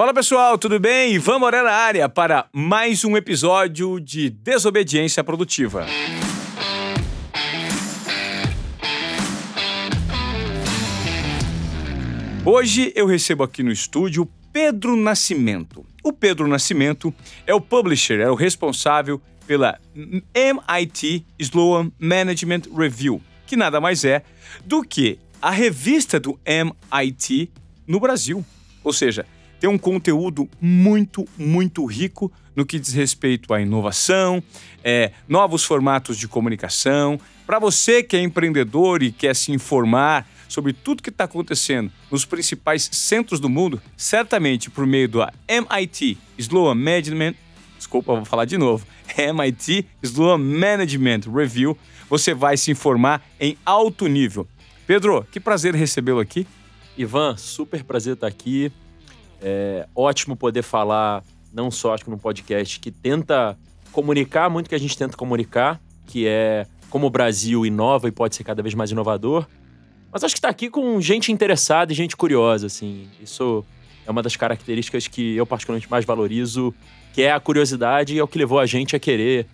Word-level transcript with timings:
Fala 0.00 0.14
pessoal, 0.14 0.56
tudo 0.56 0.80
bem? 0.80 1.12
Ivan 1.12 1.38
Moreira 1.38 1.66
na 1.66 1.76
área 1.76 2.08
para 2.08 2.48
mais 2.54 3.04
um 3.04 3.18
episódio 3.18 4.00
de 4.00 4.30
Desobediência 4.30 5.22
Produtiva. 5.22 5.84
Hoje 12.46 12.90
eu 12.96 13.04
recebo 13.04 13.42
aqui 13.42 13.62
no 13.62 13.70
estúdio 13.70 14.26
Pedro 14.50 14.96
Nascimento. 14.96 15.84
O 16.02 16.14
Pedro 16.14 16.48
Nascimento 16.48 17.14
é 17.46 17.52
o 17.52 17.60
publisher, 17.60 18.20
é 18.20 18.30
o 18.30 18.34
responsável 18.34 19.20
pela 19.46 19.78
MIT 19.94 21.26
Sloan 21.38 21.92
Management 21.98 22.62
Review, 22.74 23.20
que 23.46 23.54
nada 23.54 23.78
mais 23.82 24.02
é 24.06 24.22
do 24.64 24.82
que 24.82 25.18
a 25.42 25.50
revista 25.50 26.18
do 26.18 26.40
MIT 26.46 27.50
no 27.86 28.00
Brasil. 28.00 28.42
Ou 28.82 28.94
seja, 28.94 29.26
tem 29.60 29.68
um 29.68 29.78
conteúdo 29.78 30.48
muito, 30.58 31.28
muito 31.38 31.84
rico 31.84 32.32
no 32.56 32.64
que 32.64 32.78
diz 32.78 32.94
respeito 32.94 33.52
à 33.52 33.60
inovação, 33.60 34.42
é, 34.82 35.12
novos 35.28 35.62
formatos 35.64 36.16
de 36.16 36.26
comunicação. 36.26 37.20
Para 37.46 37.58
você 37.58 38.02
que 38.02 38.16
é 38.16 38.22
empreendedor 38.22 39.02
e 39.02 39.12
quer 39.12 39.36
se 39.36 39.52
informar 39.52 40.26
sobre 40.48 40.72
tudo 40.72 41.02
que 41.02 41.10
está 41.10 41.24
acontecendo 41.24 41.92
nos 42.10 42.24
principais 42.24 42.88
centros 42.90 43.38
do 43.38 43.48
mundo, 43.48 43.80
certamente 43.96 44.70
por 44.70 44.86
meio 44.86 45.08
do 45.08 45.20
MIT 45.46 46.18
Sloan 46.38 46.74
Management, 46.74 47.34
desculpa, 47.76 48.14
vou 48.14 48.24
falar 48.24 48.46
de 48.46 48.56
novo, 48.56 48.86
MIT 49.16 49.86
Sloan 50.02 50.38
Management 50.38 51.20
Review, 51.32 51.76
você 52.08 52.34
vai 52.34 52.56
se 52.56 52.70
informar 52.70 53.22
em 53.38 53.56
alto 53.64 54.06
nível. 54.06 54.48
Pedro, 54.86 55.24
que 55.30 55.38
prazer 55.38 55.74
recebê-lo 55.74 56.18
aqui. 56.18 56.46
Ivan, 56.98 57.36
super 57.36 57.84
prazer 57.84 58.14
estar 58.14 58.26
aqui. 58.26 58.72
É 59.42 59.86
ótimo 59.94 60.36
poder 60.36 60.62
falar, 60.62 61.22
não 61.52 61.70
só 61.70 61.94
acho 61.94 62.04
que 62.04 62.10
num 62.10 62.18
podcast 62.18 62.78
que 62.78 62.90
tenta 62.90 63.56
comunicar 63.92 64.48
muito 64.50 64.66
o 64.66 64.68
que 64.68 64.74
a 64.74 64.78
gente 64.78 64.96
tenta 64.96 65.16
comunicar, 65.16 65.80
que 66.06 66.26
é 66.26 66.66
como 66.88 67.06
o 67.06 67.10
Brasil 67.10 67.64
inova 67.64 68.08
e 68.08 68.12
pode 68.12 68.36
ser 68.36 68.44
cada 68.44 68.62
vez 68.62 68.74
mais 68.74 68.90
inovador. 68.90 69.46
Mas 70.12 70.24
acho 70.24 70.34
que 70.34 70.38
está 70.38 70.48
aqui 70.48 70.68
com 70.68 71.00
gente 71.00 71.30
interessada 71.30 71.92
e 71.92 71.94
gente 71.94 72.16
curiosa, 72.16 72.66
assim. 72.66 73.08
Isso 73.22 73.64
é 74.06 74.10
uma 74.10 74.22
das 74.22 74.36
características 74.36 75.06
que 75.06 75.36
eu 75.36 75.46
particularmente 75.46 75.90
mais 75.90 76.04
valorizo, 76.04 76.74
que 77.12 77.22
é 77.22 77.32
a 77.32 77.38
curiosidade 77.38 78.14
e 78.14 78.18
é 78.18 78.22
o 78.22 78.28
que 78.28 78.38
levou 78.38 78.58
a 78.58 78.66
gente 78.66 78.96
a 78.96 78.98
querer 78.98 79.46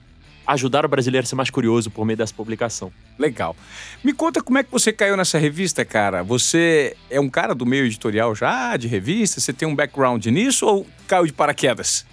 ajudar 0.47 0.84
o 0.84 0.89
brasileiro 0.89 1.25
a 1.25 1.28
ser 1.28 1.34
mais 1.34 1.50
curioso 1.50 1.91
por 1.91 2.05
meio 2.05 2.16
dessa 2.16 2.33
publicação. 2.33 2.92
Legal. 3.19 3.56
Me 4.05 4.12
conta 4.12 4.42
como 4.42 4.58
é 4.58 4.62
que 4.62 4.70
você 4.70 4.92
caiu 4.92 5.16
nessa 5.16 5.39
revista, 5.39 5.84
cara. 5.84 6.22
Você 6.22 6.97
é 7.11 7.19
um 7.19 7.28
cara 7.28 7.55
do 7.55 7.66
meio 7.66 7.84
editorial 7.84 8.34
já, 8.34 8.77
de 8.77 8.86
revista? 8.86 9.41
Você 9.41 9.52
tem 9.52 9.67
um 9.67 9.74
background 9.74 10.24
nisso 10.27 10.67
ou 10.67 10.86
caiu 11.06 11.27
de 11.27 11.33
paraquedas? 11.33 12.06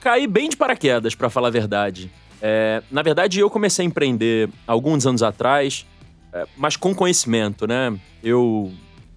Caí 0.00 0.26
bem 0.26 0.48
de 0.48 0.56
paraquedas, 0.56 1.14
para 1.14 1.30
falar 1.30 1.48
a 1.48 1.50
verdade. 1.50 2.10
É, 2.40 2.82
na 2.90 3.02
verdade, 3.02 3.40
eu 3.40 3.48
comecei 3.48 3.84
a 3.84 3.88
empreender 3.88 4.50
alguns 4.66 5.06
anos 5.06 5.22
atrás, 5.22 5.86
é, 6.32 6.46
mas 6.56 6.76
com 6.76 6.94
conhecimento, 6.94 7.66
né? 7.66 7.98
Eu, 8.22 8.70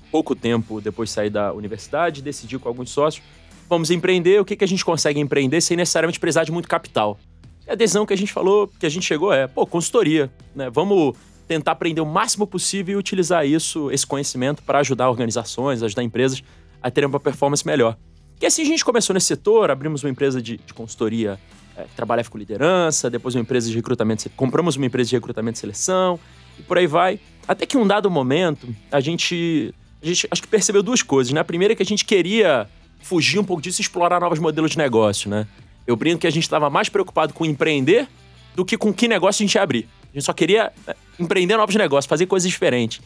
pouco 0.09 0.33
tempo 0.33 0.79
depois 0.79 1.09
de 1.09 1.15
sair 1.15 1.29
da 1.29 1.51
universidade, 1.51 2.21
decidi 2.21 2.57
com 2.57 2.69
alguns 2.69 2.89
sócios, 2.89 3.21
vamos 3.69 3.91
empreender, 3.91 4.39
o 4.39 4.45
que, 4.45 4.55
que 4.55 4.63
a 4.63 4.67
gente 4.67 4.85
consegue 4.85 5.19
empreender 5.19 5.59
sem 5.59 5.75
necessariamente 5.75 6.19
precisar 6.19 6.45
de 6.45 6.51
muito 6.53 6.69
capital. 6.69 7.19
E 7.67 7.71
a 7.71 7.75
decisão 7.75 8.05
que 8.05 8.13
a 8.13 8.17
gente 8.17 8.31
falou, 8.31 8.69
que 8.79 8.85
a 8.85 8.89
gente 8.89 9.05
chegou 9.05 9.33
é, 9.33 9.45
pô, 9.45 9.65
consultoria, 9.65 10.31
né? 10.55 10.69
Vamos 10.69 11.15
tentar 11.47 11.73
aprender 11.73 12.01
o 12.01 12.05
máximo 12.05 12.47
possível 12.47 12.95
e 12.95 12.97
utilizar 12.97 13.45
isso, 13.45 13.91
esse 13.91 14.05
conhecimento, 14.05 14.63
para 14.63 14.79
ajudar 14.79 15.09
organizações, 15.09 15.83
ajudar 15.83 16.03
empresas 16.03 16.43
a 16.81 16.89
terem 16.91 17.07
uma 17.09 17.19
performance 17.19 17.65
melhor. 17.65 17.97
E 18.41 18.45
assim 18.45 18.61
a 18.61 18.65
gente 18.65 18.85
começou 18.85 19.13
nesse 19.13 19.27
setor, 19.27 19.71
abrimos 19.71 20.03
uma 20.03 20.09
empresa 20.09 20.41
de, 20.41 20.57
de 20.57 20.73
consultoria 20.73 21.39
é, 21.75 21.83
que 21.83 21.95
trabalha 21.95 22.23
com 22.23 22.38
liderança, 22.38 23.09
depois 23.09 23.35
uma 23.35 23.41
empresa 23.41 23.69
de 23.69 23.75
recrutamento, 23.75 24.29
compramos 24.31 24.75
uma 24.75 24.85
empresa 24.85 25.09
de 25.09 25.15
recrutamento 25.15 25.57
e 25.57 25.59
seleção, 25.59 26.19
e 26.59 26.61
por 26.61 26.77
aí 26.77 26.88
vai. 26.88 27.19
Até 27.47 27.66
que 27.66 27.77
um 27.77 27.88
dado 27.88 28.09
momento, 28.11 28.67
a 28.91 29.00
gente, 29.00 29.73
a 30.01 30.06
gente 30.06 30.27
acho 30.29 30.41
que 30.41 30.47
percebeu 30.47 30.83
duas 30.83 31.01
coisas, 31.01 31.33
né? 31.33 31.39
A 31.39 31.45
primeira 31.45 31.73
é 31.73 31.75
que 31.75 31.83
a 31.83 31.85
gente 31.85 32.06
queria 32.06 32.67
fugir 33.00 33.39
um 33.39 33.44
pouco 33.44 33.61
disso 33.61 33.81
e 33.81 33.83
explorar 33.83 34.19
novos 34.19 34.39
modelos 34.39 34.72
de 34.72 34.77
negócio, 34.77 35.29
né? 35.29 35.47
Eu 35.88 35.96
brinco 35.96 36.20
que 36.20 36.28
a 36.28 36.30
gente 36.30 36.44
estava 36.44 36.70
mais 36.70 36.90
preocupado 36.90 37.34
com 37.34 37.46
empreender 37.46 38.08
do 38.53 38.66
que 38.66 38.78
com 38.78 38.94
que 38.94 39.08
negócio 39.08 39.42
a 39.42 39.46
gente 39.46 39.56
ia 39.56 39.64
abrir. 39.64 39.88
A 40.12 40.14
gente 40.14 40.25
só 40.25 40.34
queria 40.34 40.74
é, 40.86 40.96
empreender 41.18 41.56
novos 41.56 41.75
negócios, 41.75 42.09
fazer 42.09 42.25
coisas 42.25 42.50
diferentes. 42.50 43.02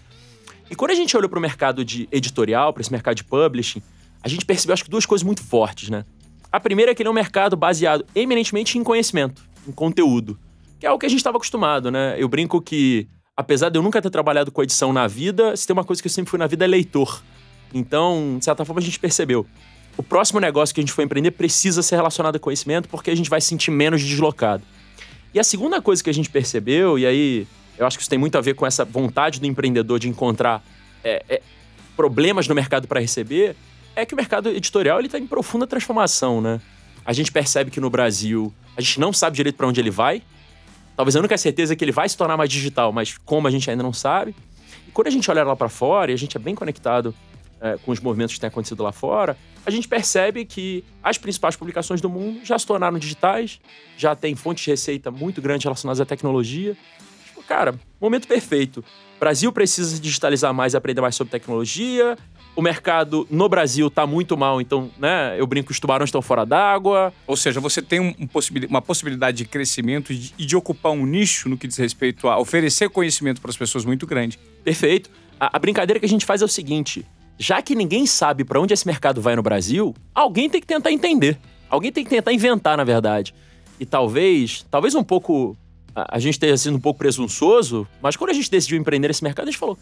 E 0.69 0.75
quando 0.75 0.91
a 0.91 0.95
gente 0.95 1.15
olhou 1.15 1.29
para 1.29 1.37
o 1.37 1.41
mercado 1.41 1.85
de 1.85 2.09
editorial, 2.11 2.73
para 2.73 2.81
esse 2.81 2.91
mercado 2.91 3.15
de 3.15 3.23
publishing, 3.23 3.83
a 4.23 4.27
gente 4.27 4.45
percebeu, 4.45 4.73
acho 4.73 4.83
que, 4.83 4.89
duas 4.89 5.05
coisas 5.05 5.23
muito 5.23 5.43
fortes, 5.43 5.89
né? 5.89 6.05
A 6.51 6.59
primeira 6.59 6.91
é 6.91 6.95
que 6.95 7.01
ele 7.01 7.07
é 7.07 7.11
um 7.11 7.15
mercado 7.15 7.55
baseado 7.55 8.05
eminentemente 8.15 8.77
em 8.77 8.83
conhecimento, 8.83 9.43
em 9.67 9.71
conteúdo, 9.71 10.39
que 10.79 10.85
é 10.85 10.91
o 10.91 10.97
que 10.97 11.05
a 11.05 11.09
gente 11.09 11.19
estava 11.19 11.37
acostumado, 11.37 11.91
né? 11.91 12.15
Eu 12.17 12.27
brinco 12.27 12.61
que, 12.61 13.07
apesar 13.37 13.69
de 13.69 13.77
eu 13.77 13.83
nunca 13.83 14.01
ter 14.01 14.09
trabalhado 14.09 14.51
com 14.51 14.63
edição 14.63 14.91
na 14.91 15.07
vida, 15.07 15.55
se 15.55 15.67
tem 15.67 15.73
uma 15.73 15.83
coisa 15.83 16.01
que 16.01 16.07
eu 16.07 16.11
sempre 16.11 16.29
fui 16.29 16.39
na 16.39 16.47
vida 16.47 16.65
é 16.65 16.67
leitor. 16.67 17.21
Então, 17.73 18.37
de 18.39 18.45
certa 18.45 18.65
forma, 18.65 18.81
a 18.81 18.83
gente 18.83 18.99
percebeu 18.99 19.45
o 19.97 20.03
próximo 20.03 20.39
negócio 20.39 20.73
que 20.73 20.81
a 20.81 20.83
gente 20.83 20.93
for 20.93 21.01
empreender 21.01 21.31
precisa 21.31 21.81
ser 21.81 21.95
relacionado 21.95 22.35
a 22.35 22.39
conhecimento, 22.39 22.87
porque 22.89 23.11
a 23.11 23.15
gente 23.15 23.29
vai 23.29 23.41
se 23.41 23.47
sentir 23.47 23.71
menos 23.71 24.01
deslocado. 24.01 24.63
E 25.33 25.39
a 25.39 25.43
segunda 25.43 25.81
coisa 25.81 26.03
que 26.03 26.09
a 26.09 26.13
gente 26.13 26.29
percebeu, 26.29 26.97
e 26.97 27.05
aí 27.05 27.47
eu 27.77 27.85
acho 27.85 27.97
que 27.97 28.03
isso 28.03 28.09
tem 28.09 28.19
muito 28.19 28.37
a 28.37 28.41
ver 28.41 28.53
com 28.53 28.65
essa 28.65 28.83
vontade 28.83 29.39
do 29.39 29.45
empreendedor 29.45 29.99
de 29.99 30.09
encontrar 30.09 30.63
é, 31.03 31.23
é, 31.29 31.41
problemas 31.95 32.47
no 32.47 32.55
mercado 32.55 32.87
para 32.87 32.99
receber, 32.99 33.55
é 33.95 34.05
que 34.05 34.13
o 34.13 34.17
mercado 34.17 34.49
editorial 34.49 34.99
ele 34.99 35.07
está 35.07 35.19
em 35.19 35.27
profunda 35.27 35.67
transformação, 35.67 36.41
né? 36.41 36.61
A 37.05 37.13
gente 37.13 37.31
percebe 37.31 37.71
que 37.71 37.79
no 37.79 37.89
Brasil 37.89 38.53
a 38.77 38.81
gente 38.81 38.99
não 38.99 39.11
sabe 39.11 39.35
direito 39.35 39.55
para 39.55 39.67
onde 39.67 39.79
ele 39.79 39.89
vai. 39.89 40.21
Talvez 40.95 41.15
a 41.15 41.19
única 41.19 41.37
certeza 41.37 41.73
é 41.73 41.75
que 41.75 41.83
ele 41.83 41.91
vai 41.91 42.07
se 42.07 42.15
tornar 42.15 42.37
mais 42.37 42.49
digital, 42.49 42.91
mas 42.91 43.17
como 43.25 43.47
a 43.47 43.51
gente 43.51 43.69
ainda 43.69 43.83
não 43.83 43.93
sabe. 43.93 44.35
E 44.87 44.91
quando 44.91 45.07
a 45.07 45.11
gente 45.11 45.29
olha 45.31 45.43
lá 45.43 45.55
para 45.55 45.67
fora, 45.67 46.11
e 46.11 46.13
a 46.13 46.17
gente 46.17 46.37
é 46.37 46.39
bem 46.39 46.53
conectado 46.53 47.15
é, 47.61 47.77
com 47.77 47.91
os 47.91 47.99
movimentos 47.99 48.33
que 48.33 48.41
têm 48.41 48.47
acontecido 48.47 48.81
lá 48.81 48.91
fora, 48.91 49.37
a 49.65 49.69
gente 49.69 49.87
percebe 49.87 50.43
que 50.43 50.83
as 51.03 51.17
principais 51.17 51.55
publicações 51.55 52.01
do 52.01 52.09
mundo 52.09 52.43
já 52.43 52.57
se 52.57 52.65
tornaram 52.65 52.97
digitais, 52.97 53.59
já 53.95 54.15
tem 54.15 54.35
fontes 54.35 54.63
de 54.63 54.71
receita 54.71 55.11
muito 55.11 55.41
grandes 55.41 55.63
relacionadas 55.63 56.01
à 56.01 56.05
tecnologia. 56.05 56.75
Tipo, 57.25 57.43
cara, 57.43 57.75
momento 57.99 58.27
perfeito. 58.27 58.83
O 59.17 59.19
Brasil 59.19 59.51
precisa 59.51 59.95
se 59.95 60.01
digitalizar 60.01 60.51
mais 60.53 60.73
e 60.73 60.77
aprender 60.77 61.01
mais 61.01 61.15
sobre 61.15 61.29
tecnologia. 61.29 62.17
O 62.55 62.61
mercado 62.61 63.25
no 63.29 63.47
Brasil 63.47 63.87
está 63.87 64.05
muito 64.05 64.35
mal, 64.35 64.59
então, 64.59 64.91
né? 64.97 65.39
Eu 65.39 65.47
brinco 65.47 65.67
que 65.67 65.71
os 65.71 65.79
tubarões 65.79 66.09
estão 66.09 66.21
fora 66.21 66.45
d'água. 66.45 67.13
Ou 67.25 67.37
seja, 67.37 67.61
você 67.61 67.81
tem 67.81 67.99
um, 67.99 68.13
uma 68.67 68.81
possibilidade 68.81 69.37
de 69.37 69.45
crescimento 69.45 70.11
e 70.11 70.17
de, 70.17 70.45
de 70.45 70.55
ocupar 70.55 70.91
um 70.91 71.05
nicho 71.05 71.47
no 71.47 71.57
que 71.57 71.67
diz 71.67 71.77
respeito 71.77 72.27
a 72.27 72.37
oferecer 72.39 72.89
conhecimento 72.89 73.39
para 73.39 73.51
as 73.51 73.55
pessoas 73.55 73.85
muito 73.85 74.05
grande. 74.07 74.37
Perfeito. 74.63 75.09
A, 75.39 75.55
a 75.55 75.59
brincadeira 75.59 75.99
que 75.99 76.05
a 76.05 76.09
gente 76.09 76.25
faz 76.25 76.41
é 76.41 76.45
o 76.45 76.47
seguinte: 76.47 77.05
já 77.41 77.59
que 77.59 77.73
ninguém 77.73 78.05
sabe 78.05 78.43
para 78.43 78.61
onde 78.61 78.71
esse 78.71 78.85
mercado 78.85 79.19
vai 79.19 79.35
no 79.35 79.41
Brasil, 79.41 79.95
alguém 80.13 80.47
tem 80.47 80.61
que 80.61 80.67
tentar 80.67 80.91
entender. 80.91 81.39
Alguém 81.67 81.91
tem 81.91 82.03
que 82.03 82.09
tentar 82.11 82.31
inventar, 82.31 82.77
na 82.77 82.83
verdade. 82.83 83.33
E 83.79 83.85
talvez, 83.85 84.63
talvez 84.69 84.93
um 84.93 85.03
pouco 85.03 85.57
a, 85.95 86.19
gente 86.19 86.39
tenha 86.39 86.55
sido 86.55 86.77
um 86.77 86.79
pouco 86.79 86.99
presunçoso, 86.99 87.87
mas 87.99 88.15
quando 88.15 88.29
a 88.29 88.33
gente 88.33 88.49
decidiu 88.51 88.77
empreender 88.77 89.09
esse 89.09 89.23
mercado, 89.23 89.47
a 89.47 89.51
gente 89.51 89.59
falou: 89.59 89.75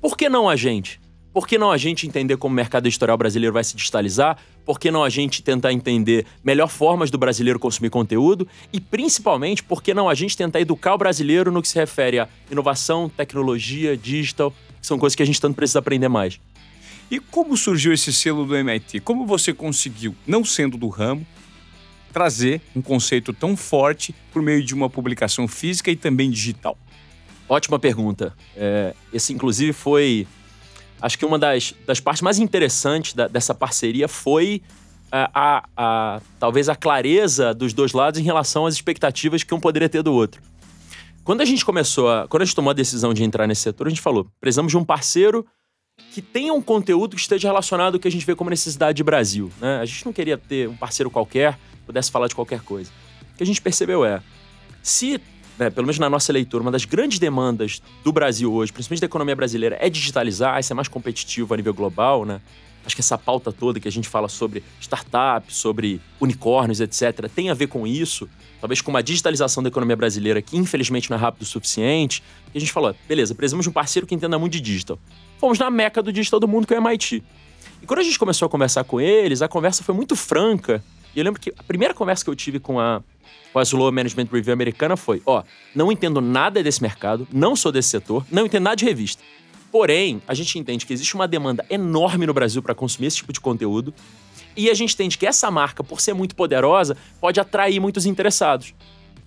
por 0.00 0.16
que 0.16 0.30
não 0.30 0.48
a 0.48 0.56
gente? 0.56 0.98
Por 1.34 1.46
que 1.46 1.58
não 1.58 1.70
a 1.70 1.76
gente 1.76 2.06
entender 2.06 2.38
como 2.38 2.54
o 2.54 2.56
mercado 2.56 2.86
editorial 2.86 3.18
brasileiro 3.18 3.52
vai 3.52 3.62
se 3.62 3.76
digitalizar? 3.76 4.38
Por 4.64 4.80
que 4.80 4.90
não 4.90 5.04
a 5.04 5.10
gente 5.10 5.42
tentar 5.42 5.74
entender 5.74 6.24
melhor 6.42 6.68
formas 6.68 7.10
do 7.10 7.18
brasileiro 7.18 7.58
consumir 7.58 7.90
conteúdo? 7.90 8.48
E 8.72 8.80
principalmente, 8.80 9.62
por 9.62 9.82
que 9.82 9.92
não 9.92 10.08
a 10.08 10.14
gente 10.14 10.34
tentar 10.34 10.60
educar 10.60 10.94
o 10.94 10.98
brasileiro 10.98 11.52
no 11.52 11.60
que 11.60 11.68
se 11.68 11.78
refere 11.78 12.20
a 12.20 12.28
inovação, 12.50 13.06
tecnologia, 13.06 13.98
digital, 13.98 14.50
que 14.80 14.86
são 14.86 14.98
coisas 14.98 15.14
que 15.14 15.22
a 15.22 15.26
gente 15.26 15.38
tanto 15.38 15.54
precisa 15.54 15.80
aprender 15.80 16.08
mais? 16.08 16.40
E 17.10 17.20
como 17.20 17.56
surgiu 17.56 17.92
esse 17.92 18.12
selo 18.12 18.44
do 18.44 18.56
MIT? 18.56 19.00
Como 19.00 19.26
você 19.26 19.52
conseguiu, 19.52 20.14
não 20.26 20.44
sendo 20.44 20.76
do 20.76 20.88
ramo, 20.88 21.26
trazer 22.12 22.60
um 22.74 22.82
conceito 22.82 23.32
tão 23.32 23.56
forte 23.56 24.14
por 24.32 24.42
meio 24.42 24.64
de 24.64 24.74
uma 24.74 24.90
publicação 24.90 25.46
física 25.46 25.90
e 25.90 25.96
também 25.96 26.30
digital? 26.30 26.76
Ótima 27.48 27.78
pergunta. 27.78 28.34
É, 28.56 28.94
esse, 29.12 29.32
inclusive, 29.32 29.72
foi. 29.72 30.26
Acho 31.00 31.18
que 31.18 31.24
uma 31.24 31.38
das, 31.38 31.74
das 31.86 32.00
partes 32.00 32.22
mais 32.22 32.38
interessantes 32.38 33.14
da, 33.14 33.28
dessa 33.28 33.54
parceria 33.54 34.08
foi 34.08 34.62
a, 35.12 35.30
a, 35.32 35.68
a, 35.76 36.20
talvez 36.40 36.68
a 36.68 36.74
clareza 36.74 37.54
dos 37.54 37.72
dois 37.72 37.92
lados 37.92 38.18
em 38.18 38.24
relação 38.24 38.66
às 38.66 38.74
expectativas 38.74 39.42
que 39.44 39.54
um 39.54 39.60
poderia 39.60 39.88
ter 39.88 40.02
do 40.02 40.12
outro. 40.12 40.42
Quando 41.22 41.40
a 41.40 41.44
gente 41.44 41.64
começou 41.64 42.10
a. 42.10 42.26
Quando 42.26 42.42
a 42.42 42.44
gente 42.44 42.54
tomou 42.54 42.70
a 42.70 42.74
decisão 42.74 43.14
de 43.14 43.22
entrar 43.22 43.46
nesse 43.46 43.62
setor, 43.62 43.86
a 43.86 43.90
gente 43.90 44.00
falou: 44.00 44.28
precisamos 44.40 44.72
de 44.72 44.78
um 44.78 44.84
parceiro 44.84 45.46
que 46.16 46.22
tenha 46.22 46.54
um 46.54 46.62
conteúdo 46.62 47.14
que 47.14 47.20
esteja 47.20 47.48
relacionado 47.48 47.96
ao 47.96 48.00
que 48.00 48.08
a 48.08 48.10
gente 48.10 48.24
vê 48.24 48.34
como 48.34 48.48
necessidade 48.48 48.96
de 48.96 49.04
Brasil. 49.04 49.52
Né? 49.60 49.80
A 49.82 49.84
gente 49.84 50.06
não 50.06 50.14
queria 50.14 50.38
ter 50.38 50.66
um 50.66 50.74
parceiro 50.74 51.10
qualquer, 51.10 51.58
pudesse 51.84 52.10
falar 52.10 52.26
de 52.26 52.34
qualquer 52.34 52.60
coisa. 52.60 52.90
O 53.34 53.36
que 53.36 53.42
a 53.42 53.46
gente 53.46 53.60
percebeu 53.60 54.02
é, 54.02 54.22
se, 54.82 55.20
né, 55.58 55.68
pelo 55.68 55.86
menos 55.86 55.98
na 55.98 56.08
nossa 56.08 56.32
leitura, 56.32 56.62
uma 56.62 56.70
das 56.70 56.86
grandes 56.86 57.18
demandas 57.18 57.82
do 58.02 58.10
Brasil 58.12 58.50
hoje, 58.50 58.72
principalmente 58.72 59.02
da 59.02 59.06
economia 59.06 59.36
brasileira, 59.36 59.76
é 59.78 59.90
digitalizar, 59.90 60.56
é 60.56 60.62
ser 60.62 60.72
mais 60.72 60.88
competitivo 60.88 61.52
a 61.52 61.56
nível 61.58 61.74
global, 61.74 62.24
né? 62.24 62.40
Acho 62.86 62.94
que 62.94 63.02
essa 63.02 63.18
pauta 63.18 63.52
toda 63.52 63.78
que 63.78 63.88
a 63.88 63.92
gente 63.92 64.08
fala 64.08 64.26
sobre 64.26 64.64
startups, 64.80 65.56
sobre 65.56 66.00
unicórnios, 66.18 66.80
etc., 66.80 67.28
tem 67.28 67.50
a 67.50 67.54
ver 67.54 67.66
com 67.66 67.86
isso. 67.86 68.26
Talvez 68.58 68.80
com 68.80 68.90
uma 68.90 69.02
digitalização 69.02 69.62
da 69.62 69.68
economia 69.68 69.96
brasileira 69.96 70.40
que, 70.40 70.56
infelizmente, 70.56 71.10
não 71.10 71.18
é 71.18 71.20
rápido 71.20 71.42
o 71.42 71.44
suficiente. 71.44 72.22
E 72.54 72.58
a 72.58 72.60
gente 72.60 72.72
falou: 72.72 72.94
beleza, 73.06 73.34
precisamos 73.34 73.64
de 73.64 73.70
um 73.70 73.72
parceiro 73.72 74.06
que 74.06 74.14
entenda 74.14 74.38
muito 74.38 74.52
de 74.52 74.60
digital. 74.60 74.98
Fomos 75.38 75.58
na 75.58 75.70
meca 75.70 76.02
do 76.02 76.12
digital 76.12 76.40
do 76.40 76.48
mundo, 76.48 76.66
que 76.66 76.74
é 76.74 76.78
o 76.78 76.86
MIT. 76.86 77.22
E 77.82 77.86
quando 77.86 78.00
a 78.00 78.02
gente 78.02 78.18
começou 78.18 78.46
a 78.46 78.48
conversar 78.48 78.84
com 78.84 79.00
eles, 79.00 79.42
a 79.42 79.48
conversa 79.48 79.82
foi 79.82 79.94
muito 79.94 80.16
franca. 80.16 80.82
E 81.14 81.18
eu 81.18 81.24
lembro 81.24 81.40
que 81.40 81.52
a 81.56 81.62
primeira 81.62 81.94
conversa 81.94 82.24
que 82.24 82.30
eu 82.30 82.36
tive 82.36 82.58
com 82.58 82.80
a, 82.80 83.02
com 83.52 83.58
a 83.58 83.62
Slow 83.62 83.90
Management 83.92 84.28
Review 84.32 84.52
americana 84.52 84.96
foi: 84.96 85.22
ó, 85.26 85.42
não 85.74 85.92
entendo 85.92 86.20
nada 86.20 86.62
desse 86.62 86.82
mercado, 86.82 87.26
não 87.32 87.54
sou 87.54 87.70
desse 87.70 87.88
setor, 87.88 88.24
não 88.30 88.46
entendo 88.46 88.64
nada 88.64 88.76
de 88.76 88.84
revista. 88.84 89.22
Porém, 89.70 90.22
a 90.26 90.32
gente 90.32 90.58
entende 90.58 90.86
que 90.86 90.92
existe 90.92 91.14
uma 91.14 91.28
demanda 91.28 91.64
enorme 91.68 92.26
no 92.26 92.32
Brasil 92.32 92.62
para 92.62 92.74
consumir 92.74 93.08
esse 93.08 93.18
tipo 93.18 93.32
de 93.32 93.40
conteúdo. 93.40 93.92
E 94.56 94.70
a 94.70 94.74
gente 94.74 94.94
entende 94.94 95.18
que 95.18 95.26
essa 95.26 95.50
marca, 95.50 95.84
por 95.84 96.00
ser 96.00 96.14
muito 96.14 96.34
poderosa, 96.34 96.96
pode 97.20 97.38
atrair 97.38 97.78
muitos 97.78 98.06
interessados. 98.06 98.72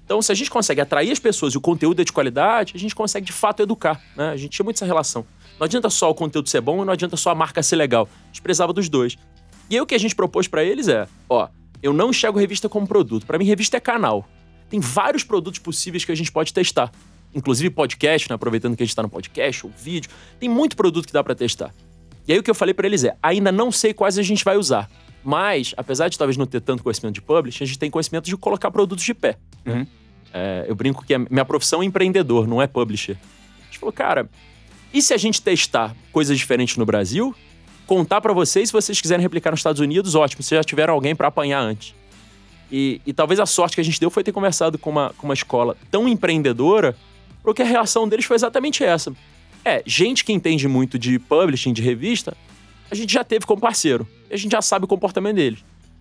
Então, 0.03 0.23
se 0.23 0.31
a 0.31 0.35
gente 0.35 0.49
consegue 0.49 0.81
atrair 0.81 1.11
as 1.11 1.19
pessoas 1.19 1.53
e 1.53 1.57
o 1.57 1.61
conteúdo 1.61 2.01
é 2.01 2.03
de 2.03 2.11
qualidade, 2.11 2.73
a 2.75 2.79
gente 2.79 2.95
consegue 2.95 3.27
de 3.27 3.31
fato 3.31 3.61
educar. 3.61 4.01
Né? 4.15 4.29
A 4.29 4.37
gente 4.37 4.49
tinha 4.49 4.63
muito 4.63 4.77
essa 4.77 4.85
relação. 4.85 5.23
Não 5.59 5.65
adianta 5.65 5.89
só 5.89 6.09
o 6.09 6.15
conteúdo 6.15 6.49
ser 6.49 6.61
bom 6.61 6.81
e 6.81 6.85
não 6.85 6.93
adianta 6.93 7.17
só 7.17 7.31
a 7.31 7.35
marca 7.35 7.61
ser 7.61 7.75
legal. 7.75 8.07
A 8.23 8.27
gente 8.27 8.41
precisava 8.41 8.71
dos 8.71 8.87
dois. 8.87 9.17
E 9.69 9.75
aí 9.75 9.81
o 9.81 9.85
que 9.85 9.93
a 9.93 9.99
gente 9.99 10.15
propôs 10.15 10.47
para 10.47 10.63
eles 10.63 10.87
é: 10.87 11.07
ó, 11.29 11.47
eu 11.83 11.93
não 11.93 12.09
enxergo 12.09 12.39
revista 12.39 12.69
como 12.69 12.87
produto. 12.87 13.25
Para 13.25 13.37
mim, 13.37 13.45
revista 13.45 13.77
é 13.77 13.79
canal. 13.79 14.27
Tem 14.69 14.79
vários 14.79 15.23
produtos 15.23 15.59
possíveis 15.59 16.05
que 16.05 16.11
a 16.11 16.15
gente 16.15 16.31
pode 16.31 16.53
testar 16.53 16.91
inclusive 17.33 17.69
podcast, 17.69 18.29
né? 18.29 18.35
aproveitando 18.35 18.75
que 18.75 18.83
a 18.83 18.85
gente 18.85 18.91
está 18.91 19.03
no 19.03 19.09
podcast, 19.09 19.65
ou 19.65 19.71
vídeo, 19.77 20.09
tem 20.39 20.49
muito 20.49 20.75
produto 20.75 21.05
que 21.05 21.13
dá 21.13 21.23
para 21.23 21.35
testar. 21.35 21.73
E 22.27 22.33
aí 22.33 22.39
o 22.39 22.43
que 22.43 22.49
eu 22.49 22.55
falei 22.55 22.73
para 22.73 22.87
eles 22.87 23.03
é: 23.03 23.15
ainda 23.21 23.51
não 23.51 23.71
sei 23.71 23.93
quais 23.93 24.17
a 24.17 24.23
gente 24.23 24.43
vai 24.43 24.57
usar, 24.57 24.89
mas 25.23 25.73
apesar 25.77 26.09
de 26.09 26.17
talvez 26.17 26.37
não 26.37 26.45
ter 26.45 26.61
tanto 26.61 26.83
conhecimento 26.83 27.15
de 27.15 27.21
publishing, 27.21 27.63
a 27.63 27.67
gente 27.67 27.79
tem 27.79 27.89
conhecimento 27.89 28.25
de 28.25 28.37
colocar 28.37 28.71
produtos 28.71 29.03
de 29.03 29.13
pé. 29.13 29.37
Uhum. 29.65 29.85
É, 30.31 30.65
eu 30.67 30.75
brinco 30.75 31.03
que 31.03 31.13
a 31.13 31.19
minha 31.19 31.45
profissão 31.45 31.81
é 31.81 31.85
empreendedor, 31.85 32.47
não 32.47 32.61
é 32.61 32.67
publisher. 32.67 33.17
A 33.61 33.65
gente 33.65 33.79
falou, 33.79 33.93
cara, 33.93 34.29
e 34.93 35.01
se 35.01 35.13
a 35.13 35.17
gente 35.17 35.41
testar 35.41 35.95
coisas 36.11 36.37
diferentes 36.37 36.77
no 36.77 36.85
Brasil, 36.85 37.35
contar 37.85 38.21
para 38.21 38.33
vocês, 38.33 38.69
se 38.69 38.73
vocês 38.73 38.99
quiserem 38.99 39.21
replicar 39.21 39.51
nos 39.51 39.59
Estados 39.59 39.79
Unidos, 39.79 40.15
ótimo, 40.15 40.43
vocês 40.43 40.57
já 40.57 40.63
tiveram 40.63 40.93
alguém 40.93 41.15
para 41.15 41.27
apanhar 41.27 41.59
antes. 41.59 41.93
E, 42.71 43.01
e, 43.05 43.13
talvez 43.13 43.39
a 43.39 43.47
sorte 43.47 43.75
que 43.75 43.81
a 43.81 43.83
gente 43.83 43.99
deu 43.99 44.11
foi 44.11 44.23
ter 44.23 44.31
conversado 44.31 44.77
com 44.77 44.91
uma, 44.91 45.11
com 45.17 45.25
uma 45.25 45.33
escola 45.33 45.75
tão 45.89 46.07
empreendedora 46.07 46.95
porque 47.43 47.61
a 47.61 47.65
reação 47.65 48.07
deles 48.07 48.25
foi 48.25 48.35
exatamente 48.35 48.83
essa. 48.83 49.13
É, 49.63 49.81
gente 49.85 50.23
que 50.23 50.31
entende 50.31 50.67
muito 50.67 50.97
de 50.97 51.19
publishing, 51.19 51.73
de 51.73 51.81
revista, 51.81 52.35
a 52.89 52.95
gente 52.95 53.11
já 53.11 53.23
teve 53.23 53.45
como 53.45 53.61
parceiro. 53.61 54.07
A 54.29 54.37
gente 54.37 54.51
já 54.51 54.61
sabe 54.61 54.85
o 54.85 54.87
comportamento 54.87 55.35
deles. 55.35 55.59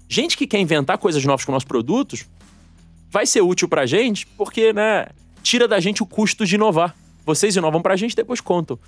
Gente 0.09 0.37
que 0.37 0.47
quer 0.47 0.59
inventar 0.59 0.99
coisas 0.99 1.25
novas 1.25 1.45
com 1.45 1.53
nossos 1.53 1.67
produtos, 1.67 2.27
vai 3.11 3.27
ser 3.27 3.41
útil 3.41 3.69
pra 3.69 3.87
gente, 3.87 4.27
porque, 4.27 4.73
né, 4.73 5.07
tira 5.43 5.69
da 5.69 5.81
gente 5.81 6.03
o 6.03 6.07
custo 6.07 6.45
de 6.47 6.55
inovar. 6.55 6.95
Vocês 7.29 7.55
inovam 7.55 7.83
pra 7.83 7.95
gente, 7.95 8.17
depois 8.17 8.41
contam. 8.41 8.79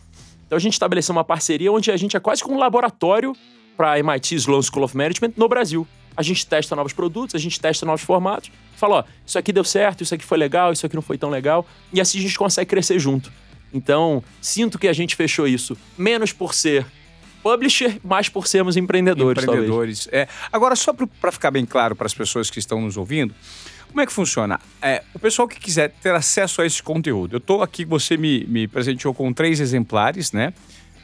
Então 0.47 0.57
a 0.57 0.59
gente 0.59 0.73
estabeleceu 0.73 1.15
uma 1.15 1.23
parceria 1.23 1.71
onde 1.71 1.91
a 1.91 1.97
gente 1.99 2.17
é 2.17 2.21
quase 2.21 2.43
como 2.43 2.57
um 2.57 2.59
laboratório 2.59 3.37
para 3.77 3.99
MIT 3.99 4.35
Sloan 4.37 4.63
School 4.63 4.83
of 4.83 4.97
Management 4.97 5.33
no 5.37 5.47
Brasil. 5.47 5.87
A 6.17 6.23
gente 6.23 6.47
testa 6.47 6.75
novos 6.75 6.95
produtos, 6.95 7.35
a 7.35 7.39
gente 7.39 7.61
testa 7.61 7.85
novos 7.85 8.01
formatos 8.01 8.51
fala, 8.79 9.01
ó, 9.01 9.05
isso 9.27 9.39
aqui 9.39 9.53
deu 9.53 9.63
certo, 9.63 10.03
isso 10.03 10.15
aqui 10.15 10.25
foi 10.25 10.39
legal, 10.39 10.73
isso 10.73 10.87
aqui 10.87 10.95
não 10.95 11.03
foi 11.03 11.19
tão 11.19 11.29
legal, 11.29 11.67
e 11.93 12.01
assim 12.01 12.19
a 12.19 12.23
gente 12.23 12.39
consegue 12.39 12.71
crescer 12.71 12.99
junto. 12.99 13.31
Então, 13.75 14.25
sinto 14.41 14.79
que 14.79 14.89
a 14.89 14.93
gente 14.95 15.15
fechou 15.15 15.47
isso 15.47 15.77
menos 15.99 16.33
por 16.33 16.55
ser 16.55 16.87
publisher, 17.43 18.01
mais 18.03 18.31
por 18.31 18.47
sermos 18.47 18.75
empreendedores. 18.75 19.45
Empreendedores. 19.45 20.09
É. 20.11 20.27
Agora, 20.51 20.75
só 20.75 20.95
para 20.95 21.31
ficar 21.31 21.51
bem 21.51 21.67
claro 21.67 21.95
para 21.95 22.07
as 22.07 22.15
pessoas 22.15 22.49
que 22.49 22.59
estão 22.59 22.81
nos 22.81 22.97
ouvindo, 22.97 23.35
como 23.91 24.01
é 24.01 24.07
que 24.07 24.13
funciona? 24.13 24.61
É, 24.81 25.03
o 25.13 25.19
pessoal 25.19 25.47
que 25.47 25.59
quiser 25.59 25.91
ter 26.03 26.15
acesso 26.15 26.63
a 26.63 26.67
esse 26.67 26.83
conteúdo, 26.83 27.35
eu 27.35 27.39
estou 27.39 27.63
aqui, 27.63 27.85
você 27.85 28.17
me, 28.17 28.45
me 28.47 28.67
presenteou 28.69 29.13
com 29.13 29.33
três 29.33 29.61
exemplares, 29.61 30.33
né? 30.33 30.55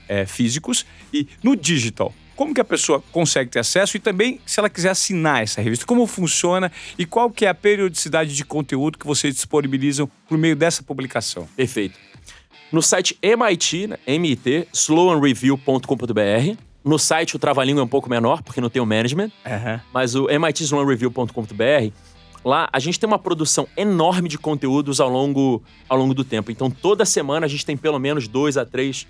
É, 0.08 0.24
físicos, 0.24 0.86
e 1.12 1.26
no 1.42 1.56
digital. 1.56 2.14
Como 2.36 2.54
que 2.54 2.60
a 2.60 2.64
pessoa 2.64 3.02
consegue 3.10 3.50
ter 3.50 3.58
acesso 3.58 3.96
e 3.96 4.00
também 4.00 4.40
se 4.46 4.60
ela 4.60 4.70
quiser 4.70 4.90
assinar 4.90 5.42
essa 5.42 5.60
revista, 5.60 5.84
como 5.84 6.06
funciona 6.06 6.70
e 6.98 7.04
qual 7.04 7.30
que 7.30 7.44
é 7.44 7.48
a 7.48 7.54
periodicidade 7.54 8.36
de 8.36 8.44
conteúdo 8.44 8.98
que 8.98 9.06
vocês 9.06 9.34
disponibilizam 9.34 10.08
por 10.28 10.38
meio 10.38 10.54
dessa 10.54 10.82
publicação? 10.82 11.48
Perfeito. 11.56 11.98
No 12.70 12.82
site 12.82 13.18
MIT, 13.22 13.86
né, 13.86 13.96
MIT, 14.06 14.68
slowanreview.com.br. 14.72 16.60
No 16.84 16.98
site 16.98 17.34
o 17.34 17.38
trabalhinho 17.38 17.80
é 17.80 17.82
um 17.82 17.88
pouco 17.88 18.08
menor, 18.08 18.42
porque 18.42 18.60
não 18.60 18.70
tem 18.70 18.80
o 18.80 18.86
management. 18.86 19.32
Uhum. 19.44 19.80
Mas 19.92 20.14
o 20.14 20.28
mitslowanreview.com.br, 20.28 21.92
lá 22.46 22.68
a 22.72 22.78
gente 22.78 22.98
tem 22.98 23.08
uma 23.08 23.18
produção 23.18 23.66
enorme 23.76 24.28
de 24.28 24.38
conteúdos 24.38 25.00
ao 25.00 25.10
longo, 25.10 25.62
ao 25.88 25.98
longo 25.98 26.14
do 26.14 26.24
tempo. 26.24 26.50
Então 26.50 26.70
toda 26.70 27.04
semana 27.04 27.44
a 27.44 27.48
gente 27.48 27.66
tem 27.66 27.76
pelo 27.76 27.98
menos 27.98 28.28
dois 28.28 28.56
a 28.56 28.64
três 28.64 29.06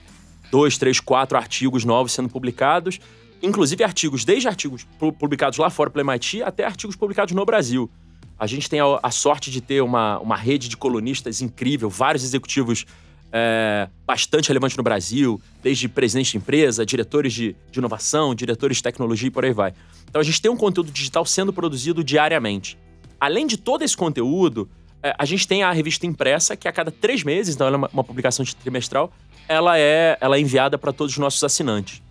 dois, 0.50 0.78
três, 0.78 1.00
quatro 1.00 1.36
artigos 1.36 1.84
novos 1.84 2.12
sendo 2.12 2.28
publicados, 2.28 2.98
inclusive 3.42 3.84
artigos, 3.84 4.24
desde 4.24 4.48
artigos 4.48 4.86
publicados 5.18 5.58
lá 5.58 5.68
fora 5.68 5.90
pelo 5.90 6.08
MIT 6.08 6.42
até 6.42 6.64
artigos 6.64 6.96
publicados 6.96 7.34
no 7.34 7.44
Brasil. 7.44 7.90
A 8.38 8.46
gente 8.46 8.70
tem 8.70 8.80
a, 8.80 9.00
a 9.02 9.10
sorte 9.10 9.50
de 9.50 9.60
ter 9.60 9.82
uma, 9.82 10.18
uma 10.20 10.36
rede 10.36 10.68
de 10.68 10.76
colunistas 10.76 11.42
incrível, 11.42 11.90
vários 11.90 12.22
executivos 12.22 12.86
é, 13.32 13.88
bastante 14.06 14.48
relevantes 14.48 14.76
no 14.76 14.82
Brasil, 14.82 15.40
desde 15.62 15.88
presidentes 15.88 16.32
de 16.32 16.38
empresa, 16.38 16.86
diretores 16.86 17.32
de, 17.32 17.56
de 17.70 17.78
inovação, 17.78 18.34
diretores 18.34 18.78
de 18.78 18.82
tecnologia 18.82 19.28
e 19.28 19.30
por 19.30 19.44
aí 19.44 19.52
vai. 19.52 19.74
Então 20.08 20.20
a 20.20 20.24
gente 20.24 20.40
tem 20.40 20.50
um 20.50 20.56
conteúdo 20.56 20.90
digital 20.90 21.24
sendo 21.26 21.52
produzido 21.52 22.04
diariamente. 22.04 22.78
Além 23.20 23.46
de 23.46 23.56
todo 23.56 23.82
esse 23.82 23.96
conteúdo, 23.96 24.68
é, 25.02 25.14
a 25.18 25.24
gente 25.24 25.46
tem 25.46 25.62
a 25.62 25.70
revista 25.72 26.06
impressa, 26.06 26.56
que 26.56 26.66
a 26.68 26.72
cada 26.72 26.90
três 26.90 27.22
meses, 27.22 27.54
então 27.54 27.66
ela 27.66 27.76
é 27.76 27.88
uma, 27.92 28.04
publicação 28.04 28.44
trimestral, 28.62 29.12
ela 29.48 29.78
é, 29.78 30.18
ela 30.20 30.36
é 30.36 30.40
enviada 30.40 30.76
para 30.76 30.92
todos 30.92 31.12
os 31.12 31.18
nossos 31.18 31.42
assinantes. 31.42 32.02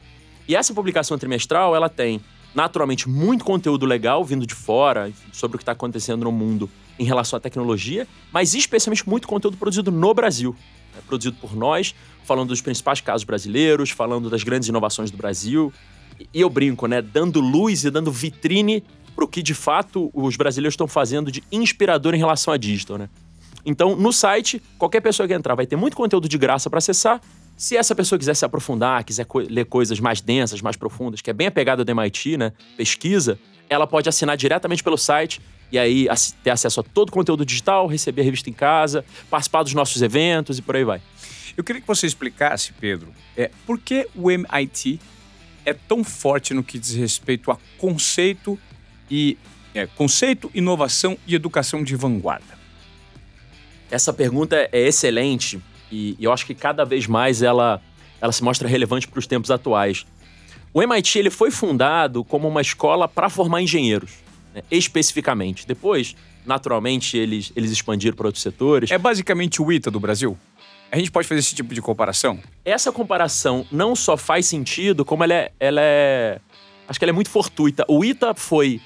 E 0.48 0.56
essa 0.56 0.74
publicação 0.74 1.18
trimestral, 1.18 1.76
ela 1.76 1.90
tem, 1.90 2.22
naturalmente, 2.54 3.10
muito 3.10 3.44
conteúdo 3.44 3.86
legal 3.86 4.24
vindo 4.24 4.46
de 4.46 4.54
fora, 4.54 5.12
sobre 5.34 5.56
o 5.56 5.58
que 5.58 5.64
está 5.64 5.74
acontecendo 5.74 6.24
no 6.24 6.32
mundo 6.32 6.70
em 6.98 7.04
relação 7.04 7.38
à 7.38 7.40
tecnologia, 7.40 8.08
mas 8.32 8.54
especialmente 8.54 9.08
muito 9.08 9.28
conteúdo 9.28 9.58
produzido 9.58 9.92
no 9.92 10.14
Brasil. 10.14 10.56
Né? 10.94 11.02
Produzido 11.06 11.38
por 11.42 11.56
nós, 11.56 11.94
falando 12.24 12.50
dos 12.50 12.62
principais 12.62 13.02
casos 13.02 13.26
brasileiros, 13.26 13.90
falando 13.90 14.30
das 14.30 14.44
grandes 14.44 14.70
inovações 14.70 15.12
do 15.12 15.18
Brasil. 15.18 15.74
E 16.34 16.40
eu 16.40 16.50
brinco, 16.50 16.88
né? 16.88 17.02
Dando 17.02 17.42
luz 17.42 17.84
e 17.84 17.92
dando 17.92 18.10
vitrine 18.12 18.82
para 19.16 19.24
o 19.24 19.28
que 19.28 19.42
de 19.42 19.54
fato 19.54 20.12
os 20.14 20.36
brasileiros 20.36 20.74
estão 20.74 20.88
fazendo 20.88 21.32
de 21.32 21.42
inspirador 21.52 22.14
em 22.14 22.18
relação 22.18 22.54
a 22.54 22.58
digital, 22.58 22.98
né? 22.98 23.10
Então, 23.66 23.96
no 23.96 24.14
site, 24.14 24.62
qualquer 24.78 25.02
pessoa 25.02 25.28
que 25.28 25.34
entrar 25.34 25.56
vai 25.56 25.66
ter 25.66 25.76
muito 25.76 25.98
conteúdo 25.98 26.30
de 26.30 26.38
graça 26.38 26.70
para 26.70 26.78
acessar. 26.78 27.20
Se 27.58 27.76
essa 27.76 27.96
pessoa 27.96 28.20
quiser 28.20 28.36
se 28.36 28.46
aprofundar, 28.46 29.04
quiser 29.04 29.26
co 29.26 29.40
ler 29.40 29.66
coisas 29.66 30.00
mais 30.00 30.22
densas, 30.22 30.62
mais 30.62 30.76
profundas, 30.76 31.22
que 31.22 31.30
é 31.30 31.34
bem 31.34 31.48
a 31.48 31.52
pegada 31.52 31.84
do 31.84 31.90
MIT, 31.90 32.38
né? 32.38 32.54
Pesquisa, 32.78 33.40
ela 33.68 33.88
pode 33.88 34.08
assinar 34.08 34.38
diretamente 34.38 34.84
pelo 34.84 34.98
site 34.98 35.42
e 35.72 35.80
aí 35.80 36.08
ter 36.44 36.52
acesso 36.52 36.82
a 36.82 36.84
todo 36.84 37.10
o 37.10 37.12
conteúdo 37.12 37.44
digital, 37.44 37.88
receber 37.88 38.22
a 38.22 38.26
revista 38.26 38.50
em 38.50 38.54
casa, 38.54 39.04
participar 39.30 39.64
dos 39.64 39.74
nossos 39.74 40.02
eventos 40.02 40.60
e 40.60 40.62
por 40.62 40.76
aí 40.76 40.84
vai. 40.84 41.02
Eu 41.58 41.64
queria 41.64 41.82
que 41.82 41.88
você 41.88 42.06
explicasse, 42.06 42.74
Pedro, 42.74 43.12
é, 43.36 43.50
por 43.66 43.80
que 43.80 44.08
o 44.14 44.30
MIT 44.30 45.00
é 45.66 45.74
tão 45.74 46.04
forte 46.04 46.54
no 46.54 46.64
que 46.64 46.78
diz 46.78 46.94
respeito 46.94 47.50
a 47.50 47.58
conceito 47.78 48.60
e 49.10 49.38
é, 49.74 49.86
conceito, 49.86 50.50
inovação 50.54 51.18
e 51.28 51.36
educação 51.36 51.84
de 51.84 51.96
vanguarda. 51.96 52.56
Essa 53.92 54.12
pergunta 54.14 54.56
é 54.72 54.88
excelente 54.88 55.62
e, 55.92 56.16
eu 56.20 56.32
acho 56.32 56.46
que 56.46 56.56
cada 56.56 56.84
vez 56.84 57.08
mais 57.08 57.42
ela, 57.42 57.82
ela 58.20 58.32
se 58.32 58.44
mostra 58.44 58.68
relevante 58.68 59.08
para 59.08 59.20
os 59.20 59.28
tempos 59.28 59.52
atuais. 59.52 60.06
O 60.74 60.82
MIT 60.82 61.20
ele 61.20 61.30
foi 61.30 61.52
fundado 61.52 62.24
como 62.24 62.48
uma 62.48 62.62
escola 62.62 63.08
para 63.08 63.30
formar 63.30 63.62
engenheiros, 63.62 64.12
né, 64.54 64.62
especificamente. 64.72 65.68
Depois, 65.68 66.16
naturalmente, 66.46 67.18
eles, 67.18 67.52
eles 67.56 67.72
expandiram 67.72 68.16
para 68.16 68.28
outros 68.28 68.42
setores. 68.42 68.92
É 68.92 68.98
basicamente 68.98 69.62
o 69.62 69.72
ITA 69.72 69.92
do 69.92 70.00
Brasil? 70.00 70.38
A 70.92 70.98
gente 70.98 71.12
pode 71.12 71.28
fazer 71.28 71.40
esse 71.40 71.56
tipo 71.56 71.74
de 71.74 71.82
comparação? 71.82 72.40
Essa 72.64 72.92
comparação 72.92 73.66
não 73.72 73.96
só 73.96 74.16
faz 74.16 74.46
sentido, 74.46 75.04
como 75.04 75.24
ela 75.24 75.34
é, 75.34 75.52
ela 75.60 75.82
é. 75.82 76.40
Acho 76.88 77.00
que 77.00 77.06
ela 77.06 77.12
é 77.12 77.14
muito 77.14 77.30
fortuita. 77.30 77.84
O 77.88 78.04
ITA 78.06 78.34
foi 78.36 78.80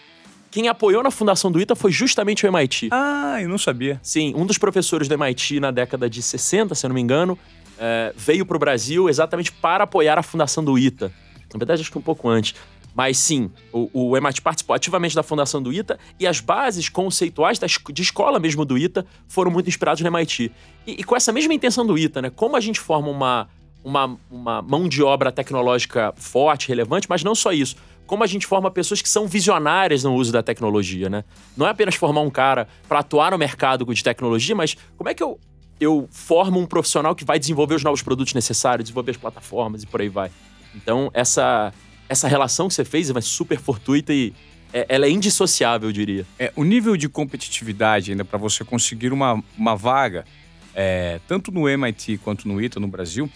quem 0.51 0.67
apoiou 0.67 1.03
na 1.03 1.11
fundação 1.11 1.51
do 1.51 1.59
ITA 1.59 1.75
foi 1.75 1.91
justamente 1.91 2.45
o 2.45 2.47
MIT. 2.47 2.89
Ah, 2.91 3.37
eu 3.41 3.49
não 3.49 3.57
sabia. 3.57 3.99
Sim, 4.01 4.33
um 4.35 4.45
dos 4.45 4.57
professores 4.57 5.07
do 5.07 5.13
MIT 5.13 5.59
na 5.59 5.71
década 5.71 6.09
de 6.09 6.21
60, 6.21 6.73
se 6.75 6.85
eu 6.85 6.89
não 6.89 6.95
me 6.95 7.01
engano, 7.01 7.37
é, 7.77 8.13
veio 8.15 8.45
para 8.45 8.55
o 8.55 8.59
Brasil 8.59 9.09
exatamente 9.09 9.51
para 9.51 9.83
apoiar 9.83 10.17
a 10.17 10.23
fundação 10.23 10.63
do 10.63 10.77
ITA. 10.77 11.11
Na 11.53 11.57
verdade, 11.57 11.81
acho 11.81 11.91
que 11.91 11.97
um 11.97 12.01
pouco 12.01 12.27
antes. 12.27 12.53
Mas 12.93 13.17
sim, 13.17 13.51
o, 13.71 14.09
o 14.09 14.17
MIT 14.17 14.41
participou 14.41 14.75
ativamente 14.75 15.15
da 15.15 15.23
fundação 15.23 15.61
do 15.61 15.71
ITA 15.71 15.97
e 16.19 16.27
as 16.27 16.39
bases 16.39 16.89
conceituais 16.89 17.59
da, 17.59 17.67
de 17.67 18.01
escola 18.01 18.39
mesmo 18.39 18.65
do 18.65 18.77
ITA 18.77 19.05
foram 19.27 19.51
muito 19.51 19.67
inspirados 19.69 20.01
no 20.01 20.07
MIT. 20.07 20.51
E, 20.85 20.91
e 20.93 21.03
com 21.03 21.15
essa 21.15 21.31
mesma 21.31 21.53
intenção 21.53 21.85
do 21.85 21.97
ITA, 21.97 22.23
né? 22.23 22.29
Como 22.29 22.55
a 22.55 22.59
gente 22.59 22.79
forma 22.79 23.09
uma, 23.09 23.47
uma, 23.83 24.17
uma 24.29 24.61
mão 24.61 24.87
de 24.87 25.01
obra 25.01 25.31
tecnológica 25.31 26.13
forte, 26.17 26.67
relevante, 26.67 27.07
mas 27.09 27.23
não 27.23 27.35
só 27.35 27.51
isso. 27.51 27.75
Como 28.05 28.23
a 28.23 28.27
gente 28.27 28.47
forma 28.47 28.71
pessoas 28.71 29.01
que 29.01 29.09
são 29.09 29.27
visionárias 29.27 30.03
no 30.03 30.15
uso 30.15 30.31
da 30.31 30.41
tecnologia, 30.41 31.09
né? 31.09 31.23
Não 31.55 31.67
é 31.67 31.69
apenas 31.69 31.95
formar 31.95 32.21
um 32.21 32.29
cara 32.29 32.67
para 32.87 32.99
atuar 32.99 33.31
no 33.31 33.37
mercado 33.37 33.85
de 33.85 34.03
tecnologia, 34.03 34.55
mas 34.55 34.75
como 34.97 35.09
é 35.09 35.13
que 35.13 35.21
eu, 35.21 35.39
eu 35.79 36.07
formo 36.11 36.59
um 36.59 36.65
profissional 36.65 37.13
que 37.13 37.23
vai 37.23 37.37
desenvolver 37.37 37.75
os 37.75 37.83
novos 37.83 38.01
produtos 38.01 38.33
necessários, 38.33 38.85
desenvolver 38.85 39.11
as 39.11 39.17
plataformas 39.17 39.83
e 39.83 39.87
por 39.87 40.01
aí 40.01 40.09
vai. 40.09 40.31
Então, 40.75 41.11
essa, 41.13 41.71
essa 42.07 42.27
relação 42.27 42.67
que 42.67 42.73
você 42.73 42.83
fez 42.83 43.09
é 43.09 43.21
super 43.21 43.59
fortuita 43.59 44.11
e 44.11 44.33
é, 44.73 44.85
ela 44.89 45.05
é 45.05 45.09
indissociável, 45.09 45.89
eu 45.89 45.93
diria. 45.93 46.25
É, 46.37 46.51
o 46.55 46.63
nível 46.63 46.95
de 46.95 47.09
competitividade 47.09 48.11
ainda 48.11 48.25
para 48.25 48.37
você 48.37 48.63
conseguir 48.63 49.11
uma, 49.11 49.43
uma 49.57 49.75
vaga 49.75 50.25
é, 50.73 51.19
tanto 51.27 51.51
no 51.51 51.67
MIT 51.67 52.19
quanto 52.19 52.47
no 52.47 52.61
ITA 52.61 52.79
no 52.79 52.87
Brasil. 52.87 53.29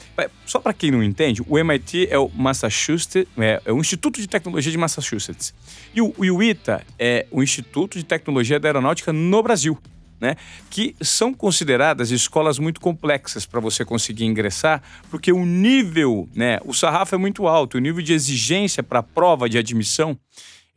Só 0.46 0.60
para 0.60 0.74
quem 0.74 0.92
não 0.92 1.04
entende, 1.04 1.42
o 1.48 1.58
MIT 1.58 2.08
é 2.10 2.18
o 2.18 2.30
Massachusetts, 2.30 3.28
é, 3.38 3.62
é, 3.66 3.72
o 3.72 3.80
Instituto 3.80 4.20
de 4.20 4.28
Tecnologia 4.28 4.72
de 4.72 4.78
Massachusetts. 4.78 5.54
E 5.94 6.02
o, 6.02 6.14
e 6.22 6.32
o 6.32 6.42
ITA 6.42 6.86
é 6.98 7.26
o 7.32 7.42
Instituto 7.42 7.98
de 7.98 8.06
Tecnologia 8.06 8.60
da 8.60 8.70
Aeronáutica 8.70 9.12
no 9.12 9.42
Brasil. 9.44 9.78
Né, 10.22 10.38
que 10.70 10.96
são 11.02 11.34
consideradas 11.34 12.10
escolas 12.10 12.58
muito 12.58 12.80
complexas 12.80 13.46
para 13.46 13.60
você 13.60 13.84
conseguir 13.84 14.24
ingressar, 14.24 14.82
porque 15.12 15.34
o 15.34 15.46
nível, 15.46 16.30
né, 16.34 16.60
o 16.64 16.74
sarrafo 16.74 17.14
é 17.14 17.18
muito 17.18 17.46
alto, 17.46 17.76
o 17.76 17.80
nível 17.82 18.02
de 18.02 18.14
exigência 18.14 18.82
para 18.82 19.00
a 19.00 19.04
prova 19.04 19.50
de 19.50 19.58
admissão, 19.58 20.18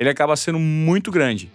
ele 0.01 0.11
acaba 0.11 0.35
sendo 0.35 0.59
muito 0.59 1.13
grande. 1.13 1.49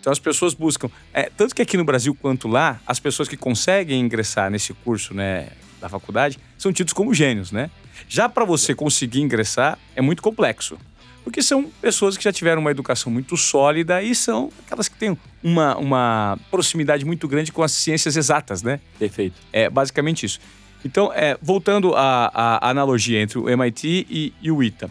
Então 0.00 0.12
as 0.12 0.18
pessoas 0.18 0.54
buscam. 0.54 0.88
É, 1.12 1.30
tanto 1.36 1.54
que 1.54 1.62
aqui 1.62 1.76
no 1.76 1.84
Brasil 1.84 2.14
quanto 2.14 2.48
lá, 2.48 2.80
as 2.86 3.00
pessoas 3.00 3.28
que 3.28 3.36
conseguem 3.36 4.00
ingressar 4.00 4.50
nesse 4.50 4.72
curso 4.72 5.12
né, 5.12 5.48
da 5.80 5.88
faculdade 5.88 6.38
são 6.56 6.72
tidos 6.72 6.92
como 6.92 7.12
gênios, 7.12 7.52
né? 7.52 7.70
Já 8.08 8.28
para 8.28 8.44
você 8.44 8.74
conseguir 8.74 9.20
ingressar 9.20 9.78
é 9.94 10.00
muito 10.00 10.22
complexo. 10.22 10.78
Porque 11.24 11.42
são 11.42 11.64
pessoas 11.82 12.16
que 12.16 12.24
já 12.24 12.32
tiveram 12.32 12.60
uma 12.60 12.70
educação 12.70 13.12
muito 13.12 13.36
sólida 13.36 14.02
e 14.02 14.14
são 14.14 14.50
aquelas 14.64 14.88
que 14.88 14.96
têm 14.96 15.18
uma, 15.42 15.76
uma 15.76 16.38
proximidade 16.50 17.04
muito 17.04 17.28
grande 17.28 17.52
com 17.52 17.62
as 17.62 17.72
ciências 17.72 18.16
exatas, 18.16 18.62
né? 18.62 18.80
Perfeito. 18.98 19.36
É 19.52 19.68
basicamente 19.68 20.24
isso. 20.24 20.40
Então, 20.84 21.12
é, 21.12 21.36
voltando 21.42 21.94
à, 21.94 22.30
à 22.32 22.70
analogia 22.70 23.20
entre 23.20 23.38
o 23.38 23.50
MIT 23.50 24.06
e, 24.08 24.32
e 24.40 24.50
o 24.50 24.62
ITA. 24.62 24.88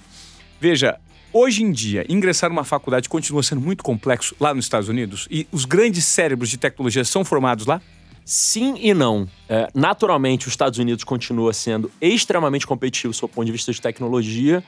Veja, 0.60 1.00
Hoje 1.40 1.64
em 1.64 1.72
dia, 1.72 2.04
ingressar 2.10 2.50
numa 2.50 2.64
faculdade 2.64 3.08
continua 3.08 3.44
sendo 3.44 3.62
muito 3.62 3.84
complexo 3.84 4.36
lá 4.40 4.56
nos 4.56 4.66
Estados 4.66 4.90
Unidos? 4.90 5.28
E 5.30 5.48
os 5.52 5.66
grandes 5.66 6.04
cérebros 6.04 6.50
de 6.50 6.58
tecnologia 6.58 7.06
são 7.06 7.24
formados 7.24 7.68
lá? 7.68 7.80
Sim 8.26 8.76
e 8.82 8.92
não. 8.92 9.30
É, 9.48 9.70
naturalmente, 9.72 10.48
os 10.48 10.54
Estados 10.54 10.80
Unidos 10.80 11.04
continua 11.04 11.54
sendo 11.54 11.92
extremamente 12.02 12.66
competitivo 12.66 13.14
do 13.14 13.28
ponto 13.28 13.46
de 13.46 13.52
vista 13.52 13.72
de 13.72 13.80
tecnologia, 13.80 14.64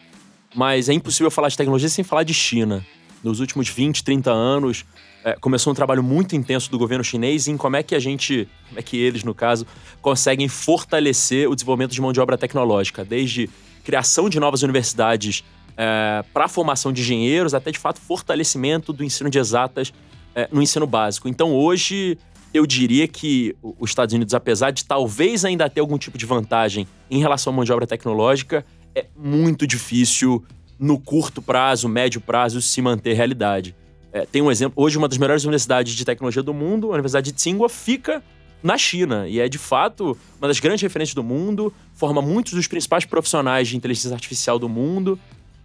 mas 0.54 0.90
é 0.90 0.94
impossível 0.94 1.32
falar 1.32 1.50
de 1.50 1.58
tecnologia 1.58 1.90
sem 1.90 2.04
falar 2.04 2.22
de 2.22 2.36
China. 2.36 2.86
Nos 3.24 3.40
últimos 3.40 3.68
20, 3.68 4.04
30 4.04 4.32
anos, 4.32 4.86
é, 5.24 5.34
começou 5.42 5.74
um 5.74 5.76
trabalho 5.76 6.04
muito 6.04 6.36
intenso 6.36 6.70
do 6.70 6.78
governo 6.78 7.04
chinês 7.04 7.48
em 7.48 7.58
como 7.58 7.78
é 7.78 7.82
que 7.82 7.96
a 7.96 8.00
gente, 8.00 8.48
como 8.68 8.80
é 8.80 8.84
que 8.84 8.96
eles, 8.96 9.24
no 9.24 9.34
caso, 9.34 9.66
conseguem 10.04 10.48
fortalecer 10.48 11.50
o 11.50 11.56
desenvolvimento 11.56 11.94
de 11.94 12.00
mão 12.00 12.14
de 12.14 12.22
obra 12.22 12.38
tecnológica, 12.38 13.04
desde 13.04 13.50
criação 13.89 14.29
de 14.29 14.39
novas 14.39 14.62
universidades 14.62 15.43
é, 15.75 16.24
para 16.31 16.46
a 16.46 16.48
formação 16.48 16.93
de 16.93 17.01
engenheiros, 17.01 17.55
até 17.55 17.72
de 17.72 17.79
fato 17.79 18.00
fortalecimento 18.00 18.93
do 18.93 19.03
ensino 19.03 19.31
de 19.31 19.39
exatas 19.39 19.91
é, 20.36 20.48
no 20.51 20.62
ensino 20.62 20.86
básico. 20.86 21.27
Então 21.27 21.55
hoje 21.55 22.15
eu 22.53 22.67
diria 22.67 23.08
que 23.08 23.55
os 23.63 23.89
Estados 23.89 24.13
Unidos, 24.13 24.36
apesar 24.36 24.69
de 24.69 24.86
talvez 24.86 25.43
ainda 25.43 25.67
ter 25.67 25.79
algum 25.79 25.98
tipo 25.98 26.19
de 26.19 26.25
vantagem 26.27 26.88
em 27.10 27.19
relação 27.19 27.51
à 27.51 27.55
mão 27.55 27.65
de 27.65 27.74
obra 27.74 27.88
tecnológica, 27.88 28.63
é 28.93 29.08
muito 29.17 29.65
difícil 29.65 30.46
no 30.77 31.00
curto 31.00 31.41
prazo, 31.41 31.89
médio 31.89 32.22
prazo, 32.22 32.62
se 32.62 32.84
manter 32.84 33.13
realidade. 33.13 33.75
É, 34.13 34.24
tem 34.24 34.39
um 34.39 34.51
exemplo, 34.51 34.84
hoje 34.84 35.00
uma 35.00 35.08
das 35.08 35.17
melhores 35.17 35.43
universidades 35.46 35.96
de 35.96 36.05
tecnologia 36.05 36.43
do 36.43 36.53
mundo, 36.53 36.91
a 36.91 36.93
Universidade 36.93 37.31
de 37.31 37.38
Tsinghua, 37.38 37.67
fica 37.67 38.24
na 38.62 38.78
China 38.78 39.28
e 39.28 39.39
é 39.39 39.48
de 39.48 39.58
fato 39.58 40.18
uma 40.38 40.48
das 40.48 40.60
grandes 40.60 40.82
referências 40.82 41.16
do 41.16 41.24
mundo, 41.24 41.74
forma 41.94 42.22
muitos 42.22 42.54
dos 42.54 42.68
principais 42.68 43.06
profissionais 43.06 43.68
de 43.68 43.78
inteligência 43.78 44.13
artificial 44.13 44.60
do 44.60 44.68
mundo 44.68 45.20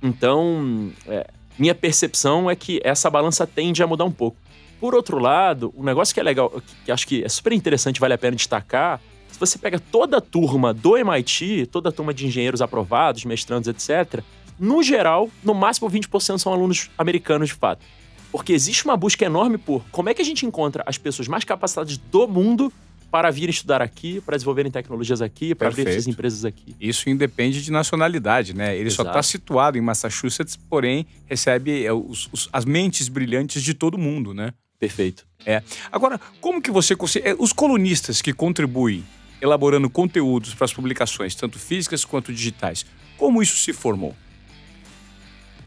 então, 0.04 0.92
é, 1.06 1.26
minha 1.58 1.74
percepção 1.74 2.50
é 2.50 2.54
que 2.54 2.78
essa 2.84 3.08
balança 3.08 3.46
tende 3.46 3.82
a 3.82 3.86
mudar 3.86 4.04
um 4.04 4.12
pouco. 4.12 4.36
Por 4.78 4.94
outro 4.94 5.18
lado, 5.18 5.72
um 5.74 5.82
negócio 5.82 6.12
que 6.12 6.20
é 6.20 6.22
legal, 6.22 6.52
que 6.84 6.92
acho 6.92 7.06
que 7.08 7.24
é 7.24 7.28
super 7.28 7.54
interessante, 7.54 7.98
vale 7.98 8.12
a 8.12 8.18
pena 8.18 8.36
destacar, 8.36 9.00
se 9.32 9.40
você 9.40 9.58
pega 9.58 9.80
toda 9.80 10.18
a 10.18 10.20
turma 10.20 10.74
do 10.74 10.94
MIT, 10.98 11.68
toda 11.72 11.88
a 11.88 11.92
turma 11.92 12.12
de 12.12 12.26
engenheiros 12.26 12.60
aprovados, 12.60 13.24
mestrandos, 13.24 13.66
etc., 13.66 14.22
no 14.60 14.82
geral, 14.82 15.30
no 15.42 15.54
máximo 15.54 15.90
20% 15.90 16.38
são 16.38 16.52
alunos 16.52 16.90
americanos 16.98 17.48
de 17.48 17.54
fato. 17.54 17.84
Porque 18.30 18.52
existe 18.52 18.84
uma 18.84 18.96
busca 18.96 19.24
enorme 19.24 19.56
por 19.56 19.82
como 19.90 20.10
é 20.10 20.14
que 20.14 20.20
a 20.20 20.24
gente 20.24 20.44
encontra 20.44 20.84
as 20.86 20.98
pessoas 20.98 21.26
mais 21.26 21.44
capacitadas 21.44 21.96
do 21.96 22.28
mundo 22.28 22.72
para 23.14 23.30
vir 23.30 23.48
estudar 23.48 23.80
aqui, 23.80 24.20
para 24.20 24.36
desenvolverem 24.36 24.72
tecnologias 24.72 25.22
aqui, 25.22 25.54
para 25.54 25.68
abrir 25.68 25.86
essas 25.86 26.08
empresas 26.08 26.44
aqui. 26.44 26.74
Isso 26.80 27.08
independe 27.08 27.62
de 27.62 27.70
nacionalidade, 27.70 28.52
né? 28.52 28.74
Ele 28.74 28.88
Exato. 28.88 29.04
só 29.04 29.08
está 29.08 29.22
situado 29.22 29.78
em 29.78 29.80
Massachusetts, 29.80 30.56
porém 30.56 31.06
recebe 31.24 31.84
é, 31.84 31.92
os, 31.92 32.28
os, 32.32 32.48
as 32.52 32.64
mentes 32.64 33.06
brilhantes 33.08 33.62
de 33.62 33.72
todo 33.72 33.96
mundo, 33.96 34.34
né? 34.34 34.52
Perfeito. 34.80 35.24
É. 35.46 35.62
Agora, 35.92 36.20
como 36.40 36.60
que 36.60 36.72
você 36.72 36.96
consegue... 36.96 37.28
É, 37.28 37.36
os 37.38 37.52
colunistas 37.52 38.20
que 38.20 38.32
contribuem 38.32 39.04
elaborando 39.40 39.88
conteúdos 39.88 40.52
para 40.52 40.64
as 40.64 40.72
publicações, 40.72 41.36
tanto 41.36 41.56
físicas 41.56 42.04
quanto 42.04 42.32
digitais, 42.32 42.84
como 43.16 43.40
isso 43.40 43.56
se 43.58 43.72
formou? 43.72 44.12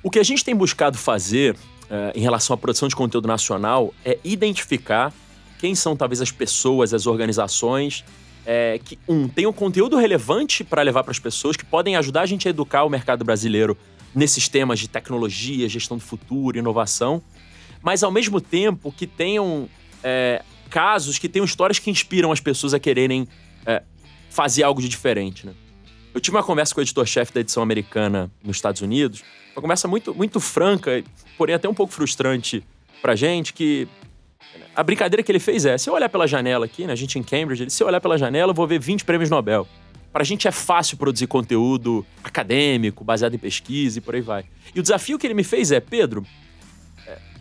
O 0.04 0.12
que 0.12 0.20
a 0.20 0.24
gente 0.24 0.44
tem 0.44 0.54
buscado 0.54 0.98
fazer 0.98 1.56
uh, 1.56 2.12
em 2.14 2.20
relação 2.20 2.54
à 2.54 2.58
produção 2.58 2.90
de 2.90 2.96
conteúdo 2.98 3.26
nacional 3.26 3.94
é 4.04 4.20
identificar 4.22 5.14
quem 5.60 5.76
são 5.76 5.96
talvez 5.96 6.22
as 6.22 6.32
pessoas, 6.32 6.94
as 6.94 7.08
organizações 7.08 8.04
é, 8.46 8.80
que, 8.84 8.98
um, 9.08 9.28
tenham 9.28 9.52
conteúdo 9.52 9.98
relevante 9.98 10.64
para 10.64 10.82
levar 10.82 11.04
para 11.04 11.12
as 11.12 11.20
pessoas, 11.20 11.58
que 11.58 11.66
podem 11.66 11.98
ajudar 11.98 12.22
a 12.22 12.26
gente 12.26 12.48
a 12.48 12.50
educar 12.50 12.86
o 12.86 12.90
mercado 12.90 13.26
brasileiro 13.26 13.78
nesses 14.16 14.48
temas 14.48 14.80
de 14.80 14.88
tecnologia, 14.88 15.68
gestão 15.68 15.98
do 15.98 16.04
futuro, 16.04 16.58
inovação, 16.58 17.22
mas 17.82 18.04
ao 18.04 18.12
mesmo 18.12 18.40
tempo 18.40 18.92
que 18.92 19.06
tenham 19.06 19.70
é, 20.04 20.42
casos, 20.70 21.20
que 21.20 21.28
tenham 21.28 21.46
histórias 21.46 21.78
que 21.78 21.90
inspiram 21.90 22.32
as 22.32 22.40
pessoas 22.40 22.74
a 22.74 22.80
quererem 22.80 23.28
é, 23.66 23.84
fazer 24.30 24.64
algo 24.64 24.82
de 24.82 24.88
diferente. 24.88 25.46
Né? 25.46 25.54
Eu 26.14 26.22
tive 26.22 26.38
uma 26.38 26.44
conversa 26.44 26.74
com 26.74 26.80
o 26.80 26.84
editor-chefe 26.84 27.34
da 27.34 27.42
edição 27.42 27.62
americana 27.62 28.32
nos 28.44 28.58
Estados 28.58 28.82
Unidos, 28.82 29.24
uma 29.56 29.62
conversa 29.62 29.88
muito, 29.88 30.16
muito 30.16 30.40
franca, 30.40 31.04
porém 31.38 31.54
até 31.54 31.68
um 31.68 31.74
pouco 31.74 31.92
frustrante 31.92 32.64
pra 33.02 33.16
gente, 33.16 33.54
que 33.54 33.88
a 34.76 34.84
brincadeira 34.84 35.24
que 35.24 35.32
ele 35.32 35.40
fez 35.40 35.66
é: 35.66 35.78
se 35.78 35.90
eu 35.90 35.94
olhar 35.94 36.10
pela 36.10 36.28
janela 36.28 36.66
aqui, 36.66 36.86
né, 36.86 36.94
a 36.94 36.96
gente 36.96 37.18
em 37.18 37.24
Cambridge, 37.24 37.64
ele, 37.64 37.70
se 37.70 37.82
eu 37.82 37.88
olhar 37.88 38.02
pela 38.02 38.18
janela, 38.18 38.52
eu 38.52 38.56
vou 38.56 38.68
ver 38.68 38.80
20 38.80 39.06
prêmios 39.06 39.30
Nobel. 39.30 39.68
Pra 40.12 40.24
gente 40.24 40.48
é 40.48 40.52
fácil 40.52 40.98
produzir 40.98 41.28
conteúdo 41.28 42.06
acadêmico, 42.24 43.04
baseado 43.04 43.36
em 43.36 43.38
pesquisa 43.38 44.00
e 44.00 44.02
por 44.02 44.16
aí 44.16 44.22
vai. 44.22 44.46
E 44.74 44.80
o 44.80 44.82
desafio 44.82 45.20
que 45.20 45.28
ele 45.28 45.34
me 45.34 45.44
fez 45.44 45.72
é: 45.72 45.80
Pedro, 45.80 46.26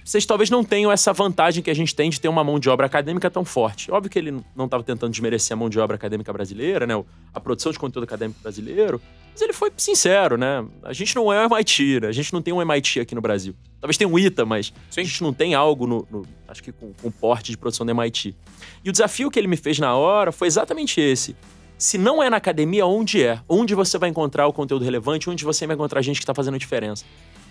vocês 0.06 0.24
talvez 0.24 0.50
não 0.50 0.62
tenham 0.62 0.92
essa 0.92 1.12
vantagem 1.12 1.60
que 1.62 1.70
a 1.70 1.74
gente 1.74 1.92
tem 1.92 2.08
de 2.08 2.20
ter 2.20 2.28
uma 2.28 2.44
mão 2.44 2.60
de 2.60 2.70
obra 2.70 2.86
acadêmica 2.86 3.28
tão 3.28 3.44
forte. 3.44 3.90
Óbvio 3.90 4.08
que 4.08 4.16
ele 4.16 4.30
não 4.54 4.66
estava 4.66 4.84
tentando 4.84 5.10
desmerecer 5.10 5.52
a 5.52 5.56
mão 5.56 5.68
de 5.68 5.80
obra 5.80 5.96
acadêmica 5.96 6.32
brasileira, 6.32 6.86
né? 6.86 6.94
A 7.34 7.40
produção 7.40 7.72
de 7.72 7.78
conteúdo 7.78 8.04
acadêmico 8.04 8.38
brasileiro. 8.40 9.02
Mas 9.36 9.42
ele 9.42 9.52
foi 9.52 9.70
sincero, 9.76 10.38
né? 10.38 10.64
A 10.82 10.94
gente 10.94 11.14
não 11.14 11.30
é 11.30 11.46
o 11.46 11.54
MIT, 11.54 12.00
né? 12.00 12.08
A 12.08 12.12
gente 12.12 12.32
não 12.32 12.40
tem 12.40 12.54
um 12.54 12.62
MIT 12.62 13.00
aqui 13.00 13.14
no 13.14 13.20
Brasil. 13.20 13.54
Talvez 13.78 13.98
tenha 13.98 14.08
um 14.08 14.18
ITA, 14.18 14.46
mas 14.46 14.72
Sim. 14.88 15.02
a 15.02 15.04
gente 15.04 15.22
não 15.22 15.30
tem 15.30 15.54
algo 15.54 15.86
no, 15.86 16.08
no 16.10 16.22
acho 16.48 16.62
que 16.62 16.72
com, 16.72 16.94
com 16.94 17.10
porte 17.10 17.50
de 17.50 17.58
produção 17.58 17.84
do 17.84 17.92
MIT. 17.92 18.34
E 18.82 18.88
o 18.88 18.92
desafio 18.92 19.30
que 19.30 19.38
ele 19.38 19.46
me 19.46 19.58
fez 19.58 19.78
na 19.78 19.94
hora 19.94 20.32
foi 20.32 20.48
exatamente 20.48 21.02
esse. 21.02 21.36
Se 21.76 21.98
não 21.98 22.22
é 22.22 22.30
na 22.30 22.38
academia, 22.38 22.86
onde 22.86 23.22
é? 23.22 23.38
Onde 23.46 23.74
você 23.74 23.98
vai 23.98 24.08
encontrar 24.08 24.46
o 24.46 24.54
conteúdo 24.54 24.82
relevante? 24.82 25.28
Onde 25.28 25.44
você 25.44 25.66
vai 25.66 25.74
encontrar 25.74 26.00
gente 26.00 26.16
que 26.16 26.22
está 26.22 26.34
fazendo 26.34 26.54
a 26.54 26.58
diferença? 26.58 27.04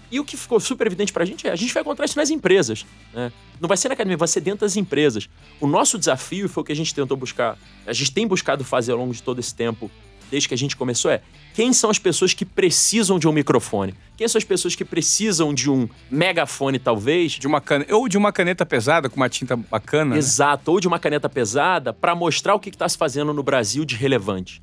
E 0.10 0.20
o 0.20 0.26
que 0.26 0.36
ficou 0.36 0.60
super 0.60 0.88
evidente 0.88 1.14
pra 1.14 1.24
gente 1.24 1.48
é 1.48 1.52
a 1.52 1.56
gente 1.56 1.72
vai 1.72 1.82
encontrar 1.82 2.06
isso 2.06 2.18
nas 2.18 2.32
empresas. 2.32 2.84
Né? 3.14 3.32
Não 3.62 3.68
vai 3.68 3.78
ser 3.78 3.90
na 3.90 3.94
academia, 3.94 4.18
vai 4.18 4.28
ser 4.28 4.42
dentro 4.42 4.62
das 4.62 4.76
empresas. 4.76 5.30
O 5.62 5.68
nosso 5.68 6.00
desafio 6.00 6.50
foi 6.50 6.62
o 6.62 6.66
que 6.66 6.72
a 6.72 6.76
gente 6.76 6.96
tentou 6.96 7.16
buscar, 7.16 7.60
a 7.86 7.94
gente 7.94 8.12
tem 8.12 8.26
buscado 8.26 8.64
fazer 8.64 8.92
ao 8.92 8.98
longo 8.98 9.14
de 9.14 9.22
todo 9.22 9.40
esse 9.40 9.54
tempo, 9.54 9.92
desde 10.30 10.48
que 10.48 10.54
a 10.54 10.58
gente 10.58 10.76
começou, 10.76 11.12
é 11.12 11.22
quem 11.54 11.72
são 11.72 11.90
as 11.90 11.98
pessoas 11.98 12.34
que 12.34 12.44
precisam 12.44 13.18
de 13.18 13.28
um 13.28 13.32
microfone? 13.32 13.94
Quem 14.18 14.28
são 14.28 14.38
as 14.38 14.44
pessoas 14.44 14.76
que 14.76 14.84
precisam 14.84 15.54
de 15.54 15.70
um 15.70 15.88
megafone, 16.12 16.80
talvez? 16.80 17.34
De 17.34 17.48
uma 17.48 17.62
can... 17.62 17.86
Ou 17.90 18.10
de 18.10 18.18
uma 18.18 18.32
caneta 18.32 18.66
pesada 18.66 19.10
com 19.10 19.16
uma 19.16 19.30
tinta 19.30 19.56
bacana. 19.56 20.16
Né? 20.16 20.18
Exato, 20.18 20.72
né? 20.72 20.74
ou 20.76 20.80
de 20.80 20.88
uma 20.88 21.00
caneta 21.00 21.30
pesada 21.30 21.94
para 21.94 22.14
mostrar 22.14 22.56
o 22.56 22.60
que 22.60 22.70
está 22.70 22.88
se 22.90 22.98
fazendo 22.98 23.34
no 23.34 23.42
Brasil 23.42 23.86
de 23.86 23.96
relevante. 23.96 24.62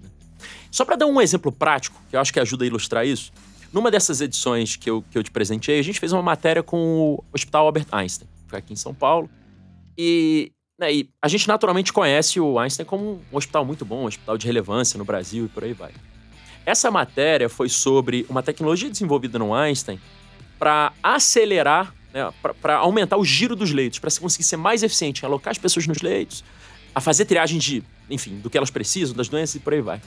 Só 0.71 0.85
para 0.85 0.97
dar 0.97 1.07
um 1.07 1.21
exemplo 1.21 1.53
prático, 1.53 2.01
que 2.11 2.17
eu 2.17 2.21
acho 2.21 2.33
que 2.33 2.41
ajuda 2.41 2.65
a 2.65 2.67
ilustrar 2.67 3.07
isso, 3.07 3.33
numa 3.73 3.91
dessas 3.91 4.21
edições 4.21 4.77
que 4.77 4.91
eu, 4.91 5.03
que 5.11 5.17
eu 5.17 5.23
te 5.23 5.31
presenteei, 5.31 5.79
a 5.79 5.83
gente 5.83 5.99
fez 5.99 6.13
uma 6.13 6.23
matéria 6.23 6.63
com 6.63 6.77
o 6.79 7.25
Hospital 7.33 7.67
Albert 7.67 7.87
Einstein, 7.91 8.29
que 8.45 8.51
foi 8.51 8.59
aqui 8.59 8.73
em 8.73 8.77
São 8.77 8.93
Paulo. 8.93 9.31
E, 9.97 10.53
né, 10.83 10.93
e 10.93 11.09
a 11.23 11.29
gente 11.29 11.47
naturalmente 11.47 11.93
conhece 11.93 12.41
o 12.41 12.59
Einstein 12.59 12.85
como 12.85 13.23
um 13.33 13.37
hospital 13.37 13.65
muito 13.65 13.85
bom, 13.85 14.03
um 14.03 14.07
hospital 14.07 14.37
de 14.37 14.47
relevância 14.49 14.99
no 14.99 15.05
Brasil 15.05 15.45
e 15.45 15.49
por 15.49 15.63
aí 15.63 15.73
vai. 15.73 15.93
Essa 16.67 16.91
matéria 16.91 17.49
foi 17.49 17.69
sobre 17.69 18.27
uma 18.29 18.43
tecnologia 18.43 18.91
desenvolvida 18.91 19.39
no 19.39 19.55
Einstein 19.55 20.01
para 20.59 20.93
acelerar, 21.01 21.95
né, 22.13 22.33
para 22.61 22.79
aumentar 22.79 23.17
o 23.17 23.25
giro 23.25 23.55
dos 23.55 23.71
leitos, 23.71 24.01
para 24.01 24.11
conseguir 24.21 24.43
ser 24.43 24.57
mais 24.57 24.83
eficiente 24.83 25.23
em 25.23 25.27
alocar 25.27 25.53
as 25.53 25.59
pessoas 25.59 25.87
nos 25.87 26.03
leitos, 26.03 26.43
a 26.93 27.01
fazer 27.01 27.27
triagem 27.27 27.61
de, 27.61 27.85
enfim, 28.11 28.41
do 28.41 28.51
que 28.51 28.59
elas 28.59 28.71
precisam, 28.71 29.15
das 29.15 29.29
doenças 29.29 29.55
e 29.55 29.61
por 29.61 29.73
aí 29.73 29.81
vai. 29.81 30.01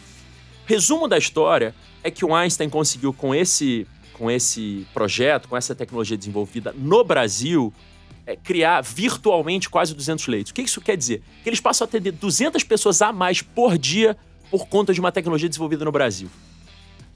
Resumo 0.65 1.07
da 1.07 1.17
história 1.17 1.73
é 2.03 2.11
que 2.11 2.25
o 2.25 2.35
Einstein 2.35 2.69
conseguiu 2.69 3.13
com 3.13 3.33
esse 3.33 3.87
com 4.13 4.31
esse 4.31 4.87
projeto, 4.93 5.49
com 5.49 5.57
essa 5.57 5.75
tecnologia 5.75 6.15
desenvolvida 6.15 6.73
no 6.77 7.03
Brasil, 7.03 7.73
é, 8.25 8.35
criar 8.35 8.81
virtualmente 8.81 9.69
quase 9.69 9.93
200 9.93 10.27
leitos. 10.27 10.51
O 10.51 10.55
que 10.55 10.61
isso 10.61 10.81
quer 10.81 10.97
dizer? 10.97 11.21
Que 11.43 11.49
eles 11.49 11.59
passam 11.59 11.85
a 11.85 11.87
atender 11.87 12.11
200 12.11 12.63
pessoas 12.63 13.01
a 13.01 13.13
mais 13.13 13.41
por 13.41 13.77
dia 13.77 14.17
por 14.49 14.67
conta 14.67 14.93
de 14.93 14.99
uma 14.99 15.11
tecnologia 15.11 15.49
desenvolvida 15.49 15.85
no 15.85 15.91
Brasil. 15.91 16.29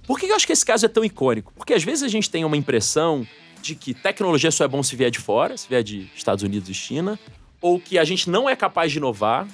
Por 0.06 0.20
que 0.20 0.26
eu 0.26 0.36
acho 0.36 0.48
que 0.48 0.54
esse 0.54 0.66
caso 0.66 0.86
é 0.86 0.90
tão 0.90 1.06
icônico? 1.06 1.54
Porque 1.56 1.74
às 1.74 1.84
vezes 1.84 2.04
a 2.04 2.08
gente 2.08 2.30
tem 2.30 2.44
uma 2.44 2.58
impressão 2.58 3.28
de 3.62 3.76
que 3.76 3.94
tecnologia 3.94 4.52
só 4.52 4.64
é 4.64 4.68
bom 4.68 4.82
se 4.82 4.96
vier 4.96 5.12
de 5.12 5.20
fora, 5.20 5.56
se 5.56 5.68
vier 5.68 5.84
de 5.84 6.10
Estados 6.16 6.44
Unidos 6.44 6.70
e 6.70 6.74
China, 6.74 7.20
ou 7.62 7.80
que 7.80 7.98
a 7.98 8.04
gente 8.04 8.30
não 8.30 8.50
é 8.50 8.56
capaz 8.56 8.92
de 8.92 8.98
inovar, 8.98 9.48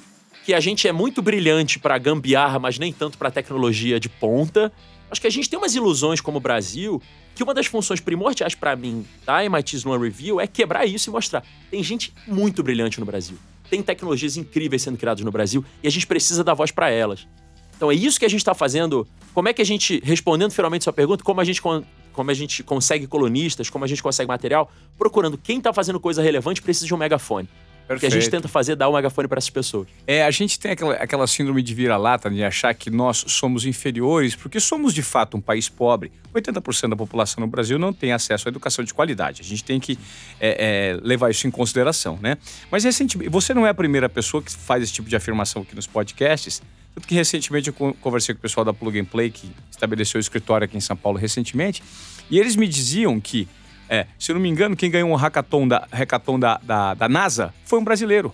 que 0.46 0.54
a 0.54 0.60
gente 0.60 0.88
é 0.88 0.92
muito 0.92 1.22
brilhante 1.22 1.80
para 1.80 1.98
gambiarra, 1.98 2.60
mas 2.60 2.78
nem 2.78 2.94
tanto 2.94 3.18
para 3.18 3.32
tecnologia 3.32 4.00
de 4.00 4.08
ponta. 4.08 4.72
Acho 5.10 5.22
que 5.22 5.28
a 5.28 5.32
gente 5.32 5.50
tem 5.50 5.58
umas 5.58 5.76
ilusões 5.76 6.20
como 6.20 6.40
Brasil 6.40 7.02
que 7.36 7.44
uma 7.44 7.54
das 7.54 7.68
funções 7.68 8.00
primordiais 8.00 8.56
para 8.56 8.76
mim 8.76 9.06
da 9.26 9.44
MIT 9.44 9.76
Sloan 9.78 10.00
Review 10.00 10.40
é 10.40 10.48
quebrar 10.48 10.86
isso 10.86 11.10
e 11.10 11.12
mostrar. 11.12 11.44
Tem 11.70 11.84
gente 11.84 12.14
muito 12.26 12.64
brilhante 12.64 13.00
no 13.00 13.06
Brasil. 13.06 13.38
Tem 13.70 13.84
tecnologias 13.84 14.38
incríveis 14.38 14.82
sendo 14.82 14.98
criadas 14.98 15.24
no 15.24 15.32
Brasil 15.32 15.64
e 15.84 15.88
a 15.88 15.92
gente 15.92 16.08
precisa 16.08 16.44
dar 16.44 16.54
voz 16.54 16.72
para 16.72 16.90
elas. 16.90 17.28
Então 17.76 17.92
é 17.92 17.96
isso 17.96 18.18
que 18.18 18.26
a 18.26 18.30
gente 18.30 18.40
está 18.40 18.54
fazendo. 18.54 19.06
Como 19.34 19.50
é 19.50 19.54
que 19.54 19.62
a 19.62 19.66
gente, 19.66 20.02
respondendo 20.04 20.52
finalmente 20.52 20.86
sua 20.86 20.94
pergunta, 20.94 21.24
como 21.24 21.42
a 21.42 21.44
gente, 21.44 21.62
como 21.62 22.32
a 22.32 22.34
gente 22.34 22.64
consegue 22.64 23.06
colunistas, 23.06 23.70
como 23.70 23.84
a 23.84 23.88
gente 23.88 24.02
consegue 24.02 24.28
material, 24.28 24.72
procurando 24.98 25.38
quem 25.38 25.58
está 25.58 25.74
fazendo 25.74 26.00
coisa 26.00 26.22
relevante 26.22 26.62
precisa 26.62 26.86
de 26.86 26.94
um 26.94 26.98
megafone. 26.98 27.50
Perfeito. 27.88 28.00
que 28.00 28.18
a 28.18 28.22
gente 28.22 28.30
tenta 28.32 28.48
fazer 28.48 28.76
dar 28.76 28.88
o 28.88 28.92
um 28.92 28.96
megafone 28.96 29.28
para 29.28 29.38
essas 29.38 29.50
pessoas. 29.50 29.88
É, 30.08 30.24
a 30.24 30.32
gente 30.32 30.60
tem 30.60 30.72
aquela, 30.72 30.94
aquela 30.96 31.28
síndrome 31.28 31.62
de 31.62 31.74
vira-lata, 31.74 32.30
de 32.30 32.44
achar 32.44 32.74
que 32.74 32.90
nós 32.90 33.24
somos 33.28 33.66
inferiores, 33.66 34.36
porque 34.36 34.60
somos 34.60 34.94
de 34.94 35.04
fato 35.04 35.38
um 35.38 35.42
país 35.42 35.70
pobre. 35.70 36.12
80% 36.34 36.90
da 36.90 36.96
população 36.96 37.42
no 37.42 37.48
Brasil 37.48 37.78
não 37.78 37.94
tem 37.94 38.12
acesso 38.12 38.48
à 38.48 38.50
educação 38.50 38.84
de 38.84 38.94
qualidade. 38.94 39.42
A 39.42 39.46
gente 39.46 39.64
tem 39.64 39.80
que 39.80 40.00
é, 40.40 40.96
é, 40.96 41.00
levar 41.02 41.30
isso 41.30 41.48
em 41.48 41.52
consideração, 41.52 42.18
né? 42.22 42.38
Mas 42.72 42.84
recentemente, 42.84 43.30
você 43.30 43.54
não 43.54 43.66
é 43.66 43.70
a 43.70 43.74
primeira 43.74 44.10
pessoa 44.10 44.42
que 44.42 44.52
faz 44.52 44.84
esse 44.84 44.94
tipo 44.94 45.08
de 45.08 45.16
afirmação 45.16 45.62
aqui 45.62 45.76
nos 45.76 45.88
podcasts. 45.88 46.62
Tanto 46.96 47.08
que 47.08 47.14
recentemente 47.14 47.68
eu 47.70 47.96
conversei 48.02 48.34
com 48.34 48.40
o 48.40 48.42
pessoal 48.42 48.64
da 48.64 48.74
Plug 48.74 49.00
and 49.00 49.06
Play, 49.06 49.30
que 49.30 49.52
estabeleceu 49.70 50.18
o 50.18 50.22
escritório 50.22 50.66
aqui 50.66 50.78
em 50.78 50.82
São 50.82 50.96
Paulo 50.96 51.20
recentemente, 51.20 51.84
e 52.32 52.40
eles 52.40 52.56
me 52.56 52.68
diziam 52.68 53.20
que 53.20 53.48
é, 53.90 54.08
se 54.18 54.34
não 54.34 54.40
me 54.40 54.50
engano, 54.50 54.76
quem 54.76 54.90
ganhou 54.90 55.10
um 55.10 55.16
hackathon 55.16 55.68
da, 55.68 55.88
hackathon 55.92 56.40
da, 56.40 56.60
da, 56.64 56.94
da 56.94 57.10
NASA 57.10 57.54
foi 57.66 57.80
um 57.80 57.84
brasileiro 57.84 58.34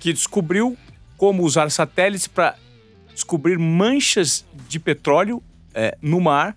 que 0.00 0.12
descobriu 0.12 0.76
como 1.16 1.42
usar 1.42 1.70
satélites 1.70 2.28
para 2.28 2.54
descobrir 3.12 3.58
manchas 3.58 4.44
de 4.68 4.78
petróleo 4.78 5.42
é, 5.74 5.98
no 6.00 6.20
mar 6.20 6.56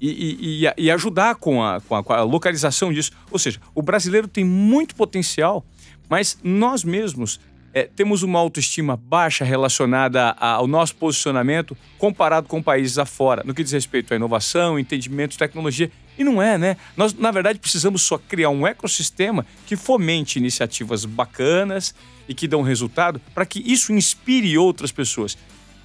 e, 0.00 0.64
e, 0.66 0.84
e 0.84 0.90
ajudar 0.90 1.36
com 1.36 1.62
a, 1.62 1.80
com, 1.80 1.94
a, 1.94 2.02
com 2.02 2.12
a, 2.12 2.22
localização 2.22 2.92
disso. 2.92 3.12
Ou 3.30 3.38
seja, 3.38 3.60
o 3.74 3.80
brasileiro 3.80 4.26
tem 4.26 4.44
muito 4.44 4.94
potencial, 4.96 5.64
mas 6.08 6.38
nós 6.42 6.82
mesmos 6.82 7.40
é, 7.72 7.84
temos 7.84 8.22
uma 8.22 8.38
autoestima 8.38 8.96
baixa 8.96 9.44
relacionada 9.44 10.30
ao 10.32 10.66
nosso 10.66 10.94
posicionamento 10.96 11.76
comparado 11.98 12.48
com 12.48 12.62
países 12.62 12.98
afora, 12.98 13.42
no 13.44 13.54
que 13.54 13.62
diz 13.62 13.72
respeito 13.72 14.12
à 14.12 14.16
inovação, 14.16 14.78
entendimento, 14.78 15.38
tecnologia. 15.38 15.90
E 16.18 16.24
não 16.24 16.40
é, 16.40 16.56
né? 16.56 16.76
Nós, 16.96 17.12
na 17.14 17.30
verdade, 17.30 17.58
precisamos 17.58 18.02
só 18.02 18.18
criar 18.18 18.50
um 18.50 18.66
ecossistema 18.66 19.44
que 19.66 19.76
fomente 19.76 20.38
iniciativas 20.38 21.04
bacanas 21.04 21.94
e 22.28 22.34
que 22.34 22.48
dão 22.48 22.62
resultado 22.62 23.20
para 23.34 23.44
que 23.44 23.60
isso 23.60 23.92
inspire 23.92 24.56
outras 24.56 24.92
pessoas. 24.92 25.36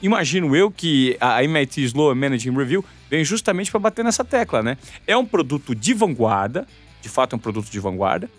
Imagino 0.02 0.56
eu 0.56 0.72
que 0.72 1.18
a 1.20 1.44
MIT 1.44 1.84
Sloan 1.84 2.15
Managing 2.15 2.56
Review 2.56 2.86
vem 3.10 3.26
justamente 3.26 3.70
para 3.70 3.80
bater 3.80 4.06
nessa 4.06 4.24
tecla, 4.24 4.63
né? 4.63 4.78
É 5.06 5.18
um 5.18 5.26
produto 5.26 5.76
de 5.76 5.94
vanguarda, 5.94 6.65
de 7.02 7.10
fato 7.10 7.34
é 7.34 7.36
um 7.36 7.39
produto 7.39 7.70
de 7.70 7.80
vanguarda, 7.80 8.30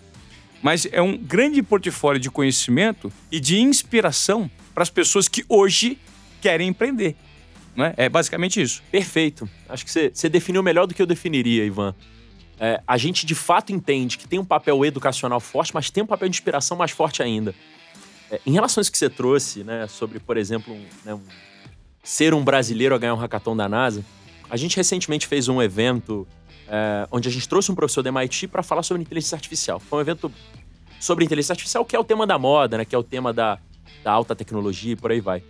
mas 0.62 0.86
é 0.90 1.02
um 1.02 1.16
grande 1.16 1.62
portfólio 1.62 2.20
de 2.20 2.30
conhecimento 2.30 3.12
e 3.30 3.38
de 3.40 3.58
inspiração 3.58 4.50
para 4.72 4.82
as 4.82 4.90
pessoas 4.90 5.28
que 5.28 5.44
hoje 5.48 5.98
querem 6.40 6.68
empreender. 6.68 7.14
Né? 7.76 7.94
É 7.96 8.08
basicamente 8.08 8.60
isso. 8.60 8.82
Perfeito. 8.90 9.48
Acho 9.68 9.84
que 9.84 9.90
você, 9.90 10.28
definiu 10.28 10.62
melhor 10.62 10.86
do 10.86 10.94
que 10.94 11.00
eu 11.00 11.06
definiria, 11.06 11.64
Ivan. 11.64 11.94
É, 12.58 12.82
a 12.86 12.98
gente 12.98 13.24
de 13.24 13.34
fato 13.34 13.72
entende 13.72 14.18
que 14.18 14.28
tem 14.28 14.38
um 14.38 14.44
papel 14.44 14.84
educacional 14.84 15.40
forte, 15.40 15.72
mas 15.74 15.90
tem 15.90 16.02
um 16.02 16.06
papel 16.06 16.28
de 16.28 16.36
inspiração 16.36 16.76
mais 16.76 16.90
forte 16.90 17.22
ainda. 17.22 17.54
É, 18.30 18.40
em 18.46 18.52
relação 18.52 18.80
a 18.80 18.82
isso 18.82 18.92
que 18.92 18.98
você 18.98 19.08
trouxe, 19.08 19.64
né, 19.64 19.86
sobre, 19.88 20.20
por 20.20 20.36
exemplo, 20.36 20.74
um, 20.74 20.84
né, 21.04 21.14
um, 21.14 21.22
ser 22.02 22.34
um 22.34 22.44
brasileiro 22.44 22.94
a 22.94 22.98
ganhar 22.98 23.14
um 23.14 23.16
hackathon 23.16 23.56
da 23.56 23.68
NASA, 23.68 24.04
a 24.50 24.56
gente 24.56 24.76
recentemente 24.76 25.26
fez 25.26 25.48
um 25.48 25.62
evento 25.62 26.26
é, 26.68 27.08
onde 27.10 27.28
a 27.28 27.32
gente 27.32 27.48
trouxe 27.48 27.72
um 27.72 27.74
professor 27.74 28.02
da 28.02 28.10
MIT 28.10 28.48
para 28.48 28.62
falar 28.62 28.82
sobre 28.82 29.02
inteligência 29.02 29.36
artificial. 29.36 29.80
Foi 29.80 29.98
um 29.98 30.02
evento 30.02 30.30
sobre 31.00 31.24
inteligência 31.24 31.54
artificial, 31.54 31.84
que 31.84 31.96
é 31.96 31.98
o 31.98 32.04
tema 32.04 32.26
da 32.26 32.38
moda, 32.38 32.78
né, 32.78 32.84
que 32.84 32.94
é 32.94 32.98
o 32.98 33.02
tema 33.02 33.32
da, 33.32 33.58
da 34.04 34.12
alta 34.12 34.36
tecnologia 34.36 34.92
e 34.92 34.96
por 34.96 35.10
aí 35.10 35.20
vai. 35.20 35.42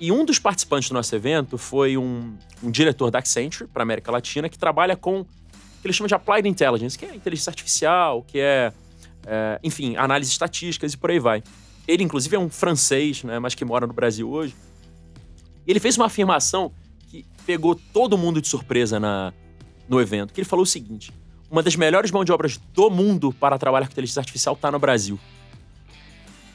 E 0.00 0.12
um 0.12 0.24
dos 0.24 0.38
participantes 0.38 0.88
do 0.88 0.94
nosso 0.94 1.14
evento 1.14 1.58
foi 1.58 1.96
um, 1.96 2.36
um 2.62 2.70
diretor 2.70 3.10
da 3.10 3.18
Accenture 3.18 3.68
para 3.68 3.82
América 3.82 4.12
Latina 4.12 4.48
que 4.48 4.56
trabalha 4.56 4.96
com 4.96 5.20
o 5.20 5.24
que 5.24 5.86
ele 5.86 5.92
chama 5.92 6.08
de 6.08 6.14
Applied 6.14 6.48
Intelligence, 6.48 6.96
que 6.96 7.04
é 7.04 7.14
inteligência 7.14 7.50
artificial, 7.50 8.22
que 8.22 8.38
é, 8.38 8.72
é 9.26 9.58
enfim, 9.62 9.96
análise 9.96 10.30
estatísticas 10.30 10.92
e 10.92 10.96
por 10.96 11.10
aí 11.10 11.18
vai. 11.18 11.42
Ele, 11.86 12.04
inclusive, 12.04 12.36
é 12.36 12.38
um 12.38 12.48
francês, 12.48 13.24
né, 13.24 13.38
mas 13.38 13.54
que 13.54 13.64
mora 13.64 13.86
no 13.86 13.92
Brasil 13.92 14.28
hoje. 14.30 14.54
Ele 15.66 15.80
fez 15.80 15.96
uma 15.96 16.06
afirmação 16.06 16.72
que 17.08 17.24
pegou 17.44 17.74
todo 17.74 18.16
mundo 18.16 18.40
de 18.40 18.48
surpresa 18.48 19.00
na, 19.00 19.32
no 19.88 20.00
evento, 20.00 20.32
que 20.32 20.40
ele 20.40 20.48
falou 20.48 20.62
o 20.62 20.66
seguinte: 20.66 21.12
uma 21.50 21.62
das 21.62 21.74
melhores 21.76 22.10
mãos 22.10 22.24
de 22.24 22.32
obras 22.32 22.58
do 22.72 22.90
mundo 22.90 23.32
para 23.32 23.58
trabalhar 23.58 23.86
com 23.86 23.92
inteligência 23.92 24.20
artificial 24.20 24.54
está 24.54 24.70
no 24.70 24.78
Brasil. 24.78 25.18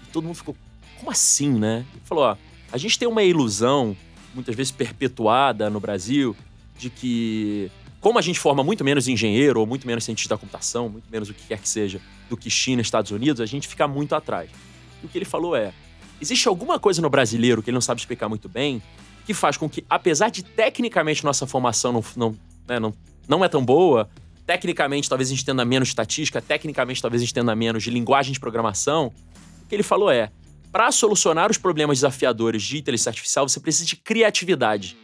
E 0.08 0.12
todo 0.12 0.26
mundo 0.26 0.36
ficou, 0.36 0.56
como 1.00 1.12
assim, 1.12 1.52
né? 1.52 1.86
Ele 1.94 2.02
falou, 2.06 2.26
ó, 2.26 2.38
a 2.74 2.78
gente 2.80 2.98
tem 2.98 3.08
uma 3.08 3.22
ilusão, 3.22 3.96
muitas 4.34 4.56
vezes 4.56 4.72
perpetuada 4.72 5.70
no 5.70 5.80
Brasil, 5.80 6.36
de 6.76 6.90
que, 6.90 7.70
como 8.02 8.18
a 8.18 8.22
gente 8.22 8.40
forma 8.40 8.64
muito 8.64 8.84
menos 8.84 9.08
engenheiro 9.08 9.60
ou 9.60 9.68
muito 9.68 9.86
menos 9.86 10.04
cientista 10.04 10.34
da 10.34 10.40
computação, 10.40 10.90
muito 10.90 11.06
menos 11.08 11.30
o 11.30 11.36
que 11.36 11.46
quer 11.46 11.60
que 11.60 11.70
seja, 11.70 12.02
do 12.28 12.36
que 12.36 12.50
China 12.50 12.82
Estados 12.82 13.12
Unidos, 13.12 13.40
a 13.42 13.46
gente 13.46 13.68
fica 13.68 13.88
muito 13.88 14.16
atrás. 14.16 14.50
E 15.04 15.06
o 15.06 15.10
que 15.10 15.20
ele 15.20 15.24
falou 15.24 15.56
é: 15.56 15.72
existe 16.20 16.48
alguma 16.48 16.80
coisa 16.80 17.00
no 17.00 17.12
brasileiro 17.12 17.62
que 17.62 17.70
ele 17.70 17.76
não 17.76 17.82
sabe 17.82 18.02
explicar 18.02 18.28
muito 18.28 18.50
bem, 18.50 18.82
que 19.24 19.36
faz 19.36 19.56
com 19.56 19.70
que, 19.70 19.86
apesar 19.88 20.30
de 20.30 20.42
tecnicamente 20.42 21.24
nossa 21.24 21.46
formação 21.46 21.94
não, 21.94 22.04
não, 22.16 22.36
né, 22.68 22.80
não, 22.80 22.92
não 23.28 23.46
é 23.46 23.48
tão 23.48 23.64
boa, 23.64 24.10
tecnicamente 24.48 25.08
talvez 25.08 25.30
a 25.30 25.32
gente 25.32 25.44
entenda 25.44 25.64
menos 25.64 25.90
estatística, 25.90 26.42
tecnicamente 26.42 27.00
talvez 27.00 27.22
a 27.22 27.26
gente 27.26 27.34
entenda 27.34 27.56
menos 27.56 27.84
de 27.84 27.92
linguagem 27.92 28.34
de 28.34 28.40
programação, 28.40 29.14
o 29.64 29.68
que 29.70 29.76
ele 29.76 29.84
falou 29.84 30.10
é: 30.10 30.32
para 30.74 30.92
solucionar 30.92 31.52
os 31.52 31.58
problemas 31.60 32.00
desafiadores 32.00 32.64
de 32.64 32.80
inteligência 32.80 33.12
artificial, 33.12 33.48
você 33.48 33.60
precisa 33.60 33.86
de 33.86 33.96
criatividade. 33.96 34.98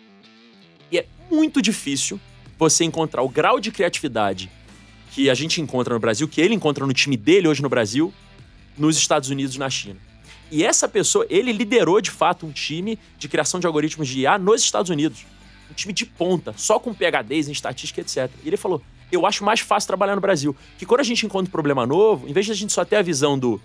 E 0.91 0.97
é 0.97 1.05
muito 1.29 1.62
difícil 1.62 2.19
você 2.58 2.84
encontrar 2.84 3.21
o 3.21 3.29
grau 3.29 3.60
de 3.60 3.71
criatividade 3.71 4.51
que 5.12 5.29
a 5.29 5.36
gente 5.36 5.62
encontra 5.62 5.93
no 5.93 5.99
Brasil, 5.99 6.27
que 6.27 6.41
ele 6.41 6.55
encontra 6.55 6.88
no 6.88 6.91
time 6.91 7.15
dele 7.15 7.47
hoje 7.47 7.62
no 7.62 7.69
Brasil, 7.69 8.12
nos 8.75 8.97
Estados 8.97 9.29
Unidos 9.29 9.58
e 9.58 9.60
na 9.60 9.69
China. 9.69 9.99
E 10.51 10.63
essa 10.65 10.88
pessoa, 10.88 11.27
ele 11.29 11.51
liderou 11.51 12.01
de 12.01 12.10
fato 12.10 12.47
um 12.47 12.51
time 12.51 12.97
de 13.19 13.29
criação 13.29 13.60
de 13.60 13.67
algoritmos 13.67 14.08
de 14.08 14.21
IA 14.21 14.39
nos 14.39 14.63
Estados 14.63 14.89
Unidos. 14.89 15.23
Um 15.69 15.73
time 15.75 15.93
de 15.93 16.03
ponta, 16.03 16.51
só 16.58 16.79
com 16.79 16.95
PHDs 16.95 17.47
em 17.47 17.51
estatística, 17.51 18.01
etc. 18.01 18.27
E 18.43 18.47
ele 18.47 18.58
falou: 18.58 18.82
eu 19.12 19.23
acho 19.23 19.43
mais 19.43 19.60
fácil 19.60 19.86
trabalhar 19.86 20.15
no 20.15 20.21
Brasil. 20.21 20.55
Que 20.79 20.86
quando 20.86 21.01
a 21.01 21.03
gente 21.03 21.27
encontra 21.27 21.47
um 21.47 21.51
problema 21.51 21.86
novo, 21.86 22.27
em 22.27 22.34
vez 22.34 22.47
de 22.47 22.51
a 22.51 22.55
gente 22.55 22.73
só 22.73 22.84
ter 22.84 22.95
a 22.95 23.03
visão 23.03 23.38
do 23.38 23.62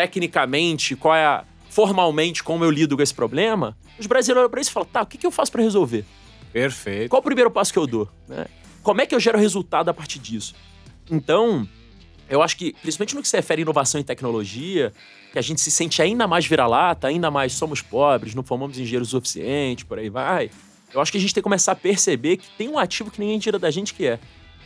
tecnicamente, 0.00 0.96
qual 0.96 1.14
é 1.14 1.26
a, 1.26 1.44
formalmente 1.68 2.42
como 2.42 2.64
eu 2.64 2.70
lido 2.70 2.96
com 2.96 3.02
esse 3.02 3.12
problema, 3.12 3.76
os 3.98 4.06
brasileiros 4.06 4.40
olham 4.40 4.50
pra 4.50 4.60
isso 4.62 4.70
e 4.70 4.72
falam, 4.72 4.88
tá, 4.90 5.02
o 5.02 5.06
que, 5.06 5.18
que 5.18 5.26
eu 5.26 5.30
faço 5.30 5.52
para 5.52 5.62
resolver? 5.62 6.06
Perfeito. 6.50 7.10
Qual 7.10 7.20
o 7.20 7.22
primeiro 7.22 7.50
passo 7.50 7.70
que 7.70 7.78
eu 7.78 7.86
dou? 7.86 8.08
Né? 8.26 8.46
Como 8.82 8.98
é 9.02 9.06
que 9.06 9.14
eu 9.14 9.20
gero 9.20 9.38
resultado 9.38 9.90
a 9.90 9.94
partir 9.94 10.18
disso? 10.18 10.54
Então, 11.10 11.68
eu 12.30 12.40
acho 12.40 12.56
que, 12.56 12.72
principalmente 12.80 13.14
no 13.14 13.20
que 13.20 13.28
se 13.28 13.36
refere 13.36 13.60
à 13.60 13.62
inovação 13.62 14.00
e 14.00 14.04
tecnologia, 14.04 14.90
que 15.32 15.38
a 15.38 15.42
gente 15.42 15.60
se 15.60 15.70
sente 15.70 16.00
ainda 16.00 16.26
mais 16.26 16.46
vira-lata, 16.46 17.06
ainda 17.08 17.30
mais 17.30 17.52
somos 17.52 17.82
pobres, 17.82 18.34
não 18.34 18.42
formamos 18.42 18.78
engenheiros 18.78 19.08
o 19.08 19.10
suficiente, 19.10 19.84
por 19.84 19.98
aí 19.98 20.08
vai. 20.08 20.50
Eu 20.94 21.00
acho 21.02 21.12
que 21.12 21.18
a 21.18 21.20
gente 21.20 21.34
tem 21.34 21.42
que 21.42 21.44
começar 21.44 21.72
a 21.72 21.76
perceber 21.76 22.38
que 22.38 22.48
tem 22.56 22.70
um 22.70 22.78
ativo 22.78 23.10
que 23.10 23.20
ninguém 23.20 23.38
tira 23.38 23.58
da 23.58 23.70
gente, 23.70 23.92
que 23.92 24.06
é 24.06 24.18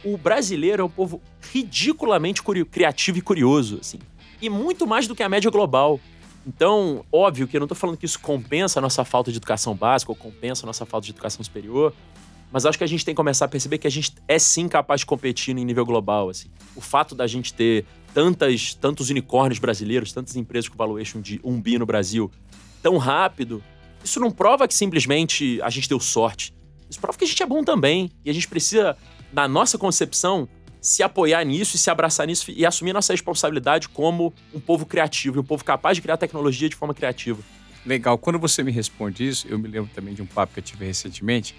o 0.05 0.17
brasileiro 0.17 0.83
é 0.83 0.85
um 0.85 0.89
povo 0.89 1.21
ridiculamente 1.53 2.41
criativo 2.71 3.19
e 3.19 3.21
curioso, 3.21 3.79
assim 3.81 3.99
e 4.45 4.49
muito 4.51 4.87
mais 4.87 5.07
do 5.07 5.15
que 5.15 5.23
a 5.23 5.29
média 5.29 5.51
global. 5.51 5.99
Então, 6.47 7.05
óbvio 7.11 7.49
que 7.49 7.57
eu 7.57 7.61
não 7.61 7.65
estou 7.65 7.77
falando 7.77 7.97
que 7.97 8.05
isso 8.05 8.21
compensa 8.21 8.79
a 8.79 8.83
nossa 8.83 9.05
falta 9.05 9.31
de 9.31 9.39
educação 9.39 9.75
básica 9.75 10.13
ou 10.13 10.17
compensa 10.17 10.67
a 10.67 10.67
nossa 10.67 10.85
falta 10.85 11.07
de 11.07 11.13
educação 11.13 11.43
superior, 11.43 11.95
mas 12.53 12.67
acho 12.67 12.77
que 12.77 12.85
a 12.85 12.87
gente 12.87 13.05
tem 13.05 13.15
que 13.15 13.17
começar 13.17 13.47
a 13.47 13.49
perceber 13.49 13.79
que 13.79 13.87
a 13.87 13.91
gente 13.91 14.13
é 14.29 14.39
sim 14.39 14.69
capaz 14.69 15.01
de 15.01 15.07
competir 15.07 15.57
em 15.57 15.65
nível 15.65 15.87
global. 15.87 16.29
Assim. 16.29 16.49
O 16.77 16.81
fato 16.81 17.15
da 17.15 17.27
gente 17.27 17.55
ter 17.55 17.87
tantas, 18.13 18.75
tantos 18.75 19.11
unicórnios 19.11 19.59
brasileiros, 19.59 20.13
tantas 20.13 20.37
empresas 20.37 20.69
com 20.69 20.77
valuation 20.77 21.21
de 21.21 21.41
um 21.43 21.61
bi 21.61 21.79
no 21.79 21.87
Brasil 21.87 22.31
tão 22.83 22.99
rápido, 22.99 23.63
isso 24.05 24.21
não 24.21 24.31
prova 24.31 24.69
que 24.69 24.75
simplesmente 24.75 25.61
a 25.63 25.71
gente 25.71 25.89
deu 25.89 25.99
sorte. 25.99 26.55
Isso 26.89 27.01
prova 27.01 27.17
que 27.17 27.25
a 27.25 27.27
gente 27.27 27.43
é 27.43 27.47
bom 27.47 27.65
também. 27.65 28.11
E 28.25 28.31
a 28.31 28.33
gente 28.35 28.47
precisa, 28.47 28.97
na 29.33 29.49
nossa 29.49 29.79
concepção, 29.79 30.47
se 30.85 31.03
apoiar 31.03 31.43
nisso 31.45 31.77
e 31.77 31.79
se 31.79 31.89
abraçar 31.89 32.27
nisso 32.27 32.51
e 32.51 32.67
assumir 32.67 32.93
nossa 32.93 33.15
responsabilidade 33.15 33.89
como 33.89 34.35
um 34.53 34.61
povo 34.61 34.85
criativo, 34.85 35.41
um 35.41 35.43
povo 35.43 35.65
capaz 35.65 35.97
de 35.97 36.03
criar 36.03 36.19
tecnologia 36.19 36.69
de 36.69 36.77
forma 36.77 36.93
criativa. 36.93 37.43
Legal. 37.87 38.19
Quando 38.19 38.39
você 38.39 38.63
me 38.63 38.71
responde 38.71 39.27
isso, 39.27 39.49
eu 39.49 39.59
me 39.59 39.67
lembro 39.67 39.91
também 39.95 40.13
de 40.13 40.21
um 40.21 40.27
papo 40.27 40.53
que 40.53 40.61
eu 40.61 40.63
tive 40.63 40.85
recentemente 40.85 41.57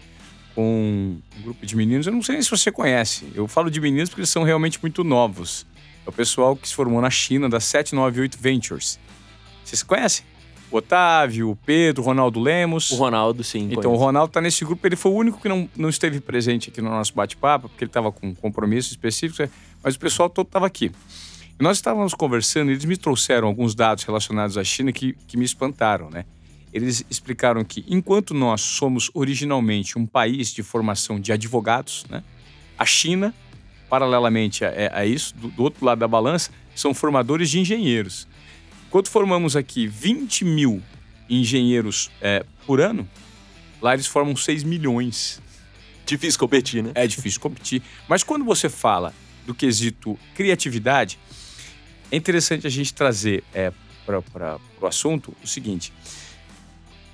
com 0.53 1.17
um 1.39 1.41
grupo 1.41 1.65
de 1.65 1.75
meninos. 1.75 2.05
Eu 2.05 2.13
não 2.13 2.21
sei 2.21 2.35
nem 2.35 2.43
se 2.43 2.51
você 2.51 2.71
conhece. 2.71 3.27
Eu 3.33 3.47
falo 3.47 3.71
de 3.71 3.81
meninos 3.81 4.09
porque 4.09 4.21
eles 4.21 4.29
são 4.29 4.43
realmente 4.43 4.79
muito 4.79 5.03
novos. 5.03 5.65
É 6.05 6.09
o 6.09 6.13
pessoal 6.13 6.55
que 6.55 6.67
se 6.67 6.75
formou 6.75 7.01
na 7.01 7.09
China, 7.09 7.49
da 7.49 7.59
798 7.59 8.37
Ventures. 8.39 8.99
Vocês 9.63 9.81
conhecem? 9.81 10.23
O 10.71 10.77
Otávio, 10.77 11.51
o 11.51 11.55
Pedro, 11.55 12.01
o 12.01 12.05
Ronaldo 12.05 12.39
Lemos. 12.39 12.91
O 12.91 12.95
Ronaldo, 12.95 13.43
sim. 13.43 13.69
Então, 13.71 13.93
o 13.93 13.95
Ronaldo 13.95 14.29
está 14.29 14.41
nesse 14.41 14.65
grupo. 14.65 14.85
Ele 14.85 14.95
foi 14.95 15.11
o 15.11 15.15
único 15.15 15.39
que 15.39 15.47
não, 15.47 15.69
não 15.75 15.89
esteve 15.89 16.19
presente 16.19 16.69
aqui 16.69 16.81
no 16.81 16.89
nosso 16.89 17.13
bate-papo, 17.13 17.69
porque 17.69 17.83
ele 17.83 17.89
estava 17.89 18.11
com 18.11 18.33
compromissos 18.35 18.91
específicos, 18.91 19.49
mas 19.83 19.95
o 19.95 19.99
pessoal 19.99 20.29
todo 20.29 20.47
estava 20.47 20.65
aqui. 20.65 20.91
E 21.57 21.63
nós 21.63 21.77
estávamos 21.77 22.13
conversando 22.13 22.69
e 22.69 22.73
eles 22.73 22.83
me 22.83 22.97
trouxeram 22.97 23.47
alguns 23.47 23.73
dados 23.73 24.03
relacionados 24.03 24.57
à 24.57 24.63
China 24.63 24.91
que, 24.91 25.13
que 25.27 25.37
me 25.37 25.45
espantaram, 25.45 26.09
né? 26.09 26.25
Eles 26.73 27.05
explicaram 27.09 27.63
que, 27.63 27.85
enquanto 27.87 28.33
nós 28.33 28.59
somos 28.59 29.09
originalmente 29.13 29.97
um 29.97 30.05
país 30.05 30.49
de 30.49 30.61
formação 30.61 31.17
de 31.17 31.31
advogados, 31.31 32.05
né? 32.09 32.21
A 32.77 32.85
China, 32.85 33.33
paralelamente 33.89 34.65
a, 34.65 34.71
a 34.91 35.05
isso, 35.05 35.33
do, 35.35 35.47
do 35.47 35.63
outro 35.63 35.85
lado 35.85 35.99
da 35.99 36.07
balança, 36.07 36.51
são 36.75 36.93
formadores 36.93 37.49
de 37.49 37.59
engenheiros. 37.59 38.27
Enquanto 38.95 39.09
formamos 39.09 39.57
aqui 39.57 39.87
20 39.87 40.45
mil 40.45 40.81
engenheiros 41.29 42.09
é, 42.21 42.45
por 42.65 42.79
ano, 42.79 43.05
lá 43.81 43.93
eles 43.93 44.07
formam 44.07 44.37
6 44.37 44.63
milhões. 44.63 45.41
Difícil 46.05 46.39
competir, 46.39 46.81
né? 46.81 46.93
É 46.95 47.05
difícil 47.05 47.41
competir. 47.41 47.81
Mas 48.07 48.23
quando 48.23 48.45
você 48.45 48.69
fala 48.69 49.13
do 49.45 49.53
quesito 49.53 50.17
criatividade, 50.33 51.19
é 52.09 52.15
interessante 52.15 52.65
a 52.65 52.69
gente 52.69 52.93
trazer 52.93 53.43
é, 53.53 53.73
para 54.05 54.57
o 54.79 54.87
assunto 54.87 55.35
o 55.43 55.47
seguinte. 55.47 55.91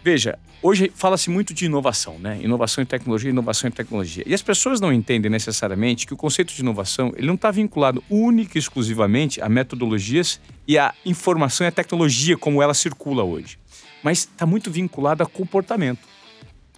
Veja, 0.04 0.40
hoje 0.64 0.92
fala-se 0.96 1.30
muito 1.30 1.54
de 1.54 1.66
inovação, 1.66 2.18
né? 2.18 2.40
Inovação 2.42 2.82
em 2.82 2.88
tecnologia, 2.88 3.30
inovação 3.30 3.68
em 3.68 3.72
tecnologia. 3.72 4.24
E 4.26 4.34
as 4.34 4.42
pessoas 4.42 4.82
não 4.82 4.92
entendem 4.92 5.30
necessariamente 5.30 6.08
que 6.08 6.14
o 6.14 6.18
conceito 6.18 6.54
de 6.54 6.62
inovação 6.62 7.14
ele 7.16 7.28
não 7.28 7.36
está 7.36 7.52
vinculado 7.52 8.04
única 8.10 8.58
e 8.58 8.60
exclusivamente 8.60 9.40
a 9.40 9.48
metodologias 9.48 10.42
e 10.68 10.76
a 10.76 10.92
informação 11.06 11.66
e 11.66 11.68
a 11.68 11.72
tecnologia 11.72 12.36
como 12.36 12.64
ela 12.64 12.74
circula 12.74 13.24
hoje. 13.24 13.60
Mas 14.02 14.20
está 14.20 14.46
muito 14.46 14.72
vinculado 14.72 15.22
a 15.22 15.28
comportamento. 15.28 16.02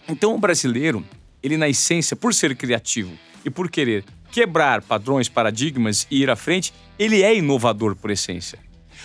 Então 0.09 0.35
o 0.35 0.37
brasileiro, 0.37 1.05
ele 1.41 1.55
na 1.55 1.69
essência, 1.69 2.17
por 2.17 2.33
ser 2.33 2.53
criativo 2.57 3.13
e 3.45 3.49
por 3.49 3.71
querer 3.71 4.03
quebrar 4.33 4.81
padrões, 4.81 5.29
paradigmas 5.29 6.05
e 6.11 6.23
ir 6.23 6.29
à 6.29 6.35
frente, 6.35 6.73
ele 6.99 7.21
é 7.21 7.33
inovador 7.33 7.95
por 7.95 8.11
essência. 8.11 8.59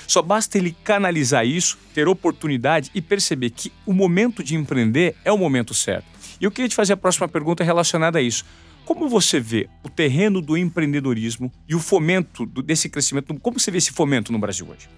Só 0.08 0.22
basta 0.22 0.56
ele 0.56 0.74
canalizar 0.82 1.46
isso, 1.46 1.78
ter 1.92 2.08
oportunidade 2.08 2.90
e 2.94 3.02
perceber 3.02 3.50
que 3.50 3.70
o 3.84 3.92
momento 3.92 4.42
de 4.42 4.56
empreender 4.56 5.14
é 5.22 5.30
o 5.30 5.36
momento 5.36 5.74
certo. 5.74 6.06
E 6.40 6.44
eu 6.44 6.50
queria 6.50 6.68
te 6.68 6.74
fazer 6.74 6.94
a 6.94 6.96
próxima 6.96 7.28
pergunta 7.28 7.62
relacionada 7.62 8.18
a 8.18 8.22
isso. 8.22 8.46
Como 8.86 9.06
você 9.06 9.38
vê 9.38 9.68
o 9.84 9.88
terreno 9.90 10.40
do 10.40 10.56
empreendedorismo 10.56 11.52
e 11.68 11.74
o 11.74 11.78
fomento 11.78 12.46
desse 12.46 12.88
crescimento? 12.88 13.38
Como 13.38 13.60
você 13.60 13.70
vê 13.70 13.76
esse 13.76 13.92
fomento 13.92 14.32
no 14.32 14.38
Brasil 14.38 14.66
hoje? 14.66 14.88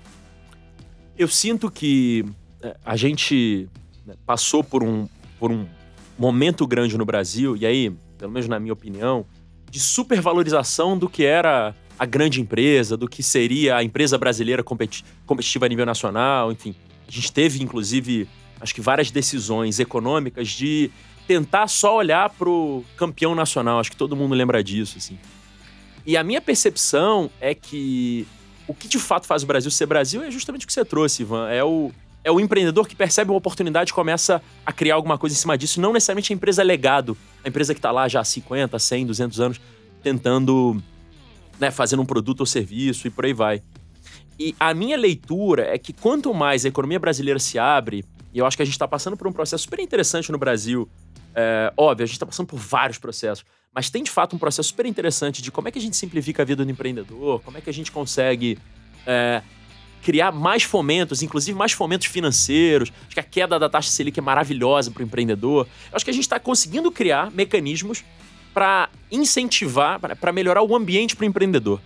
Eu 1.18 1.26
sinto 1.26 1.68
que 1.68 2.24
é, 2.62 2.76
a 2.84 2.94
gente 2.94 3.68
né, 4.06 4.14
passou 4.24 4.62
por 4.62 4.84
um, 4.84 5.08
por 5.40 5.50
um 5.50 5.66
momento 6.16 6.64
grande 6.68 6.96
no 6.96 7.04
Brasil, 7.04 7.56
e 7.56 7.66
aí, 7.66 7.90
pelo 8.16 8.30
menos 8.30 8.48
na 8.48 8.60
minha 8.60 8.72
opinião, 8.72 9.26
de 9.68 9.80
supervalorização 9.80 10.96
do 10.96 11.10
que 11.10 11.24
era 11.24 11.74
a 12.00 12.06
grande 12.06 12.40
empresa, 12.40 12.96
do 12.96 13.06
que 13.06 13.22
seria 13.22 13.76
a 13.76 13.84
empresa 13.84 14.16
brasileira 14.16 14.62
competi 14.62 15.04
competitiva 15.26 15.66
a 15.66 15.68
nível 15.68 15.84
nacional, 15.84 16.50
enfim. 16.50 16.74
A 17.06 17.10
gente 17.10 17.30
teve, 17.30 17.62
inclusive, 17.62 18.26
acho 18.58 18.74
que 18.74 18.80
várias 18.80 19.10
decisões 19.10 19.78
econômicas 19.78 20.48
de 20.48 20.90
tentar 21.28 21.68
só 21.68 21.94
olhar 21.94 22.30
para 22.30 22.48
o 22.48 22.82
campeão 22.96 23.34
nacional. 23.34 23.78
Acho 23.78 23.90
que 23.90 23.98
todo 23.98 24.16
mundo 24.16 24.34
lembra 24.34 24.64
disso, 24.64 24.96
assim. 24.96 25.18
E 26.06 26.16
a 26.16 26.24
minha 26.24 26.40
percepção 26.40 27.30
é 27.38 27.54
que 27.54 28.26
o 28.66 28.72
que 28.72 28.88
de 28.88 28.98
fato 28.98 29.26
faz 29.26 29.42
o 29.42 29.46
Brasil 29.46 29.70
ser 29.70 29.84
Brasil 29.84 30.22
é 30.22 30.30
justamente 30.30 30.64
o 30.64 30.66
que 30.66 30.72
você 30.72 30.86
trouxe, 30.86 31.20
Ivan. 31.20 31.50
É 31.50 31.62
o, 31.62 31.92
é 32.24 32.32
o 32.32 32.40
empreendedor 32.40 32.88
que 32.88 32.96
percebe 32.96 33.30
uma 33.30 33.36
oportunidade 33.36 33.90
e 33.90 33.94
começa 33.94 34.40
a 34.64 34.72
criar 34.72 34.94
alguma 34.94 35.18
coisa 35.18 35.36
em 35.36 35.38
cima 35.38 35.58
disso, 35.58 35.82
não 35.82 35.92
necessariamente 35.92 36.32
a 36.32 36.34
empresa 36.34 36.62
legado, 36.62 37.14
a 37.44 37.48
empresa 37.50 37.74
que 37.74 37.78
está 37.78 37.90
lá 37.90 38.08
já 38.08 38.20
há 38.20 38.24
50, 38.24 38.78
100, 38.78 39.04
200 39.04 39.40
anos 39.40 39.60
tentando, 40.02 40.82
né, 41.60 41.70
fazendo 41.70 42.02
um 42.02 42.06
produto 42.06 42.40
ou 42.40 42.46
serviço 42.46 43.06
e 43.06 43.10
por 43.10 43.24
aí 43.24 43.32
vai. 43.32 43.62
E 44.38 44.54
a 44.58 44.72
minha 44.72 44.96
leitura 44.96 45.66
é 45.72 45.76
que 45.76 45.92
quanto 45.92 46.32
mais 46.32 46.64
a 46.64 46.68
economia 46.68 46.98
brasileira 46.98 47.38
se 47.38 47.58
abre, 47.58 48.04
e 48.32 48.38
eu 48.38 48.46
acho 48.46 48.56
que 48.56 48.62
a 48.62 48.66
gente 48.66 48.74
está 48.74 48.88
passando 48.88 49.16
por 49.16 49.26
um 49.26 49.32
processo 49.32 49.64
super 49.64 49.78
interessante 49.78 50.32
no 50.32 50.38
Brasil, 50.38 50.88
é, 51.34 51.72
óbvio, 51.76 52.04
a 52.04 52.06
gente 52.06 52.14
está 52.14 52.26
passando 52.26 52.46
por 52.46 52.58
vários 52.58 52.98
processos, 52.98 53.44
mas 53.72 53.90
tem 53.90 54.02
de 54.02 54.10
fato 54.10 54.34
um 54.34 54.38
processo 54.38 54.70
super 54.70 54.86
interessante 54.86 55.42
de 55.42 55.50
como 55.50 55.68
é 55.68 55.70
que 55.70 55.78
a 55.78 55.82
gente 55.82 55.96
simplifica 55.96 56.42
a 56.42 56.46
vida 56.46 56.64
do 56.64 56.70
empreendedor, 56.70 57.40
como 57.42 57.58
é 57.58 57.60
que 57.60 57.68
a 57.68 57.72
gente 57.72 57.92
consegue 57.92 58.58
é, 59.06 59.42
criar 60.02 60.32
mais 60.32 60.62
fomentos, 60.62 61.22
inclusive 61.22 61.56
mais 61.56 61.72
fomentos 61.72 62.06
financeiros. 62.06 62.90
Acho 63.06 63.14
que 63.14 63.20
a 63.20 63.24
queda 63.24 63.58
da 63.58 63.68
taxa 63.68 63.90
Selic 63.90 64.18
é 64.18 64.22
maravilhosa 64.22 64.90
para 64.90 65.02
o 65.02 65.04
empreendedor. 65.04 65.66
Eu 65.90 65.96
acho 65.96 66.04
que 66.04 66.10
a 66.10 66.14
gente 66.14 66.24
está 66.24 66.40
conseguindo 66.40 66.90
criar 66.90 67.30
mecanismos 67.30 68.02
para 68.52 68.88
incentivar, 69.10 69.98
para 69.98 70.32
melhorar 70.32 70.62
o 70.62 70.74
ambiente 70.74 71.16
para 71.16 71.24
o 71.24 71.26
empreendedor. 71.26 71.80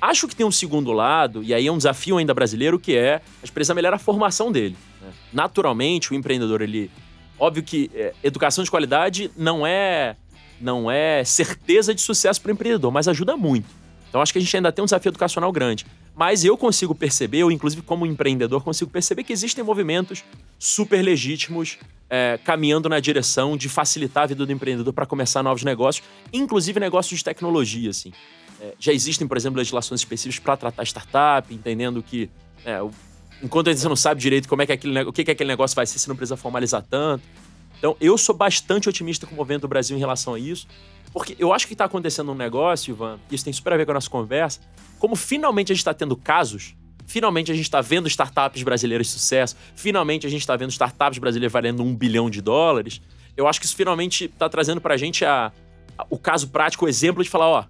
Acho 0.00 0.28
que 0.28 0.36
tem 0.36 0.44
um 0.44 0.52
segundo 0.52 0.92
lado, 0.92 1.42
e 1.42 1.54
aí 1.54 1.66
é 1.66 1.72
um 1.72 1.76
desafio 1.76 2.18
ainda 2.18 2.34
brasileiro, 2.34 2.78
que 2.78 2.94
é 2.96 3.16
a 3.42 3.46
empresa 3.46 3.74
melhorar 3.74 3.96
a 3.96 3.98
formação 3.98 4.52
dele. 4.52 4.76
Né? 5.00 5.08
Naturalmente, 5.32 6.12
o 6.12 6.14
empreendedor, 6.14 6.60
ele. 6.60 6.90
Óbvio 7.38 7.62
que 7.62 7.90
é, 7.94 8.14
educação 8.22 8.64
de 8.64 8.70
qualidade 8.70 9.30
não 9.36 9.66
é, 9.66 10.16
não 10.58 10.90
é 10.90 11.22
certeza 11.24 11.94
de 11.94 12.00
sucesso 12.00 12.40
para 12.40 12.48
o 12.48 12.52
empreendedor, 12.52 12.90
mas 12.90 13.08
ajuda 13.08 13.36
muito. 13.36 13.68
Então 14.08 14.22
acho 14.22 14.32
que 14.32 14.38
a 14.38 14.42
gente 14.42 14.56
ainda 14.56 14.72
tem 14.72 14.82
um 14.82 14.86
desafio 14.86 15.10
educacional 15.10 15.52
grande. 15.52 15.84
Mas 16.16 16.46
eu 16.46 16.56
consigo 16.56 16.94
perceber, 16.94 17.38
eu 17.38 17.50
inclusive 17.50 17.82
como 17.82 18.06
empreendedor, 18.06 18.64
consigo 18.64 18.90
perceber 18.90 19.22
que 19.22 19.34
existem 19.34 19.62
movimentos 19.62 20.24
super 20.58 21.02
legítimos 21.02 21.78
é, 22.08 22.40
caminhando 22.42 22.88
na 22.88 22.98
direção 22.98 23.54
de 23.54 23.68
facilitar 23.68 24.24
a 24.24 24.26
vida 24.26 24.46
do 24.46 24.50
empreendedor 24.50 24.94
para 24.94 25.04
começar 25.04 25.42
novos 25.42 25.62
negócios, 25.62 26.06
inclusive 26.32 26.80
negócios 26.80 27.18
de 27.18 27.24
tecnologia, 27.24 27.90
assim. 27.90 28.14
É, 28.58 28.72
já 28.80 28.94
existem, 28.94 29.28
por 29.28 29.36
exemplo, 29.36 29.58
legislações 29.58 30.00
específicas 30.00 30.42
para 30.42 30.56
tratar 30.56 30.84
startup, 30.84 31.52
entendendo 31.52 32.02
que 32.02 32.30
é, 32.64 32.80
enquanto 33.42 33.70
você 33.70 33.86
não 33.86 33.96
sabe 33.96 34.18
direito 34.18 34.48
como 34.48 34.62
é 34.62 34.66
que 34.66 34.72
aquele, 34.72 35.02
o 35.02 35.12
que, 35.12 35.22
que 35.22 35.30
aquele 35.30 35.48
negócio 35.48 35.74
vai 35.76 35.84
ser, 35.84 35.98
você 35.98 36.08
não 36.08 36.16
precisa 36.16 36.38
formalizar 36.38 36.82
tanto. 36.82 37.22
Então, 37.78 37.96
eu 38.00 38.16
sou 38.16 38.34
bastante 38.34 38.88
otimista 38.88 39.26
com 39.26 39.34
o 39.34 39.36
movimento 39.36 39.62
do 39.62 39.68
Brasil 39.68 39.96
em 39.96 40.00
relação 40.00 40.34
a 40.34 40.38
isso. 40.38 40.66
Porque 41.12 41.34
eu 41.38 41.52
acho 41.52 41.66
que 41.66 41.72
está 41.72 41.86
acontecendo 41.86 42.30
um 42.30 42.34
negócio, 42.34 42.90
Ivan, 42.90 43.18
isso 43.30 43.42
tem 43.42 43.52
super 43.52 43.72
a 43.72 43.76
ver 43.78 43.86
com 43.86 43.92
a 43.92 43.94
nossa 43.94 44.10
conversa, 44.10 44.60
como 44.98 45.16
finalmente 45.16 45.72
a 45.72 45.74
gente 45.74 45.80
está 45.80 45.94
tendo 45.94 46.14
casos, 46.14 46.74
finalmente 47.06 47.50
a 47.50 47.54
gente 47.54 47.64
está 47.64 47.80
vendo 47.80 48.06
startups 48.06 48.62
brasileiras 48.62 49.06
de 49.06 49.14
sucesso, 49.14 49.56
finalmente 49.74 50.26
a 50.26 50.30
gente 50.30 50.40
está 50.40 50.54
vendo 50.56 50.70
startups 50.70 51.18
brasileiras 51.18 51.50
valendo 51.50 51.82
um 51.82 51.94
bilhão 51.94 52.28
de 52.28 52.42
dólares, 52.42 53.00
eu 53.34 53.48
acho 53.48 53.58
que 53.58 53.64
isso 53.64 53.74
finalmente 53.74 54.26
está 54.26 54.46
trazendo 54.48 54.78
para 54.78 54.92
a 54.92 54.96
gente 54.98 55.24
o 56.10 56.18
caso 56.18 56.48
prático, 56.48 56.84
o 56.84 56.88
exemplo 56.88 57.24
de 57.24 57.30
falar, 57.30 57.48
ó, 57.48 57.64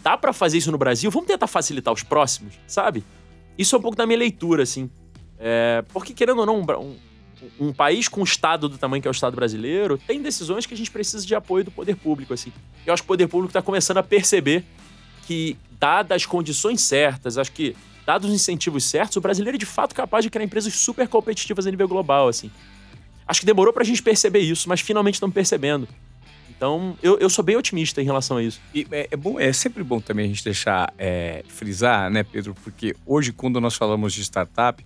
dá 0.00 0.16
para 0.16 0.32
fazer 0.32 0.58
isso 0.58 0.70
no 0.70 0.78
Brasil, 0.78 1.10
vamos 1.10 1.26
tentar 1.26 1.48
facilitar 1.48 1.92
os 1.92 2.04
próximos, 2.04 2.54
sabe? 2.68 3.02
Isso 3.58 3.74
é 3.74 3.78
um 3.80 3.82
pouco 3.82 3.96
da 3.96 4.06
minha 4.06 4.18
leitura, 4.18 4.62
assim. 4.62 4.88
É, 5.38 5.84
porque, 5.92 6.14
querendo 6.14 6.38
ou 6.38 6.46
não, 6.46 6.60
um, 6.60 6.72
um 6.80 6.96
país 7.72 8.08
com 8.08 8.20
um 8.20 8.24
Estado 8.24 8.68
do 8.68 8.78
tamanho 8.78 9.02
que 9.02 9.08
é 9.08 9.10
o 9.10 9.12
Estado 9.12 9.34
brasileiro, 9.34 9.98
tem 9.98 10.22
decisões 10.22 10.66
que 10.66 10.74
a 10.74 10.76
gente 10.76 10.90
precisa 10.90 11.26
de 11.26 11.34
apoio 11.34 11.64
do 11.64 11.70
poder 11.70 11.96
público, 11.96 12.34
assim. 12.34 12.52
Eu 12.86 12.92
acho 12.92 13.02
que 13.02 13.06
o 13.06 13.08
poder 13.08 13.28
público 13.28 13.50
está 13.50 13.62
começando 13.62 13.98
a 13.98 14.02
perceber 14.02 14.64
que, 15.26 15.56
dadas 15.78 16.16
as 16.16 16.26
condições 16.26 16.80
certas, 16.80 17.38
acho 17.38 17.52
que, 17.52 17.76
dados 18.06 18.28
os 18.28 18.34
incentivos 18.34 18.84
certos, 18.84 19.16
o 19.16 19.20
brasileiro 19.20 19.56
é 19.56 19.58
de 19.58 19.66
fato 19.66 19.94
capaz 19.94 20.24
de 20.24 20.30
criar 20.30 20.44
empresas 20.44 20.74
super 20.74 21.08
competitivas 21.08 21.66
a 21.66 21.70
nível 21.70 21.88
global, 21.88 22.28
assim. 22.28 22.50
Acho 23.26 23.40
que 23.40 23.46
demorou 23.46 23.72
para 23.72 23.82
a 23.82 23.86
gente 23.86 24.02
perceber 24.02 24.40
isso, 24.40 24.68
mas 24.68 24.80
finalmente 24.80 25.14
estamos 25.14 25.34
percebendo. 25.34 25.88
Então, 26.62 26.96
eu, 27.02 27.18
eu 27.18 27.28
sou 27.28 27.44
bem 27.44 27.56
otimista 27.56 28.00
em 28.00 28.04
relação 28.04 28.36
a 28.36 28.42
isso. 28.42 28.60
E 28.72 28.86
é, 28.92 29.08
é, 29.10 29.16
bom, 29.16 29.40
é 29.40 29.52
sempre 29.52 29.82
bom 29.82 30.00
também 30.00 30.26
a 30.26 30.28
gente 30.28 30.44
deixar 30.44 30.92
é, 30.96 31.44
frisar, 31.48 32.08
né, 32.08 32.22
Pedro? 32.22 32.54
Porque 32.62 32.94
hoje, 33.04 33.32
quando 33.32 33.60
nós 33.60 33.74
falamos 33.74 34.12
de 34.12 34.20
startup, 34.22 34.84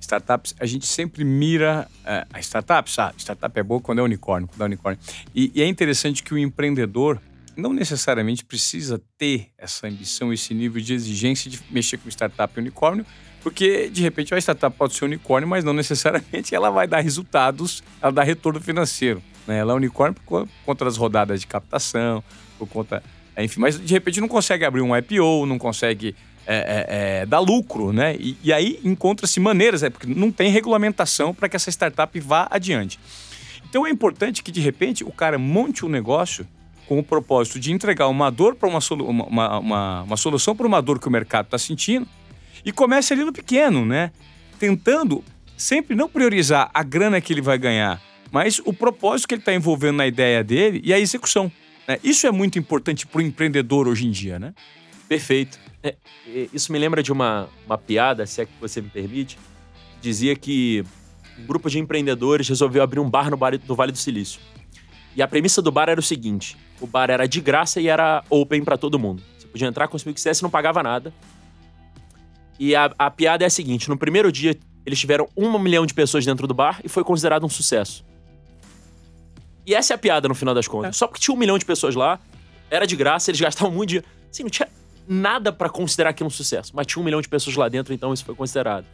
startups, 0.00 0.54
a 0.58 0.66
gente 0.66 0.86
sempre 0.86 1.24
mira 1.24 1.88
é, 2.04 2.26
a 2.32 2.40
startups. 2.40 2.98
Ah, 2.98 3.12
startup 3.16 3.58
é 3.58 3.62
boa 3.62 3.80
quando 3.80 3.98
é 3.98 4.02
unicórnio, 4.02 4.48
quando 4.48 4.62
é 4.62 4.64
unicórnio. 4.64 5.00
E, 5.34 5.50
e 5.54 5.62
é 5.62 5.66
interessante 5.66 6.22
que 6.22 6.32
o 6.32 6.38
empreendedor 6.38 7.20
não 7.56 7.72
necessariamente 7.72 8.44
precisa 8.44 9.00
ter 9.18 9.48
essa 9.58 9.88
ambição, 9.88 10.32
esse 10.32 10.54
nível 10.54 10.80
de 10.80 10.94
exigência 10.94 11.50
de 11.50 11.60
mexer 11.70 11.98
com 11.98 12.08
startup 12.08 12.52
e 12.56 12.60
unicórnio, 12.60 13.04
porque 13.42 13.88
de 13.88 14.00
repente 14.00 14.32
a 14.32 14.38
startup 14.38 14.76
pode 14.76 14.94
ser 14.94 15.04
unicórnio, 15.04 15.48
mas 15.48 15.64
não 15.64 15.72
necessariamente 15.72 16.54
ela 16.54 16.70
vai 16.70 16.86
dar 16.86 17.00
resultados, 17.00 17.82
ela 18.00 18.12
dá 18.12 18.22
retorno 18.22 18.60
financeiro. 18.60 19.20
Né? 19.46 19.58
Ela 19.58 19.72
é 19.72 19.76
unicórnio 19.76 20.14
por 20.24 20.48
conta 20.64 20.84
das 20.84 20.96
rodadas 20.96 21.40
de 21.40 21.46
captação, 21.46 22.22
por 22.58 22.68
conta. 22.68 23.02
Enfim, 23.36 23.60
mas 23.60 23.78
de 23.78 23.92
repente 23.92 24.20
não 24.20 24.28
consegue 24.28 24.64
abrir 24.64 24.80
um 24.80 24.96
IPO, 24.96 25.46
não 25.46 25.58
consegue 25.58 26.14
é, 26.50 26.56
é, 26.56 26.86
é, 27.20 27.26
dar 27.26 27.40
lucro, 27.40 27.92
né? 27.92 28.16
E, 28.18 28.34
e 28.42 28.52
aí 28.54 28.80
encontra-se 28.82 29.38
maneiras, 29.38 29.82
é, 29.82 29.90
porque 29.90 30.06
não 30.06 30.32
tem 30.32 30.50
regulamentação 30.50 31.34
para 31.34 31.46
que 31.46 31.54
essa 31.54 31.70
startup 31.70 32.18
vá 32.20 32.48
adiante. 32.50 32.98
Então 33.68 33.86
é 33.86 33.90
importante 33.90 34.42
que 34.42 34.50
de 34.50 34.60
repente 34.60 35.04
o 35.04 35.12
cara 35.12 35.38
monte 35.38 35.84
um 35.84 35.90
negócio 35.90 36.48
com 36.86 36.98
o 36.98 37.02
propósito 37.02 37.60
de 37.60 37.70
entregar 37.70 38.08
uma 38.08 38.30
dor 38.30 38.54
para 38.54 38.66
uma, 38.66 38.80
solu 38.80 39.06
uma, 39.06 39.58
uma, 39.58 40.02
uma 40.02 40.16
solução 40.16 40.56
para 40.56 40.66
uma 40.66 40.80
dor 40.80 40.98
que 40.98 41.06
o 41.06 41.10
mercado 41.10 41.44
está 41.44 41.58
sentindo 41.58 42.08
e 42.64 42.72
comece 42.72 43.12
ali 43.12 43.24
no 43.24 43.32
pequeno, 43.32 43.84
né? 43.84 44.10
Tentando 44.58 45.22
sempre 45.54 45.94
não 45.94 46.08
priorizar 46.08 46.70
a 46.72 46.82
grana 46.82 47.20
que 47.20 47.30
ele 47.30 47.42
vai 47.42 47.58
ganhar, 47.58 48.00
mas 48.32 48.58
o 48.64 48.72
propósito 48.72 49.28
que 49.28 49.34
ele 49.34 49.42
está 49.42 49.52
envolvendo 49.52 49.96
na 49.96 50.06
ideia 50.06 50.42
dele 50.42 50.80
e 50.82 50.94
a 50.94 50.98
execução. 50.98 51.52
Né? 51.86 51.98
Isso 52.02 52.26
é 52.26 52.30
muito 52.30 52.58
importante 52.58 53.06
para 53.06 53.18
o 53.18 53.22
empreendedor 53.22 53.86
hoje 53.86 54.06
em 54.06 54.10
dia, 54.10 54.38
né? 54.38 54.54
Perfeito. 55.06 55.67
É, 55.82 55.96
isso 56.52 56.72
me 56.72 56.78
lembra 56.78 57.02
de 57.02 57.12
uma, 57.12 57.48
uma 57.66 57.78
piada, 57.78 58.26
se 58.26 58.42
é 58.42 58.46
que 58.46 58.52
você 58.60 58.80
me 58.80 58.88
permite, 58.88 59.36
que 59.36 60.00
dizia 60.00 60.34
que 60.34 60.84
um 61.38 61.46
grupo 61.46 61.70
de 61.70 61.78
empreendedores 61.78 62.48
resolveu 62.48 62.82
abrir 62.82 63.00
um 63.00 63.08
bar 63.08 63.30
no, 63.30 63.36
bar 63.36 63.52
no 63.66 63.74
Vale 63.74 63.92
do 63.92 63.98
Silício. 63.98 64.40
E 65.14 65.22
a 65.22 65.28
premissa 65.28 65.62
do 65.62 65.70
bar 65.70 65.88
era 65.88 65.98
o 65.98 66.02
seguinte: 66.02 66.56
o 66.80 66.86
bar 66.86 67.10
era 67.10 67.26
de 67.26 67.40
graça 67.40 67.80
e 67.80 67.88
era 67.88 68.24
open 68.28 68.64
para 68.64 68.76
todo 68.76 68.98
mundo. 68.98 69.22
Você 69.38 69.46
podia 69.46 69.68
entrar, 69.68 69.88
consumir 69.88 70.12
o 70.12 70.14
que 70.14 70.18
quisesse, 70.18 70.42
não 70.42 70.50
pagava 70.50 70.82
nada. 70.82 71.12
E 72.58 72.74
a, 72.74 72.92
a 72.98 73.10
piada 73.10 73.44
é 73.44 73.46
a 73.46 73.50
seguinte: 73.50 73.88
no 73.88 73.96
primeiro 73.96 74.32
dia, 74.32 74.56
eles 74.84 74.98
tiveram 74.98 75.28
um 75.36 75.58
milhão 75.58 75.86
de 75.86 75.94
pessoas 75.94 76.24
dentro 76.24 76.46
do 76.46 76.54
bar 76.54 76.80
e 76.84 76.88
foi 76.88 77.04
considerado 77.04 77.44
um 77.44 77.48
sucesso. 77.48 78.04
E 79.64 79.74
essa 79.74 79.92
é 79.92 79.96
a 79.96 79.98
piada 79.98 80.26
no 80.28 80.34
final 80.34 80.54
das 80.54 80.66
contas. 80.66 80.90
É. 80.90 80.92
Só 80.92 81.06
porque 81.06 81.20
tinha 81.20 81.34
um 81.34 81.38
milhão 81.38 81.58
de 81.58 81.64
pessoas 81.64 81.94
lá, 81.94 82.18
era 82.70 82.86
de 82.86 82.96
graça, 82.96 83.30
eles 83.30 83.40
gastavam 83.40 83.72
muito 83.72 83.90
dinheiro. 83.90 84.06
Assim, 84.30 84.42
não 84.42 84.50
tinha 84.50 84.68
nada 85.08 85.52
para 85.52 85.68
considerar 85.68 86.10
aquilo 86.10 86.26
um 86.26 86.30
sucesso. 86.30 86.72
Mas 86.74 86.86
tinha 86.86 87.00
um 87.00 87.04
milhão 87.04 87.20
de 87.20 87.28
pessoas 87.28 87.56
lá 87.56 87.68
dentro, 87.68 87.94
então 87.94 88.12
isso 88.12 88.24
foi 88.24 88.34
considerado. 88.34 88.84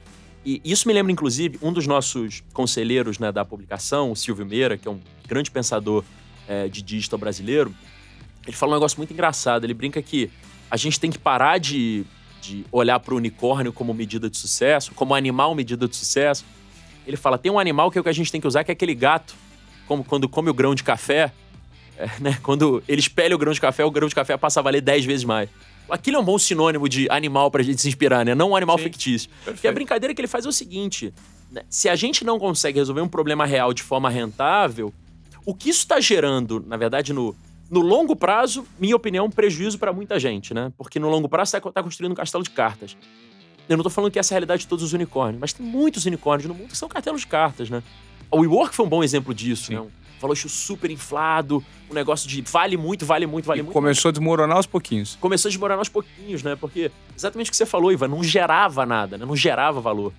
E 0.44 0.60
isso 0.64 0.86
me 0.86 0.94
lembra, 0.94 1.10
inclusive, 1.10 1.58
um 1.62 1.72
dos 1.72 1.86
nossos 1.86 2.42
conselheiros 2.52 3.18
né, 3.18 3.32
da 3.32 3.44
publicação, 3.44 4.12
o 4.12 4.16
Silvio 4.16 4.44
Meira, 4.44 4.76
que 4.76 4.86
é 4.86 4.90
um 4.90 5.00
grande 5.26 5.50
pensador 5.50 6.04
é, 6.46 6.68
de 6.68 6.82
digital 6.82 7.18
brasileiro. 7.18 7.74
Ele 8.46 8.54
fala 8.54 8.72
um 8.72 8.74
negócio 8.74 8.98
muito 8.98 9.12
engraçado. 9.12 9.64
Ele 9.64 9.72
brinca 9.72 10.02
que 10.02 10.30
a 10.70 10.76
gente 10.76 11.00
tem 11.00 11.10
que 11.10 11.18
parar 11.18 11.58
de, 11.58 12.04
de 12.42 12.64
olhar 12.70 13.00
para 13.00 13.14
o 13.14 13.16
unicórnio 13.16 13.72
como 13.72 13.94
medida 13.94 14.28
de 14.28 14.36
sucesso, 14.36 14.92
como 14.94 15.14
animal 15.14 15.54
medida 15.54 15.88
de 15.88 15.96
sucesso. 15.96 16.44
Ele 17.06 17.16
fala: 17.16 17.38
tem 17.38 17.50
um 17.50 17.58
animal 17.58 17.90
que 17.90 17.96
é 17.96 18.00
o 18.00 18.04
que 18.04 18.10
a 18.10 18.14
gente 18.14 18.30
tem 18.30 18.40
que 18.40 18.46
usar, 18.46 18.64
que 18.64 18.70
é 18.70 18.74
aquele 18.74 18.94
gato 18.94 19.34
como 19.86 20.04
quando 20.04 20.28
come 20.28 20.50
o 20.50 20.54
grão 20.54 20.74
de 20.74 20.82
café, 20.82 21.32
é, 21.96 22.08
né? 22.20 22.38
Quando 22.42 22.82
ele 22.88 23.00
espelha 23.00 23.34
o 23.34 23.38
grão 23.38 23.52
de 23.52 23.60
café, 23.60 23.84
o 23.84 23.90
grão 23.90 24.08
de 24.08 24.14
café 24.14 24.36
passa 24.36 24.60
a 24.60 24.62
valer 24.62 24.80
10 24.80 25.04
vezes 25.04 25.24
mais. 25.24 25.48
Aquilo 25.88 26.16
é 26.16 26.20
um 26.20 26.24
bom 26.24 26.38
sinônimo 26.38 26.88
de 26.88 27.08
animal 27.10 27.50
pra 27.50 27.62
gente 27.62 27.80
se 27.80 27.88
inspirar, 27.88 28.24
né? 28.24 28.34
Não 28.34 28.50
um 28.50 28.56
animal 28.56 28.78
Sim, 28.78 28.84
fictício. 28.84 29.28
Perfeito. 29.28 29.56
Porque 29.56 29.68
a 29.68 29.72
brincadeira 29.72 30.14
que 30.14 30.20
ele 30.20 30.28
faz 30.28 30.46
é 30.46 30.48
o 30.48 30.52
seguinte: 30.52 31.12
né? 31.50 31.62
se 31.68 31.88
a 31.88 31.96
gente 31.96 32.24
não 32.24 32.38
consegue 32.38 32.78
resolver 32.78 33.02
um 33.02 33.08
problema 33.08 33.44
real 33.44 33.72
de 33.74 33.82
forma 33.82 34.08
rentável, 34.08 34.92
o 35.44 35.54
que 35.54 35.68
isso 35.68 35.80
está 35.80 36.00
gerando, 36.00 36.64
na 36.66 36.76
verdade, 36.76 37.12
no, 37.12 37.36
no 37.70 37.80
longo 37.80 38.16
prazo, 38.16 38.66
minha 38.78 38.96
opinião, 38.96 39.26
um 39.26 39.30
prejuízo 39.30 39.78
para 39.78 39.92
muita 39.92 40.18
gente, 40.18 40.54
né? 40.54 40.72
Porque 40.76 40.98
no 40.98 41.08
longo 41.08 41.28
prazo 41.28 41.50
você 41.50 41.58
está 41.58 41.82
construindo 41.82 42.12
um 42.12 42.16
castelo 42.16 42.42
de 42.42 42.50
cartas. 42.50 42.96
Eu 43.68 43.76
não 43.76 43.84
tô 43.84 43.90
falando 43.90 44.10
que 44.10 44.18
essa 44.18 44.32
é 44.32 44.34
a 44.34 44.36
realidade 44.36 44.62
de 44.62 44.68
todos 44.68 44.84
os 44.84 44.92
unicórnios, 44.92 45.40
mas 45.40 45.52
tem 45.52 45.64
muitos 45.64 46.04
unicórnios 46.06 46.48
no 46.48 46.54
mundo 46.54 46.68
que 46.68 46.76
são 46.76 46.88
castelos 46.88 47.22
de 47.22 47.26
cartas, 47.26 47.70
né? 47.70 47.82
O 48.30 48.38
WeWork 48.40 48.74
foi 48.74 48.84
um 48.84 48.88
bom 48.88 49.02
exemplo 49.02 49.32
disso, 49.32 49.66
Sim. 49.66 49.76
né? 49.76 49.86
Um 50.24 50.28
valuation 50.28 50.48
super 50.48 50.90
inflado, 50.90 51.62
um 51.90 51.94
negócio 51.94 52.26
de 52.26 52.40
vale 52.40 52.78
muito, 52.78 53.04
vale 53.04 53.26
muito, 53.26 53.44
vale 53.44 53.60
e 53.60 53.62
muito. 53.62 53.74
Começou 53.74 54.08
a 54.08 54.12
desmoronar 54.12 54.56
aos 54.56 54.66
pouquinhos. 54.66 55.18
Começou 55.20 55.48
a 55.48 55.50
desmoronar 55.50 55.78
aos 55.78 55.88
pouquinhos, 55.90 56.42
né? 56.42 56.56
Porque 56.56 56.90
exatamente 57.14 57.48
o 57.48 57.50
que 57.50 57.56
você 57.56 57.66
falou, 57.66 57.92
Ivan, 57.92 58.08
não 58.08 58.24
gerava 58.24 58.86
nada, 58.86 59.18
né? 59.18 59.26
Não 59.26 59.36
gerava 59.36 59.82
valor. 59.82 60.14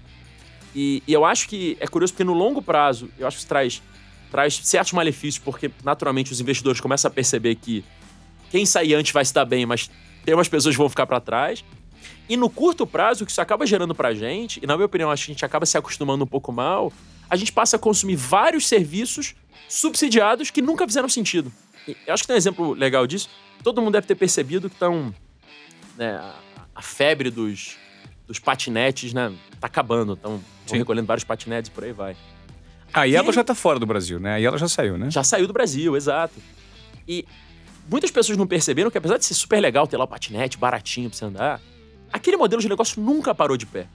E, 0.75 1.01
e, 1.07 1.13
eu 1.13 1.25
acho 1.25 1.47
que 1.47 1.75
é 1.79 1.87
curioso 1.87 2.13
porque 2.13 2.23
no 2.23 2.33
longo 2.33 2.61
prazo, 2.61 3.09
eu 3.17 3.25
acho 3.25 3.37
que 3.37 3.39
isso 3.39 3.47
traz, 3.47 3.81
traz 4.29 4.59
certos 4.63 4.93
malefícios, 4.93 5.43
porque 5.43 5.71
naturalmente 5.83 6.31
os 6.31 6.39
investidores 6.39 6.79
começam 6.79 7.09
a 7.09 7.11
perceber 7.11 7.55
que 7.55 7.83
quem 8.51 8.65
sair 8.65 8.93
antes 8.93 9.11
vai 9.11 9.25
se 9.25 9.33
dar 9.33 9.45
bem, 9.45 9.65
mas 9.65 9.89
tem 10.23 10.35
umas 10.35 10.47
pessoas 10.47 10.75
que 10.75 10.79
vão 10.79 10.89
ficar 10.89 11.07
para 11.07 11.19
trás. 11.19 11.63
E 12.29 12.37
no 12.37 12.49
curto 12.49 12.85
prazo, 12.85 13.23
o 13.23 13.25
que 13.25 13.31
isso 13.31 13.41
acaba 13.41 13.65
gerando 13.65 13.95
pra 13.95 14.13
gente, 14.13 14.59
e 14.61 14.67
na 14.67 14.75
minha 14.75 14.85
opinião, 14.85 15.09
acho 15.09 15.25
que 15.25 15.31
a 15.31 15.33
gente 15.33 15.45
acaba 15.45 15.65
se 15.65 15.77
acostumando 15.77 16.23
um 16.23 16.27
pouco 16.27 16.51
mal, 16.51 16.91
a 17.29 17.35
gente 17.35 17.51
passa 17.51 17.75
a 17.75 17.79
consumir 17.79 18.15
vários 18.15 18.67
serviços 18.67 19.35
subsidiados 19.67 20.51
que 20.51 20.61
nunca 20.61 20.87
fizeram 20.87 21.09
sentido. 21.09 21.51
E 21.87 21.95
eu 22.05 22.13
acho 22.13 22.23
que 22.23 22.27
tem 22.27 22.35
um 22.35 22.37
exemplo 22.37 22.73
legal 22.73 23.05
disso. 23.05 23.29
Todo 23.63 23.81
mundo 23.81 23.93
deve 23.93 24.07
ter 24.07 24.15
percebido 24.15 24.69
que 24.69 24.75
estão. 24.75 25.13
Né, 25.97 26.21
a, 26.75 26.81
febre 26.81 27.29
dos, 27.29 27.77
dos 28.27 28.37
patinetes, 28.37 29.13
né? 29.13 29.33
Tá 29.59 29.67
acabando. 29.67 30.13
Estão 30.13 30.41
recolhendo 30.71 31.07
vários 31.07 31.23
patinetes 31.23 31.69
por 31.69 31.83
aí 31.83 31.93
vai. 31.93 32.15
Ah, 32.93 33.07
e 33.07 33.15
ela 33.15 33.31
já 33.31 33.43
tá 33.43 33.55
fora 33.55 33.79
do 33.79 33.85
Brasil, 33.85 34.19
né? 34.19 34.35
Aí 34.35 34.45
ela 34.45 34.57
já 34.57 34.67
saiu, 34.67 34.97
né? 34.97 35.09
Já 35.11 35.23
saiu 35.23 35.47
do 35.47 35.53
Brasil, 35.53 35.95
exato. 35.97 36.35
E 37.07 37.25
muitas 37.89 38.11
pessoas 38.11 38.37
não 38.37 38.47
perceberam 38.47 38.89
que, 38.89 38.97
apesar 38.97 39.17
de 39.17 39.25
ser 39.25 39.33
super 39.33 39.59
legal 39.59 39.85
ter 39.87 39.97
lá 39.97 40.05
o 40.05 40.07
patinete 40.07 40.57
baratinho 40.57 41.09
pra 41.09 41.17
você 41.17 41.25
andar, 41.25 41.61
aquele 42.11 42.37
modelo 42.37 42.61
de 42.61 42.69
negócio 42.69 43.01
nunca 43.01 43.35
parou 43.35 43.57
de 43.57 43.65
pé. 43.65 43.87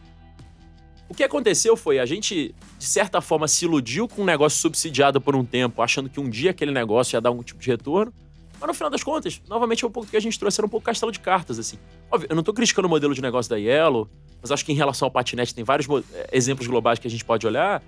O 1.11 1.15
que 1.15 1.25
aconteceu 1.25 1.77
foi 1.77 1.99
a 1.99 2.07
gente, 2.07 2.55
de 2.79 2.85
certa 2.85 3.21
forma, 3.21 3.49
se 3.49 3.65
iludiu 3.65 4.07
com 4.07 4.23
um 4.23 4.25
negócio 4.25 4.61
subsidiado 4.61 5.21
por 5.21 5.35
um 5.35 5.45
tempo, 5.45 5.83
achando 5.83 6.09
que 6.09 6.21
um 6.21 6.31
dia 6.31 6.53
aquele 6.53 6.71
negócio 6.71 7.17
ia 7.17 7.21
dar 7.21 7.31
algum 7.31 7.43
tipo 7.43 7.61
de 7.61 7.69
retorno. 7.69 8.15
Mas 8.61 8.69
no 8.69 8.73
final 8.73 8.89
das 8.89 9.03
contas, 9.03 9.43
novamente, 9.49 9.85
é 9.85 9.89
um 9.89 9.91
pouco 9.91 10.09
que 10.09 10.17
a 10.17 10.21
gente 10.21 10.39
trouxe, 10.39 10.61
era 10.61 10.67
um 10.67 10.71
pouco 10.71 10.87
castelo 10.87 11.11
de 11.11 11.19
cartas, 11.19 11.59
assim. 11.59 11.79
Óbvio, 12.13 12.29
eu 12.31 12.37
não 12.37 12.45
tô 12.45 12.53
criticando 12.53 12.87
o 12.87 12.89
modelo 12.89 13.13
de 13.13 13.21
negócio 13.21 13.51
da 13.51 13.57
Yellow, 13.57 14.09
mas 14.41 14.53
acho 14.53 14.65
que 14.65 14.71
em 14.71 14.77
relação 14.77 15.07
ao 15.07 15.11
patinete 15.11 15.53
tem 15.53 15.65
vários 15.65 15.89
eh, 15.89 16.29
exemplos 16.33 16.69
globais 16.69 17.01
que 17.01 17.09
a 17.09 17.11
gente 17.11 17.25
pode 17.25 17.45
olhar. 17.45 17.83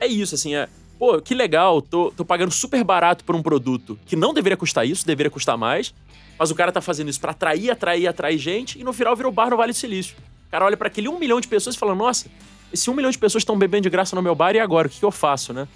É 0.00 0.08
isso, 0.08 0.34
assim, 0.34 0.56
é. 0.56 0.68
Pô, 0.98 1.20
que 1.22 1.32
legal, 1.32 1.80
tô, 1.80 2.10
tô 2.10 2.24
pagando 2.24 2.50
super 2.50 2.82
barato 2.82 3.24
por 3.24 3.36
um 3.36 3.42
produto 3.42 3.96
que 4.04 4.16
não 4.16 4.34
deveria 4.34 4.56
custar 4.56 4.84
isso, 4.84 5.06
deveria 5.06 5.30
custar 5.30 5.56
mais, 5.56 5.94
mas 6.36 6.50
o 6.50 6.56
cara 6.56 6.72
tá 6.72 6.80
fazendo 6.80 7.08
isso 7.08 7.20
para 7.20 7.30
atrair, 7.30 7.70
atrair, 7.70 8.08
atrair 8.08 8.36
gente, 8.36 8.80
e 8.80 8.82
no 8.82 8.92
final 8.92 9.14
virou 9.14 9.30
bar 9.30 9.48
no 9.48 9.56
Vale 9.56 9.72
do 9.72 9.78
Silício. 9.78 10.16
O 10.48 10.50
cara 10.50 10.64
olha 10.64 10.76
para 10.76 10.88
aquele 10.88 11.08
um 11.08 11.20
milhão 11.20 11.40
de 11.40 11.46
pessoas 11.46 11.76
e 11.76 11.78
fala: 11.78 11.94
nossa, 11.94 12.26
esse 12.74 12.90
um 12.90 12.94
milhão 12.94 13.10
de 13.10 13.18
pessoas 13.18 13.42
estão 13.42 13.56
bebendo 13.56 13.84
de 13.84 13.90
graça 13.90 14.14
no 14.14 14.22
meu 14.22 14.34
bar 14.34 14.54
e 14.54 14.58
agora? 14.58 14.88
O 14.88 14.90
que, 14.90 14.98
que 14.98 15.04
eu 15.04 15.10
faço, 15.10 15.52
né? 15.52 15.66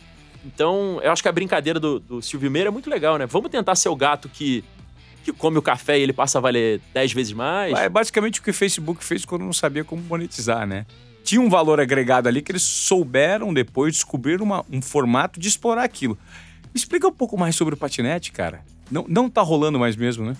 Então, 0.44 1.00
eu 1.02 1.10
acho 1.10 1.22
que 1.22 1.28
a 1.28 1.32
brincadeira 1.32 1.80
do, 1.80 1.98
do 1.98 2.20
Silvio 2.20 2.50
Meira 2.50 2.68
é 2.68 2.70
muito 2.70 2.90
legal, 2.90 3.16
né? 3.16 3.26
Vamos 3.26 3.50
tentar 3.50 3.74
ser 3.76 3.88
o 3.88 3.96
gato 3.96 4.28
que, 4.28 4.64
que 5.24 5.32
come 5.32 5.58
o 5.58 5.62
café 5.62 5.98
e 5.98 6.02
ele 6.02 6.12
passa 6.12 6.38
a 6.38 6.40
valer 6.40 6.80
10 6.92 7.12
vezes 7.12 7.32
mais. 7.32 7.72
É 7.78 7.88
basicamente 7.88 8.40
o 8.40 8.42
que 8.42 8.50
o 8.50 8.54
Facebook 8.54 9.04
fez 9.04 9.24
quando 9.24 9.44
não 9.44 9.52
sabia 9.52 9.84
como 9.84 10.02
monetizar, 10.02 10.66
né? 10.66 10.86
Tinha 11.24 11.40
um 11.40 11.48
valor 11.48 11.80
agregado 11.80 12.28
ali 12.28 12.42
que 12.42 12.50
eles 12.52 12.62
souberam 12.62 13.52
depois 13.52 13.94
descobrir 13.94 14.40
uma, 14.40 14.64
um 14.70 14.80
formato 14.82 15.38
de 15.38 15.48
explorar 15.48 15.84
aquilo. 15.84 16.18
Me 16.64 16.76
explica 16.76 17.06
um 17.06 17.12
pouco 17.12 17.38
mais 17.38 17.54
sobre 17.54 17.74
o 17.74 17.76
patinete, 17.76 18.32
cara. 18.32 18.64
Não, 18.90 19.04
não 19.08 19.28
tá 19.28 19.42
rolando 19.42 19.78
mais 19.78 19.96
mesmo, 19.96 20.24
né? 20.24 20.36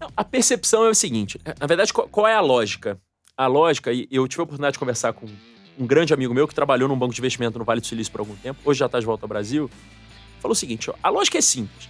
Não, 0.00 0.10
a 0.16 0.22
percepção 0.22 0.84
é 0.84 0.90
o 0.90 0.94
seguinte: 0.94 1.40
na 1.58 1.66
verdade, 1.66 1.92
qual, 1.92 2.08
qual 2.08 2.26
é 2.26 2.34
a 2.34 2.40
lógica? 2.40 3.00
A 3.36 3.46
lógica, 3.46 3.92
e 3.92 4.06
eu 4.10 4.26
tive 4.28 4.40
a 4.40 4.44
oportunidade 4.44 4.74
de 4.74 4.78
conversar 4.78 5.12
com 5.12 5.26
um 5.78 5.86
grande 5.86 6.12
amigo 6.12 6.34
meu 6.34 6.48
que 6.48 6.54
trabalhou 6.54 6.88
num 6.88 6.98
banco 6.98 7.14
de 7.14 7.20
investimento 7.20 7.58
no 7.58 7.64
Vale 7.64 7.80
do 7.80 7.86
Silício 7.86 8.10
por 8.10 8.20
algum 8.20 8.34
tempo, 8.36 8.60
hoje 8.64 8.80
já 8.80 8.86
está 8.86 8.98
de 8.98 9.06
volta 9.06 9.24
ao 9.24 9.28
Brasil, 9.28 9.70
falou 10.40 10.52
o 10.52 10.56
seguinte: 10.56 10.90
ó, 10.90 10.94
a 11.02 11.08
lógica 11.08 11.38
é 11.38 11.40
simples. 11.40 11.88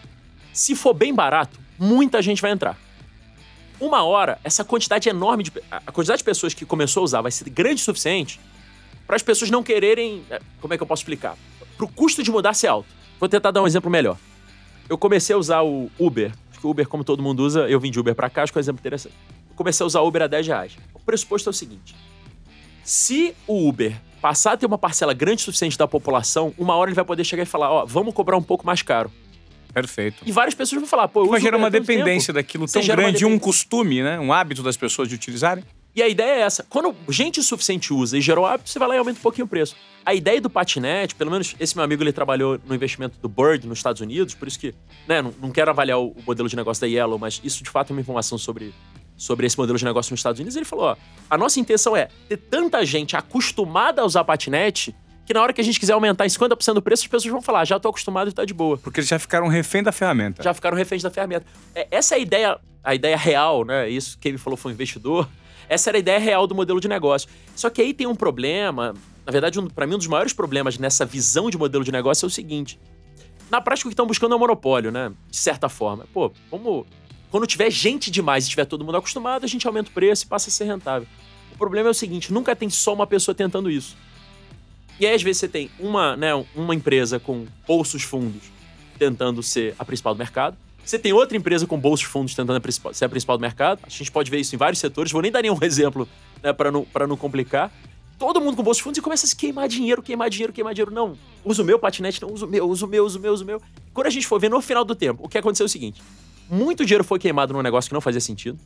Se 0.53 0.75
for 0.77 0.93
bem 0.93 1.15
barato, 1.15 1.59
muita 1.79 2.21
gente 2.21 2.43
vai 2.43 2.51
entrar. 2.51 2.77
Uma 3.81 4.03
hora, 4.03 4.39
essa 4.43 4.65
quantidade 4.65 5.09
enorme 5.09 5.45
de. 5.45 5.53
A 5.71 5.93
quantidade 5.93 6.19
de 6.19 6.25
pessoas 6.25 6.53
que 6.53 6.65
começou 6.65 7.03
a 7.03 7.05
usar 7.05 7.21
vai 7.23 7.31
ser 7.31 7.49
grande 7.49 7.81
o 7.81 7.85
suficiente 7.85 8.41
para 9.07 9.17
as 9.17 9.23
pessoas 9.23 9.51
não 9.51 9.63
quererem. 9.63 10.23
É, 10.29 10.41
como 10.61 10.75
é 10.75 10.77
que 10.77 10.83
eu 10.83 10.87
posso 10.87 11.01
explicar? 11.01 11.37
Para 11.77 11.87
o 11.87 11.89
custo 11.89 12.23
de 12.23 12.31
mudar 12.31 12.55
ser 12.55 12.67
alto. 12.67 12.89
Vou 13.19 13.29
tentar 13.29 13.51
dar 13.51 13.63
um 13.63 13.67
exemplo 13.67 13.91
melhor. 13.91 14.17
Eu 14.89 14.99
comecei 14.99 15.35
a 15.35 15.39
usar 15.39 15.63
o 15.63 15.91
Uber. 15.99 16.33
Que 16.61 16.67
o 16.67 16.71
Uber, 16.71 16.89
como 16.89 17.05
todo 17.05 17.23
mundo 17.23 17.45
usa, 17.45 17.69
eu 17.69 17.79
vim 17.79 17.91
de 17.91 18.01
Uber 18.01 18.17
para 18.17 18.29
cá, 18.29 18.43
acho 18.43 18.53
que 18.53 18.59
é 18.59 18.61
um 18.61 18.63
exemplo 18.63 18.81
interessante. 18.81 19.15
Eu 19.49 19.55
comecei 19.55 19.85
a 19.85 19.87
usar 19.87 20.01
o 20.01 20.09
Uber 20.09 20.23
a 20.23 20.27
10 20.27 20.47
reais. 20.49 20.77
O 20.93 20.99
pressuposto 20.99 21.49
é 21.49 21.53
o 21.53 21.53
seguinte: 21.53 21.95
se 22.89 23.35
o 23.47 23.69
Uber 23.69 23.95
passar 24.21 24.53
a 24.53 24.57
ter 24.57 24.65
uma 24.65 24.79
parcela 24.79 25.13
grande 25.13 25.43
o 25.43 25.45
suficiente 25.45 25.77
da 25.77 25.87
população, 25.87 26.55
uma 26.57 26.75
hora 26.75 26.89
ele 26.89 26.95
vai 26.95 27.05
poder 27.05 27.23
chegar 27.23 27.43
e 27.43 27.47
falar: 27.47 27.71
ó, 27.71 27.85
vamos 27.85 28.15
cobrar 28.15 28.37
um 28.37 28.43
pouco 28.43 28.67
mais 28.67 28.81
caro. 28.81 29.13
Perfeito. 29.75 30.23
E 30.25 30.33
várias 30.33 30.55
pessoas 30.55 30.81
vão 30.81 30.89
falar, 30.89 31.07
pô, 31.07 31.25
eu 31.25 31.31
Vai 31.31 31.41
gerar 31.41 31.59
uma 31.59 31.71
dependência 31.71 32.33
tempo. 32.33 32.43
daquilo 32.43 32.67
tão 32.67 32.83
grande, 32.83 33.27
um 33.27 33.39
costume, 33.39 34.03
né? 34.03 34.19
Um 34.19 34.33
hábito 34.33 34.63
das 34.63 34.77
pessoas 34.77 35.07
de 35.07 35.15
utilizarem. 35.15 35.63
E 35.95 36.03
a 36.03 36.09
ideia 36.09 36.37
é 36.37 36.41
essa. 36.41 36.65
Quando 36.69 36.95
gente 37.11 37.43
suficiente 37.43 37.93
usa 37.93 38.17
e 38.17 38.21
gerou 38.21 38.47
hábito, 38.47 38.71
você 38.71 38.79
vai 38.79 38.89
lá 38.89 38.95
e 38.95 38.99
aumenta 38.99 39.19
um 39.19 39.23
pouquinho 39.23 39.45
o 39.45 39.49
preço. 39.49 39.77
A 40.05 40.15
ideia 40.15 40.41
do 40.41 40.49
patinete, 40.49 41.15
pelo 41.15 41.31
menos 41.31 41.55
esse 41.61 41.77
meu 41.77 41.85
amigo 41.85 42.03
ele 42.03 42.13
trabalhou 42.13 42.59
no 42.67 42.75
investimento 42.75 43.19
do 43.21 43.29
Bird 43.29 43.67
nos 43.67 43.79
Estados 43.79 44.01
Unidos, 44.01 44.35
por 44.35 44.49
isso 44.49 44.59
que, 44.59 44.75
né, 45.07 45.21
não, 45.21 45.35
não 45.41 45.51
quero 45.51 45.71
avaliar 45.71 45.99
o, 45.99 46.09
o 46.09 46.23
modelo 46.27 46.49
de 46.49 46.57
negócio 46.57 46.81
da 46.81 46.87
Yellow, 46.87 47.19
mas 47.19 47.41
isso 47.45 47.63
de 47.63 47.69
fato 47.69 47.91
é 47.91 47.93
uma 47.93 48.01
informação 48.01 48.39
sobre, 48.39 48.73
sobre 49.19 49.47
esse 49.47 49.59
modelo 49.59 49.77
de 49.77 49.85
negócio 49.85 50.13
nos 50.13 50.21
Estados 50.21 50.39
Unidos. 50.39 50.57
Ele 50.57 50.65
falou: 50.65 50.87
ó, 50.87 50.97
a 51.29 51.37
nossa 51.37 51.61
intenção 51.61 51.95
é 51.95 52.09
ter 52.29 52.39
tanta 52.39 52.87
gente 52.87 53.17
acostumada 53.17 54.01
a 54.01 54.05
usar 54.07 54.25
patinete 54.25 54.95
que 55.27 55.35
na 55.35 55.43
hora 55.43 55.53
que 55.53 55.61
a 55.61 55.65
gente 55.65 55.79
quiser 55.79 55.93
aumentar 55.93 56.25
em 56.25 56.31
50% 56.31 56.73
do 56.73 56.81
preço, 56.81 57.03
as 57.03 57.07
pessoas 57.07 57.31
vão 57.31 57.43
falar, 57.43 57.63
já 57.67 57.79
tô 57.79 57.91
acostumado 57.91 58.31
e 58.31 58.33
tá 58.33 58.47
de 58.47 58.55
boa. 58.55 58.79
Porque 58.79 59.01
eles 59.01 59.11
já 59.11 59.19
ficaram 59.19 59.47
refém 59.47 59.83
da 59.83 59.93
ferramenta. 59.93 60.43
Já 60.43 60.55
ficaram 60.55 60.75
reféns 60.75 61.03
da 61.03 61.11
ferramenta. 61.11 61.45
É, 61.75 61.87
essa 61.91 62.15
é 62.15 62.17
a 62.17 62.19
ideia, 62.19 62.59
a 62.83 62.95
ideia 62.95 63.15
real, 63.15 63.63
né? 63.63 63.91
Isso 63.91 64.19
que 64.19 64.27
ele 64.27 64.39
falou 64.39 64.57
foi 64.57 64.73
um 64.73 64.75
investidor. 64.75 65.29
Essa 65.69 65.91
era 65.91 65.99
a 65.99 66.01
ideia 66.01 66.19
real 66.19 66.47
do 66.47 66.55
modelo 66.55 66.81
de 66.81 66.89
negócio. 66.89 67.29
Só 67.55 67.69
que 67.69 67.83
aí 67.83 67.93
tem 67.93 68.07
um 68.07 68.15
problema, 68.15 68.95
na 69.27 69.31
verdade, 69.31 69.61
um, 69.61 69.67
para 69.67 69.87
mim, 69.87 69.97
um 69.97 69.99
dos 69.99 70.07
maiores 70.07 70.33
problemas 70.33 70.79
nessa 70.79 71.05
visão 71.05 71.51
de 71.51 71.59
modelo 71.59 71.85
de 71.85 71.93
negócio 71.93 72.25
é 72.25 72.29
o 72.29 72.31
seguinte. 72.31 72.81
Na 73.51 73.61
prática, 73.61 73.87
o 73.87 73.91
que 73.91 73.93
estão 73.93 74.07
buscando 74.07 74.33
é 74.33 74.37
um 74.37 74.41
monopólio, 74.41 74.91
né? 74.91 75.13
De 75.29 75.37
certa 75.37 75.69
forma. 75.69 76.07
Pô, 76.11 76.33
vamos. 76.51 76.87
Quando 77.31 77.47
tiver 77.47 77.71
gente 77.71 78.11
demais 78.11 78.47
e 78.47 78.51
tiver 78.51 78.65
todo 78.65 78.85
mundo 78.85 78.97
acostumado, 78.97 79.45
a 79.45 79.49
gente 79.49 79.67
aumenta 79.67 79.91
o 79.91 79.93
preço 79.93 80.25
e 80.25 80.27
passa 80.27 80.49
a 80.49 80.53
ser 80.53 80.65
rentável. 80.65 81.07
O 81.53 81.59
problema 81.59 81.89
é 81.89 81.91
o 81.91 81.95
seguinte: 81.95 82.33
nunca 82.33 82.57
tem 82.57 82.71
só 82.71 82.95
uma 82.95 83.07
pessoa 83.07 83.35
tentando 83.35 83.71
isso. 83.71 83.97
E 85.01 85.07
aí, 85.07 85.15
às 85.15 85.23
vezes, 85.23 85.39
você 85.39 85.49
tem 85.49 85.71
uma, 85.79 86.17
né, 86.17 86.33
uma 86.55 86.75
empresa 86.75 87.21
com 87.21 87.47
bolsos 87.67 88.03
fundos 88.03 88.43
tentando 88.99 89.43
ser 89.43 89.75
a 89.79 89.85
principal 89.85 90.15
do 90.15 90.19
mercado. 90.19 90.57
Você 90.85 90.99
tem 90.99 91.13
outra 91.13 91.37
empresa 91.37 91.67
com 91.67 91.79
bolsos 91.79 92.07
fundos 92.07 92.35
tentando 92.35 92.61
ser 92.93 93.05
a 93.05 93.09
principal 93.09 93.37
do 93.37 93.43
mercado. 93.43 93.81
A 93.83 93.91
gente 93.91 94.11
pode 94.11 94.31
ver 94.31 94.41
isso 94.41 94.55
em 94.55 94.59
vários 94.59 94.81
setores. 94.81 95.13
Vou 95.13 95.23
nem 95.23 95.31
dar 95.31 95.43
nenhum 95.43 95.59
exemplo 95.63 96.09
né, 96.43 96.53
para 96.53 96.73
não, 96.73 96.87
não 97.09 97.17
complicar. 97.17 97.73
Todo 98.19 98.41
mundo 98.41 98.57
com 98.57 98.63
bolsos 98.65 98.83
fundos 98.83 98.99
e 98.99 99.03
começa 99.03 99.27
a 99.27 99.29
se 99.29 99.37
queimar 99.37 99.69
dinheiro, 99.69 100.03
queimar 100.03 100.29
dinheiro, 100.29 100.53
queimar 100.53 100.75
dinheiro. 100.75 100.91
Não, 100.91 101.17
uso 101.45 101.63
o 101.63 101.65
meu 101.65 101.79
patinete, 101.79 102.21
não 102.21 102.33
uso 102.33 102.47
o 102.47 102.49
meu, 102.49 102.69
uso 102.69 102.87
o 102.87 102.89
meu, 102.89 103.05
uso 103.05 103.19
o 103.19 103.23
meu, 103.23 103.35
o 103.35 103.45
meu. 103.45 103.63
Quando 103.95 104.09
a 104.09 104.11
gente 104.11 104.27
for 104.27 104.41
ver 104.41 104.49
no 104.49 104.61
final 104.61 104.85
do 104.85 104.95
tempo, 104.95 105.25
o 105.25 105.29
que 105.29 105.39
aconteceu 105.39 105.65
é 105.65 105.69
o 105.69 105.69
seguinte: 105.69 106.03
muito 106.51 106.85
dinheiro 106.85 107.05
foi 107.05 107.19
queimado 107.19 107.53
num 107.53 107.63
negócio 107.63 107.89
que 107.89 107.95
não 107.95 108.01
fazia 108.01 108.21
sentido. 108.21 108.59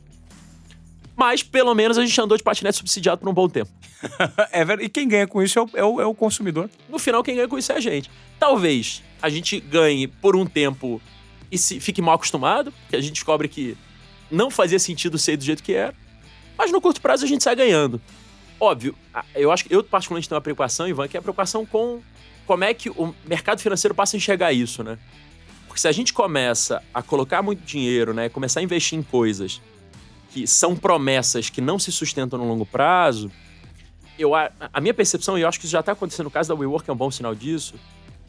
Mas, 1.15 1.43
pelo 1.43 1.73
menos, 1.75 1.97
a 1.97 2.05
gente 2.05 2.19
andou 2.19 2.37
de 2.37 2.43
patinete 2.43 2.77
subsidiado 2.77 3.21
por 3.21 3.29
um 3.29 3.33
bom 3.33 3.47
tempo. 3.47 3.71
é 4.51 4.65
verdade. 4.65 4.85
E 4.85 4.89
quem 4.89 5.07
ganha 5.07 5.27
com 5.27 5.41
isso 5.41 5.59
é 5.59 5.61
o, 5.61 5.69
é, 5.75 5.83
o, 5.83 6.01
é 6.01 6.05
o, 6.05 6.13
consumidor. 6.13 6.69
No 6.89 6.97
final, 6.97 7.23
quem 7.23 7.35
ganha 7.35 7.47
com 7.47 7.57
isso 7.57 7.71
é 7.71 7.75
a 7.75 7.79
gente. 7.79 8.09
Talvez 8.39 9.03
a 9.21 9.29
gente 9.29 9.59
ganhe 9.59 10.07
por 10.07 10.35
um 10.35 10.45
tempo 10.45 11.01
e 11.51 11.57
se, 11.57 11.79
fique 11.79 12.01
mal 12.01 12.15
acostumado, 12.15 12.71
porque 12.71 12.95
a 12.95 13.01
gente 13.01 13.13
descobre 13.13 13.47
que 13.47 13.77
não 14.31 14.49
fazia 14.49 14.79
sentido 14.79 15.17
ser 15.19 15.37
do 15.37 15.43
jeito 15.43 15.61
que 15.61 15.73
era. 15.73 15.93
Mas 16.57 16.71
no 16.71 16.81
curto 16.81 16.99
prazo 16.99 17.23
a 17.23 17.27
gente 17.27 17.43
sai 17.43 17.55
ganhando. 17.55 18.01
Óbvio, 18.59 18.95
eu 19.35 19.51
acho 19.51 19.65
que 19.65 19.73
eu 19.73 19.83
particularmente 19.83 20.27
tenho 20.27 20.37
uma 20.37 20.41
preocupação, 20.41 20.87
Ivan, 20.87 21.07
que 21.07 21.15
é 21.15 21.19
a 21.19 21.21
preocupação 21.21 21.65
com 21.65 22.01
como 22.45 22.63
é 22.63 22.73
que 22.73 22.89
o 22.89 23.13
mercado 23.25 23.59
financeiro 23.61 23.93
passa 23.93 24.15
a 24.15 24.17
enxergar 24.17 24.51
isso, 24.51 24.83
né? 24.83 24.97
Porque 25.73 25.81
se 25.81 25.87
a 25.87 25.91
gente 25.91 26.13
começa 26.13 26.83
a 26.93 27.01
colocar 27.01 27.41
muito 27.41 27.65
dinheiro, 27.65 28.13
né, 28.13 28.29
começar 28.29 28.59
a 28.59 28.63
investir 28.63 28.95
em 28.95 29.01
coisas 29.01 29.59
que 30.31 30.45
são 30.45 30.75
promessas 30.75 31.49
que 31.49 31.61
não 31.61 31.79
se 31.79 31.91
sustentam 31.91 32.37
no 32.37 32.47
longo 32.47 32.63
prazo, 32.63 33.31
eu, 34.17 34.35
a, 34.35 34.51
a 34.71 34.79
minha 34.79 34.93
percepção, 34.93 35.35
e 35.35 35.41
eu 35.41 35.47
acho 35.47 35.59
que 35.59 35.65
isso 35.65 35.71
já 35.71 35.79
está 35.79 35.93
acontecendo 35.93 36.25
no 36.25 36.29
caso 36.29 36.49
da 36.49 36.53
WeWork, 36.53 36.87
é 36.87 36.93
um 36.93 36.95
bom 36.95 37.09
sinal 37.09 37.33
disso, 37.33 37.73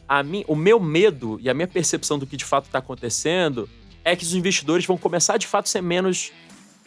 a 0.09 0.23
mim, 0.23 0.43
o 0.47 0.55
meu 0.55 0.79
medo 0.79 1.39
e 1.39 1.47
a 1.47 1.53
minha 1.53 1.67
percepção 1.67 2.17
do 2.17 2.25
que 2.25 2.35
de 2.35 2.43
fato 2.43 2.65
está 2.65 2.79
acontecendo 2.79 3.69
é 4.03 4.15
que 4.15 4.23
os 4.23 4.33
investidores 4.33 4.83
vão 4.83 4.97
começar 4.97 5.37
de 5.37 5.45
fato 5.45 5.65
a 5.65 5.69
ser 5.69 5.83
menos. 5.83 6.31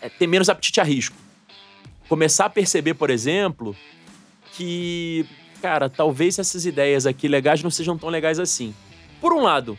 É, 0.02 0.08
ter 0.08 0.26
menos 0.26 0.48
apetite 0.48 0.80
a 0.80 0.84
risco. 0.84 1.14
Começar 2.08 2.46
a 2.46 2.50
perceber, 2.50 2.94
por 2.94 3.10
exemplo, 3.10 3.76
que, 4.54 5.24
cara, 5.62 5.88
talvez 5.88 6.36
essas 6.36 6.66
ideias 6.66 7.06
aqui 7.06 7.28
legais 7.28 7.62
não 7.62 7.70
sejam 7.70 7.96
tão 7.96 8.08
legais 8.08 8.40
assim. 8.40 8.74
Por 9.20 9.32
um 9.32 9.42
lado, 9.42 9.78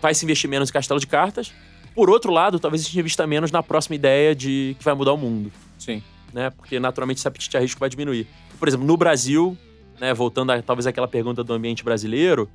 vai 0.00 0.14
se 0.14 0.24
investir 0.24 0.48
menos 0.48 0.70
em 0.70 0.72
castelo 0.72 1.00
de 1.00 1.06
cartas. 1.06 1.52
Por 1.94 2.08
outro 2.08 2.32
lado, 2.32 2.58
talvez 2.58 2.82
a 2.82 2.84
gente 2.86 2.98
invista 2.98 3.26
menos 3.26 3.50
na 3.50 3.62
próxima 3.62 3.96
ideia 3.96 4.34
de 4.34 4.76
que 4.78 4.84
vai 4.84 4.94
mudar 4.94 5.12
o 5.12 5.16
mundo. 5.16 5.52
Sim. 5.78 6.02
Né? 6.32 6.50
Porque 6.50 6.78
naturalmente 6.78 7.18
esse 7.18 7.28
apetite 7.28 7.56
a 7.56 7.60
risco 7.60 7.80
vai 7.80 7.88
diminuir. 7.88 8.26
Por 8.58 8.68
exemplo, 8.68 8.86
no 8.86 8.96
Brasil, 8.96 9.56
né, 10.00 10.14
voltando 10.14 10.50
a 10.52 10.62
talvez 10.62 10.86
aquela 10.86 11.08
pergunta 11.08 11.42
do 11.42 11.52
ambiente 11.52 11.82
brasileiro, 11.82 12.48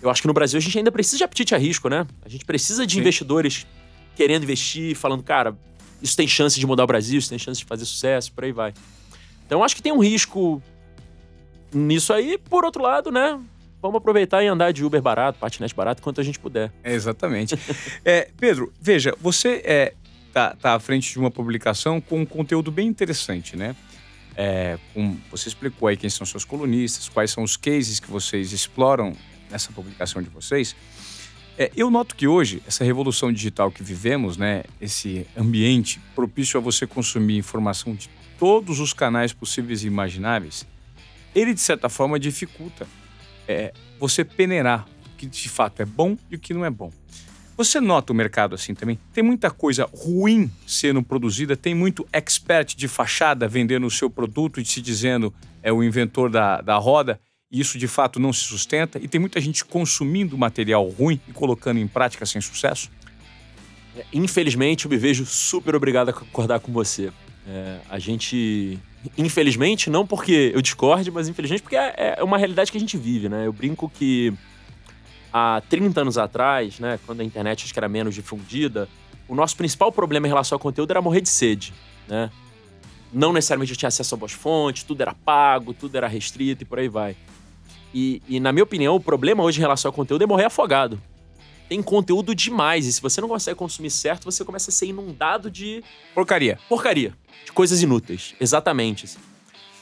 eu 0.00 0.10
acho 0.10 0.20
que 0.20 0.26
no 0.26 0.34
Brasil 0.34 0.58
a 0.58 0.60
gente 0.60 0.76
ainda 0.76 0.90
precisa 0.90 1.18
de 1.18 1.24
apetite 1.24 1.54
a 1.54 1.58
risco, 1.58 1.88
né? 1.88 2.06
A 2.24 2.28
gente 2.28 2.44
precisa 2.44 2.84
de 2.84 2.94
Sim. 2.94 3.00
investidores 3.00 3.66
querendo 4.16 4.42
investir, 4.42 4.96
falando, 4.96 5.22
cara, 5.22 5.56
isso 6.02 6.16
tem 6.16 6.26
chance 6.26 6.58
de 6.58 6.66
mudar 6.66 6.82
o 6.82 6.86
Brasil, 6.86 7.18
isso 7.18 7.28
tem 7.28 7.38
chance 7.38 7.60
de 7.60 7.64
fazer 7.64 7.84
sucesso, 7.84 8.32
por 8.32 8.44
aí 8.44 8.52
vai. 8.52 8.74
Então 9.46 9.60
eu 9.60 9.64
acho 9.64 9.76
que 9.76 9.82
tem 9.82 9.92
um 9.92 10.02
risco 10.02 10.60
nisso 11.72 12.12
aí. 12.12 12.36
Por 12.36 12.64
outro 12.64 12.82
lado, 12.82 13.12
né? 13.12 13.38
Vamos 13.82 13.96
aproveitar 13.96 14.44
e 14.44 14.46
andar 14.46 14.72
de 14.72 14.84
Uber 14.84 15.02
barato, 15.02 15.40
patinete 15.40 15.74
barato, 15.74 16.00
quanto 16.00 16.20
a 16.20 16.24
gente 16.24 16.38
puder. 16.38 16.72
É, 16.84 16.94
exatamente. 16.94 17.58
é, 18.04 18.30
Pedro, 18.38 18.72
veja, 18.80 19.12
você 19.20 19.60
é, 19.64 19.94
tá, 20.32 20.54
tá 20.54 20.74
à 20.74 20.78
frente 20.78 21.10
de 21.10 21.18
uma 21.18 21.32
publicação 21.32 22.00
com 22.00 22.20
um 22.20 22.24
conteúdo 22.24 22.70
bem 22.70 22.86
interessante, 22.86 23.56
né? 23.56 23.74
É, 24.36 24.78
com, 24.94 25.16
você 25.32 25.48
explicou 25.48 25.88
aí 25.88 25.96
quem 25.96 26.08
são 26.08 26.24
seus 26.24 26.44
colunistas, 26.44 27.08
quais 27.08 27.32
são 27.32 27.42
os 27.42 27.56
cases 27.56 27.98
que 27.98 28.08
vocês 28.08 28.52
exploram 28.52 29.14
nessa 29.50 29.72
publicação 29.72 30.22
de 30.22 30.30
vocês, 30.30 30.76
é, 31.58 31.70
eu 31.76 31.90
noto 31.90 32.14
que 32.14 32.26
hoje, 32.26 32.62
essa 32.66 32.84
revolução 32.84 33.32
digital 33.32 33.70
que 33.70 33.82
vivemos, 33.82 34.36
né, 34.36 34.62
esse 34.80 35.26
ambiente 35.36 36.00
propício 36.14 36.56
a 36.56 36.62
você 36.62 36.86
consumir 36.86 37.36
informação 37.36 37.94
de 37.94 38.08
todos 38.38 38.78
os 38.78 38.92
canais 38.92 39.32
possíveis 39.32 39.82
e 39.82 39.88
imagináveis, 39.88 40.66
ele, 41.34 41.52
de 41.52 41.60
certa 41.60 41.88
forma, 41.88 42.18
dificulta 42.18 42.86
é, 43.46 43.72
você 43.98 44.24
peneirar 44.24 44.86
o 45.06 45.16
que 45.16 45.26
de 45.26 45.48
fato 45.48 45.80
é 45.80 45.84
bom 45.84 46.16
e 46.30 46.36
o 46.36 46.38
que 46.38 46.54
não 46.54 46.64
é 46.64 46.70
bom. 46.70 46.90
Você 47.56 47.80
nota 47.80 48.12
o 48.12 48.16
mercado 48.16 48.54
assim 48.54 48.74
também? 48.74 48.98
Tem 49.12 49.22
muita 49.22 49.50
coisa 49.50 49.88
ruim 49.92 50.50
sendo 50.66 51.02
produzida, 51.02 51.56
tem 51.56 51.74
muito 51.74 52.06
expert 52.12 52.74
de 52.74 52.88
fachada 52.88 53.46
vendendo 53.46 53.86
o 53.86 53.90
seu 53.90 54.08
produto 54.08 54.60
e 54.60 54.64
se 54.64 54.80
dizendo 54.80 55.32
é 55.62 55.72
o 55.72 55.82
inventor 55.82 56.30
da, 56.30 56.60
da 56.60 56.76
roda 56.76 57.20
e 57.52 57.60
isso 57.60 57.78
de 57.78 57.86
fato 57.86 58.18
não 58.18 58.32
se 58.32 58.40
sustenta, 58.40 58.98
e 58.98 59.06
tem 59.06 59.20
muita 59.20 59.38
gente 59.38 59.62
consumindo 59.62 60.38
material 60.38 60.88
ruim 60.88 61.20
e 61.28 61.32
colocando 61.32 61.78
em 61.78 61.86
prática 61.86 62.24
sem 62.24 62.40
sucesso? 62.40 62.90
É, 63.94 64.06
infelizmente, 64.10 64.86
eu 64.86 64.90
me 64.90 64.96
vejo 64.96 65.26
super 65.26 65.74
obrigado 65.74 66.08
a 66.08 66.12
concordar 66.14 66.60
com 66.60 66.72
você. 66.72 67.12
É, 67.46 67.78
a 67.90 67.98
gente. 67.98 68.78
Infelizmente, 69.18 69.90
não 69.90 70.06
porque 70.06 70.52
eu 70.54 70.62
discorde, 70.62 71.10
mas 71.10 71.28
infelizmente 71.28 71.62
porque 71.62 71.76
é, 71.76 72.16
é 72.18 72.22
uma 72.22 72.38
realidade 72.38 72.70
que 72.70 72.76
a 72.76 72.80
gente 72.80 72.96
vive, 72.96 73.28
né? 73.28 73.46
Eu 73.46 73.52
brinco 73.52 73.88
que 73.88 74.32
há 75.32 75.62
30 75.68 76.00
anos 76.00 76.18
atrás, 76.18 76.78
né, 76.78 76.98
quando 77.04 77.20
a 77.20 77.24
internet 77.24 77.64
acho 77.64 77.72
que 77.72 77.78
era 77.78 77.88
menos 77.88 78.14
difundida, 78.14 78.88
o 79.28 79.34
nosso 79.34 79.56
principal 79.56 79.90
problema 79.90 80.26
em 80.26 80.30
relação 80.30 80.56
ao 80.56 80.60
conteúdo 80.60 80.90
era 80.90 81.00
morrer 81.00 81.20
de 81.20 81.28
sede, 81.28 81.72
né? 82.06 82.30
Não 83.12 83.32
necessariamente 83.32 83.72
eu 83.72 83.76
tinha 83.76 83.88
acesso 83.88 84.14
a 84.14 84.18
boas 84.18 84.32
fontes, 84.32 84.84
tudo 84.84 85.00
era 85.00 85.14
pago, 85.14 85.74
tudo 85.74 85.96
era 85.96 86.06
restrito 86.06 86.62
e 86.62 86.64
por 86.64 86.78
aí 86.78 86.88
vai. 86.88 87.16
E, 87.92 88.22
e, 88.26 88.40
na 88.40 88.52
minha 88.52 88.62
opinião, 88.62 88.94
o 88.96 89.00
problema 89.00 89.42
hoje 89.42 89.58
em 89.58 89.60
relação 89.60 89.90
ao 89.90 89.92
conteúdo 89.92 90.22
é 90.22 90.26
morrer 90.26 90.46
afogado. 90.46 91.00
Tem 91.68 91.82
conteúdo 91.82 92.34
demais, 92.34 92.86
e 92.86 92.92
se 92.92 93.00
você 93.00 93.20
não 93.20 93.28
consegue 93.28 93.56
consumir 93.56 93.90
certo, 93.90 94.24
você 94.24 94.44
começa 94.44 94.70
a 94.70 94.72
ser 94.72 94.86
inundado 94.86 95.50
de. 95.50 95.82
Porcaria. 96.14 96.58
Porcaria. 96.68 97.14
De 97.44 97.52
coisas 97.52 97.82
inúteis. 97.82 98.34
Exatamente. 98.40 99.08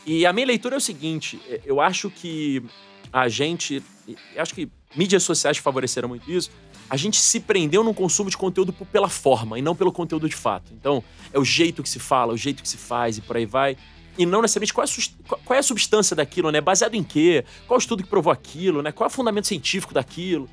E 0.06 0.24
a 0.26 0.32
minha 0.32 0.46
leitura 0.46 0.76
é 0.76 0.78
o 0.78 0.80
seguinte: 0.80 1.40
é, 1.48 1.60
eu 1.64 1.80
acho 1.80 2.10
que 2.10 2.62
a 3.12 3.28
gente. 3.28 3.82
Acho 4.36 4.54
que 4.54 4.68
mídias 4.96 5.22
sociais 5.22 5.58
favoreceram 5.58 6.08
muito 6.08 6.30
isso. 6.30 6.50
A 6.88 6.96
gente 6.96 7.20
se 7.20 7.38
prendeu 7.38 7.84
no 7.84 7.94
consumo 7.94 8.28
de 8.28 8.36
conteúdo 8.36 8.72
pela 8.72 9.08
forma 9.08 9.58
e 9.58 9.62
não 9.62 9.76
pelo 9.76 9.92
conteúdo 9.92 10.28
de 10.28 10.34
fato. 10.34 10.72
Então, 10.72 11.04
é 11.32 11.38
o 11.38 11.44
jeito 11.44 11.82
que 11.84 11.88
se 11.88 12.00
fala, 12.00 12.32
o 12.32 12.36
jeito 12.36 12.62
que 12.62 12.68
se 12.68 12.76
faz 12.76 13.16
e 13.16 13.20
por 13.20 13.36
aí 13.36 13.46
vai 13.46 13.76
e 14.18 14.26
não 14.26 14.42
necessariamente 14.42 14.74
qual 14.74 14.84
é, 14.84 14.88
a, 14.88 15.36
qual 15.44 15.56
é 15.56 15.58
a 15.60 15.62
substância 15.62 16.14
daquilo, 16.14 16.50
né? 16.50 16.60
Baseado 16.60 16.94
em 16.94 17.02
quê? 17.02 17.44
Qual 17.66 17.76
o 17.76 17.80
estudo 17.80 18.02
que 18.02 18.08
provou 18.08 18.32
aquilo, 18.32 18.82
né? 18.82 18.92
Qual 18.92 19.06
é 19.06 19.10
o 19.10 19.12
fundamento 19.12 19.46
científico 19.46 19.94
daquilo? 19.94 20.48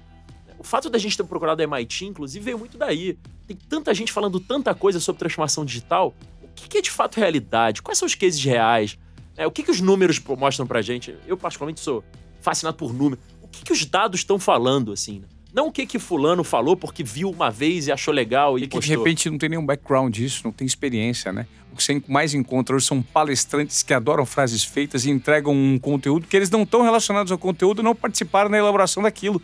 O 0.57 0.63
fato 0.63 0.89
da 0.89 0.97
gente 0.97 1.17
ter 1.17 1.23
procurado 1.23 1.61
a 1.61 1.63
MIT, 1.63 2.05
inclusive, 2.05 2.43
veio 2.43 2.57
muito 2.57 2.77
daí. 2.77 3.17
Tem 3.45 3.55
tanta 3.55 3.93
gente 3.93 4.11
falando 4.11 4.39
tanta 4.39 4.73
coisa 4.73 4.99
sobre 4.99 5.19
transformação 5.19 5.65
digital. 5.65 6.15
O 6.63 6.69
que 6.69 6.77
é 6.77 6.81
de 6.81 6.91
fato 6.91 7.17
realidade? 7.17 7.81
Quais 7.81 7.97
são 7.97 8.05
os 8.05 8.15
cases 8.15 8.43
reais? 8.43 8.97
É, 9.35 9.45
o 9.45 9.51
que, 9.51 9.63
que 9.63 9.71
os 9.71 9.79
números 9.79 10.21
mostram 10.37 10.65
pra 10.65 10.81
gente? 10.81 11.15
Eu, 11.27 11.37
particularmente, 11.37 11.79
sou 11.79 12.03
fascinado 12.41 12.75
por 12.77 12.93
números. 12.93 13.23
O 13.41 13.47
que, 13.47 13.63
que 13.63 13.71
os 13.71 13.85
dados 13.85 14.21
estão 14.21 14.39
falando, 14.39 14.91
assim, 14.91 15.19
né? 15.19 15.27
Não 15.53 15.67
o 15.67 15.71
que 15.71 15.85
que 15.85 15.97
fulano 15.97 16.43
falou 16.43 16.75
porque 16.75 17.03
viu 17.03 17.29
uma 17.29 17.49
vez 17.49 17.87
e 17.87 17.91
achou 17.91 18.13
legal 18.13 18.59
e, 18.59 18.63
e 18.63 18.67
que 18.67 18.79
de 18.79 18.89
repente 18.89 19.29
não 19.29 19.37
tem 19.37 19.49
nenhum 19.49 19.65
background 19.65 20.13
disso, 20.13 20.41
não 20.43 20.51
tem 20.51 20.67
experiência, 20.67 21.31
né? 21.31 21.47
O 21.71 21.75
que 21.75 21.83
você 21.83 22.01
mais 22.07 22.33
encontra 22.33 22.75
hoje 22.75 22.85
são 22.85 23.01
palestrantes 23.01 23.81
que 23.81 23.93
adoram 23.93 24.25
frases 24.25 24.63
feitas 24.63 25.05
e 25.05 25.09
entregam 25.09 25.53
um 25.53 25.79
conteúdo 25.79 26.27
que 26.27 26.35
eles 26.35 26.49
não 26.49 26.63
estão 26.63 26.81
relacionados 26.81 27.31
ao 27.31 27.37
conteúdo, 27.37 27.81
não 27.81 27.95
participaram 27.95 28.49
na 28.49 28.57
elaboração 28.57 29.01
daquilo, 29.01 29.41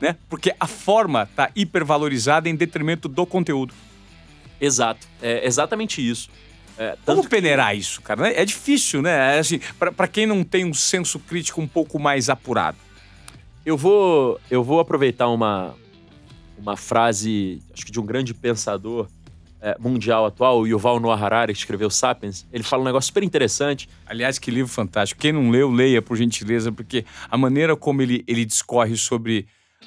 né? 0.00 0.16
Porque 0.28 0.54
a 0.60 0.66
forma 0.66 1.24
está 1.24 1.50
hipervalorizada 1.56 2.48
em 2.48 2.54
detrimento 2.54 3.08
do 3.08 3.24
conteúdo. 3.26 3.74
Exato, 4.60 5.06
é 5.22 5.46
exatamente 5.46 6.06
isso. 6.06 6.28
É, 6.78 6.96
Como 7.04 7.28
peneirar 7.28 7.76
isso, 7.76 8.02
cara? 8.02 8.30
É 8.30 8.44
difícil, 8.44 9.00
né? 9.02 9.36
É 9.36 9.38
assim, 9.38 9.60
para 9.78 10.08
quem 10.08 10.26
não 10.26 10.44
tem 10.44 10.64
um 10.64 10.74
senso 10.74 11.18
crítico 11.18 11.60
um 11.60 11.66
pouco 11.66 11.98
mais 11.98 12.28
apurado. 12.28 12.76
Eu 13.64 13.76
vou, 13.76 14.40
eu 14.50 14.62
vou 14.62 14.78
aproveitar 14.78 15.28
uma, 15.28 15.74
uma 16.58 16.76
frase, 16.76 17.62
acho 17.72 17.86
que 17.86 17.92
de 17.92 17.98
um 17.98 18.06
grande 18.06 18.32
pensador 18.32 19.08
é, 19.60 19.76
mundial 19.78 20.26
atual, 20.26 20.60
o 20.60 20.66
Yuval 20.66 21.00
Noah 21.00 21.20
Harari, 21.20 21.52
que 21.52 21.58
escreveu 21.58 21.90
Sapiens. 21.90 22.46
Ele 22.52 22.62
fala 22.62 22.82
um 22.82 22.84
negócio 22.84 23.08
super 23.08 23.22
interessante. 23.22 23.88
Aliás, 24.06 24.38
que 24.38 24.50
livro 24.50 24.70
fantástico. 24.70 25.20
Quem 25.20 25.32
não 25.32 25.50
leu, 25.50 25.70
leia, 25.70 26.00
por 26.00 26.16
gentileza, 26.16 26.70
porque 26.70 27.04
a 27.28 27.36
maneira 27.36 27.74
como 27.74 28.02
ele, 28.02 28.22
ele 28.28 28.44
discorre 28.44 28.96
sobre 28.96 29.46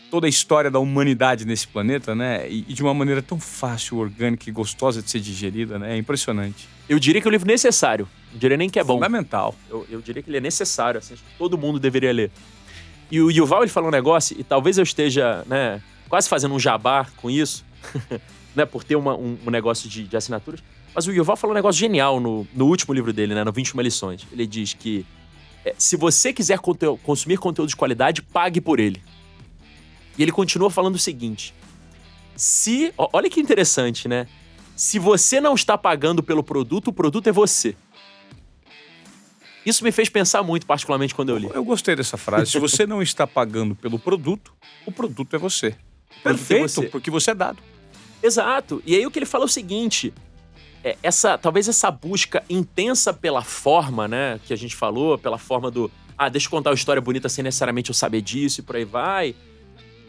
toda 0.09 0.27
a 0.27 0.29
história 0.29 0.71
da 0.71 0.79
humanidade 0.79 1.45
nesse 1.45 1.67
planeta, 1.67 2.15
né? 2.15 2.49
E, 2.49 2.65
e, 2.67 2.73
de 2.73 2.81
uma 2.81 2.93
maneira 2.93 3.21
tão 3.21 3.39
fácil, 3.39 3.97
orgânica 3.97 4.49
e 4.49 4.51
gostosa 4.51 5.01
de 5.01 5.09
ser 5.09 5.19
digerida, 5.19 5.77
né? 5.77 5.95
É 5.95 5.97
impressionante. 5.97 6.67
Eu 6.87 6.99
diria 6.99 7.21
que 7.21 7.27
é 7.27 7.29
um 7.29 7.31
livro 7.31 7.47
necessário. 7.47 8.07
Não 8.31 8.39
diria 8.39 8.57
nem 8.57 8.69
que 8.69 8.79
é 8.79 8.83
bom. 8.83 8.95
Fundamental. 8.95 9.55
Eu, 9.69 9.85
eu 9.89 10.01
diria 10.01 10.21
que 10.21 10.29
ele 10.29 10.37
é 10.37 10.41
necessário, 10.41 10.97
assim, 10.97 11.15
todo 11.37 11.57
mundo 11.57 11.79
deveria 11.79 12.11
ler. 12.11 12.31
E 13.11 13.21
o 13.21 13.31
Yuval, 13.31 13.63
ele 13.63 13.71
falou 13.71 13.89
um 13.89 13.91
negócio, 13.91 14.39
e 14.39 14.43
talvez 14.43 14.77
eu 14.77 14.83
esteja, 14.83 15.43
né, 15.47 15.81
quase 16.07 16.29
fazendo 16.29 16.53
um 16.53 16.59
jabá 16.59 17.07
com 17.17 17.29
isso, 17.29 17.65
né, 18.55 18.65
por 18.65 18.83
ter 18.83 18.95
uma, 18.95 19.15
um, 19.15 19.37
um, 19.45 19.49
negócio 19.49 19.89
de, 19.89 20.03
de, 20.03 20.15
assinaturas. 20.15 20.61
Mas 20.93 21.07
o 21.07 21.11
Yuval 21.11 21.35
falou 21.35 21.53
um 21.53 21.55
negócio 21.55 21.79
genial 21.79 22.19
no, 22.19 22.47
no 22.53 22.67
último 22.67 22.93
livro 22.93 23.11
dele, 23.11 23.33
né, 23.33 23.43
no 23.43 23.51
21 23.51 23.81
lições. 23.81 24.27
Ele 24.31 24.45
diz 24.45 24.73
que 24.73 25.05
é, 25.65 25.73
se 25.77 25.95
você 25.95 26.31
quiser 26.31 26.59
conte 26.59 26.85
consumir 27.03 27.37
conteúdo 27.37 27.69
de 27.69 27.75
qualidade, 27.75 28.21
pague 28.21 28.61
por 28.61 28.79
ele. 28.79 29.01
E 30.19 30.23
ele 30.23 30.33
continua 30.33 30.69
falando 30.69 30.95
o 30.95 30.99
seguinte: 30.99 31.55
se. 32.35 32.93
Olha 32.97 33.29
que 33.29 33.39
interessante, 33.39 34.07
né? 34.09 34.27
Se 34.75 34.99
você 34.99 35.39
não 35.39 35.55
está 35.55 35.77
pagando 35.77 36.21
pelo 36.21 36.43
produto, 36.43 36.89
o 36.89 36.93
produto 36.93 37.27
é 37.27 37.31
você. 37.31 37.75
Isso 39.65 39.83
me 39.83 39.91
fez 39.91 40.09
pensar 40.09 40.43
muito, 40.43 40.65
particularmente 40.65 41.15
quando 41.15 41.29
eu 41.29 41.37
li. 41.37 41.49
Eu 41.53 41.63
gostei 41.63 41.95
dessa 41.95 42.17
frase. 42.17 42.51
Se 42.51 42.59
você 42.59 42.85
não 42.85 43.01
está 43.01 43.25
pagando 43.25 43.75
pelo 43.75 43.97
produto, 43.97 44.53
o 44.85 44.91
produto 44.91 45.35
é 45.35 45.39
você. 45.39 45.75
Perfeito, 46.23 46.63
é 46.63 46.67
você. 46.67 46.87
porque 46.87 47.11
você 47.11 47.31
é 47.31 47.35
dado. 47.35 47.59
Exato. 48.21 48.81
E 48.85 48.95
aí 48.95 49.05
o 49.05 49.11
que 49.11 49.19
ele 49.19 49.25
fala 49.25 49.45
é 49.45 49.47
o 49.47 49.49
seguinte: 49.49 50.13
é, 50.83 50.97
essa, 51.01 51.37
talvez 51.37 51.69
essa 51.69 51.89
busca 51.89 52.43
intensa 52.49 53.13
pela 53.13 53.41
forma, 53.41 54.05
né, 54.05 54.39
que 54.45 54.51
a 54.51 54.57
gente 54.57 54.75
falou, 54.75 55.17
pela 55.17 55.37
forma 55.37 55.71
do, 55.71 55.89
ah, 56.17 56.27
deixa 56.27 56.47
eu 56.47 56.51
contar 56.51 56.71
uma 56.71 56.75
história 56.75 57.01
bonita 57.01 57.29
sem 57.29 57.41
necessariamente 57.41 57.89
eu 57.89 57.95
saber 57.95 58.21
disso 58.21 58.59
e 58.59 58.63
por 58.63 58.75
aí 58.75 58.83
vai 58.83 59.33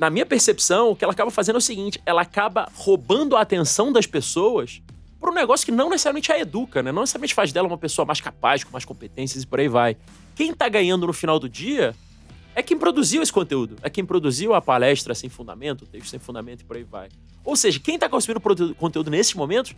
na 0.00 0.08
minha 0.08 0.24
percepção, 0.24 0.92
o 0.92 0.96
que 0.96 1.04
ela 1.04 1.12
acaba 1.12 1.30
fazendo 1.30 1.56
é 1.56 1.58
o 1.58 1.60
seguinte: 1.60 2.00
ela 2.06 2.22
acaba 2.22 2.66
roubando 2.74 3.36
a 3.36 3.42
atenção 3.42 3.92
das 3.92 4.06
pessoas 4.06 4.80
para 5.20 5.30
um 5.30 5.34
negócio 5.34 5.66
que 5.66 5.70
não 5.70 5.90
necessariamente 5.90 6.32
a 6.32 6.38
educa, 6.38 6.82
né? 6.82 6.90
Não 6.90 7.02
necessariamente 7.02 7.34
faz 7.34 7.52
dela 7.52 7.68
uma 7.68 7.76
pessoa 7.76 8.06
mais 8.06 8.18
capaz, 8.18 8.64
com 8.64 8.72
mais 8.72 8.86
competências 8.86 9.42
e 9.42 9.46
por 9.46 9.60
aí 9.60 9.68
vai. 9.68 9.98
Quem 10.34 10.54
tá 10.54 10.70
ganhando 10.70 11.06
no 11.06 11.12
final 11.12 11.38
do 11.38 11.50
dia 11.50 11.94
é 12.54 12.62
quem 12.62 12.78
produziu 12.78 13.22
esse 13.22 13.30
conteúdo, 13.30 13.76
é 13.82 13.90
quem 13.90 14.02
produziu 14.02 14.54
a 14.54 14.62
palestra 14.62 15.14
sem 15.14 15.28
fundamento, 15.28 15.82
o 15.82 15.86
texto 15.86 16.08
sem 16.08 16.18
fundamento 16.18 16.62
e 16.62 16.64
por 16.64 16.78
aí 16.78 16.82
vai. 16.82 17.10
Ou 17.44 17.54
seja, 17.54 17.78
quem 17.78 17.98
tá 17.98 18.08
consumindo 18.08 18.40
conteúdo 18.76 19.10
nesses 19.10 19.34
momentos 19.34 19.74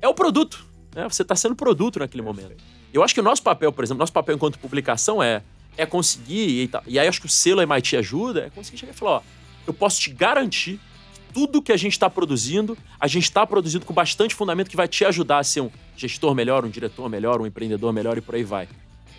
é 0.00 0.06
o 0.06 0.14
produto. 0.14 0.64
Né? 0.94 1.02
Você 1.08 1.22
está 1.22 1.34
sendo 1.34 1.56
produto 1.56 1.98
naquele 1.98 2.22
momento. 2.22 2.54
Eu 2.92 3.02
acho 3.02 3.12
que 3.12 3.20
o 3.20 3.24
nosso 3.24 3.42
papel, 3.42 3.72
por 3.72 3.82
exemplo, 3.82 3.98
nosso 3.98 4.12
papel 4.12 4.36
enquanto 4.36 4.56
publicação 4.56 5.20
é, 5.20 5.42
é 5.76 5.84
conseguir, 5.84 6.64
e, 6.64 6.70
e 6.86 6.96
aí 6.96 7.08
acho 7.08 7.20
que 7.20 7.26
o 7.26 7.30
selo 7.30 7.60
MIT 7.60 7.96
ajuda, 7.96 8.46
é 8.46 8.50
conseguir 8.50 8.78
chegar 8.78 8.92
e 8.92 8.96
falar, 8.96 9.16
ó, 9.16 9.22
eu 9.66 9.74
posso 9.74 10.00
te 10.00 10.10
garantir 10.10 10.80
tudo 11.32 11.60
que 11.60 11.72
a 11.72 11.76
gente 11.76 11.92
está 11.92 12.08
produzindo, 12.08 12.78
a 12.98 13.08
gente 13.08 13.24
está 13.24 13.44
produzindo 13.44 13.84
com 13.84 13.92
bastante 13.92 14.34
fundamento 14.34 14.70
que 14.70 14.76
vai 14.76 14.86
te 14.86 15.04
ajudar 15.04 15.38
a 15.38 15.44
ser 15.44 15.62
um 15.62 15.70
gestor 15.96 16.32
melhor, 16.34 16.64
um 16.64 16.70
diretor 16.70 17.08
melhor, 17.08 17.40
um 17.40 17.46
empreendedor 17.46 17.92
melhor 17.92 18.16
e 18.16 18.20
por 18.20 18.36
aí 18.36 18.44
vai. 18.44 18.68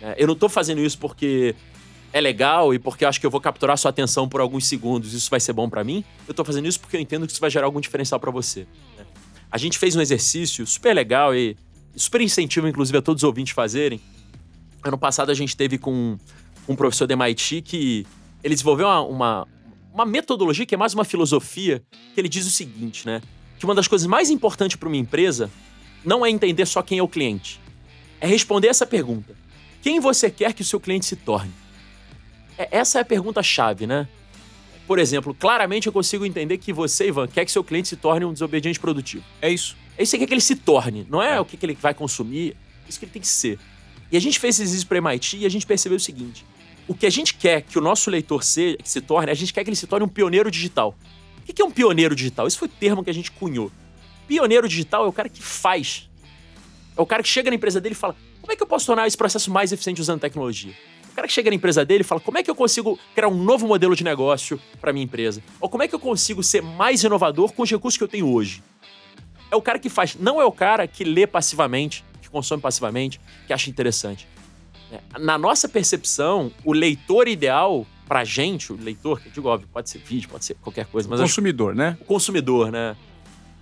É, 0.00 0.14
eu 0.16 0.26
não 0.26 0.34
estou 0.34 0.48
fazendo 0.48 0.80
isso 0.80 0.98
porque 0.98 1.54
é 2.12 2.20
legal 2.20 2.72
e 2.72 2.78
porque 2.78 3.04
acho 3.04 3.20
que 3.20 3.26
eu 3.26 3.30
vou 3.30 3.40
capturar 3.40 3.76
sua 3.76 3.90
atenção 3.90 4.26
por 4.26 4.40
alguns 4.40 4.66
segundos, 4.66 5.12
isso 5.12 5.28
vai 5.28 5.38
ser 5.38 5.52
bom 5.52 5.68
para 5.68 5.84
mim. 5.84 6.02
Eu 6.26 6.32
estou 6.32 6.44
fazendo 6.44 6.66
isso 6.66 6.80
porque 6.80 6.96
eu 6.96 7.00
entendo 7.00 7.26
que 7.26 7.32
isso 7.32 7.40
vai 7.40 7.50
gerar 7.50 7.66
algum 7.66 7.80
diferencial 7.80 8.18
para 8.18 8.30
você. 8.30 8.60
Né? 8.96 9.04
A 9.50 9.58
gente 9.58 9.78
fez 9.78 9.94
um 9.94 10.00
exercício 10.00 10.66
super 10.66 10.94
legal 10.94 11.34
e 11.34 11.54
super 11.94 12.22
incentivo, 12.22 12.66
inclusive, 12.66 12.96
a 12.96 13.02
todos 13.02 13.22
os 13.22 13.26
ouvintes 13.26 13.52
fazerem. 13.52 14.00
Ano 14.82 14.96
passado 14.96 15.30
a 15.30 15.34
gente 15.34 15.54
teve 15.54 15.76
com 15.76 16.18
um 16.66 16.74
professor 16.74 17.06
da 17.06 17.12
MIT 17.12 17.60
que 17.60 18.06
ele 18.42 18.54
desenvolveu 18.54 18.86
uma, 18.86 19.00
uma 19.02 19.48
uma 19.96 20.04
metodologia 20.04 20.66
que 20.66 20.74
é 20.74 20.78
mais 20.78 20.92
uma 20.92 21.06
filosofia, 21.06 21.82
que 22.14 22.20
ele 22.20 22.28
diz 22.28 22.46
o 22.46 22.50
seguinte, 22.50 23.06
né? 23.06 23.22
Que 23.58 23.64
uma 23.64 23.74
das 23.74 23.88
coisas 23.88 24.06
mais 24.06 24.28
importantes 24.28 24.76
para 24.76 24.86
uma 24.86 24.96
empresa 24.96 25.50
não 26.04 26.24
é 26.24 26.28
entender 26.28 26.66
só 26.66 26.82
quem 26.82 26.98
é 26.98 27.02
o 27.02 27.08
cliente. 27.08 27.58
É 28.20 28.26
responder 28.26 28.68
essa 28.68 28.84
pergunta: 28.84 29.34
quem 29.80 29.98
você 29.98 30.30
quer 30.30 30.52
que 30.52 30.60
o 30.60 30.64
seu 30.64 30.78
cliente 30.78 31.06
se 31.06 31.16
torne? 31.16 31.50
É, 32.58 32.68
essa 32.72 32.98
é 32.98 33.00
a 33.00 33.04
pergunta-chave, 33.06 33.86
né? 33.86 34.06
Por 34.86 34.98
exemplo, 34.98 35.34
claramente 35.34 35.86
eu 35.86 35.92
consigo 35.92 36.26
entender 36.26 36.58
que 36.58 36.74
você, 36.74 37.08
Ivan, 37.08 37.26
quer 37.26 37.46
que 37.46 37.50
seu 37.50 37.64
cliente 37.64 37.88
se 37.88 37.96
torne 37.96 38.26
um 38.26 38.34
desobediente 38.34 38.78
produtivo. 38.78 39.24
É 39.40 39.50
isso. 39.50 39.78
É 39.96 40.02
isso 40.02 40.12
que 40.12 40.18
quer 40.18 40.26
que 40.26 40.34
ele 40.34 40.42
se 40.42 40.56
torne, 40.56 41.06
não 41.08 41.22
é, 41.22 41.36
é. 41.36 41.40
o 41.40 41.44
que, 41.46 41.56
que 41.56 41.64
ele 41.64 41.74
vai 41.74 41.94
consumir, 41.94 42.54
é 42.84 42.88
isso 42.88 42.98
que 42.98 43.06
ele 43.06 43.12
tem 43.12 43.22
que 43.22 43.28
ser. 43.28 43.58
E 44.12 44.16
a 44.16 44.20
gente 44.20 44.38
fez 44.38 44.60
esses 44.60 44.84
para 44.84 44.98
MIT 44.98 45.38
e 45.38 45.46
a 45.46 45.48
gente 45.48 45.66
percebeu 45.66 45.96
o 45.96 46.00
seguinte: 46.00 46.44
o 46.88 46.94
que 46.94 47.06
a 47.06 47.10
gente 47.10 47.34
quer 47.34 47.62
que 47.62 47.78
o 47.78 47.80
nosso 47.80 48.10
leitor 48.10 48.44
seja, 48.44 48.76
que 48.76 48.88
se 48.88 49.00
torne, 49.00 49.30
a 49.30 49.34
gente 49.34 49.52
quer 49.52 49.64
que 49.64 49.70
ele 49.70 49.76
se 49.76 49.86
torne 49.86 50.04
um 50.04 50.08
pioneiro 50.08 50.50
digital. 50.50 50.96
O 51.48 51.52
que 51.52 51.62
é 51.62 51.64
um 51.64 51.70
pioneiro 51.70 52.14
digital? 52.14 52.46
Esse 52.46 52.58
foi 52.58 52.68
o 52.68 52.70
termo 52.70 53.04
que 53.04 53.10
a 53.10 53.14
gente 53.14 53.30
cunhou. 53.30 53.70
Pioneiro 54.26 54.68
digital 54.68 55.04
é 55.04 55.08
o 55.08 55.12
cara 55.12 55.28
que 55.28 55.42
faz. 55.42 56.08
É 56.96 57.00
o 57.00 57.06
cara 57.06 57.22
que 57.22 57.28
chega 57.28 57.50
na 57.50 57.56
empresa 57.56 57.80
dele 57.80 57.94
e 57.94 57.96
fala: 57.96 58.16
como 58.40 58.52
é 58.52 58.56
que 58.56 58.62
eu 58.62 58.66
posso 58.66 58.86
tornar 58.86 59.06
esse 59.06 59.16
processo 59.16 59.50
mais 59.50 59.72
eficiente 59.72 60.00
usando 60.00 60.20
tecnologia? 60.20 60.72
O 61.10 61.14
cara 61.14 61.26
que 61.26 61.32
chega 61.32 61.50
na 61.50 61.56
empresa 61.56 61.84
dele 61.84 62.02
e 62.02 62.04
fala: 62.04 62.20
como 62.20 62.38
é 62.38 62.42
que 62.42 62.50
eu 62.50 62.54
consigo 62.54 62.98
criar 63.14 63.28
um 63.28 63.42
novo 63.42 63.66
modelo 63.66 63.94
de 63.94 64.02
negócio 64.02 64.60
para 64.80 64.92
minha 64.92 65.04
empresa? 65.04 65.42
Ou 65.60 65.68
como 65.68 65.82
é 65.82 65.88
que 65.88 65.94
eu 65.94 66.00
consigo 66.00 66.42
ser 66.42 66.62
mais 66.62 67.02
inovador 67.04 67.52
com 67.52 67.62
os 67.62 67.70
recursos 67.70 67.96
que 67.96 68.04
eu 68.04 68.08
tenho 68.08 68.28
hoje? 68.28 68.62
É 69.50 69.56
o 69.56 69.62
cara 69.62 69.78
que 69.78 69.88
faz, 69.88 70.16
não 70.16 70.40
é 70.40 70.44
o 70.44 70.52
cara 70.52 70.86
que 70.88 71.04
lê 71.04 71.26
passivamente, 71.26 72.04
que 72.20 72.28
consome 72.28 72.60
passivamente, 72.60 73.20
que 73.46 73.52
acha 73.52 73.70
interessante. 73.70 74.26
É, 74.90 75.00
na 75.18 75.36
nossa 75.36 75.68
percepção, 75.68 76.52
o 76.64 76.72
leitor 76.72 77.28
ideal 77.28 77.86
pra 78.06 78.24
gente, 78.24 78.72
o 78.72 78.76
leitor, 78.76 79.20
que 79.20 79.28
eu 79.28 79.32
digo, 79.32 79.48
óbvio, 79.48 79.68
pode 79.72 79.90
ser 79.90 79.98
vídeo, 79.98 80.28
pode 80.28 80.44
ser 80.44 80.54
qualquer 80.54 80.86
coisa, 80.86 81.08
mas. 81.08 81.20
O 81.20 81.24
consumidor, 81.24 81.70
acho, 81.70 81.78
né? 81.78 81.98
O 82.00 82.04
consumidor, 82.04 82.70
né? 82.70 82.96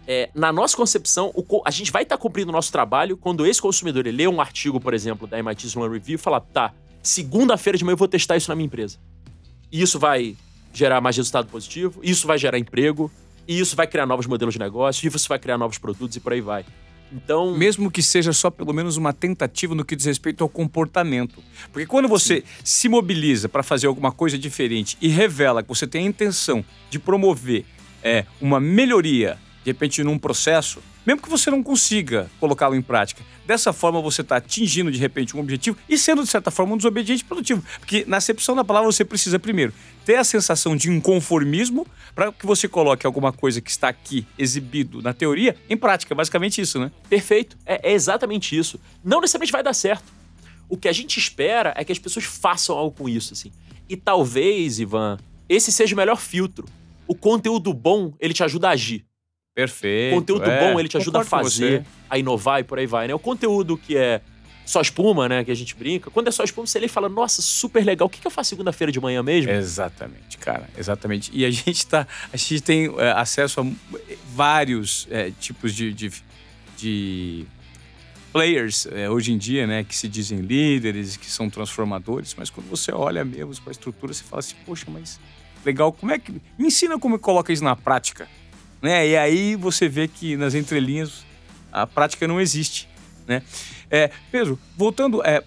É, 0.07 0.29
na 0.35 0.53
nossa 0.53 0.77
concepção, 0.77 1.33
o, 1.35 1.62
a 1.64 1.70
gente 1.70 1.91
vai 1.91 2.03
estar 2.03 2.16
tá 2.16 2.20
cumprindo 2.20 2.51
o 2.51 2.53
nosso 2.53 2.70
trabalho 2.70 3.16
quando 3.16 3.47
esse 3.47 3.61
consumidor 3.61 4.07
ele 4.07 4.18
lê 4.18 4.29
um 4.29 4.41
artigo, 4.41 4.79
por 4.79 4.93
exemplo, 4.93 5.27
da 5.27 5.39
MIT 5.39 5.66
Sloan 5.66 5.91
Review 5.91 6.16
e 6.16 6.18
fala: 6.18 6.41
tá, 6.41 6.72
segunda-feira 7.03 7.79
de 7.79 7.85
manhã 7.85 7.95
eu 7.95 7.99
vou 7.99 8.09
testar 8.09 8.37
isso 8.37 8.51
na 8.51 8.55
minha 8.55 8.66
empresa. 8.66 8.99
E 9.72 9.81
isso 9.81 9.99
vai 9.99 10.37
gerar 10.72 11.01
mais 11.01 11.16
resultado 11.16 11.49
positivo, 11.49 12.01
isso 12.03 12.27
vai 12.27 12.37
gerar 12.37 12.59
emprego, 12.59 13.11
e 13.49 13.59
isso 13.59 13.75
vai 13.75 13.87
criar 13.87 14.07
novos 14.07 14.27
modelos 14.27 14.55
de 14.55 14.61
negócio, 14.61 15.07
e 15.07 15.09
isso 15.09 15.29
vai 15.29 15.39
criar 15.39 15.57
novos 15.57 15.79
produtos 15.79 16.16
e 16.16 16.20
por 16.20 16.33
aí 16.33 16.41
vai. 16.41 16.66
Então, 17.15 17.57
mesmo 17.57 17.91
que 17.91 18.03
seja 18.03 18.33
só 18.33 18.51
pelo 18.51 18.73
menos 18.73 18.97
uma 18.97 19.12
tentativa 19.12 19.73
no 19.73 19.85
que 19.85 19.95
diz 19.95 20.05
respeito 20.05 20.43
ao 20.43 20.49
comportamento. 20.49 21.41
Porque 21.73 21.87
quando 21.87 22.09
você 22.09 22.39
Sim. 22.41 22.43
se 22.65 22.89
mobiliza 22.89 23.49
para 23.49 23.62
fazer 23.62 23.87
alguma 23.87 24.11
coisa 24.11 24.37
diferente 24.37 24.99
e 25.01 25.07
revela 25.07 25.62
que 25.62 25.69
você 25.69 25.87
tem 25.87 26.05
a 26.05 26.09
intenção 26.09 26.65
de 26.91 26.99
promover 26.99 27.65
é, 28.03 28.27
uma 28.41 28.59
melhoria, 28.59 29.39
de 29.62 29.71
repente, 29.71 30.03
num 30.03 30.19
processo, 30.19 30.81
mesmo 31.07 31.21
que 31.21 31.29
você 31.29 31.51
não 31.51 31.63
consiga 31.63 32.31
colocá-lo 32.41 32.75
em 32.75 32.83
prática. 32.83 33.23
Dessa 33.47 33.73
forma, 33.73 34.01
você 34.01 34.23
está 34.23 34.37
atingindo 34.37 34.91
de 34.91 34.99
repente 34.99 35.37
um 35.37 35.41
objetivo 35.41 35.77
e 35.89 35.99
sendo, 35.99 36.23
de 36.23 36.29
certa 36.29 36.51
forma, 36.51 36.75
um 36.75 36.77
desobediente 36.77 37.25
produtivo. 37.25 37.63
Porque 37.79 38.05
na 38.07 38.17
acepção 38.17 38.57
da 38.57 38.65
palavra, 38.65 38.91
você 38.91 39.05
precisa, 39.05 39.39
primeiro, 39.39 39.73
ter 40.05 40.17
a 40.17 40.25
sensação 40.25 40.75
de 40.77 40.91
inconformismo 40.91 41.87
para 42.15 42.33
que 42.33 42.47
você 42.47 42.67
coloque 42.67 43.07
alguma 43.07 43.33
coisa 43.33 43.61
que 43.61 43.71
está 43.71 43.89
aqui 43.89 44.27
exibido 44.39 45.03
na 45.03 45.13
teoria 45.13 45.57
em 45.69 45.77
prática. 45.77 46.15
Basicamente 46.15 46.61
isso, 46.61 46.79
né? 46.79 46.91
Perfeito. 47.09 47.57
É, 47.67 47.91
é 47.91 47.93
exatamente 47.93 48.57
isso. 48.57 48.81
Não 49.05 49.21
necessariamente 49.21 49.53
vai 49.53 49.63
dar 49.63 49.75
certo. 49.75 50.13
O 50.69 50.77
que 50.77 50.89
a 50.89 50.93
gente 50.93 51.19
espera 51.19 51.75
é 51.77 51.85
que 51.85 51.93
as 51.93 51.99
pessoas 51.99 52.25
façam 52.25 52.77
algo 52.77 52.97
com 52.97 53.09
isso, 53.09 53.35
assim. 53.35 53.53
E 53.89 53.97
talvez, 53.97 54.81
Ivan, 54.81 55.19
esse 55.49 55.71
seja 55.71 55.95
o 55.95 55.99
melhor 55.99 56.17
filtro. 56.17 56.67
O 57.07 57.15
conteúdo 57.15 57.75
bom, 57.75 58.15
ele 58.19 58.33
te 58.33 58.43
ajuda 58.43 58.69
a 58.69 58.73
agir. 58.73 59.05
Perfeito. 59.55 60.17
Conteúdo 60.17 60.51
é. 60.51 60.61
bom, 60.61 60.81
ele 60.81 60.89
te 60.89 60.97
ajuda 60.97 61.21
a 61.21 61.25
fazer, 61.25 61.85
a 62.11 62.19
inovar 62.19 62.61
e 62.61 62.65
por 62.65 62.79
aí 62.79 62.87
vai, 62.87 63.07
né? 63.07 63.15
O 63.15 63.19
conteúdo 63.19 63.77
que 63.77 63.97
é 63.97 64.21
só 64.65 64.81
espuma, 64.81 65.29
né? 65.29 65.45
Que 65.45 65.51
a 65.51 65.55
gente 65.55 65.77
brinca. 65.77 66.11
Quando 66.11 66.29
é 66.29 66.31
só 66.31 66.43
espuma, 66.43 66.67
você 66.67 66.79
lê 66.79 66.87
e 66.87 66.89
fala, 66.89 67.09
nossa, 67.09 67.41
super 67.41 67.85
legal. 67.85 68.07
O 68.07 68.11
que, 68.11 68.21
que 68.21 68.27
eu 68.27 68.31
faço 68.31 68.51
segunda-feira 68.51 68.91
de 68.91 68.99
manhã 68.99 69.23
mesmo? 69.23 69.51
Exatamente, 69.51 70.39
cara. 70.39 70.69
Exatamente. 70.77 71.31
E 71.33 71.45
a 71.45 71.51
gente 71.51 71.87
tá. 71.87 72.07
A 72.33 72.37
gente 72.37 72.61
tem 72.63 72.93
é, 72.99 73.13
acesso 73.13 73.61
a 73.61 73.67
vários 74.35 75.07
é, 75.11 75.31
tipos 75.39 75.73
de, 75.73 75.93
de, 75.93 76.13
de 76.77 77.47
players 78.33 78.87
é, 78.87 79.09
hoje 79.09 79.33
em 79.33 79.39
dia, 79.39 79.67
né? 79.67 79.85
Que 79.85 79.95
se 79.95 80.09
dizem 80.09 80.39
líderes, 80.41 81.17
que 81.17 81.31
são 81.31 81.49
transformadores, 81.49 82.35
mas 82.37 82.51
quando 82.51 82.69
você 82.69 82.91
olha 82.91 83.25
mesmo 83.25 83.55
para 83.63 83.71
a 83.71 83.73
estrutura, 83.73 84.13
você 84.13 84.25
fala 84.25 84.41
assim, 84.41 84.57
poxa, 84.67 84.87
mas 84.89 85.21
legal, 85.65 85.93
como 85.93 86.11
é 86.11 86.19
que. 86.19 86.33
Me 86.59 86.67
ensina 86.67 86.99
como 86.99 87.19
coloca 87.19 87.53
isso 87.53 87.63
na 87.63 87.77
prática. 87.77 88.29
Né? 88.85 89.09
E 89.09 89.16
aí 89.16 89.57
você 89.57 89.89
vê 89.89 90.07
que 90.07 90.37
nas 90.37 90.55
entrelinhas 90.55 91.24
a 91.72 91.87
prática 91.87 92.28
não 92.28 92.39
existe. 92.39 92.87
né? 93.26 93.43
É, 93.91 94.11
Pedro, 94.30 94.59
voltando 94.76 95.24
é, 95.24 95.43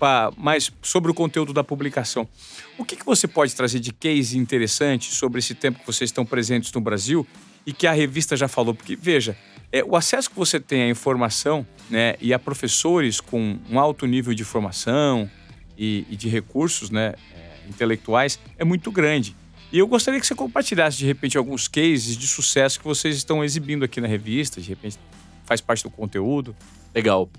para 0.00 0.32
mais 0.36 0.72
sobre 0.82 1.08
o 1.08 1.14
conteúdo 1.14 1.52
da 1.52 1.62
publicação, 1.62 2.28
o 2.76 2.84
que, 2.84 2.96
que 2.96 3.06
você 3.06 3.28
pode 3.28 3.54
trazer 3.54 3.78
de 3.78 3.92
case 3.92 4.36
interessante 4.36 5.14
sobre 5.14 5.38
esse 5.38 5.54
tempo 5.54 5.78
que 5.78 5.86
vocês 5.86 6.08
estão 6.08 6.26
presentes 6.26 6.72
no 6.72 6.80
Brasil 6.80 7.24
e 7.64 7.72
que 7.72 7.86
a 7.86 7.92
revista 7.92 8.36
já 8.36 8.48
falou? 8.48 8.74
Porque, 8.74 8.96
veja, 8.96 9.36
é, 9.70 9.84
o 9.84 9.94
acesso 9.94 10.28
que 10.28 10.36
você 10.36 10.58
tem 10.58 10.82
à 10.82 10.88
informação 10.88 11.64
né, 11.88 12.16
e 12.20 12.34
a 12.34 12.38
professores 12.38 13.20
com 13.20 13.60
um 13.70 13.78
alto 13.78 14.06
nível 14.06 14.34
de 14.34 14.42
formação 14.42 15.30
e, 15.78 16.04
e 16.10 16.16
de 16.16 16.28
recursos 16.28 16.90
né, 16.90 17.14
é, 17.32 17.68
intelectuais 17.68 18.40
é 18.58 18.64
muito 18.64 18.90
grande. 18.90 19.36
E 19.72 19.78
eu 19.78 19.86
gostaria 19.86 20.20
que 20.20 20.26
você 20.26 20.34
compartilhasse, 20.34 20.98
de 20.98 21.06
repente, 21.06 21.38
alguns 21.38 21.66
cases 21.66 22.16
de 22.16 22.26
sucesso 22.26 22.78
que 22.78 22.84
vocês 22.84 23.16
estão 23.16 23.42
exibindo 23.42 23.84
aqui 23.84 24.00
na 24.00 24.06
revista, 24.06 24.60
de 24.60 24.68
repente 24.68 24.98
faz 25.46 25.62
parte 25.62 25.82
do 25.82 25.90
conteúdo. 25.90 26.54
Legal. 26.94 27.30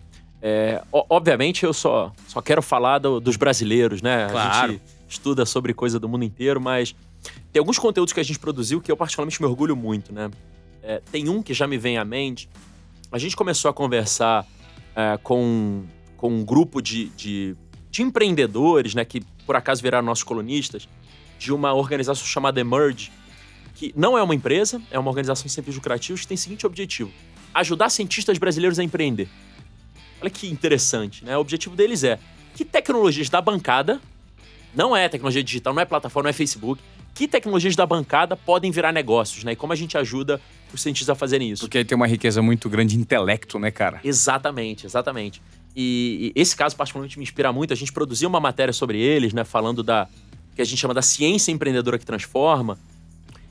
É, 0.42 0.84
obviamente, 0.92 1.64
eu 1.64 1.74
só, 1.74 2.12
só 2.28 2.42
quero 2.42 2.62
falar 2.62 2.98
do, 2.98 3.20
dos 3.20 3.38
brasileiros, 3.38 4.02
né? 4.02 4.28
Claro. 4.30 4.50
A 4.50 4.68
gente 4.68 4.82
estuda 5.08 5.46
sobre 5.46 5.74
coisa 5.74 6.00
do 6.00 6.10
mundo 6.10 6.26
inteiro, 6.26 6.60
mas 6.60 6.96
tem 7.52 7.60
alguns 7.60 7.78
conteúdos 7.78 8.12
que 8.12 8.20
a 8.20 8.24
gente 8.24 8.40
produziu 8.40 8.82
que 8.82 8.92
eu 8.92 8.98
particularmente 8.98 9.42
me 9.42 9.48
orgulho 9.48 9.76
muito, 9.76 10.12
né? 10.12 10.30
É, 10.82 11.02
tem 11.12 11.30
um 11.30 11.42
que 11.42 11.54
já 11.54 11.68
me 11.68 11.78
vem 11.78 11.98
à 11.98 12.04
mente. 12.04 12.50
A 13.12 13.18
gente 13.18 13.36
começou 13.36 13.70
a 13.70 13.74
conversar 13.74 14.46
é, 14.96 15.18
com, 15.22 15.84
com 16.18 16.30
um 16.30 16.44
grupo 16.44 16.82
de, 16.82 17.06
de, 17.10 17.56
de, 17.90 18.02
empreendedores, 18.02 18.94
né? 18.94 19.06
Que 19.06 19.24
por 19.46 19.56
acaso 19.56 19.82
viraram 19.82 20.06
nossos 20.06 20.24
colunistas, 20.24 20.90
de 21.44 21.52
uma 21.52 21.74
organização 21.74 22.26
chamada 22.26 22.60
Emerge, 22.62 23.12
que 23.76 23.94
não 23.98 24.18
é 24.18 24.24
uma 24.24 24.34
empresa, 24.34 24.82
é 24.90 24.98
uma 24.98 25.10
organização 25.10 25.50
sem 25.50 25.62
fins 25.62 25.76
lucrativos 25.76 26.22
que 26.22 26.28
tem 26.28 26.36
o 26.36 26.38
seguinte 26.38 26.66
objetivo: 26.66 27.12
ajudar 27.54 27.90
cientistas 27.90 28.38
brasileiros 28.38 28.80
a 28.80 28.84
empreender. 28.84 29.28
Olha 30.22 30.30
que 30.30 30.48
interessante, 30.48 31.26
né? 31.26 31.36
O 31.38 31.42
objetivo 31.42 31.76
deles 31.76 32.04
é 32.04 32.18
que 32.56 32.64
tecnologias 32.64 33.30
da 33.30 33.42
bancada, 33.42 34.00
não 34.74 34.96
é 34.96 35.10
tecnologia 35.10 35.44
digital, 35.44 35.74
não 35.74 35.82
é 35.82 35.86
plataforma, 35.86 36.28
não 36.28 36.30
é 36.30 36.34
Facebook, 36.34 36.82
que 37.14 37.28
tecnologias 37.28 37.76
da 37.76 37.86
bancada 37.86 38.38
podem 38.38 38.72
virar 38.72 38.94
negócios, 38.94 39.44
né? 39.44 39.52
E 39.52 39.56
como 39.56 39.74
a 39.74 39.76
gente 39.76 39.98
ajuda 39.98 40.40
os 40.74 40.82
cientistas 40.82 41.10
a 41.10 41.16
fazerem 41.16 41.52
isso. 41.52 41.64
Porque 41.64 41.80
aí 41.80 41.86
tem 41.86 41.96
uma 41.96 42.08
riqueza 42.08 42.42
muito 42.42 42.70
grande 42.70 42.96
de 42.96 43.02
intelecto, 43.02 43.60
né, 43.60 43.70
cara? 43.70 44.00
Exatamente, 44.02 44.86
exatamente. 44.86 45.42
E, 45.76 46.32
e 46.36 46.42
esse 46.42 46.56
caso 46.56 46.76
particularmente 46.76 47.20
me 47.20 47.24
inspira 47.24 47.52
muito. 47.52 47.74
A 47.74 47.76
gente 47.76 47.92
produziu 47.92 48.30
uma 48.30 48.40
matéria 48.40 48.74
sobre 48.74 48.98
eles, 49.00 49.34
né? 49.34 49.44
Falando 49.44 49.84
da 49.84 50.08
que 50.56 50.62
a 50.62 50.66
gente 50.66 50.80
chama 50.80 50.94
da 50.94 51.02
ciência 51.02 51.52
empreendedora 51.52 51.98
que 51.98 52.06
transforma. 52.06 52.78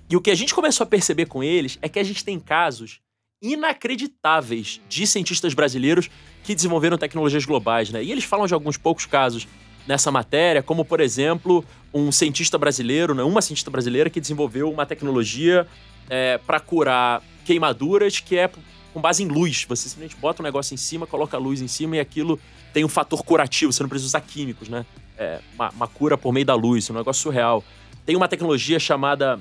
E 0.08 0.16
o 0.16 0.20
que 0.20 0.30
a 0.30 0.34
gente 0.34 0.54
começou 0.54 0.84
a 0.84 0.86
perceber 0.86 1.26
com 1.26 1.42
eles 1.42 1.78
é 1.80 1.88
que 1.88 1.98
a 1.98 2.04
gente 2.04 2.24
tem 2.24 2.38
casos 2.38 3.00
inacreditáveis 3.40 4.80
de 4.88 5.06
cientistas 5.06 5.52
brasileiros 5.52 6.08
que 6.44 6.54
desenvolveram 6.54 6.96
tecnologias 6.96 7.44
globais, 7.44 7.90
né? 7.90 8.02
E 8.02 8.12
eles 8.12 8.24
falam 8.24 8.46
de 8.46 8.54
alguns 8.54 8.76
poucos 8.76 9.04
casos 9.04 9.48
nessa 9.86 10.10
matéria, 10.10 10.62
como 10.62 10.84
por 10.84 11.00
exemplo, 11.00 11.64
um 11.92 12.12
cientista 12.12 12.56
brasileiro, 12.56 13.14
né? 13.14 13.22
uma 13.22 13.42
cientista 13.42 13.70
brasileira 13.70 14.08
que 14.08 14.20
desenvolveu 14.20 14.70
uma 14.70 14.86
tecnologia 14.86 15.66
é, 16.08 16.38
para 16.38 16.60
curar 16.60 17.22
queimaduras 17.44 18.20
que 18.20 18.36
é 18.36 18.48
com 18.92 19.00
base 19.00 19.22
em 19.22 19.26
luz. 19.26 19.64
Você 19.68 19.88
simplesmente 19.88 20.20
bota 20.20 20.42
um 20.42 20.44
negócio 20.44 20.74
em 20.74 20.76
cima, 20.76 21.06
coloca 21.06 21.36
a 21.36 21.40
luz 21.40 21.60
em 21.60 21.68
cima 21.68 21.96
e 21.96 22.00
aquilo 22.00 22.38
tem 22.72 22.84
um 22.84 22.88
fator 22.88 23.22
curativo, 23.22 23.72
você 23.72 23.82
não 23.82 23.90
precisa 23.90 24.08
usar 24.08 24.20
químicos, 24.20 24.68
né? 24.68 24.86
É, 25.18 25.40
uma, 25.54 25.70
uma 25.70 25.88
cura 25.88 26.16
por 26.16 26.32
meio 26.32 26.46
da 26.46 26.54
luz, 26.54 26.88
um 26.90 26.94
negócio 26.94 27.22
surreal. 27.22 27.62
Tem 28.04 28.16
uma 28.16 28.28
tecnologia 28.28 28.78
chamada 28.78 29.38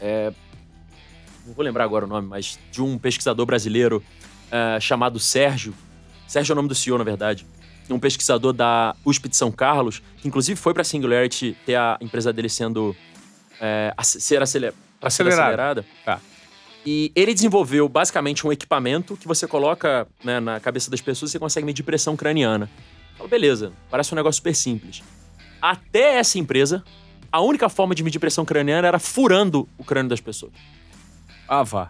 é, 0.00 0.32
não 1.46 1.54
vou 1.54 1.64
lembrar 1.64 1.84
agora 1.84 2.04
o 2.04 2.08
nome, 2.08 2.26
mas 2.26 2.58
de 2.72 2.82
um 2.82 2.98
pesquisador 2.98 3.46
brasileiro 3.46 4.02
uh, 4.48 4.80
chamado 4.80 5.18
Sérgio. 5.20 5.72
Sérgio 6.26 6.52
é 6.52 6.54
o 6.54 6.56
nome 6.56 6.68
do 6.68 6.74
CEO, 6.74 6.98
na 6.98 7.04
verdade. 7.04 7.46
Um 7.88 8.00
pesquisador 8.00 8.52
da 8.52 8.96
USP 9.04 9.28
de 9.28 9.36
São 9.36 9.52
Carlos, 9.52 10.02
que 10.18 10.26
inclusive 10.26 10.58
foi 10.58 10.74
para 10.74 10.82
a 10.82 10.84
Singularity 10.84 11.56
ter 11.64 11.76
a 11.76 11.96
empresa 12.00 12.32
dele 12.32 12.48
sendo. 12.48 12.96
É, 13.60 13.94
ser 14.02 14.42
aceler 14.42 14.74
acelerada. 15.00 15.42
acelerada. 15.42 15.86
Tá. 16.04 16.20
E 16.84 17.12
ele 17.14 17.32
desenvolveu 17.32 17.88
basicamente 17.88 18.46
um 18.46 18.52
equipamento 18.52 19.16
que 19.16 19.26
você 19.26 19.46
coloca 19.46 20.06
né, 20.22 20.40
na 20.40 20.58
cabeça 20.58 20.90
das 20.90 21.00
pessoas 21.00 21.30
e 21.30 21.32
você 21.32 21.38
consegue 21.38 21.64
medir 21.64 21.84
pressão 21.84 22.16
craniana. 22.16 22.68
Falei, 23.16 23.30
beleza, 23.30 23.72
parece 23.90 24.12
um 24.12 24.16
negócio 24.16 24.36
super 24.36 24.54
simples. 24.54 25.02
Até 25.60 26.18
essa 26.18 26.38
empresa, 26.38 26.84
a 27.32 27.40
única 27.40 27.68
forma 27.68 27.94
de 27.94 28.02
medir 28.02 28.18
pressão 28.18 28.44
craniana 28.44 28.86
era 28.86 28.98
furando 28.98 29.68
o 29.76 29.84
crânio 29.84 30.10
das 30.10 30.20
pessoas. 30.20 30.52
Ah, 31.48 31.62
vá. 31.62 31.88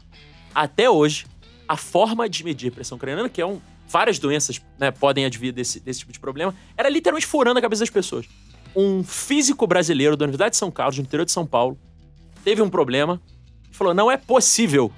Até 0.54 0.88
hoje, 0.88 1.26
a 1.68 1.76
forma 1.76 2.28
de 2.28 2.44
medir 2.44 2.72
pressão 2.72 2.98
craniana, 2.98 3.28
que 3.28 3.40
é 3.40 3.46
um. 3.46 3.60
Várias 3.88 4.18
doenças 4.18 4.60
né, 4.78 4.90
podem 4.90 5.24
advir 5.24 5.52
desse, 5.52 5.78
desse 5.78 6.00
tipo 6.00 6.12
de 6.12 6.18
problema, 6.18 6.52
era 6.76 6.88
literalmente 6.88 7.26
furando 7.26 7.60
a 7.60 7.62
cabeça 7.62 7.82
das 7.82 7.90
pessoas. 7.90 8.26
Um 8.74 9.04
físico 9.04 9.64
brasileiro 9.64 10.16
da 10.16 10.24
Universidade 10.24 10.50
de 10.52 10.56
São 10.56 10.72
Carlos, 10.72 10.98
no 10.98 11.04
interior 11.04 11.24
de 11.24 11.30
São 11.30 11.46
Paulo, 11.46 11.78
teve 12.42 12.60
um 12.60 12.68
problema 12.68 13.20
e 13.70 13.76
falou: 13.76 13.94
não 13.94 14.10
é 14.10 14.16
possível 14.16 14.92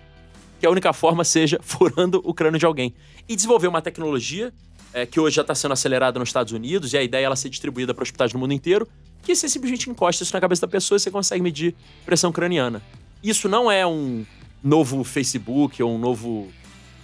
que 0.59 0.67
a 0.67 0.71
única 0.71 0.93
forma 0.93 1.23
seja 1.23 1.59
furando 1.63 2.23
o 2.25 2.33
crânio 2.33 2.59
de 2.59 2.65
alguém. 2.65 2.95
E 3.29 3.37
desenvolveu 3.37 3.69
uma 3.69 3.83
tecnologia 3.83 4.53
é, 4.93 5.07
que 5.07 5.21
hoje 5.21 5.37
já 5.37 5.43
está 5.43 5.55
sendo 5.55 5.73
acelerada 5.73 6.19
nos 6.19 6.29
Estados 6.29 6.53
Unidos, 6.53 6.93
e 6.93 6.99
a 6.99 7.03
ideia 7.03 7.23
é 7.23 7.25
ela 7.25 7.37
ser 7.37 7.49
distribuída 7.49 7.95
para 7.95 8.03
hospitais 8.03 8.33
no 8.33 8.39
mundo 8.39 8.53
inteiro, 8.53 8.89
que 9.23 9.35
você 9.35 9.49
simplesmente 9.49 9.91
encosta 9.91 10.23
isso 10.23 10.33
na 10.33 10.41
cabeça 10.41 10.63
da 10.63 10.69
pessoa 10.69 10.97
e 10.97 11.01
você 11.01 11.11
consegue 11.11 11.43
medir 11.43 11.75
pressão 12.07 12.33
craniana. 12.33 12.83
Isso 13.23 13.49
não 13.49 13.71
é 13.71 13.87
um 13.87 14.25
novo 14.63 15.05
Facebook 15.05 15.83
ou 15.83 15.95
um 15.95 15.99
novo 15.99 16.49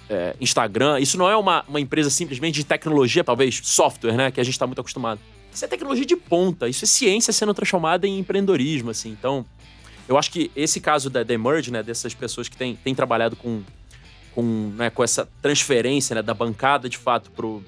é, 0.08 0.34
Instagram. 0.40 1.00
Isso 1.00 1.18
não 1.18 1.28
é 1.28 1.36
uma, 1.36 1.64
uma 1.68 1.80
empresa 1.80 2.10
simplesmente 2.10 2.56
de 2.56 2.64
tecnologia, 2.64 3.24
talvez 3.24 3.60
software, 3.62 4.14
né? 4.14 4.30
Que 4.30 4.40
a 4.40 4.44
gente 4.44 4.54
está 4.54 4.66
muito 4.66 4.80
acostumado. 4.80 5.20
Isso 5.52 5.64
é 5.64 5.68
tecnologia 5.68 6.04
de 6.04 6.16
ponta. 6.16 6.68
Isso 6.68 6.84
é 6.84 6.88
ciência 6.88 7.32
sendo 7.32 7.54
transformada 7.54 8.06
em 8.06 8.18
empreendedorismo, 8.18 8.90
assim. 8.90 9.10
Então, 9.10 9.44
eu 10.08 10.18
acho 10.18 10.30
que 10.30 10.50
esse 10.54 10.80
caso 10.80 11.08
da, 11.08 11.24
The 11.24 11.38
Merge, 11.38 11.70
né? 11.70 11.82
Dessas 11.82 12.14
pessoas 12.14 12.48
que 12.48 12.56
têm, 12.56 12.76
têm 12.76 12.94
trabalhado 12.94 13.36
com, 13.36 13.62
com, 14.34 14.72
né, 14.76 14.90
com 14.90 15.02
essa 15.02 15.28
transferência 15.40 16.14
né, 16.14 16.22
da 16.22 16.34
bancada, 16.34 16.88
de 16.88 16.98
fato, 16.98 17.30
pro, 17.30 17.62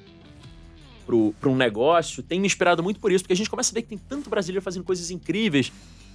pro, 1.07 1.35
pro 1.41 1.51
um 1.51 1.57
negócio, 1.57 2.23
tem 2.23 2.41
me 2.41 2.47
inspirado 2.47 2.83
muito 2.83 2.99
por 2.99 3.13
isso, 3.13 3.23
porque 3.23 3.33
a 3.33 3.37
gente 3.37 3.49
começa 3.49 3.73
a 3.73 3.75
ver 3.75 3.83
que 3.83 3.89
tem 3.89 3.99
tanto 3.99 4.29
brasileiro 4.29 4.63
fazendo 4.63 4.85
coisas 4.85 5.11
incríveis. 5.11 5.73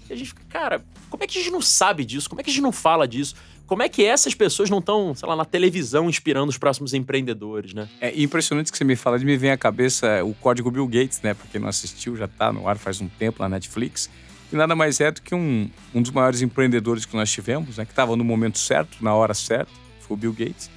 E 0.10 0.14
a 0.14 0.16
gente 0.16 0.28
fica, 0.28 0.43
cara, 0.49 0.84
como 1.10 1.24
é 1.24 1.28
que 1.28 1.38
a 1.38 1.41
gente 1.41 1.52
não 1.52 1.62
sabe 1.62 2.04
disso? 2.04 2.30
Como 2.30 2.41
é 2.41 2.43
que 2.43 2.49
a 2.49 2.54
gente 2.54 2.62
não 2.62 2.72
fala 2.72 3.08
disso? 3.08 3.36
Como 3.66 3.82
é 3.82 3.88
que 3.88 4.04
essas 4.04 4.36
pessoas 4.36 4.70
não 4.70 4.80
estão, 4.80 5.16
sei 5.16 5.30
lá, 5.30 5.34
na 5.34 5.45
televisão 5.45 6.10
inspirando 6.10 6.49
os 6.49 6.58
próximos 6.58 6.93
empreendedores, 6.93 7.74
né? 7.74 7.88
É 8.02 8.22
impressionante 8.22 8.70
que 8.70 8.78
você 8.78 8.84
me 8.84 8.97
fala, 8.97 9.18
me 9.20 9.38
vem 9.38 9.52
à 9.52 9.58
cabeça 9.58 10.22
o 10.26 10.34
código 10.34 10.70
Bill 10.70 10.86
Gates, 10.88 11.22
né? 11.22 11.34
Pra 11.34 11.47
quem 11.49 11.62
não 11.62 11.70
assistiu, 11.70 12.18
já 12.18 12.28
tá 12.28 12.52
no 12.52 12.68
ar 12.68 12.78
faz 12.78 12.99
um 12.99 13.08
tempo 13.08 13.41
na 13.41 13.47
Netflix. 13.47 14.10
E 14.52 14.56
nada 14.58 14.76
mais 14.76 14.99
é 14.99 15.10
do 15.12 15.22
que 15.22 15.34
um, 15.34 15.70
um 15.95 16.02
dos 16.02 16.12
maiores 16.12 16.41
empreendedores 16.41 17.06
que 17.06 17.16
nós 17.16 17.32
tivemos, 17.32 17.78
né? 17.78 17.86
Que 17.86 17.93
estava 17.93 18.14
no 18.18 18.26
momento 18.26 18.60
certo, 18.60 18.97
na 19.02 19.16
hora 19.16 19.34
certa, 19.34 19.72
o 20.14 20.18
Bill 20.18 20.34
Gates. 20.34 20.70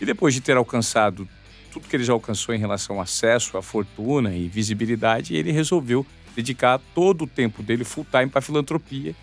E 0.00 0.04
depois 0.04 0.34
de 0.34 0.40
ter 0.40 0.56
alcançado 0.56 1.28
tudo 1.72 1.88
que 1.88 1.96
ele 1.96 2.04
já 2.04 2.12
alcançou 2.12 2.54
em 2.54 2.58
relação 2.58 2.96
ao 2.96 3.02
acesso 3.02 3.56
à 3.56 3.62
fortuna 3.62 4.34
e 4.34 4.48
visibilidade, 4.48 5.34
ele 5.36 5.52
resolveu 5.52 6.06
dedicar 6.34 6.80
todo 6.94 7.24
o 7.24 7.26
tempo 7.26 7.62
dele 7.62 7.84
full 7.84 8.06
time 8.10 8.28
para 8.28 8.40
filantropia 8.40 9.14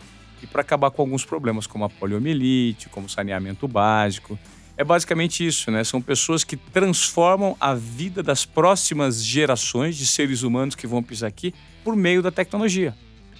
e 0.42 0.48
para 0.48 0.62
acabar 0.62 0.92
com 0.92 1.02
alguns 1.02 1.24
problemas, 1.24 1.66
como 1.66 1.86
a 1.86 1.90
poliomielite, 1.90 2.90
como 2.90 3.08
saneamento 3.08 3.68
básico. 3.68 4.38
É 4.76 4.84
basicamente 4.84 5.46
isso, 5.46 5.70
né? 5.70 5.84
São 5.84 6.02
pessoas 6.02 6.44
que 6.44 6.58
transformam 6.58 7.56
a 7.60 7.76
vida 7.76 8.24
das 8.24 8.46
próximas 8.46 9.24
gerações 9.24 9.96
de 9.96 10.06
seres 10.06 10.42
humanos 10.42 10.76
que 10.76 10.88
vão 10.88 11.04
pisar 11.04 11.28
aqui 11.28 11.54
por 11.84 11.96
meio 11.96 12.22
da 12.22 12.32
tecnologia, 12.32 12.96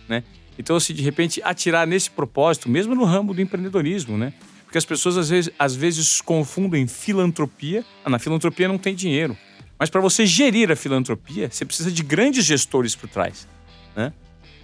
né? 0.08 0.24
Então, 0.58 0.80
se 0.80 0.94
de 0.94 1.02
repente 1.02 1.42
atirar 1.44 1.88
nesse 1.88 2.12
propósito, 2.12 2.70
mesmo 2.70 2.94
no 2.94 3.04
ramo 3.04 3.34
do 3.34 3.42
empreendedorismo, 3.42 4.18
né? 4.18 4.34
Porque 4.74 4.80
as 4.80 4.86
pessoas 4.86 5.18
às 5.18 5.30
vezes, 5.30 5.54
às 5.60 5.76
vezes 5.76 6.20
confundem 6.20 6.88
filantropia. 6.88 7.86
Ah, 8.04 8.10
na 8.10 8.18
filantropia 8.18 8.68
não 8.68 8.80
tem 8.80 8.96
dinheiro. 8.96 9.38
Mas 9.78 9.88
para 9.88 10.02
você 10.02 10.26
gerir 10.26 10.72
a 10.72 10.76
filantropia, 10.76 11.48
você 11.48 11.64
precisa 11.64 11.92
de 11.92 12.02
grandes 12.02 12.44
gestores 12.44 12.96
por 12.96 13.08
trás, 13.08 13.48
né? 13.96 14.12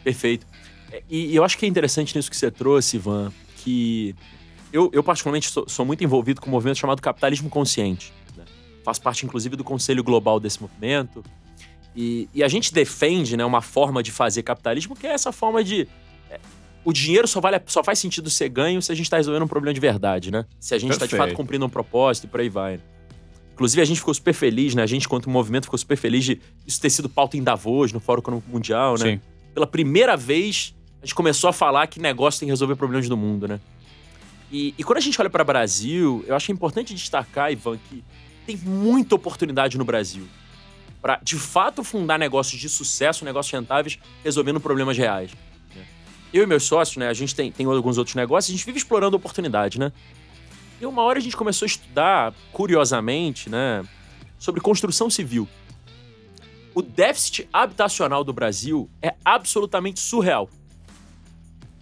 Perfeito. 0.04 0.48
E, 1.08 1.36
eu 1.36 1.44
acho 1.44 1.56
que 1.60 1.64
é 1.64 1.70
interessante 1.70 2.16
nisso 2.16 2.28
que 2.28 2.36
você 2.36 2.50
trouxe, 2.50 2.96
Ivan, 2.98 3.32
que 3.58 4.16
eu, 4.74 4.90
eu 4.92 5.04
particularmente 5.04 5.48
sou, 5.48 5.70
sou, 5.70 5.86
muito 5.86 6.04
envolvido 6.04 6.42
com 6.42 6.48
um 6.48 6.54
movimento 6.54 6.80
chamado 6.80 7.04
capitalismo 7.04 7.48
consciente. 7.48 8.12
Né? 8.36 8.46
Faço 8.84 9.04
parte, 9.04 9.28
inclusive, 9.28 9.56
do 9.56 9.64
conselho 9.64 10.04
global 10.04 10.40
desse 10.40 10.60
movimento. 10.60 11.24
E, 11.96 12.28
e, 12.34 12.44
a 12.44 12.48
gente 12.48 12.74
defende 12.74 13.38
né, 13.38 13.46
uma 13.46 13.62
forma 13.62 14.02
de 14.02 14.12
fazer 14.12 14.42
capitalismo 14.42 14.96
que 14.96 15.06
é 15.06 15.12
essa 15.12 15.32
forma 15.32 15.64
de. 15.64 15.88
É, 16.86 16.90
o 16.90 16.94
dinheiro 16.94 17.28
só, 17.28 17.40
vale, 17.40 17.62
só 17.66 17.84
faz 17.84 18.00
sentido 18.00 18.30
ser 18.30 18.50
ganho 18.50 18.82
se 18.82 18.92
a 18.92 18.96
gente 18.96 19.06
está 19.06 19.18
resolvendo 19.18 19.44
um 19.44 19.48
problema 19.48 19.74
de 19.74 19.80
verdade, 19.80 20.32
né? 20.32 20.46
Se 20.60 20.74
a 20.74 20.78
gente 20.78 20.92
está 20.92 21.06
de 21.06 21.16
fato 21.16 21.34
cumprindo 21.34 21.66
um 21.66 21.70
propósito 21.70 22.26
e 22.26 22.28
por 22.28 22.40
aí 22.40 22.50
vai. 22.50 22.80
Inclusive, 23.54 23.82
a 23.82 23.86
gente 23.86 23.98
ficou 23.98 24.14
super 24.14 24.34
feliz, 24.34 24.74
né? 24.74 24.84
A 24.84 24.88
gente, 24.88 25.08
quanto 25.08 25.30
movimento, 25.30 25.66
ficou 25.66 25.78
super 25.78 25.98
feliz 25.98 26.24
de 26.24 26.42
isso 26.66 26.80
ter 26.80 26.90
sido 26.90 27.10
pauta 27.10 27.36
em 27.36 27.44
Davos, 27.44 27.92
no 27.92 28.00
Fórum 28.00 28.22
Econômico 28.22 28.50
Mundial, 28.50 28.94
né? 28.98 29.12
Sim. 29.12 29.22
Pela 29.54 29.68
primeira 29.68 30.16
vez, 30.16 30.74
a 31.02 31.06
gente 31.06 31.14
começou 31.14 31.50
a 31.50 31.54
falar 31.54 31.86
que 31.88 32.00
negócio 32.00 32.40
tem 32.40 32.48
que 32.48 32.52
resolver 32.52 32.76
problemas 32.76 33.10
do 33.10 33.18
mundo, 33.18 33.48
né? 33.48 33.60
E, 34.52 34.74
e 34.78 34.84
quando 34.84 34.98
a 34.98 35.02
gente 35.02 35.20
olha 35.20 35.30
para 35.30 35.44
o 35.44 35.46
Brasil, 35.46 36.24
eu 36.26 36.36
acho 36.36 36.52
importante 36.52 36.94
destacar, 36.94 37.52
Ivan, 37.52 37.78
que 37.90 38.04
tem 38.46 38.58
muita 38.58 39.16
oportunidade 39.16 39.78
no 39.78 39.84
Brasil 39.84 40.26
para, 41.02 41.20
de 41.22 41.36
fato, 41.36 41.84
fundar 41.84 42.18
negócios 42.18 42.60
de 42.60 42.68
sucesso, 42.68 43.24
negócios 43.24 43.52
rentáveis, 43.52 44.00
resolvendo 44.24 44.60
problemas 44.60 44.98
reais. 44.98 45.32
Eu 46.32 46.44
e 46.44 46.46
meus 46.46 46.64
sócios, 46.64 46.98
né, 46.98 47.08
a 47.08 47.14
gente 47.14 47.34
tem, 47.34 47.52
tem 47.52 47.66
alguns 47.66 47.98
outros 47.98 48.16
negócios, 48.16 48.54
a 48.54 48.56
gente 48.56 48.66
vive 48.66 48.78
explorando 48.78 49.18
oportunidade, 49.18 49.80
né? 49.80 49.92
E 50.80 50.86
uma 50.86 51.02
hora 51.02 51.20
a 51.20 51.22
gente 51.22 51.36
começou 51.36 51.66
a 51.66 51.68
estudar, 51.68 52.34
curiosamente, 52.52 53.50
né, 53.50 53.84
sobre 54.38 54.62
construção 54.62 55.10
civil. 55.10 55.48
O 56.74 56.82
déficit 56.82 57.50
habitacional 57.52 58.24
do 58.24 58.32
Brasil 58.32 58.90
é 59.02 59.16
absolutamente 59.26 60.00
surreal. 60.00 60.50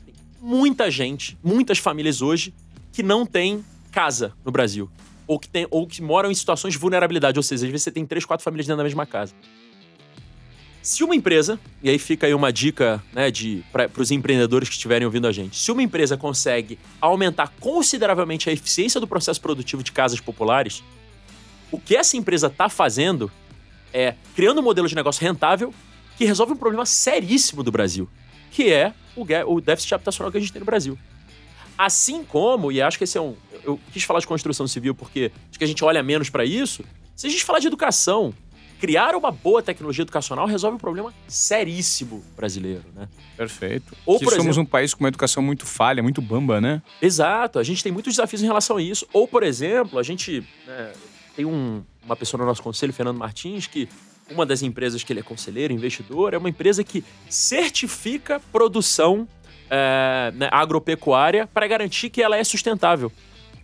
Tem 0.05 0.15
muita 0.41 0.89
gente, 0.89 1.37
muitas 1.43 1.77
famílias 1.77 2.21
hoje 2.21 2.53
que 2.91 3.03
não 3.03 3.25
têm 3.25 3.63
casa 3.91 4.33
no 4.43 4.51
Brasil. 4.51 4.89
Ou 5.27 5.37
que, 5.37 5.49
tem, 5.49 5.67
ou 5.69 5.85
que 5.85 6.01
moram 6.01 6.31
em 6.31 6.33
situações 6.33 6.73
de 6.73 6.79
vulnerabilidade. 6.79 7.37
Ou 7.37 7.43
seja, 7.43 7.65
às 7.65 7.71
vezes 7.71 7.83
você 7.83 7.91
tem 7.91 8.05
três, 8.05 8.23
quatro 8.23 8.43
famílias 8.43 8.65
dentro 8.65 8.77
da 8.77 8.83
mesma 8.83 9.05
casa. 9.05 9.35
Se 10.88 11.03
uma 11.03 11.13
empresa, 11.13 11.59
e 11.83 11.89
aí 11.89 11.99
fica 11.99 12.27
aí 12.27 12.33
uma 12.33 12.49
dica 12.49 13.03
né, 13.11 13.25
para 13.73 14.01
os 14.01 14.09
empreendedores 14.09 14.69
que 14.69 14.75
estiverem 14.75 15.05
ouvindo 15.05 15.27
a 15.27 15.33
gente, 15.33 15.57
se 15.57 15.69
uma 15.69 15.83
empresa 15.83 16.15
consegue 16.15 16.79
aumentar 17.01 17.51
consideravelmente 17.59 18.49
a 18.49 18.53
eficiência 18.53 18.97
do 18.97 19.05
processo 19.05 19.41
produtivo 19.41 19.83
de 19.83 19.91
casas 19.91 20.21
populares, 20.21 20.81
o 21.69 21.77
que 21.77 21.93
essa 21.93 22.15
empresa 22.15 22.47
está 22.47 22.69
fazendo 22.69 23.29
é 23.93 24.15
criando 24.33 24.61
um 24.61 24.63
modelo 24.63 24.88
de 24.88 24.95
negócio 24.95 25.21
rentável 25.21 25.73
que 26.17 26.23
resolve 26.23 26.53
um 26.53 26.57
problema 26.57 26.85
seríssimo 26.85 27.63
do 27.63 27.71
Brasil, 27.71 28.07
que 28.49 28.71
é 28.71 28.93
o, 29.13 29.25
o 29.53 29.59
déficit 29.59 29.93
habitacional 29.93 30.31
que 30.31 30.38
a 30.38 30.39
gente 30.39 30.53
tem 30.53 30.61
no 30.61 30.65
Brasil. 30.65 30.97
Assim 31.77 32.23
como, 32.23 32.71
e 32.71 32.81
acho 32.81 32.97
que 32.97 33.03
esse 33.03 33.17
é 33.17 33.21
um. 33.21 33.35
Eu 33.61 33.77
quis 33.91 34.03
falar 34.03 34.21
de 34.21 34.27
construção 34.27 34.65
civil 34.65 34.95
porque 34.95 35.33
acho 35.49 35.59
que 35.59 35.65
a 35.65 35.67
gente 35.67 35.83
olha 35.83 36.01
menos 36.01 36.29
para 36.29 36.45
isso. 36.45 36.81
Se 37.13 37.27
a 37.27 37.29
gente 37.29 37.43
falar 37.43 37.59
de 37.59 37.67
educação, 37.67 38.33
criar 38.80 39.15
uma 39.15 39.32
boa 39.32 39.61
tecnologia 39.61 40.03
educacional 40.03 40.45
resolve 40.45 40.75
um 40.75 40.80
problema 40.80 41.13
seríssimo 41.28 42.23
brasileiro, 42.36 42.84
né? 42.95 43.07
Perfeito. 43.36 43.95
Ou, 44.05 44.19
que 44.19 44.25
por 44.25 44.32
somos 44.32 44.45
exemplo- 44.47 44.61
um 44.63 44.65
país 44.65 44.93
com 44.93 45.03
uma 45.03 45.07
educação 45.09 45.41
muito 45.43 45.65
falha, 45.65 46.01
muito 46.03 46.21
bamba, 46.21 46.59
né? 46.61 46.82
Exato, 47.01 47.59
a 47.59 47.63
gente 47.63 47.82
tem 47.84 47.91
muitos 47.91 48.13
desafios 48.13 48.41
em 48.41 48.45
relação 48.45 48.78
a 48.78 48.82
isso. 48.82 49.07
Ou, 49.13 49.28
por 49.28 49.43
exemplo, 49.43 49.97
a 49.99 50.03
gente 50.03 50.43
né, 50.65 50.91
tem 51.36 51.45
um- 51.45 51.84
uma 52.05 52.15
pessoa 52.15 52.39
no 52.39 52.45
nosso 52.47 52.61
conselho, 52.63 52.93
Fernando 52.93 53.17
Martins, 53.17 53.67
que 53.67 53.88
uma 54.30 54.45
das 54.45 54.61
empresas 54.61 55.03
que 55.03 55.13
ele 55.13 55.19
é 55.21 55.23
conselheiro, 55.23 55.73
investidor, 55.73 56.34
é 56.34 56.38
uma 56.38 56.49
empresa 56.49 56.84
que 56.84 57.03
certifica 57.30 58.39
produção 58.51 59.28
é, 59.69 60.32
né, 60.36 60.47
agropecuária 60.49 61.45
para 61.53 61.67
garantir 61.67 62.09
que 62.09 62.21
ela 62.23 62.38
é 62.38 62.43
sustentável. 62.43 63.11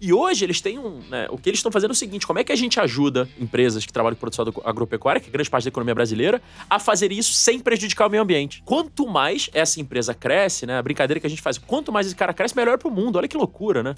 E 0.06 0.12
hoje 0.12 0.44
eles 0.44 0.60
têm 0.60 0.78
um. 0.78 1.00
né, 1.10 1.28
o 1.30 1.38
que 1.38 1.50
eles 1.50 1.60
estão 1.60 1.72
fazendo 1.72 1.92
é 1.92 1.94
o 1.94 1.96
seguinte: 1.96 2.28
como 2.28 2.38
é 2.38 2.44
que 2.44 2.52
a 2.52 2.56
gente 2.58 2.78
ajuda 2.78 3.30
empresas 3.40 3.86
que 3.86 3.94
trabalham 3.94 4.16
com 4.16 4.20
produção 4.20 4.44
agro- 4.46 4.62
agropecuária, 4.66 5.22
que 5.22 5.30
é 5.30 5.32
grande 5.32 5.50
parte 5.50 5.64
da 5.64 5.70
economia 5.70 5.96
brasileira, 5.96 6.42
a 6.70 6.78
fazer 6.78 7.12
isso 7.14 7.32
sem 7.34 7.58
prejudicar 7.58 8.08
o 8.08 8.10
meio 8.10 8.22
ambiente? 8.22 8.62
Quanto 8.66 9.08
mais 9.08 9.50
essa 9.54 9.80
empresa 9.80 10.14
cresce, 10.14 10.66
né? 10.66 10.78
A 10.78 10.82
brincadeira 10.82 11.22
que 11.22 11.26
a 11.28 11.30
gente 11.30 11.42
faz, 11.42 11.58
quanto 11.58 11.90
mais 11.90 12.06
esse 12.08 12.16
cara 12.18 12.34
cresce, 12.34 12.54
melhor 12.56 12.78
pro 12.78 12.92
mundo. 12.92 13.16
Olha 13.16 13.28
que 13.30 13.38
loucura, 13.38 13.82
né? 13.82 13.96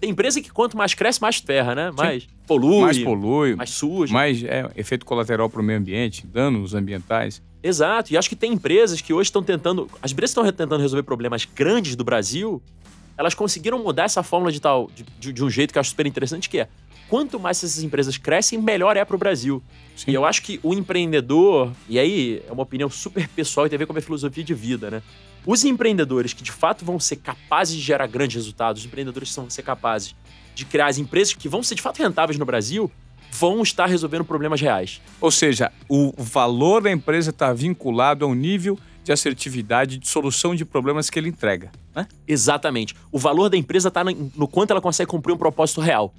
Tem 0.00 0.10
empresa 0.10 0.40
que 0.40 0.48
quanto 0.48 0.76
mais 0.76 0.94
cresce, 0.94 1.20
mais 1.20 1.38
ferra, 1.38 1.74
né? 1.74 1.90
Mais 1.90 2.28
polui, 2.46 2.80
mais 2.82 2.98
polui, 3.00 3.56
mais 3.56 3.70
suja. 3.70 4.12
mais 4.14 4.44
é, 4.44 4.70
efeito 4.76 5.04
colateral 5.04 5.50
para 5.50 5.60
o 5.60 5.64
meio 5.64 5.80
ambiente, 5.80 6.24
danos 6.24 6.72
ambientais. 6.72 7.42
Exato. 7.60 8.12
E 8.12 8.16
acho 8.16 8.28
que 8.28 8.36
tem 8.36 8.52
empresas 8.52 9.00
que 9.00 9.12
hoje 9.12 9.26
estão 9.26 9.42
tentando. 9.42 9.90
As 10.00 10.12
empresas 10.12 10.30
estão 10.30 10.44
tentando 10.44 10.76
resolver 10.80 11.02
problemas 11.02 11.44
grandes 11.52 11.96
do 11.96 12.04
Brasil, 12.04 12.62
elas 13.18 13.34
conseguiram 13.34 13.82
mudar 13.82 14.04
essa 14.04 14.22
fórmula 14.22 14.50
de 14.52 14.60
tal. 14.60 14.88
De, 14.94 15.04
de- 15.18 15.32
de 15.32 15.44
um 15.44 15.50
jeito 15.50 15.72
que 15.72 15.78
eu 15.78 15.80
acho 15.80 15.90
super 15.90 16.06
interessante, 16.06 16.48
que 16.48 16.60
é. 16.60 16.68
Quanto 17.08 17.40
mais 17.40 17.56
essas 17.64 17.82
empresas 17.82 18.16
crescem, 18.18 18.58
melhor 18.60 18.96
é 18.96 19.04
pro 19.04 19.16
Brasil. 19.18 19.62
Sim. 19.96 20.10
E 20.10 20.14
eu 20.14 20.24
acho 20.26 20.42
que 20.42 20.60
o 20.62 20.72
empreendedor, 20.74 21.72
e 21.88 21.98
aí 21.98 22.42
é 22.46 22.52
uma 22.52 22.62
opinião 22.62 22.88
super 22.90 23.26
pessoal 23.28 23.66
e 23.66 23.70
tem 23.70 23.76
a 23.76 23.78
ver 23.78 23.86
com 23.86 23.92
a 23.92 23.94
minha 23.94 24.02
filosofia 24.02 24.44
de 24.44 24.54
vida, 24.54 24.90
né? 24.90 25.02
Os 25.46 25.64
empreendedores 25.64 26.32
que 26.34 26.42
de 26.42 26.52
fato 26.52 26.84
vão 26.84 27.00
ser 27.00 27.16
capazes 27.16 27.74
de 27.76 27.80
gerar 27.80 28.06
grandes 28.06 28.36
resultados, 28.36 28.82
os 28.82 28.86
empreendedores 28.86 29.30
que 29.30 29.36
vão 29.36 29.48
ser 29.48 29.62
capazes 29.62 30.14
de 30.54 30.64
criar 30.66 30.88
as 30.88 30.98
empresas 30.98 31.32
que 31.32 31.48
vão 31.48 31.62
ser 31.62 31.74
de 31.76 31.80
fato 31.82 31.98
rentáveis 32.02 32.38
no 32.38 32.44
Brasil, 32.44 32.90
vão 33.32 33.62
estar 33.62 33.86
resolvendo 33.86 34.24
problemas 34.24 34.60
reais. 34.60 35.00
Ou 35.20 35.30
seja, 35.30 35.72
o 35.88 36.12
valor 36.18 36.82
da 36.82 36.90
empresa 36.90 37.30
está 37.30 37.52
vinculado 37.52 38.24
ao 38.24 38.34
nível 38.34 38.78
de 39.08 39.12
assertividade 39.12 39.96
de 39.96 40.06
solução 40.06 40.54
de 40.54 40.64
problemas 40.66 41.08
que 41.08 41.18
ele 41.18 41.30
entrega. 41.30 41.70
Né? 41.96 42.06
Exatamente. 42.26 42.94
O 43.10 43.18
valor 43.18 43.48
da 43.48 43.56
empresa 43.56 43.88
está 43.88 44.04
no, 44.04 44.46
quanto 44.46 44.70
ela 44.70 44.80
consegue 44.82 45.10
cumprir 45.10 45.32
um 45.32 45.38
propósito 45.38 45.80
real. 45.80 46.14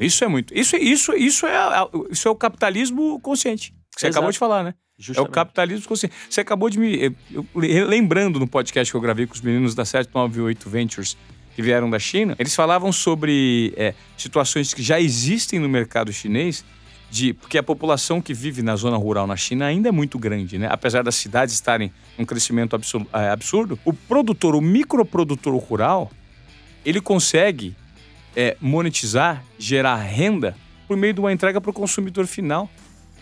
Isso 0.00 0.24
é 0.24 0.26
muito. 0.28 0.52
Isso, 0.52 0.74
isso, 0.76 1.12
isso, 1.14 1.46
é, 1.46 1.56
a- 1.56 1.88
isso 2.10 2.26
é 2.26 2.30
o 2.30 2.34
capitalismo 2.34 3.20
consciente. 3.20 3.70
Que 3.94 4.00
você 4.00 4.06
Exato. 4.08 4.18
acabou 4.18 4.32
de 4.32 4.38
falar, 4.38 4.64
né? 4.64 4.70
É 4.70 5.00
o 5.00 5.04
Justamente. 5.04 5.30
capitalismo 5.32 5.86
consciente. 5.88 6.14
Você 6.28 6.40
acabou 6.40 6.68
de 6.68 6.76
me. 6.78 7.14
eu- 7.32 7.46
eu- 7.62 7.86
lembrando 7.86 8.40
no 8.40 8.48
podcast 8.48 8.92
que 8.92 8.96
eu 8.96 9.00
gravei 9.00 9.26
com 9.28 9.34
os 9.34 9.40
meninos 9.40 9.72
da 9.76 9.84
798 9.84 10.68
Ventures 10.68 11.16
que 11.54 11.62
vieram 11.62 11.88
da 11.88 12.00
China, 12.00 12.34
eles 12.40 12.52
falavam 12.52 12.90
sobre 12.90 13.72
é, 13.76 13.94
situações 14.18 14.74
que 14.74 14.82
já 14.82 15.00
existem 15.00 15.60
no 15.60 15.68
mercado 15.68 16.12
chinês, 16.12 16.64
de, 17.14 17.32
porque 17.32 17.56
a 17.56 17.62
população 17.62 18.20
que 18.20 18.34
vive 18.34 18.60
na 18.60 18.74
zona 18.74 18.96
rural 18.96 19.24
na 19.24 19.36
China 19.36 19.66
ainda 19.66 19.88
é 19.88 19.92
muito 19.92 20.18
grande, 20.18 20.58
né? 20.58 20.66
Apesar 20.68 21.04
das 21.04 21.14
cidades 21.14 21.54
estarem 21.54 21.92
num 22.18 22.24
crescimento 22.24 22.74
absu- 22.74 23.06
é, 23.12 23.30
absurdo, 23.30 23.78
o 23.84 23.92
produtor, 23.92 24.56
o 24.56 24.60
microprodutor 24.60 25.54
rural, 25.56 26.10
ele 26.84 27.00
consegue 27.00 27.76
é, 28.34 28.56
monetizar, 28.60 29.44
gerar 29.56 29.94
renda 29.96 30.56
por 30.88 30.96
meio 30.96 31.14
de 31.14 31.20
uma 31.20 31.32
entrega 31.32 31.60
para 31.60 31.70
o 31.70 31.72
consumidor 31.72 32.26
final. 32.26 32.68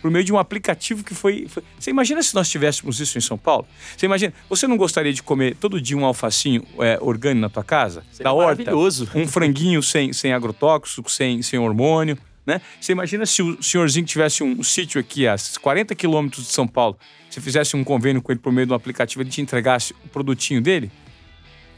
Por 0.00 0.10
meio 0.10 0.24
de 0.24 0.32
um 0.32 0.38
aplicativo 0.38 1.04
que 1.04 1.14
foi, 1.14 1.46
foi- 1.48 1.62
Você 1.78 1.90
imagina 1.90 2.20
se 2.22 2.34
nós 2.34 2.48
tivéssemos 2.48 2.98
isso 2.98 3.18
em 3.18 3.20
São 3.20 3.36
Paulo? 3.38 3.66
Você 3.96 4.06
imagina. 4.06 4.32
Você 4.48 4.66
não 4.66 4.76
gostaria 4.78 5.12
de 5.12 5.22
comer 5.22 5.54
todo 5.54 5.78
dia 5.80 5.96
um 5.98 6.04
alfacinho 6.06 6.64
é, 6.80 6.98
orgânico 7.00 7.42
na 7.42 7.48
tua 7.50 7.62
casa? 7.62 8.02
Seria 8.10 8.24
da 8.24 8.32
horta? 8.32 8.62
maravilhoso. 8.64 9.08
Um 9.14 9.28
franguinho 9.28 9.80
sem, 9.82 10.12
sem 10.14 10.32
agrotóxico, 10.32 11.08
sem, 11.10 11.40
sem 11.42 11.58
hormônio, 11.58 12.16
né? 12.46 12.60
Você 12.80 12.92
imagina 12.92 13.24
se 13.24 13.42
o 13.42 13.62
senhorzinho 13.62 14.04
tivesse 14.04 14.42
um, 14.42 14.62
sítio 14.62 15.00
aqui 15.00 15.26
a 15.26 15.36
40 15.60 15.94
quilômetros 15.94 16.46
de 16.46 16.52
São 16.52 16.66
Paulo, 16.66 16.98
você 17.30 17.40
fizesse 17.40 17.76
um 17.76 17.84
convênio 17.84 18.20
com 18.20 18.32
ele 18.32 18.40
por 18.40 18.52
meio 18.52 18.66
de 18.66 18.72
um 18.72 18.76
aplicativo, 18.76 19.22
ele 19.22 19.30
te 19.30 19.40
entregasse 19.40 19.94
o 20.04 20.08
produtinho 20.08 20.60
dele? 20.60 20.90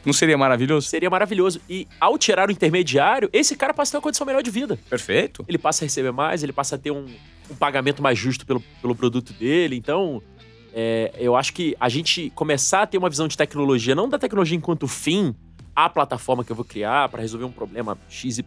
Não 0.05 0.13
seria 0.13 0.37
maravilhoso? 0.37 0.87
Seria 0.87 1.09
maravilhoso. 1.09 1.59
E 1.67 1.87
ao 1.99 2.17
tirar 2.17 2.47
o 2.49 2.51
intermediário, 2.51 3.27
esse 3.33 3.55
cara 3.55 3.73
passa 3.73 3.89
a 3.89 3.91
ter 3.93 3.97
uma 3.97 4.03
condição 4.03 4.25
melhor 4.25 4.43
de 4.43 4.51
vida. 4.51 4.77
Perfeito. 4.87 5.43
Ele 5.47 5.57
passa 5.57 5.83
a 5.83 5.85
receber 5.85 6.11
mais, 6.11 6.43
ele 6.43 6.53
passa 6.53 6.75
a 6.75 6.77
ter 6.77 6.91
um, 6.91 7.07
um 7.49 7.55
pagamento 7.55 8.03
mais 8.03 8.17
justo 8.17 8.45
pelo, 8.45 8.61
pelo 8.81 8.95
produto 8.95 9.33
dele. 9.33 9.75
Então, 9.75 10.21
é, 10.71 11.11
eu 11.17 11.35
acho 11.35 11.53
que 11.53 11.75
a 11.79 11.89
gente 11.89 12.29
começar 12.35 12.83
a 12.83 12.87
ter 12.87 12.99
uma 12.99 13.09
visão 13.09 13.27
de 13.27 13.35
tecnologia, 13.35 13.95
não 13.95 14.07
da 14.07 14.19
tecnologia 14.19 14.55
enquanto 14.55 14.87
fim, 14.87 15.33
a 15.75 15.89
plataforma 15.89 16.43
que 16.43 16.51
eu 16.51 16.55
vou 16.55 16.65
criar 16.65 17.09
para 17.09 17.21
resolver 17.21 17.45
um 17.45 17.51
problema 17.51 17.97
XYZ. 18.07 18.41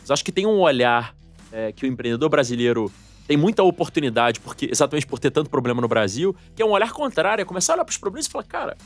Mas 0.00 0.10
acho 0.10 0.24
que 0.24 0.32
tem 0.32 0.46
um 0.46 0.58
olhar 0.58 1.15
é, 1.56 1.72
que 1.72 1.86
o 1.86 1.88
empreendedor 1.88 2.28
brasileiro 2.28 2.92
tem 3.26 3.36
muita 3.36 3.62
oportunidade, 3.62 4.38
porque 4.40 4.68
exatamente 4.70 5.06
por 5.06 5.18
ter 5.18 5.30
tanto 5.30 5.48
problema 5.48 5.80
no 5.80 5.88
Brasil, 5.88 6.36
que 6.54 6.62
é 6.62 6.66
um 6.66 6.70
olhar 6.70 6.92
contrário, 6.92 7.40
é 7.40 7.44
começar 7.46 7.72
a 7.72 7.76
olhar 7.76 7.84
para 7.84 7.92
os 7.92 7.96
problemas 7.96 8.26
e 8.26 8.30
falar, 8.30 8.44
cara, 8.44 8.76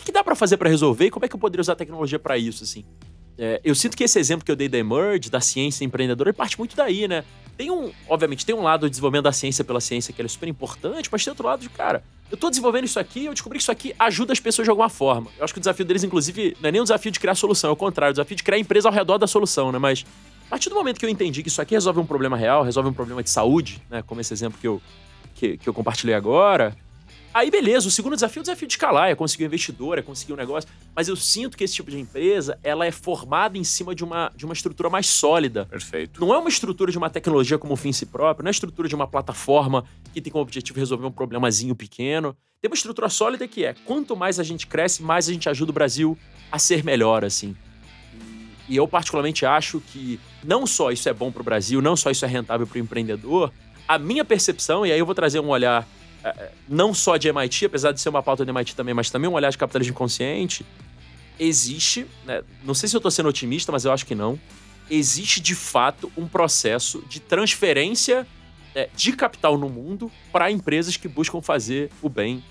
o 0.00 0.04
que, 0.04 0.10
dá 0.10 0.24
para 0.24 0.34
fazer 0.34 0.56
para 0.56 0.70
resolver 0.70 1.06
e 1.06 1.10
como 1.10 1.26
é 1.26 1.28
que 1.28 1.36
eu 1.36 1.38
poderia 1.38 1.60
usar 1.60 1.74
a 1.74 1.76
tecnologia 1.76 2.18
para 2.18 2.38
isso, 2.38 2.64
assim? 2.64 2.82
É, 3.36 3.60
eu 3.62 3.74
sinto 3.74 3.96
que 3.96 4.02
esse 4.02 4.18
exemplo 4.18 4.44
que 4.44 4.50
eu 4.50 4.56
dei 4.56 4.68
da 4.68 4.78
Emerge, 4.78 5.30
da 5.30 5.40
ciência 5.40 5.84
empreendedora, 5.84 6.30
ele 6.30 6.36
parte 6.36 6.58
muito 6.58 6.74
daí, 6.74 7.06
né? 7.06 7.24
Tem 7.56 7.70
um, 7.70 7.92
obviamente, 8.08 8.44
tem 8.44 8.54
um 8.54 8.62
lado 8.62 8.80
do 8.80 8.90
desenvolvimento 8.90 9.24
da 9.24 9.32
ciência 9.32 9.62
pela 9.62 9.80
ciência 9.80 10.12
que 10.12 10.22
é 10.22 10.26
super 10.26 10.48
importante, 10.48 11.08
mas 11.12 11.22
tem 11.22 11.30
outro 11.30 11.46
lado 11.46 11.60
de, 11.60 11.68
cara, 11.68 12.02
eu 12.30 12.36
tô 12.36 12.48
desenvolvendo 12.48 12.84
isso 12.84 12.98
aqui, 12.98 13.26
eu 13.26 13.32
descobri 13.32 13.58
que 13.58 13.62
isso 13.62 13.70
aqui 13.70 13.94
ajuda 13.98 14.32
as 14.32 14.40
pessoas 14.40 14.64
de 14.64 14.70
alguma 14.70 14.88
forma. 14.88 15.30
Eu 15.38 15.44
acho 15.44 15.52
que 15.52 15.58
o 15.58 15.60
desafio 15.60 15.84
deles, 15.84 16.02
inclusive, 16.02 16.56
não 16.60 16.68
é 16.68 16.72
nem 16.72 16.80
o 16.80 16.84
desafio 16.84 17.12
de 17.12 17.20
criar 17.20 17.34
solução, 17.34 17.70
é 17.70 17.72
o 17.72 17.76
contrário, 17.76 18.10
o 18.10 18.14
desafio 18.14 18.36
de 18.36 18.42
criar 18.42 18.58
empresa 18.58 18.88
ao 18.88 18.94
redor 18.94 19.18
da 19.18 19.26
solução, 19.26 19.70
né? 19.70 19.78
Mas 19.78 20.04
a 20.48 20.50
partir 20.50 20.70
do 20.70 20.74
momento 20.74 20.98
que 20.98 21.04
eu 21.04 21.10
entendi 21.10 21.42
que 21.42 21.50
isso 21.50 21.60
aqui 21.60 21.74
resolve 21.74 22.00
um 22.00 22.06
problema 22.06 22.34
real, 22.34 22.62
resolve 22.62 22.88
um 22.88 22.92
problema 22.94 23.22
de 23.22 23.28
saúde, 23.28 23.82
né? 23.90 24.00
Como 24.00 24.18
esse 24.18 24.32
exemplo 24.32 24.58
que 24.58 24.66
eu, 24.66 24.80
que, 25.34 25.58
que 25.58 25.68
eu 25.68 25.74
compartilhei 25.74 26.14
agora. 26.14 26.74
Aí, 27.34 27.50
beleza, 27.50 27.86
o 27.86 27.90
segundo 27.90 28.14
desafio 28.14 28.40
é 28.40 28.40
o 28.40 28.44
desafio 28.44 28.66
de 28.66 28.72
escalar, 28.72 29.10
é 29.10 29.14
conseguir 29.14 29.44
um 29.44 29.46
investidor, 29.48 29.98
é 29.98 30.02
conseguir 30.02 30.32
um 30.32 30.36
negócio. 30.36 30.70
Mas 30.96 31.06
eu 31.06 31.14
sinto 31.16 31.54
que 31.54 31.64
esse 31.64 31.74
tipo 31.74 31.90
de 31.90 32.00
empresa, 32.00 32.58
ela 32.62 32.86
é 32.86 32.90
formada 32.90 33.58
em 33.58 33.62
cima 33.62 33.94
de 33.94 34.02
uma, 34.02 34.32
de 34.34 34.46
uma 34.46 34.54
estrutura 34.54 34.88
mais 34.88 35.06
sólida. 35.06 35.66
Perfeito. 35.66 36.18
Não 36.18 36.32
é 36.32 36.38
uma 36.38 36.48
estrutura 36.48 36.90
de 36.90 36.96
uma 36.96 37.10
tecnologia 37.10 37.58
como 37.58 37.76
fim 37.76 37.90
em 37.90 37.92
si 37.92 38.06
próprio, 38.06 38.42
não 38.42 38.48
é 38.48 38.50
estrutura 38.50 38.88
de 38.88 38.94
uma 38.94 39.06
plataforma 39.06 39.84
que 40.14 40.22
tem 40.22 40.32
como 40.32 40.40
objetivo 40.40 40.78
resolver 40.78 41.06
um 41.06 41.12
problemazinho 41.12 41.76
pequeno. 41.76 42.34
Tem 42.62 42.70
uma 42.70 42.74
estrutura 42.74 43.10
sólida 43.10 43.46
que 43.46 43.66
é, 43.66 43.74
quanto 43.84 44.16
mais 44.16 44.40
a 44.40 44.42
gente 44.42 44.66
cresce, 44.66 45.02
mais 45.02 45.28
a 45.28 45.32
gente 45.32 45.46
ajuda 45.46 45.70
o 45.70 45.74
Brasil 45.74 46.16
a 46.50 46.58
ser 46.58 46.82
melhor, 46.82 47.22
assim. 47.22 47.54
E 48.68 48.76
eu 48.76 48.86
particularmente 48.86 49.46
acho 49.46 49.80
que 49.80 50.20
não 50.44 50.66
só 50.66 50.90
isso 50.90 51.08
é 51.08 51.12
bom 51.12 51.32
para 51.32 51.40
o 51.40 51.44
Brasil, 51.44 51.80
não 51.80 51.96
só 51.96 52.10
isso 52.10 52.24
é 52.24 52.28
rentável 52.28 52.66
para 52.66 52.76
o 52.76 52.80
empreendedor, 52.80 53.52
a 53.86 53.98
minha 53.98 54.24
percepção, 54.24 54.84
e 54.84 54.92
aí 54.92 54.98
eu 54.98 55.06
vou 55.06 55.14
trazer 55.14 55.40
um 55.40 55.48
olhar 55.48 55.88
eh, 56.22 56.34
eh, 56.36 56.50
não 56.68 56.92
só 56.92 57.16
de 57.16 57.28
MIT, 57.28 57.64
apesar 57.64 57.92
de 57.92 58.00
ser 58.00 58.10
uma 58.10 58.22
pauta 58.22 58.44
de 58.44 58.50
MIT 58.50 58.76
também, 58.76 58.92
mas 58.92 59.08
também 59.08 59.30
um 59.30 59.32
olhar 59.32 59.50
de 59.50 59.56
capitalismo 59.56 59.94
consciente, 59.94 60.66
existe, 61.38 62.06
né, 62.26 62.42
não 62.62 62.74
sei 62.74 62.88
se 62.88 62.96
eu 62.96 62.98
estou 62.98 63.10
sendo 63.10 63.28
otimista, 63.28 63.72
mas 63.72 63.86
eu 63.86 63.92
acho 63.92 64.04
que 64.04 64.14
não, 64.14 64.38
existe 64.90 65.40
de 65.40 65.54
fato 65.54 66.12
um 66.16 66.26
processo 66.26 67.02
de 67.08 67.20
transferência 67.20 68.26
é, 68.74 68.88
de 68.94 69.12
capital 69.12 69.56
no 69.56 69.68
mundo 69.68 70.10
para 70.30 70.50
empresas 70.50 70.96
que 70.96 71.08
buscam 71.08 71.40
fazer 71.40 71.90
o 72.02 72.08
bem 72.08 72.44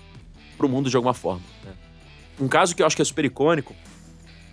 para 0.56 0.66
o 0.66 0.68
mundo 0.68 0.90
de 0.90 0.96
alguma 0.96 1.14
forma. 1.14 1.42
Né? 1.64 1.72
Um 2.40 2.48
caso 2.48 2.74
que 2.74 2.82
eu 2.82 2.86
acho 2.86 2.96
que 2.96 3.02
é 3.02 3.04
super 3.04 3.24
icônico, 3.24 3.74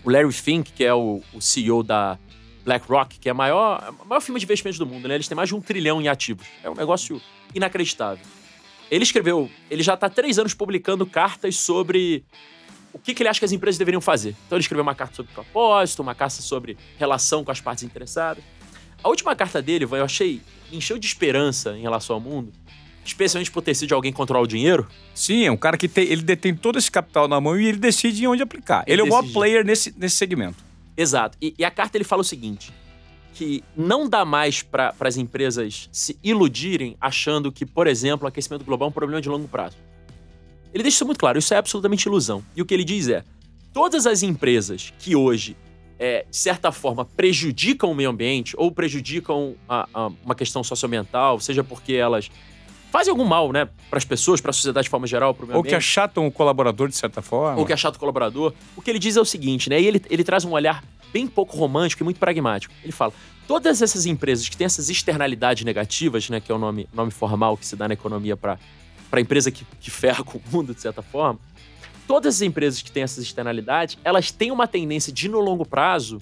o 0.06 0.10
Larry 0.10 0.32
Fink, 0.32 0.72
que 0.72 0.84
é 0.84 0.94
o, 0.94 1.22
o 1.34 1.42
CEO 1.42 1.82
da 1.82 2.18
BlackRock, 2.64 3.20
que 3.20 3.28
é 3.28 3.32
a 3.32 3.36
maior, 3.36 3.84
a 3.84 4.06
maior 4.06 4.22
firma 4.22 4.40
de 4.40 4.46
investimentos 4.46 4.78
do 4.78 4.86
mundo, 4.86 5.08
né? 5.08 5.16
Eles 5.16 5.28
têm 5.28 5.36
mais 5.36 5.50
de 5.50 5.56
um 5.56 5.62
trilhão 5.62 6.02
em 6.02 6.08
ativos. 6.08 6.48
É 6.64 6.70
um 6.70 6.76
negócio 6.76 7.22
inacreditável. 7.54 8.24
Ele 8.90 9.04
escreveu, 9.04 9.50
ele 9.70 9.82
já 9.82 9.96
está 9.96 10.10
três 10.10 10.38
anos 10.38 10.54
publicando 10.54 11.06
cartas 11.06 11.58
sobre 11.58 12.24
o 12.94 13.00
que, 13.00 13.14
que, 13.14 13.24
ele 13.24 13.30
acha 13.30 13.40
que 13.40 13.46
as 13.46 13.52
empresas 13.52 13.78
deveriam 13.78 14.00
fazer. 14.00 14.36
Então 14.46 14.58
ele 14.58 14.62
escreveu 14.62 14.84
uma 14.84 14.96
carta 14.96 15.16
sobre 15.16 15.34
propósito, 15.34 16.02
uma 16.02 16.14
carta 16.14 16.42
sobre 16.42 16.78
relação 16.98 17.44
com 17.44 17.52
as 17.52 17.60
partes 17.60 17.84
interessadas. 17.84 18.44
A 19.04 19.10
última 19.10 19.36
carta 19.36 19.62
dele, 19.62 19.86
eu 19.86 20.04
achei, 20.04 20.42
encheu 20.72 20.98
de 20.98 21.06
esperança 21.06 21.78
em 21.78 21.82
relação 21.82 22.16
ao 22.16 22.20
mundo, 22.20 22.52
especialmente 23.06 23.52
por 23.52 23.62
ter 23.62 23.76
sido 23.76 23.94
alguém 23.94 24.12
controlar 24.12 24.44
o 24.44 24.48
dinheiro. 24.48 24.88
Sim, 25.14 25.46
é 25.46 25.52
um 25.52 25.58
cara 25.58 25.78
que 25.78 25.88
tem, 25.88 26.06
ele 26.06 26.22
detém 26.22 26.56
todo 26.56 26.78
esse 26.78 26.90
capital 26.90 27.28
na 27.28 27.40
mão 27.40 27.60
e 27.60 27.68
ele 27.68 27.78
decide 27.78 28.28
onde 28.28 28.42
aplicar. 28.42 28.84
Ele, 28.88 28.94
ele 28.94 29.02
é 29.02 29.06
o 29.06 29.10
maior 29.10 29.32
player 29.32 29.66
nesse, 29.66 29.94
nesse 29.98 30.16
segmento. 30.16 30.64
Exato. 30.98 31.38
E, 31.42 31.54
e, 31.58 31.66
a 31.66 31.72
carta 31.72 31.98
ele 31.98 32.04
fala 32.04 32.22
o 32.22 32.26
seguinte: 32.26 32.72
que 33.34 33.64
não 33.76 34.10
dá 34.10 34.26
mais 34.26 34.62
para 34.62 34.94
as 35.00 35.18
empresas 35.18 35.90
se 35.92 36.18
iludirem 36.24 36.96
achando 37.00 37.52
que, 37.52 37.66
por 37.66 37.88
exemplo, 37.88 38.26
o 38.26 38.28
aquecimento 38.28 38.64
global 38.64 38.88
é 38.88 38.90
um 38.90 38.94
problema 38.94 39.22
de 39.22 39.30
longo 39.30 39.48
prazo. 39.48 39.78
Ele 40.74 40.84
deixa 40.84 40.98
isso 40.98 41.06
muito 41.06 41.20
claro, 41.20 41.38
isso 41.38 41.54
é 41.54 41.58
absolutamente 41.58 42.08
ilusão. 42.08 42.44
E 42.56 42.62
o 42.62 42.66
que 42.66 42.74
ele 42.74 42.84
diz 42.84 43.08
é: 43.08 43.24
todas 43.74 44.08
as 44.08 44.24
empresas 44.24 44.94
que 45.00 45.16
hoje 45.16 45.56
é, 45.98 46.26
de 46.30 46.36
certa 46.36 46.72
forma, 46.72 47.06
prejudicam 47.06 47.92
o 47.92 47.96
meio 47.96 48.10
ambiente 48.10 48.54
ou 48.58 48.72
prejudicam 48.72 49.56
a, 49.68 49.88
a 49.94 50.08
uma 50.24 50.36
questão 50.36 50.64
socioambiental, 50.64 51.40
seja 51.40 51.64
porque 51.64 51.94
elas 51.94 52.30
fazem 52.96 53.12
algum 53.12 53.26
mal, 53.26 53.52
né, 53.52 53.68
para 53.90 53.98
as 53.98 54.06
pessoas, 54.06 54.40
para 54.40 54.52
a 54.52 54.54
sociedade 54.54 54.86
de 54.86 54.90
forma 54.90 55.06
geral, 55.06 55.34
para 55.34 55.44
o 55.44 55.48
meio 55.48 55.58
Ou 55.58 55.64
que 55.64 55.76
achatam 55.76 56.26
o 56.26 56.32
colaborador 56.32 56.88
de 56.88 56.96
certa 56.96 57.22
forma. 57.22 57.60
Ou 57.60 57.66
que 57.66 57.74
achatam 57.74 57.98
o 57.98 58.00
colaborador. 58.00 58.54
O 58.74 58.82
que 58.82 58.90
ele 58.90 59.00
diz 59.00 59.18
é 59.18 59.22
o 59.22 59.26
seguinte, 59.26 59.70
né, 59.70 59.82
e 59.82 59.86
ele, 59.86 60.02
ele 60.10 60.24
traz 60.24 60.46
um 60.46 60.52
olhar 60.52 60.82
bem 61.12 61.28
pouco 61.28 61.58
romântico 61.58 62.04
e 62.04 62.06
muito 62.06 62.22
pragmático. 62.22 62.74
Ele 62.82 62.94
fala: 62.94 63.12
todas 63.46 63.82
essas 63.82 64.06
empresas 64.06 64.48
que 64.48 64.56
têm 64.56 64.64
essas 64.64 64.90
externalidades 64.90 65.66
negativas, 65.66 66.30
né, 66.30 66.40
que 66.40 66.50
é 66.50 66.56
o 66.56 66.58
nome, 66.58 66.88
nome 66.94 67.12
formal 67.12 67.58
que 67.58 67.66
se 67.66 67.76
dá 67.76 67.86
na 67.86 67.96
economia 67.96 68.38
para 68.38 68.58
a 69.12 69.20
empresa 69.20 69.52
que, 69.52 69.66
que 69.82 69.92
ferra 69.92 70.24
com 70.24 70.38
o 70.38 70.42
mundo, 70.50 70.74
de 70.74 70.80
certa 70.80 71.02
forma, 71.02 71.38
todas 72.08 72.36
as 72.36 72.42
empresas 72.42 72.82
que 72.82 72.90
têm 72.90 73.04
essas 73.04 73.26
externalidades, 73.26 73.98
elas 74.06 74.32
têm 74.32 74.52
uma 74.52 74.68
tendência 74.68 75.12
de, 75.12 75.28
no 75.28 75.42
longo 75.42 75.66
prazo, 75.66 76.22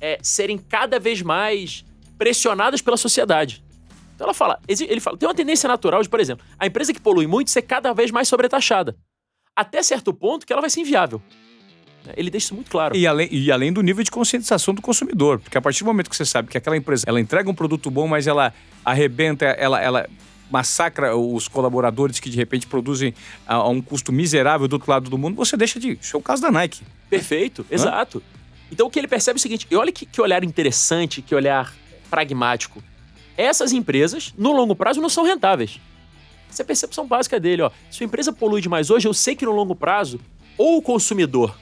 é, 0.00 0.18
serem 0.20 0.58
cada 0.58 0.98
vez 0.98 1.22
mais 1.22 1.84
pressionadas 2.18 2.82
pela 2.82 2.96
sociedade. 2.96 3.62
Então 4.22 4.28
ela 4.28 4.34
fala, 4.34 4.60
ele 4.68 5.00
fala, 5.00 5.16
tem 5.16 5.28
uma 5.28 5.34
tendência 5.34 5.66
natural 5.66 6.00
de, 6.00 6.08
por 6.08 6.20
exemplo, 6.20 6.46
a 6.56 6.64
empresa 6.64 6.92
que 6.92 7.00
polui 7.00 7.26
muito 7.26 7.50
ser 7.50 7.62
cada 7.62 7.92
vez 7.92 8.12
mais 8.12 8.28
sobretaxada. 8.28 8.96
Até 9.54 9.82
certo 9.82 10.14
ponto 10.14 10.46
que 10.46 10.52
ela 10.52 10.62
vai 10.62 10.70
ser 10.70 10.80
inviável. 10.80 11.20
Ele 12.16 12.30
deixa 12.30 12.46
isso 12.46 12.54
muito 12.54 12.70
claro. 12.70 12.96
E 12.96 13.04
além, 13.04 13.28
e 13.32 13.50
além 13.50 13.72
do 13.72 13.82
nível 13.82 14.04
de 14.04 14.12
conscientização 14.12 14.74
do 14.74 14.80
consumidor. 14.80 15.40
Porque 15.40 15.58
a 15.58 15.60
partir 15.60 15.82
do 15.82 15.86
momento 15.86 16.08
que 16.08 16.14
você 16.14 16.24
sabe 16.24 16.48
que 16.48 16.56
aquela 16.56 16.76
empresa 16.76 17.04
ela 17.08 17.20
entrega 17.20 17.50
um 17.50 17.54
produto 17.54 17.90
bom, 17.90 18.06
mas 18.06 18.28
ela 18.28 18.54
arrebenta, 18.84 19.44
ela, 19.44 19.82
ela 19.82 20.08
massacra 20.48 21.16
os 21.16 21.48
colaboradores 21.48 22.20
que 22.20 22.30
de 22.30 22.36
repente 22.36 22.68
produzem 22.68 23.12
a, 23.44 23.56
a, 23.56 23.68
um 23.68 23.82
custo 23.82 24.12
miserável 24.12 24.68
do 24.68 24.74
outro 24.74 24.88
lado 24.88 25.10
do 25.10 25.18
mundo, 25.18 25.34
você 25.34 25.56
deixa 25.56 25.80
de. 25.80 25.98
Isso 26.00 26.16
é 26.16 26.20
o 26.20 26.22
caso 26.22 26.40
da 26.42 26.52
Nike. 26.52 26.84
Perfeito, 27.10 27.62
Hã? 27.62 27.74
exato. 27.74 28.22
Então 28.70 28.86
o 28.86 28.90
que 28.90 29.00
ele 29.00 29.08
percebe 29.08 29.36
é 29.36 29.40
o 29.40 29.42
seguinte: 29.42 29.66
e 29.68 29.74
olha 29.74 29.90
que, 29.90 30.06
que 30.06 30.20
olhar 30.20 30.44
interessante, 30.44 31.20
que 31.20 31.34
olhar 31.34 31.74
pragmático. 32.08 32.80
Essas 33.42 33.72
empresas, 33.72 34.32
no 34.38 34.52
longo 34.52 34.76
prazo, 34.76 35.00
não 35.00 35.08
são 35.08 35.24
rentáveis. 35.24 35.80
Essa 36.48 36.62
é 36.62 36.64
a 36.64 36.66
percepção 36.66 37.08
básica 37.08 37.40
dele. 37.40 37.62
Ó. 37.62 37.72
Se 37.90 38.04
a 38.04 38.06
empresa 38.06 38.32
polui 38.32 38.60
demais 38.60 38.88
hoje, 38.88 39.08
eu 39.08 39.12
sei 39.12 39.34
que 39.34 39.44
no 39.44 39.50
longo 39.50 39.74
prazo, 39.74 40.20
ou 40.56 40.76
o 40.76 40.82
consumidor 40.82 41.52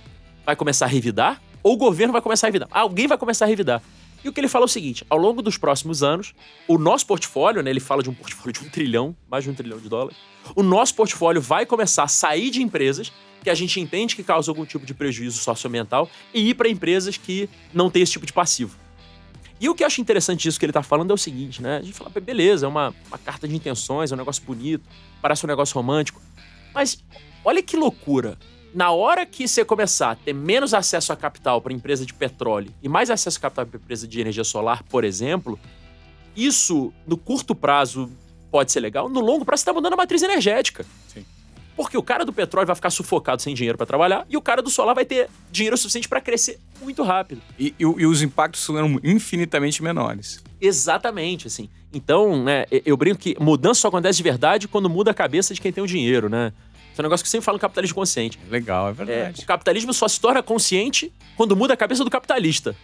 vai 0.44 0.54
começar 0.54 0.84
a 0.84 0.88
revidar, 0.88 1.40
ou 1.62 1.72
o 1.72 1.76
governo 1.78 2.12
vai 2.12 2.20
começar 2.20 2.46
a 2.46 2.48
revidar. 2.48 2.68
Alguém 2.70 3.06
vai 3.06 3.16
começar 3.16 3.46
a 3.46 3.48
revidar. 3.48 3.82
E 4.22 4.28
o 4.28 4.32
que 4.32 4.38
ele 4.38 4.46
fala 4.46 4.64
é 4.64 4.66
o 4.66 4.68
seguinte: 4.68 5.06
ao 5.08 5.16
longo 5.16 5.40
dos 5.40 5.56
próximos 5.56 6.02
anos, 6.02 6.34
o 6.68 6.76
nosso 6.76 7.06
portfólio, 7.06 7.62
né, 7.62 7.70
ele 7.70 7.80
fala 7.80 8.02
de 8.02 8.10
um 8.10 8.14
portfólio 8.14 8.52
de 8.52 8.60
um 8.60 8.68
trilhão, 8.68 9.16
mais 9.26 9.44
de 9.44 9.48
um 9.48 9.54
trilhão 9.54 9.78
de 9.78 9.88
dólares, 9.88 10.18
o 10.54 10.62
nosso 10.62 10.94
portfólio 10.94 11.40
vai 11.40 11.64
começar 11.64 12.02
a 12.02 12.08
sair 12.08 12.50
de 12.50 12.62
empresas 12.62 13.10
que 13.42 13.48
a 13.48 13.54
gente 13.54 13.80
entende 13.80 14.14
que 14.14 14.22
causam 14.22 14.52
algum 14.52 14.66
tipo 14.66 14.84
de 14.84 14.92
prejuízo 14.92 15.38
socioambiental 15.38 16.10
e 16.34 16.50
ir 16.50 16.54
para 16.54 16.68
empresas 16.68 17.16
que 17.16 17.48
não 17.72 17.88
têm 17.88 18.02
esse 18.02 18.12
tipo 18.12 18.26
de 18.26 18.34
passivo. 18.34 18.76
E 19.60 19.68
o 19.68 19.74
que 19.74 19.82
eu 19.82 19.86
acho 19.86 20.00
interessante 20.00 20.42
disso 20.42 20.58
que 20.58 20.64
ele 20.64 20.70
está 20.70 20.82
falando 20.82 21.10
é 21.10 21.14
o 21.14 21.18
seguinte, 21.18 21.60
né? 21.60 21.76
A 21.76 21.82
gente 21.82 21.92
fala, 21.92 22.10
beleza, 22.18 22.64
é 22.64 22.68
uma, 22.68 22.94
uma 23.08 23.18
carta 23.18 23.46
de 23.46 23.54
intenções, 23.54 24.10
é 24.10 24.14
um 24.14 24.18
negócio 24.18 24.42
bonito, 24.42 24.88
parece 25.20 25.44
um 25.44 25.48
negócio 25.48 25.74
romântico. 25.74 26.20
Mas 26.72 27.04
olha 27.44 27.62
que 27.62 27.76
loucura 27.76 28.38
na 28.74 28.90
hora 28.90 29.26
que 29.26 29.46
você 29.46 29.64
começar 29.64 30.12
a 30.12 30.14
ter 30.14 30.32
menos 30.32 30.72
acesso 30.72 31.12
a 31.12 31.16
capital 31.16 31.60
para 31.60 31.72
empresa 31.72 32.06
de 32.06 32.14
petróleo 32.14 32.72
e 32.82 32.88
mais 32.88 33.10
acesso 33.10 33.38
a 33.38 33.40
capital 33.42 33.66
para 33.66 33.78
empresa 33.78 34.06
de 34.06 34.20
energia 34.20 34.44
solar, 34.44 34.82
por 34.84 35.04
exemplo, 35.04 35.58
isso 36.36 36.92
no 37.06 37.16
curto 37.16 37.54
prazo 37.54 38.10
pode 38.50 38.72
ser 38.72 38.80
legal, 38.80 39.08
no 39.08 39.20
longo 39.20 39.44
prazo 39.44 39.60
você 39.60 39.62
está 39.64 39.72
mudando 39.72 39.94
a 39.94 39.96
matriz 39.96 40.22
energética. 40.22 40.86
Sim. 41.08 41.24
Porque 41.80 41.96
o 41.96 42.02
cara 42.02 42.26
do 42.26 42.32
petróleo 42.32 42.66
vai 42.66 42.76
ficar 42.76 42.90
sufocado 42.90 43.40
sem 43.40 43.54
dinheiro 43.54 43.78
para 43.78 43.86
trabalhar 43.86 44.26
e 44.28 44.36
o 44.36 44.42
cara 44.42 44.60
do 44.60 44.68
solar 44.68 44.94
vai 44.94 45.06
ter 45.06 45.30
dinheiro 45.50 45.74
suficiente 45.78 46.06
para 46.06 46.20
crescer 46.20 46.60
muito 46.82 47.02
rápido. 47.02 47.40
E, 47.58 47.68
e, 47.68 47.82
e, 47.82 48.06
os 48.06 48.20
impactos 48.20 48.60
serão 48.60 49.00
infinitamente 49.02 49.82
menores. 49.82 50.44
Exatamente, 50.60 51.46
assim. 51.46 51.70
Então, 51.90 52.44
né, 52.44 52.66
eu 52.84 52.98
brinco 52.98 53.18
que 53.18 53.34
mudança 53.40 53.80
só 53.80 53.88
acontece 53.88 54.18
de 54.18 54.22
verdade 54.22 54.68
quando 54.68 54.90
muda 54.90 55.10
a 55.10 55.14
cabeça 55.14 55.54
de 55.54 55.60
quem 55.60 55.72
tem 55.72 55.82
o 55.82 55.86
dinheiro, 55.86 56.28
né? 56.28 56.52
é 56.98 57.00
um 57.00 57.04
negócio 57.04 57.24
que 57.24 57.30
sempre 57.30 57.46
fala 57.46 57.56
no 57.56 57.60
capitalismo 57.60 57.94
consciente. 57.94 58.38
Legal, 58.50 58.90
é 58.90 58.92
verdade. 58.92 59.40
É, 59.40 59.42
o 59.42 59.46
capitalismo 59.46 59.94
só 59.94 60.06
se 60.06 60.20
torna 60.20 60.42
consciente 60.42 61.10
quando 61.34 61.56
muda 61.56 61.72
a 61.72 61.76
cabeça 61.78 62.04
do 62.04 62.10
capitalista. 62.10 62.76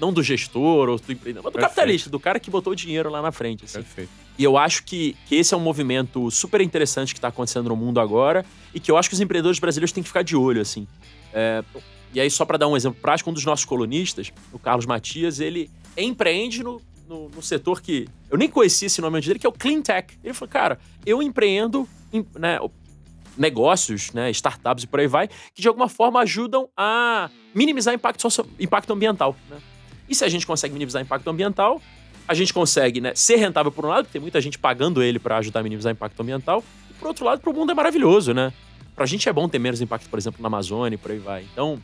Não 0.00 0.12
do 0.12 0.22
gestor 0.22 0.88
ou 0.88 0.96
do 0.96 1.12
empreendedor, 1.12 1.42
mas 1.44 1.52
do 1.52 1.56
Perfeito. 1.56 1.68
capitalista, 1.68 2.10
do 2.10 2.18
cara 2.18 2.40
que 2.40 2.50
botou 2.50 2.72
o 2.72 2.76
dinheiro 2.76 3.10
lá 3.10 3.20
na 3.20 3.30
frente. 3.30 3.64
Assim. 3.64 3.82
Perfeito. 3.82 4.10
E 4.38 4.44
eu 4.44 4.56
acho 4.56 4.84
que, 4.84 5.14
que 5.26 5.36
esse 5.36 5.52
é 5.52 5.56
um 5.56 5.60
movimento 5.60 6.30
super 6.30 6.60
interessante 6.60 7.12
que 7.12 7.18
está 7.18 7.28
acontecendo 7.28 7.68
no 7.68 7.76
mundo 7.76 8.00
agora 8.00 8.44
e 8.74 8.80
que 8.80 8.90
eu 8.90 8.96
acho 8.96 9.08
que 9.08 9.14
os 9.14 9.20
empreendedores 9.20 9.58
brasileiros 9.58 9.92
têm 9.92 10.02
que 10.02 10.08
ficar 10.08 10.22
de 10.22 10.34
olho, 10.34 10.62
assim. 10.62 10.88
É, 11.32 11.62
e 12.12 12.20
aí, 12.20 12.30
só 12.30 12.44
para 12.44 12.56
dar 12.56 12.66
um 12.66 12.76
exemplo 12.76 13.00
prático, 13.00 13.30
um 13.30 13.32
dos 13.32 13.44
nossos 13.44 13.64
colunistas, 13.64 14.32
o 14.52 14.58
Carlos 14.58 14.86
Matias, 14.86 15.40
ele 15.40 15.70
empreende 15.96 16.62
no, 16.62 16.80
no, 17.06 17.28
no, 17.28 17.42
setor 17.42 17.80
que 17.80 18.08
eu 18.30 18.38
nem 18.38 18.48
conhecia 18.48 18.86
esse 18.86 19.00
nome 19.00 19.18
antes 19.18 19.28
dele, 19.28 19.38
que 19.38 19.46
é 19.46 19.48
o 19.48 19.52
Clean 19.52 19.80
Tech. 19.82 20.18
Ele 20.24 20.34
falou, 20.34 20.50
cara, 20.50 20.78
eu 21.06 21.22
empreendo, 21.22 21.88
né, 22.38 22.58
negócios, 23.36 24.12
né, 24.12 24.30
startups 24.30 24.84
e 24.84 24.86
por 24.86 25.00
aí 25.00 25.06
vai, 25.06 25.28
que 25.54 25.62
de 25.62 25.68
alguma 25.68 25.88
forma 25.88 26.20
ajudam 26.20 26.68
a 26.76 27.30
minimizar 27.54 27.94
impacto, 27.94 28.22
socio, 28.22 28.46
impacto 28.58 28.92
ambiental. 28.92 29.36
Né? 29.48 29.58
E 30.10 30.14
se 30.14 30.24
a 30.24 30.28
gente 30.28 30.44
consegue 30.44 30.74
minimizar 30.74 31.00
impacto 31.00 31.30
ambiental, 31.30 31.80
a 32.26 32.34
gente 32.34 32.52
consegue 32.52 33.00
né, 33.00 33.12
ser 33.14 33.36
rentável 33.36 33.70
por 33.70 33.86
um 33.86 33.88
lado, 33.88 34.04
porque 34.04 34.14
tem 34.14 34.20
muita 34.20 34.40
gente 34.40 34.58
pagando 34.58 35.02
ele 35.02 35.20
para 35.20 35.38
ajudar 35.38 35.60
a 35.60 35.62
minimizar 35.62 35.92
impacto 35.92 36.20
ambiental, 36.20 36.64
e 36.90 36.94
por 36.94 37.08
outro 37.08 37.24
lado, 37.24 37.40
para 37.40 37.50
o 37.50 37.54
mundo 37.54 37.70
é 37.70 37.74
maravilhoso, 37.74 38.34
né? 38.34 38.52
Para 38.94 39.04
a 39.04 39.06
gente 39.06 39.28
é 39.28 39.32
bom 39.32 39.48
ter 39.48 39.60
menos 39.60 39.80
impacto, 39.80 40.10
por 40.10 40.18
exemplo, 40.18 40.42
na 40.42 40.48
Amazônia 40.48 40.96
e 40.96 40.98
por 40.98 41.12
aí 41.12 41.18
vai. 41.18 41.46
Então, 41.52 41.80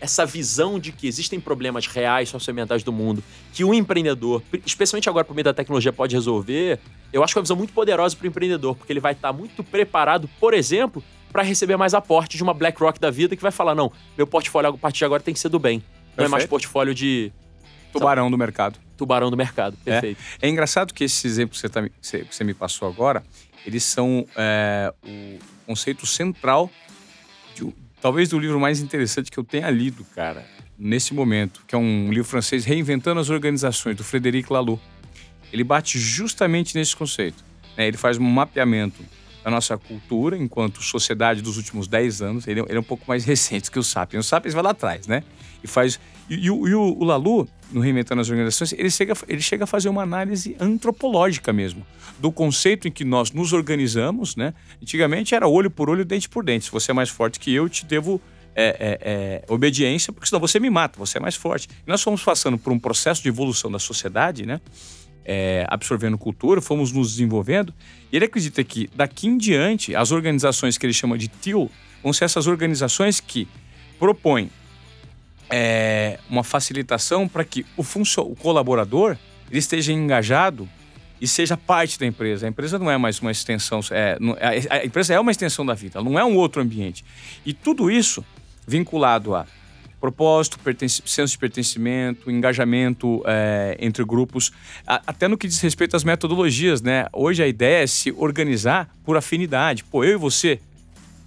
essa 0.00 0.26
visão 0.26 0.78
de 0.78 0.92
que 0.92 1.06
existem 1.06 1.40
problemas 1.40 1.86
reais 1.86 2.28
socioambientais 2.28 2.82
do 2.82 2.92
mundo 2.92 3.22
que 3.52 3.64
o 3.64 3.72
empreendedor, 3.72 4.42
especialmente 4.66 5.08
agora 5.08 5.24
por 5.24 5.34
meio 5.34 5.44
da 5.44 5.54
tecnologia, 5.54 5.92
pode 5.92 6.14
resolver, 6.14 6.78
eu 7.12 7.22
acho 7.22 7.32
que 7.32 7.38
é 7.38 7.40
uma 7.40 7.44
visão 7.44 7.56
muito 7.56 7.72
poderosa 7.72 8.14
para 8.16 8.24
o 8.24 8.28
empreendedor, 8.28 8.76
porque 8.76 8.92
ele 8.92 9.00
vai 9.00 9.12
estar 9.12 9.32
muito 9.32 9.64
preparado, 9.64 10.28
por 10.38 10.52
exemplo, 10.52 11.02
para 11.32 11.42
receber 11.42 11.76
mais 11.76 11.94
aporte 11.94 12.36
de 12.36 12.42
uma 12.42 12.54
BlackRock 12.54 13.00
da 13.00 13.10
vida 13.10 13.36
que 13.36 13.42
vai 13.42 13.52
falar: 13.52 13.74
não, 13.74 13.92
meu 14.16 14.26
portfólio 14.26 14.70
a 14.70 14.78
partir 14.78 14.98
de 14.98 15.04
agora 15.04 15.22
tem 15.22 15.34
que 15.34 15.40
ser 15.40 15.48
do 15.48 15.58
bem. 15.58 15.82
Não 16.16 16.24
é 16.24 16.28
mais 16.28 16.46
portfólio 16.46 16.94
de. 16.94 17.32
Tubarão 17.92 18.30
do 18.30 18.38
mercado. 18.38 18.78
Tubarão 18.96 19.30
do 19.30 19.36
mercado, 19.36 19.76
perfeito. 19.84 20.20
É, 20.40 20.46
é 20.46 20.50
engraçado 20.50 20.92
que 20.92 21.04
esses 21.04 21.24
exemplos 21.24 21.60
que 21.60 21.68
você, 21.68 21.68
tá, 21.68 21.88
que 21.88 22.34
você 22.34 22.44
me 22.44 22.54
passou 22.54 22.88
agora, 22.88 23.22
eles 23.64 23.84
são 23.84 24.26
é, 24.36 24.92
o 25.04 25.38
conceito 25.66 26.06
central 26.06 26.70
de, 27.54 27.72
talvez 28.00 28.28
do 28.28 28.38
livro 28.38 28.58
mais 28.58 28.80
interessante 28.80 29.30
que 29.30 29.38
eu 29.38 29.44
tenha 29.44 29.70
lido, 29.70 30.04
cara, 30.14 30.44
nesse 30.78 31.12
momento, 31.12 31.62
que 31.66 31.74
é 31.74 31.78
um 31.78 32.10
livro 32.10 32.28
francês, 32.28 32.64
Reinventando 32.64 33.20
as 33.20 33.30
Organizações, 33.30 33.96
do 33.96 34.04
Frederic 34.04 34.52
Laloux. 34.52 34.80
Ele 35.52 35.64
bate 35.64 35.98
justamente 35.98 36.76
nesse 36.76 36.94
conceito. 36.94 37.42
Né? 37.76 37.88
Ele 37.88 37.96
faz 37.96 38.18
um 38.18 38.24
mapeamento 38.24 39.02
da 39.42 39.50
nossa 39.50 39.78
cultura 39.78 40.36
enquanto 40.36 40.82
sociedade 40.82 41.40
dos 41.40 41.56
últimos 41.56 41.88
10 41.88 42.22
anos. 42.22 42.46
Ele, 42.46 42.60
é, 42.60 42.64
ele 42.64 42.76
é 42.76 42.80
um 42.80 42.84
pouco 42.84 43.04
mais 43.08 43.24
recente 43.24 43.70
que 43.70 43.78
o 43.78 43.82
Sapiens. 43.82 44.26
O 44.26 44.28
Sapiens 44.28 44.54
vai 44.54 44.62
lá 44.62 44.70
atrás, 44.70 45.06
né? 45.06 45.24
E 45.62 45.66
faz. 45.66 45.98
E, 46.28 46.34
e, 46.34 46.44
e 46.46 46.50
o, 46.50 46.96
o 46.98 47.04
Lalu, 47.04 47.48
no 47.70 47.80
Reinventando 47.80 48.20
as 48.20 48.30
Organizações, 48.30 48.72
ele 48.72 48.90
chega, 48.90 49.14
ele 49.26 49.40
chega 49.40 49.64
a 49.64 49.66
fazer 49.66 49.88
uma 49.88 50.02
análise 50.02 50.56
antropológica 50.58 51.52
mesmo, 51.52 51.86
do 52.18 52.32
conceito 52.32 52.88
em 52.88 52.90
que 52.90 53.04
nós 53.04 53.32
nos 53.32 53.52
organizamos, 53.52 54.36
né? 54.36 54.54
Antigamente 54.82 55.34
era 55.34 55.46
olho 55.46 55.70
por 55.70 55.90
olho, 55.90 56.04
dente 56.04 56.28
por 56.28 56.44
dente. 56.44 56.66
Se 56.66 56.70
você 56.70 56.90
é 56.90 56.94
mais 56.94 57.08
forte 57.08 57.38
que 57.38 57.52
eu, 57.52 57.68
te 57.68 57.84
devo 57.84 58.20
é, 58.54 58.64
é, 58.64 58.98
é, 59.02 59.52
obediência, 59.52 60.12
porque 60.12 60.28
senão 60.28 60.40
você 60.40 60.58
me 60.58 60.68
mata, 60.68 60.98
você 60.98 61.18
é 61.18 61.20
mais 61.20 61.36
forte. 61.36 61.68
E 61.86 61.88
nós 61.88 62.02
fomos 62.02 62.22
passando 62.22 62.58
por 62.58 62.72
um 62.72 62.78
processo 62.78 63.22
de 63.22 63.28
evolução 63.28 63.70
da 63.70 63.78
sociedade, 63.78 64.44
né? 64.44 64.60
É, 65.24 65.66
absorvendo 65.68 66.16
cultura, 66.16 66.60
fomos 66.60 66.90
nos 66.90 67.10
desenvolvendo. 67.10 67.72
E 68.10 68.16
ele 68.16 68.24
acredita 68.24 68.64
que 68.64 68.90
daqui 68.96 69.28
em 69.28 69.36
diante, 69.36 69.94
as 69.94 70.10
organizações 70.10 70.78
que 70.78 70.86
ele 70.86 70.92
chama 70.92 71.18
de 71.18 71.28
TIL 71.28 71.70
vão 72.02 72.12
ser 72.12 72.24
essas 72.24 72.46
organizações 72.46 73.20
que 73.20 73.46
propõem 73.98 74.50
é, 75.50 76.18
uma 76.28 76.44
facilitação 76.44 77.28
para 77.28 77.44
que 77.44 77.64
o, 77.76 77.82
o 77.82 78.36
colaborador 78.36 79.16
ele 79.50 79.58
esteja 79.58 79.92
engajado 79.92 80.68
e 81.20 81.26
seja 81.26 81.56
parte 81.56 81.98
da 81.98 82.06
empresa. 82.06 82.46
A 82.46 82.48
empresa 82.48 82.78
não 82.78 82.90
é 82.90 82.96
mais 82.96 83.18
uma 83.20 83.30
extensão, 83.30 83.80
é, 83.90 84.18
a 84.70 84.84
empresa 84.84 85.14
é 85.14 85.20
uma 85.20 85.30
extensão 85.30 85.64
da 85.64 85.74
vida, 85.74 86.02
não 86.02 86.18
é 86.18 86.24
um 86.24 86.36
outro 86.36 86.62
ambiente. 86.62 87.04
E 87.44 87.52
tudo 87.52 87.90
isso 87.90 88.24
vinculado 88.66 89.34
a 89.34 89.46
propósito, 90.00 90.58
senso 91.04 91.32
de 91.32 91.38
pertencimento, 91.38 92.30
engajamento 92.30 93.22
é, 93.26 93.76
entre 93.80 94.04
grupos, 94.04 94.52
a, 94.86 95.02
até 95.06 95.26
no 95.26 95.36
que 95.36 95.48
diz 95.48 95.60
respeito 95.60 95.96
às 95.96 96.04
metodologias, 96.04 96.80
né? 96.80 97.06
Hoje 97.12 97.42
a 97.42 97.48
ideia 97.48 97.82
é 97.82 97.86
se 97.86 98.12
organizar 98.16 98.88
por 99.04 99.16
afinidade. 99.16 99.82
Pô, 99.84 100.04
eu 100.04 100.12
e 100.12 100.16
você, 100.16 100.60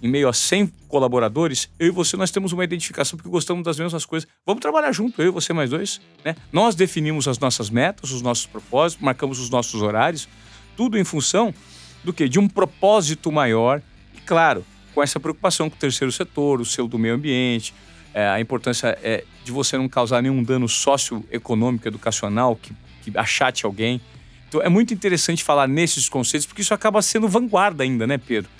em 0.02 0.08
meio 0.08 0.28
a 0.28 0.32
100 0.32 0.66
colaboradores, 0.88 1.70
eu 1.78 1.86
e 1.86 1.90
você 1.90 2.16
nós 2.16 2.32
temos 2.32 2.52
uma 2.52 2.64
identificação 2.64 3.16
porque 3.16 3.30
gostamos 3.30 3.62
das 3.62 3.78
mesmas 3.78 4.04
coisas. 4.04 4.28
Vamos 4.44 4.60
trabalhar 4.60 4.90
junto, 4.90 5.22
eu 5.22 5.28
e 5.28 5.30
você 5.30 5.52
mais 5.52 5.70
dois, 5.70 6.00
né? 6.24 6.34
Nós 6.52 6.74
definimos 6.74 7.28
as 7.28 7.38
nossas 7.38 7.70
metas, 7.70 8.10
os 8.10 8.20
nossos 8.20 8.44
propósitos, 8.44 9.02
marcamos 9.02 9.38
os 9.38 9.48
nossos 9.48 9.80
horários, 9.80 10.28
tudo 10.76 10.98
em 10.98 11.04
função 11.04 11.54
do 12.02 12.12
que 12.12 12.28
de 12.28 12.40
um 12.40 12.48
propósito 12.48 13.30
maior 13.30 13.80
e 14.12 14.20
claro, 14.20 14.66
com 14.92 15.00
essa 15.00 15.20
preocupação 15.20 15.70
com 15.70 15.76
o 15.76 15.78
terceiro 15.78 16.10
setor, 16.10 16.60
o 16.60 16.64
seu 16.64 16.88
do 16.88 16.98
meio 16.98 17.14
ambiente, 17.14 17.72
é, 18.12 18.26
a 18.26 18.40
importância 18.40 18.98
é 19.02 19.24
de 19.44 19.52
você 19.52 19.78
não 19.78 19.88
causar 19.88 20.20
nenhum 20.20 20.42
dano 20.42 20.68
socioeconômico, 20.68 21.86
educacional 21.86 22.56
que, 22.56 22.74
que 23.02 23.16
achate 23.16 23.64
alguém. 23.64 24.00
Então 24.48 24.60
é 24.60 24.68
muito 24.68 24.92
interessante 24.92 25.44
falar 25.44 25.68
nesses 25.68 26.08
conceitos 26.08 26.44
porque 26.44 26.60
isso 26.60 26.74
acaba 26.74 27.00
sendo 27.00 27.28
vanguarda 27.28 27.84
ainda, 27.84 28.04
né, 28.04 28.18
Pedro? 28.18 28.50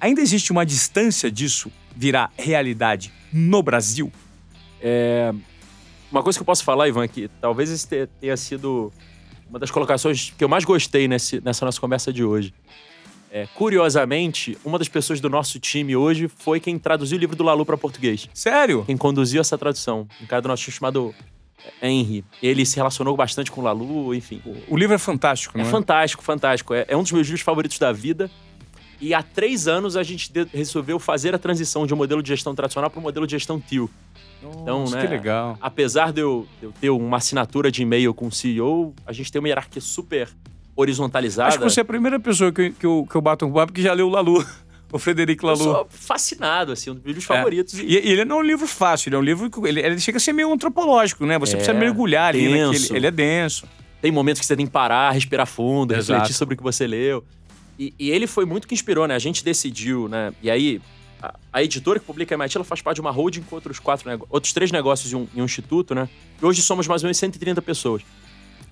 Ainda 0.00 0.20
existe 0.20 0.52
uma 0.52 0.64
distância 0.64 1.30
disso 1.30 1.70
virar 1.94 2.32
realidade 2.36 3.12
no 3.32 3.62
Brasil? 3.62 4.12
É... 4.80 5.32
Uma 6.10 6.22
coisa 6.22 6.38
que 6.38 6.42
eu 6.42 6.46
posso 6.46 6.64
falar, 6.64 6.88
Ivan, 6.88 7.04
é 7.04 7.08
que 7.08 7.28
talvez 7.40 7.70
esse 7.70 8.06
tenha 8.20 8.36
sido 8.36 8.92
uma 9.50 9.58
das 9.58 9.70
colocações 9.70 10.32
que 10.36 10.42
eu 10.42 10.48
mais 10.48 10.64
gostei 10.64 11.08
nesse, 11.08 11.40
nessa 11.40 11.64
nossa 11.64 11.80
conversa 11.80 12.12
de 12.12 12.24
hoje. 12.24 12.54
É, 13.30 13.46
curiosamente, 13.54 14.56
uma 14.64 14.78
das 14.78 14.88
pessoas 14.88 15.20
do 15.20 15.28
nosso 15.28 15.58
time 15.58 15.94
hoje 15.94 16.28
foi 16.28 16.60
quem 16.60 16.78
traduziu 16.78 17.18
o 17.18 17.20
livro 17.20 17.36
do 17.36 17.44
Lalu 17.44 17.66
para 17.66 17.76
português. 17.76 18.28
Sério? 18.32 18.84
Quem 18.86 18.96
conduziu 18.96 19.40
essa 19.40 19.58
tradução. 19.58 20.08
Um 20.22 20.26
cara 20.26 20.40
do 20.40 20.48
nosso 20.48 20.62
time 20.62 20.74
chamado 20.74 21.14
Henry. 21.82 22.24
Ele 22.42 22.64
se 22.64 22.76
relacionou 22.76 23.14
bastante 23.16 23.50
com 23.50 23.60
o 23.60 23.64
Lalu, 23.64 24.14
enfim. 24.14 24.40
O 24.68 24.76
livro 24.76 24.94
é 24.94 24.98
fantástico, 24.98 25.58
não 25.58 25.64
é? 25.64 25.68
É 25.68 25.70
fantástico, 25.70 26.22
fantástico. 26.22 26.72
É, 26.72 26.86
é 26.88 26.96
um 26.96 27.02
dos 27.02 27.12
meus 27.12 27.26
livros 27.26 27.42
favoritos 27.42 27.78
da 27.78 27.92
vida. 27.92 28.30
E 29.00 29.14
há 29.14 29.22
três 29.22 29.68
anos 29.68 29.96
a 29.96 30.02
gente 30.02 30.30
resolveu 30.52 30.98
fazer 30.98 31.34
a 31.34 31.38
transição 31.38 31.86
de 31.86 31.94
um 31.94 31.96
modelo 31.96 32.22
de 32.22 32.28
gestão 32.28 32.54
tradicional 32.54 32.90
para 32.90 32.98
um 32.98 33.02
modelo 33.02 33.26
de 33.26 33.32
gestão 33.32 33.60
TIO. 33.60 33.88
então, 34.42 34.84
né, 34.86 35.00
que 35.00 35.06
legal. 35.06 35.56
Apesar 35.60 36.12
de 36.12 36.20
eu, 36.20 36.46
de 36.58 36.66
eu 36.66 36.72
ter 36.72 36.90
uma 36.90 37.16
assinatura 37.18 37.70
de 37.70 37.82
e-mail 37.82 38.12
com 38.12 38.26
o 38.26 38.32
CEO, 38.32 38.94
a 39.06 39.12
gente 39.12 39.30
tem 39.30 39.38
uma 39.40 39.48
hierarquia 39.48 39.80
super 39.80 40.28
horizontalizada. 40.74 41.48
Acho 41.48 41.58
que 41.58 41.64
você 41.64 41.80
é 41.80 41.82
a 41.82 41.84
primeira 41.84 42.18
pessoa 42.18 42.52
que, 42.52 42.70
que, 42.70 42.86
eu, 42.86 43.06
que 43.08 43.14
eu 43.14 43.20
bato 43.20 43.46
um 43.46 43.52
papo 43.52 43.72
que 43.72 43.82
já 43.82 43.92
leu 43.92 44.06
o 44.06 44.10
Lalu. 44.10 44.44
O 44.90 44.98
Frederico 44.98 45.44
Lalu. 45.44 45.58
Eu 45.58 45.64
sou 45.64 45.86
fascinado, 45.90 46.72
assim, 46.72 46.88
um 46.88 46.94
dos 46.94 47.04
livros 47.04 47.22
é. 47.24 47.26
favoritos. 47.26 47.74
E... 47.74 47.82
e... 47.82 47.96
ele 47.96 48.24
não 48.24 48.36
é 48.36 48.38
um 48.38 48.42
livro 48.42 48.66
fácil, 48.66 49.10
ele 49.10 49.16
é 49.16 49.18
um 49.18 49.22
livro 49.22 49.50
que 49.50 49.60
ele, 49.68 49.80
ele 49.80 50.00
chega 50.00 50.16
a 50.16 50.20
ser 50.20 50.32
meio 50.32 50.50
antropológico, 50.50 51.26
né? 51.26 51.38
Você 51.38 51.52
é, 51.52 51.56
precisa 51.56 51.78
mergulhar 51.78 52.30
ali 52.30 52.48
naquele. 52.48 52.96
Ele 52.96 53.06
é 53.06 53.10
denso. 53.10 53.68
Tem 54.00 54.10
momentos 54.10 54.40
que 54.40 54.46
você 54.46 54.56
tem 54.56 54.64
que 54.64 54.72
parar, 54.72 55.10
respirar 55.10 55.46
fundo, 55.46 55.94
Exato. 55.94 56.12
refletir 56.12 56.34
sobre 56.34 56.54
o 56.54 56.56
que 56.56 56.62
você 56.62 56.86
leu. 56.86 57.22
E, 57.78 57.94
e, 57.98 58.10
ele 58.10 58.26
foi 58.26 58.44
muito 58.44 58.66
que 58.66 58.74
inspirou, 58.74 59.06
né? 59.06 59.14
A 59.14 59.18
gente 59.18 59.44
decidiu, 59.44 60.08
né? 60.08 60.32
E 60.42 60.50
aí, 60.50 60.80
a, 61.22 61.34
a 61.52 61.62
editora 61.62 62.00
que 62.00 62.06
publica 62.06 62.34
a 62.34 62.36
MIT, 62.36 62.56
ela 62.56 62.64
faz 62.64 62.82
parte 62.82 62.96
de 62.96 63.00
uma 63.00 63.10
holding 63.10 63.42
com 63.42 63.54
outros 63.54 63.78
quatro 63.78 64.10
outros 64.28 64.52
três 64.52 64.72
negócios 64.72 65.12
e 65.12 65.16
um, 65.16 65.28
e 65.34 65.40
um, 65.40 65.44
instituto, 65.44 65.94
né? 65.94 66.08
E 66.40 66.44
hoje 66.44 66.60
somos 66.60 66.86
mais 66.88 67.02
ou 67.02 67.06
menos 67.06 67.18
130 67.18 67.62
pessoas. 67.62 68.02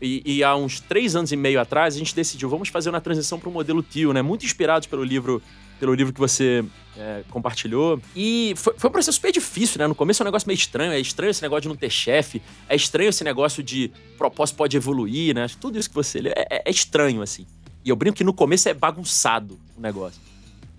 E, 0.02 0.22
e, 0.26 0.44
há 0.44 0.54
uns 0.54 0.80
três 0.80 1.16
anos 1.16 1.32
e 1.32 1.36
meio 1.36 1.60
atrás, 1.60 1.94
a 1.94 1.98
gente 1.98 2.14
decidiu, 2.14 2.48
vamos 2.48 2.68
fazer 2.68 2.90
uma 2.90 3.00
transição 3.00 3.38
para 3.38 3.48
o 3.48 3.52
modelo 3.52 3.82
TIO, 3.82 4.12
né? 4.12 4.22
Muito 4.22 4.44
inspirados 4.44 4.88
pelo 4.88 5.04
livro 5.04 5.42
pelo 5.78 5.94
livro 5.94 6.12
que 6.12 6.20
você 6.20 6.64
é, 6.96 7.22
compartilhou. 7.30 8.00
E 8.14 8.54
foi, 8.56 8.74
foi, 8.76 8.88
um 8.88 8.92
processo 8.92 9.16
super 9.16 9.32
difícil, 9.32 9.78
né? 9.78 9.86
No 9.86 9.94
começo 9.94 10.22
é 10.22 10.24
um 10.24 10.26
negócio 10.26 10.48
meio 10.48 10.56
estranho. 10.56 10.92
É 10.92 10.98
estranho 10.98 11.30
esse 11.30 11.42
negócio 11.42 11.62
de 11.62 11.68
não 11.68 11.76
ter 11.76 11.90
chefe. 11.90 12.42
É 12.68 12.74
estranho 12.74 13.10
esse 13.10 13.22
negócio 13.22 13.62
de 13.62 13.90
propósito 14.16 14.56
pode 14.56 14.76
evoluir, 14.76 15.34
né? 15.34 15.46
Tudo 15.60 15.78
isso 15.78 15.88
que 15.88 15.94
você 15.94 16.20
lê 16.20 16.30
é, 16.30 16.62
é 16.64 16.70
estranho, 16.70 17.22
assim. 17.22 17.46
E 17.86 17.88
eu 17.88 17.94
brinco 17.94 18.16
que 18.16 18.24
no 18.24 18.34
começo 18.34 18.68
é 18.68 18.74
bagunçado 18.74 19.56
o 19.78 19.80
negócio. 19.80 20.20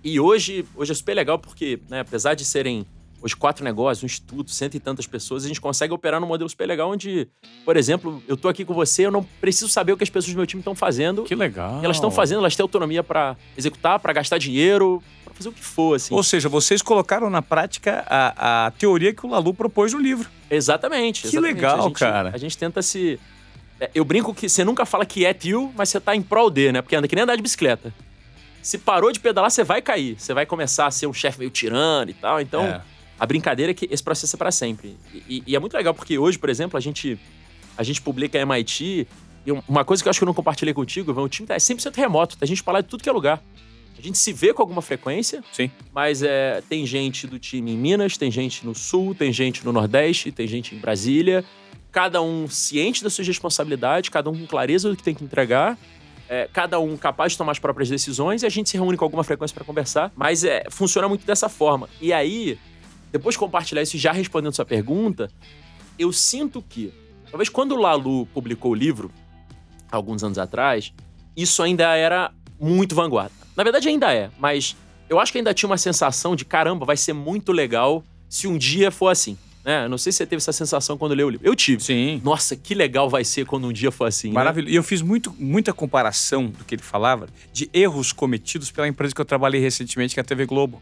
E 0.04 0.20
hoje, 0.20 0.66
hoje 0.76 0.92
é 0.92 0.94
super 0.94 1.14
legal 1.14 1.38
porque, 1.38 1.80
né, 1.88 2.00
apesar 2.00 2.34
de 2.34 2.44
serem 2.44 2.84
hoje 3.22 3.34
quatro 3.34 3.64
negócios, 3.64 4.02
um 4.02 4.06
instituto, 4.06 4.50
cento 4.50 4.74
e 4.74 4.78
tantas 4.78 5.06
pessoas, 5.06 5.42
a 5.42 5.48
gente 5.48 5.58
consegue 5.58 5.92
operar 5.94 6.20
num 6.20 6.26
modelo 6.26 6.48
super 6.50 6.68
legal 6.68 6.90
onde, 6.90 7.26
por 7.64 7.78
exemplo, 7.78 8.22
eu 8.28 8.36
tô 8.36 8.46
aqui 8.46 8.62
com 8.62 8.74
você, 8.74 9.06
eu 9.06 9.10
não 9.10 9.24
preciso 9.40 9.68
saber 9.70 9.92
o 9.92 9.96
que 9.96 10.04
as 10.04 10.10
pessoas 10.10 10.34
do 10.34 10.36
meu 10.36 10.46
time 10.46 10.60
estão 10.60 10.74
fazendo. 10.74 11.22
Que 11.22 11.34
legal. 11.34 11.82
Elas 11.82 11.96
estão 11.96 12.10
fazendo, 12.10 12.40
elas 12.40 12.54
têm 12.54 12.62
autonomia 12.62 13.02
para 13.02 13.38
executar, 13.56 13.98
para 13.98 14.12
gastar 14.12 14.36
dinheiro, 14.36 15.02
para 15.24 15.32
fazer 15.32 15.48
o 15.48 15.52
que 15.52 15.64
for, 15.64 15.96
assim. 15.96 16.14
Ou 16.14 16.22
seja, 16.22 16.46
vocês 16.46 16.82
colocaram 16.82 17.30
na 17.30 17.40
prática 17.40 18.04
a, 18.06 18.66
a 18.66 18.70
teoria 18.72 19.14
que 19.14 19.24
o 19.24 19.30
Lalu 19.30 19.54
propôs 19.54 19.94
no 19.94 19.98
livro. 19.98 20.28
Exatamente. 20.50 21.22
Que 21.22 21.28
exatamente. 21.28 21.54
legal, 21.54 21.80
a 21.80 21.82
gente, 21.84 21.98
cara. 21.98 22.30
A 22.34 22.38
gente 22.38 22.58
tenta 22.58 22.82
se 22.82 23.18
eu 23.94 24.04
brinco 24.04 24.34
que 24.34 24.48
você 24.48 24.64
nunca 24.64 24.84
fala 24.84 25.06
que 25.06 25.24
é 25.24 25.32
tio, 25.32 25.72
mas 25.76 25.88
você 25.88 26.00
tá 26.00 26.14
em 26.14 26.22
prol 26.22 26.50
de, 26.50 26.72
né? 26.72 26.82
Porque 26.82 26.96
anda 26.96 27.06
que 27.06 27.14
nem 27.14 27.22
andar 27.22 27.36
de 27.36 27.42
bicicleta. 27.42 27.94
Se 28.60 28.76
parou 28.76 29.12
de 29.12 29.20
pedalar, 29.20 29.50
você 29.50 29.62
vai 29.62 29.80
cair. 29.80 30.18
Você 30.18 30.34
vai 30.34 30.44
começar 30.44 30.86
a 30.86 30.90
ser 30.90 31.06
um 31.06 31.12
chefe 31.12 31.38
meio 31.38 31.50
tirano 31.50 32.10
e 32.10 32.14
tal. 32.14 32.40
Então, 32.40 32.64
é. 32.64 32.82
a 33.18 33.26
brincadeira 33.26 33.70
é 33.70 33.74
que 33.74 33.88
esse 33.90 34.02
processo 34.02 34.34
é 34.34 34.38
para 34.38 34.50
sempre. 34.50 34.96
E, 35.28 35.42
e, 35.46 35.56
é 35.56 35.58
muito 35.58 35.76
legal 35.76 35.94
porque 35.94 36.18
hoje, 36.18 36.38
por 36.38 36.50
exemplo, 36.50 36.76
a 36.76 36.80
gente, 36.80 37.18
a 37.76 37.82
gente 37.82 38.02
publica 38.02 38.36
a 38.36 38.42
MIT. 38.42 39.06
E 39.46 39.52
uma 39.68 39.84
coisa 39.84 40.02
que 40.02 40.08
eu 40.08 40.10
acho 40.10 40.18
que 40.18 40.24
eu 40.24 40.26
não 40.26 40.34
compartilhei 40.34 40.74
contigo, 40.74 41.12
o 41.12 41.28
time 41.28 41.46
tá, 41.46 41.54
é 41.54 41.58
100% 41.58 41.94
remoto. 41.96 42.36
A 42.40 42.46
gente 42.46 42.62
fala 42.62 42.82
de 42.82 42.88
tudo 42.88 43.02
que 43.02 43.08
é 43.08 43.12
lugar. 43.12 43.40
A 43.96 44.02
gente 44.02 44.18
se 44.18 44.32
vê 44.32 44.52
com 44.52 44.62
alguma 44.62 44.82
frequência. 44.82 45.42
Sim. 45.52 45.70
Mas 45.94 46.22
é, 46.22 46.62
tem 46.68 46.84
gente 46.84 47.26
do 47.26 47.38
time 47.38 47.72
em 47.72 47.76
Minas, 47.76 48.16
tem 48.16 48.30
gente 48.30 48.66
no 48.66 48.74
Sul, 48.74 49.14
tem 49.14 49.32
gente 49.32 49.64
no 49.64 49.72
Nordeste, 49.72 50.32
tem 50.32 50.46
gente 50.46 50.74
em 50.74 50.78
Brasília 50.78 51.44
cada 51.98 52.22
um 52.22 52.48
ciente 52.48 53.02
das 53.02 53.12
suas 53.12 53.26
responsabilidades, 53.26 54.08
cada 54.08 54.30
um 54.30 54.38
com 54.38 54.46
clareza 54.46 54.88
do 54.88 54.96
que 54.96 55.02
tem 55.02 55.12
que 55.12 55.24
entregar. 55.24 55.76
É, 56.28 56.48
cada 56.52 56.78
um 56.78 56.96
capaz 56.96 57.32
de 57.32 57.38
tomar 57.38 57.50
as 57.50 57.58
próprias 57.58 57.88
decisões 57.88 58.44
e 58.44 58.46
a 58.46 58.48
gente 58.48 58.70
se 58.70 58.76
reúne 58.76 58.96
com 58.96 59.04
alguma 59.04 59.24
frequência 59.24 59.52
para 59.52 59.64
conversar, 59.64 60.12
mas 60.14 60.44
é, 60.44 60.62
funciona 60.70 61.08
muito 61.08 61.26
dessa 61.26 61.48
forma. 61.48 61.88
E 62.00 62.12
aí, 62.12 62.56
depois 63.10 63.34
de 63.34 63.40
compartilhar 63.40 63.82
isso 63.82 63.98
já 63.98 64.12
respondendo 64.12 64.54
sua 64.54 64.64
pergunta, 64.64 65.28
eu 65.98 66.12
sinto 66.12 66.62
que, 66.62 66.94
talvez 67.32 67.48
quando 67.48 67.72
o 67.72 67.76
Lalu 67.76 68.26
publicou 68.26 68.70
o 68.70 68.74
livro, 68.76 69.10
alguns 69.90 70.22
anos 70.22 70.38
atrás, 70.38 70.92
isso 71.36 71.64
ainda 71.64 71.96
era 71.96 72.30
muito 72.60 72.94
vanguarda. 72.94 73.34
Na 73.56 73.64
verdade, 73.64 73.88
ainda 73.88 74.14
é, 74.14 74.30
mas 74.38 74.76
eu 75.08 75.18
acho 75.18 75.32
que 75.32 75.38
ainda 75.38 75.52
tinha 75.52 75.68
uma 75.68 75.78
sensação 75.78 76.36
de 76.36 76.44
caramba, 76.44 76.86
vai 76.86 76.96
ser 76.96 77.12
muito 77.12 77.50
legal 77.50 78.04
se 78.28 78.46
um 78.46 78.56
dia 78.56 78.92
for 78.92 79.08
assim. 79.08 79.36
Né? 79.68 79.86
Não 79.86 79.98
sei 79.98 80.10
se 80.12 80.16
você 80.16 80.26
teve 80.26 80.38
essa 80.38 80.50
sensação 80.50 80.96
quando 80.96 81.12
leu 81.12 81.26
o 81.26 81.30
livro. 81.30 81.46
Eu 81.46 81.54
tive. 81.54 81.82
Sim. 81.82 82.22
Nossa, 82.24 82.56
que 82.56 82.74
legal 82.74 83.10
vai 83.10 83.22
ser 83.22 83.44
quando 83.44 83.66
um 83.66 83.72
dia 83.72 83.90
for 83.90 84.06
assim. 84.06 84.28
Né? 84.28 84.34
Maravilhoso. 84.34 84.70
Né? 84.70 84.72
E 84.72 84.76
eu 84.76 84.82
fiz 84.82 85.02
muito, 85.02 85.36
muita 85.38 85.74
comparação 85.74 86.46
do 86.46 86.64
que 86.64 86.74
ele 86.74 86.80
falava 86.80 87.28
de 87.52 87.68
erros 87.70 88.10
cometidos 88.10 88.70
pela 88.70 88.88
empresa 88.88 89.14
que 89.14 89.20
eu 89.20 89.26
trabalhei 89.26 89.60
recentemente, 89.60 90.14
que 90.14 90.20
é 90.20 90.22
a 90.22 90.24
TV 90.24 90.46
Globo. 90.46 90.80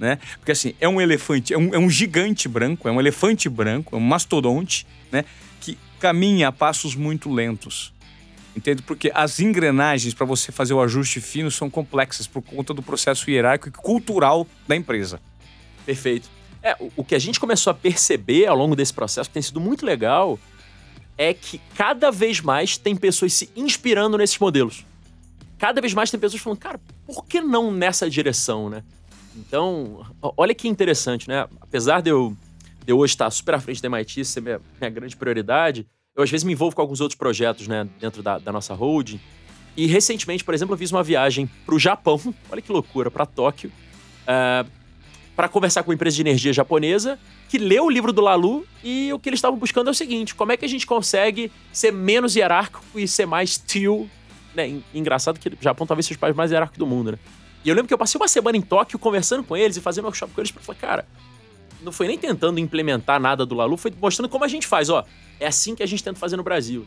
Né? 0.00 0.18
Porque 0.40 0.50
assim, 0.50 0.74
é 0.80 0.88
um 0.88 1.00
elefante, 1.00 1.54
é 1.54 1.58
um, 1.58 1.72
é 1.72 1.78
um 1.78 1.88
gigante 1.88 2.48
branco, 2.48 2.88
é 2.88 2.90
um 2.90 2.98
elefante 2.98 3.48
branco, 3.48 3.94
é 3.94 3.98
um 3.98 4.02
mastodonte, 4.02 4.84
né? 5.12 5.24
Que 5.60 5.78
caminha 6.00 6.48
a 6.48 6.52
passos 6.52 6.96
muito 6.96 7.32
lentos. 7.32 7.94
Entende? 8.56 8.82
Porque 8.82 9.12
as 9.14 9.38
engrenagens 9.38 10.12
para 10.12 10.26
você 10.26 10.50
fazer 10.50 10.74
o 10.74 10.82
ajuste 10.82 11.20
fino 11.20 11.52
são 11.52 11.70
complexas 11.70 12.26
por 12.26 12.42
conta 12.42 12.74
do 12.74 12.82
processo 12.82 13.30
hierárquico 13.30 13.78
e 13.78 13.80
cultural 13.80 14.44
da 14.66 14.74
empresa. 14.74 15.20
Perfeito. 15.86 16.37
É, 16.62 16.76
o, 16.80 16.92
o 16.96 17.04
que 17.04 17.14
a 17.14 17.18
gente 17.18 17.38
começou 17.38 17.70
a 17.70 17.74
perceber 17.74 18.46
ao 18.46 18.56
longo 18.56 18.74
desse 18.74 18.92
processo, 18.92 19.28
que 19.30 19.34
tem 19.34 19.42
sido 19.42 19.60
muito 19.60 19.86
legal, 19.86 20.38
é 21.16 21.34
que 21.34 21.60
cada 21.74 22.10
vez 22.10 22.40
mais 22.40 22.76
tem 22.76 22.94
pessoas 22.94 23.32
se 23.32 23.50
inspirando 23.56 24.16
nesses 24.16 24.38
modelos. 24.38 24.84
Cada 25.58 25.80
vez 25.80 25.92
mais 25.92 26.10
tem 26.10 26.20
pessoas 26.20 26.40
falando, 26.40 26.58
cara, 26.58 26.80
por 27.06 27.24
que 27.24 27.40
não 27.40 27.72
nessa 27.72 28.08
direção, 28.08 28.70
né? 28.70 28.84
Então, 29.34 30.06
olha 30.36 30.54
que 30.54 30.68
interessante, 30.68 31.28
né? 31.28 31.46
Apesar 31.60 32.00
de 32.00 32.10
eu, 32.10 32.36
de 32.84 32.92
eu 32.92 32.98
hoje 32.98 33.14
estar 33.14 33.30
super 33.30 33.54
à 33.54 33.60
frente 33.60 33.82
da 33.82 33.88
MIT, 33.88 34.24
ser 34.24 34.40
minha, 34.40 34.60
minha 34.80 34.90
grande 34.90 35.16
prioridade, 35.16 35.86
eu 36.14 36.22
às 36.22 36.30
vezes 36.30 36.44
me 36.44 36.52
envolvo 36.52 36.74
com 36.74 36.82
alguns 36.82 37.00
outros 37.00 37.16
projetos, 37.16 37.68
né, 37.68 37.88
dentro 38.00 38.22
da, 38.22 38.38
da 38.38 38.50
nossa 38.50 38.74
holding. 38.74 39.20
E 39.76 39.86
recentemente, 39.86 40.42
por 40.42 40.52
exemplo, 40.52 40.74
eu 40.74 40.78
fiz 40.78 40.90
uma 40.90 41.02
viagem 41.02 41.48
para 41.64 41.74
o 41.74 41.78
Japão, 41.78 42.20
olha 42.50 42.60
que 42.60 42.72
loucura, 42.72 43.10
para 43.10 43.24
Tóquio, 43.24 43.70
uh, 44.24 44.68
para 45.38 45.48
conversar 45.48 45.84
com 45.84 45.90
uma 45.92 45.94
empresa 45.94 46.16
de 46.16 46.22
energia 46.22 46.52
japonesa 46.52 47.16
que 47.48 47.58
leu 47.58 47.84
o 47.84 47.88
livro 47.88 48.12
do 48.12 48.20
Lalu 48.20 48.66
e 48.82 49.12
o 49.12 49.20
que 49.20 49.28
eles 49.28 49.38
estavam 49.38 49.56
buscando 49.56 49.86
é 49.86 49.92
o 49.92 49.94
seguinte: 49.94 50.34
como 50.34 50.50
é 50.50 50.56
que 50.56 50.64
a 50.64 50.68
gente 50.68 50.84
consegue 50.84 51.52
ser 51.72 51.92
menos 51.92 52.34
hierárquico 52.34 52.82
e 52.96 53.06
ser 53.06 53.24
mais 53.24 53.56
tio? 53.56 54.10
Né? 54.52 54.80
Engraçado 54.92 55.38
que 55.38 55.48
o 55.48 55.56
Japão 55.60 55.86
talvez 55.86 56.06
seja 56.06 56.16
os 56.16 56.20
países 56.20 56.36
mais 56.36 56.50
hierárquicos 56.50 56.80
do 56.80 56.86
mundo, 56.88 57.12
né? 57.12 57.18
E 57.64 57.68
eu 57.68 57.74
lembro 57.76 57.86
que 57.86 57.94
eu 57.94 57.98
passei 57.98 58.20
uma 58.20 58.26
semana 58.26 58.56
em 58.58 58.60
Tóquio 58.60 58.98
conversando 58.98 59.44
com 59.44 59.56
eles 59.56 59.76
e 59.76 59.80
fazendo 59.80 60.06
workshop 60.06 60.34
com 60.34 60.40
eles 60.40 60.50
para 60.50 60.60
falar, 60.60 60.78
cara, 60.78 61.06
não 61.82 61.92
foi 61.92 62.08
nem 62.08 62.18
tentando 62.18 62.58
implementar 62.58 63.20
nada 63.20 63.46
do 63.46 63.54
Lalu, 63.54 63.76
foi 63.76 63.92
mostrando 64.00 64.28
como 64.28 64.44
a 64.44 64.48
gente 64.48 64.66
faz, 64.66 64.90
ó. 64.90 65.04
É 65.38 65.46
assim 65.46 65.76
que 65.76 65.84
a 65.84 65.86
gente 65.86 66.02
tenta 66.02 66.18
fazer 66.18 66.36
no 66.36 66.42
Brasil. 66.42 66.84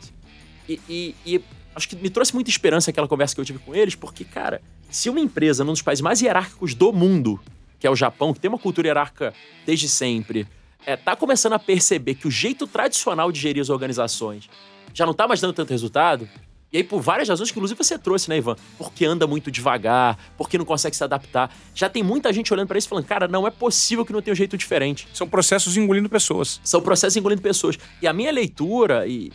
E, 0.68 0.78
e, 0.86 1.14
e, 1.24 1.40
acho 1.74 1.88
que 1.88 1.96
me 1.96 2.10
trouxe 2.10 2.34
muita 2.34 2.50
esperança 2.50 2.90
aquela 2.90 3.08
conversa 3.08 3.34
que 3.34 3.40
eu 3.40 3.46
tive 3.46 3.60
com 3.60 3.74
eles, 3.74 3.94
porque, 3.94 4.24
cara, 4.26 4.60
se 4.90 5.08
uma 5.08 5.20
empresa 5.20 5.64
num 5.64 5.72
dos 5.72 5.80
países 5.80 6.02
mais 6.02 6.20
hierárquicos 6.20 6.74
do 6.74 6.92
mundo, 6.92 7.40
que 7.82 7.86
é 7.88 7.90
o 7.90 7.96
Japão, 7.96 8.32
que 8.32 8.38
tem 8.38 8.48
uma 8.48 8.60
cultura 8.60 8.86
hierárquica 8.86 9.34
desde 9.66 9.88
sempre, 9.88 10.46
é, 10.86 10.96
tá 10.96 11.16
começando 11.16 11.54
a 11.54 11.58
perceber 11.58 12.14
que 12.14 12.28
o 12.28 12.30
jeito 12.30 12.64
tradicional 12.64 13.32
de 13.32 13.40
gerir 13.40 13.60
as 13.60 13.70
organizações 13.70 14.48
já 14.94 15.04
não 15.04 15.12
tá 15.12 15.26
mais 15.26 15.40
dando 15.40 15.52
tanto 15.52 15.70
resultado, 15.70 16.28
e 16.72 16.76
aí, 16.76 16.84
por 16.84 17.00
várias 17.00 17.28
razões 17.28 17.50
que, 17.50 17.58
inclusive, 17.58 17.82
você 17.82 17.98
trouxe, 17.98 18.30
né, 18.30 18.36
Ivan? 18.36 18.54
Porque 18.78 19.04
anda 19.04 19.26
muito 19.26 19.50
devagar, 19.50 20.16
porque 20.38 20.56
não 20.56 20.64
consegue 20.64 20.96
se 20.96 21.02
adaptar. 21.02 21.54
Já 21.74 21.88
tem 21.90 22.04
muita 22.04 22.32
gente 22.32 22.52
olhando 22.54 22.68
para 22.68 22.78
isso 22.78 22.86
e 22.86 22.88
falando, 22.88 23.04
cara, 23.04 23.26
não 23.26 23.48
é 23.48 23.50
possível 23.50 24.06
que 24.06 24.12
não 24.12 24.22
tenha 24.22 24.32
um 24.32 24.36
jeito 24.36 24.56
diferente. 24.56 25.06
São 25.12 25.28
processos 25.28 25.76
engolindo 25.76 26.08
pessoas. 26.08 26.60
São 26.64 26.80
processos 26.80 27.16
engolindo 27.16 27.42
pessoas. 27.42 27.78
E 28.00 28.06
a 28.06 28.12
minha 28.12 28.30
leitura, 28.30 29.06
e 29.06 29.30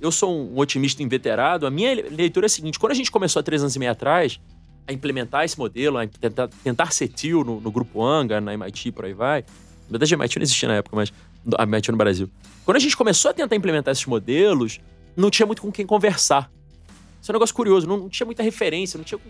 eu 0.00 0.10
sou 0.10 0.34
um 0.34 0.58
otimista 0.58 1.02
inveterado, 1.02 1.66
a 1.66 1.70
minha 1.70 1.92
leitura 1.94 2.46
é 2.46 2.48
a 2.48 2.50
seguinte: 2.50 2.78
quando 2.78 2.92
a 2.92 2.94
gente 2.94 3.10
começou 3.10 3.40
há 3.40 3.42
três 3.42 3.60
anos 3.60 3.76
e 3.76 3.78
meio 3.78 3.92
atrás 3.92 4.40
a 4.88 4.92
implementar 4.92 5.44
esse 5.44 5.58
modelo, 5.58 5.98
a 5.98 6.06
tentar, 6.06 6.48
tentar 6.64 6.92
ser 6.92 7.08
tio 7.08 7.44
no, 7.44 7.60
no 7.60 7.70
grupo 7.70 8.02
Anga, 8.02 8.40
na 8.40 8.54
MIT, 8.54 8.92
por 8.92 9.04
aí 9.04 9.12
vai. 9.12 9.42
Na 9.86 9.90
verdade, 9.92 10.14
a 10.14 10.16
MIT 10.16 10.38
não 10.38 10.42
existia 10.42 10.68
na 10.68 10.76
época, 10.76 10.96
mas 10.96 11.12
a 11.56 11.62
MIT 11.64 11.92
no 11.92 11.98
Brasil. 11.98 12.30
Quando 12.64 12.78
a 12.78 12.80
gente 12.80 12.96
começou 12.96 13.30
a 13.30 13.34
tentar 13.34 13.54
implementar 13.54 13.92
esses 13.92 14.06
modelos, 14.06 14.80
não 15.14 15.30
tinha 15.30 15.46
muito 15.46 15.60
com 15.60 15.70
quem 15.70 15.86
conversar. 15.86 16.50
Isso 17.20 17.30
é 17.30 17.32
um 17.32 17.36
negócio 17.36 17.54
curioso, 17.54 17.86
não, 17.86 17.98
não 17.98 18.08
tinha 18.08 18.24
muita 18.24 18.42
referência, 18.42 18.96
não 18.96 19.04
tinha, 19.04 19.20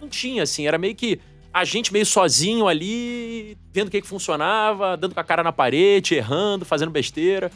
não 0.00 0.08
tinha, 0.08 0.42
assim, 0.42 0.66
era 0.66 0.76
meio 0.76 0.96
que 0.96 1.20
a 1.52 1.64
gente 1.64 1.92
meio 1.92 2.04
sozinho 2.04 2.66
ali, 2.66 3.56
vendo 3.72 3.86
o 3.86 3.90
que, 3.92 4.00
que 4.00 4.08
funcionava, 4.08 4.96
dando 4.96 5.14
com 5.14 5.20
a 5.20 5.24
cara 5.24 5.44
na 5.44 5.52
parede, 5.52 6.16
errando, 6.16 6.64
fazendo 6.64 6.90
besteira. 6.90 7.52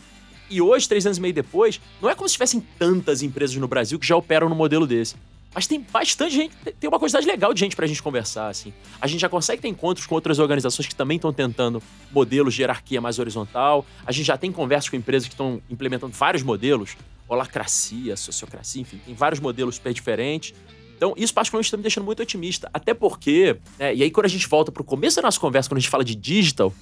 E 0.49 0.63
hoje, 0.63 0.89
três 0.89 1.05
anos 1.05 1.19
e 1.19 1.21
meio 1.21 1.35
depois, 1.35 1.81
não 2.01 2.09
é 2.09 2.15
como 2.15 2.29
se 2.29 2.35
tivessem 2.35 2.61
tantas 2.79 3.21
empresas 3.23 3.57
no 3.57 3.67
Brasil 3.67 3.99
que 3.99 4.07
já 4.07 4.17
operam 4.17 4.49
no 4.49 4.55
modelo 4.55 4.87
desse. 4.87 5.17
Mas 5.55 5.67
tem 5.67 5.81
bastante 5.81 6.35
gente, 6.35 6.55
tem 6.79 6.89
uma 6.89 6.99
quantidade 6.99 7.27
legal 7.27 7.53
de 7.55 7.61
gente 7.61 7.75
pra 7.75 7.87
gente 7.87 8.03
conversar, 8.03 8.49
assim. 8.49 8.73
A 9.01 9.07
gente 9.07 9.21
já 9.21 9.29
consegue 9.29 9.63
ter 9.63 9.69
encontros 9.69 10.07
com 10.07 10.15
outras 10.15 10.39
organizações 10.39 10.87
que 10.87 10.95
também 10.95 11.17
estão 11.17 11.33
tentando 11.33 11.83
modelos 12.13 12.55
de 12.55 12.63
hierarquia 12.63 13.01
mais 13.01 13.19
horizontal. 13.19 13.85
A 14.05 14.13
gente 14.13 14.27
já 14.27 14.37
tem 14.37 14.53
conversas 14.53 14.91
com 14.91 14.97
empresas 14.97 15.27
que 15.27 15.35
estão 15.35 15.61
implementando 15.71 16.13
vários 16.13 16.43
modelos 16.43 16.97
holacracia, 17.29 18.17
sociocracia, 18.17 18.81
enfim, 18.81 18.99
tem 19.05 19.15
vários 19.15 19.39
modelos 19.39 19.77
super 19.77 19.93
diferentes. 19.93 20.55
Então, 20.97 21.15
isso 21.17 21.33
particularmente 21.33 21.67
está 21.67 21.77
me 21.77 21.83
deixando 21.83 22.05
muito 22.05 22.23
otimista. 22.23 22.69
Até 22.73 22.93
porque, 22.93 23.57
né, 23.79 23.95
e 23.95 24.03
aí 24.03 24.11
quando 24.11 24.27
a 24.27 24.29
gente 24.29 24.49
volta 24.49 24.73
para 24.73 24.81
o 24.81 24.85
começo 24.85 25.17
da 25.17 25.23
nossa 25.23 25.39
conversa, 25.39 25.69
quando 25.69 25.79
a 25.79 25.81
gente 25.81 25.91
fala 25.91 26.05
de 26.05 26.15
digital, 26.15 26.73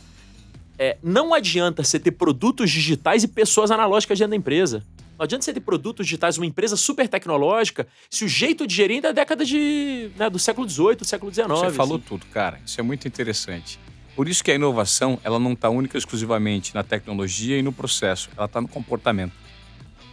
é, 0.79 0.97
não 1.03 1.35
adianta 1.35 1.83
você 1.83 1.99
ter 1.99 2.13
produtos 2.13 2.71
digitais 2.71 3.25
e 3.25 3.29
pessoas 3.29 3.71
analógicas 3.71 4.19
dentro 4.19 4.31
da 4.31 4.37
empresa. 4.37 4.83
Não 5.19 5.25
adianta 5.25 5.45
você 5.45 5.53
ter 5.53 5.61
produtos 5.61 6.07
digitais, 6.07 6.37
uma 6.37 6.47
empresa 6.47 6.77
super 6.77 7.09
tecnológica, 7.09 7.87
se 8.11 8.25
o 8.25 8.29
jeito 8.29 8.67
de 8.67 8.75
gerir 8.75 8.99
é 8.99 9.01
da 9.01 9.13
década 9.13 9.45
de, 9.45 10.11
né, 10.17 10.29
do 10.29 10.39
século 10.39 10.69
XVIII, 10.69 10.97
do 10.97 11.05
século 11.05 11.33
XIX. 11.33 11.49
Você 11.49 11.71
falou 11.73 11.97
assim. 11.97 12.05
tudo, 12.07 12.27
cara. 12.27 12.61
Isso 12.65 12.79
é 12.79 12.83
muito 12.83 13.09
interessante. 13.09 13.79
Por 14.15 14.29
isso 14.29 14.43
que 14.43 14.51
a 14.51 14.55
inovação, 14.55 15.19
ela 15.23 15.39
não 15.39 15.53
está 15.53 15.69
única 15.69 15.97
exclusivamente 15.97 16.75
na 16.75 16.83
tecnologia 16.83 17.59
e 17.59 17.63
no 17.63 17.73
processo. 17.73 18.31
Ela 18.37 18.47
está 18.47 18.61
no 18.61 18.69
comportamento. 18.69 19.33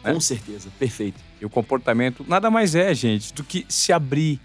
Né? 0.03 0.13
Com 0.13 0.19
certeza, 0.19 0.69
perfeito. 0.77 1.19
E 1.39 1.45
o 1.45 1.49
comportamento 1.49 2.25
nada 2.27 2.51
mais 2.51 2.75
é, 2.75 2.93
gente, 2.93 3.33
do 3.33 3.43
que 3.43 3.65
se 3.69 3.93
abrir, 3.93 4.39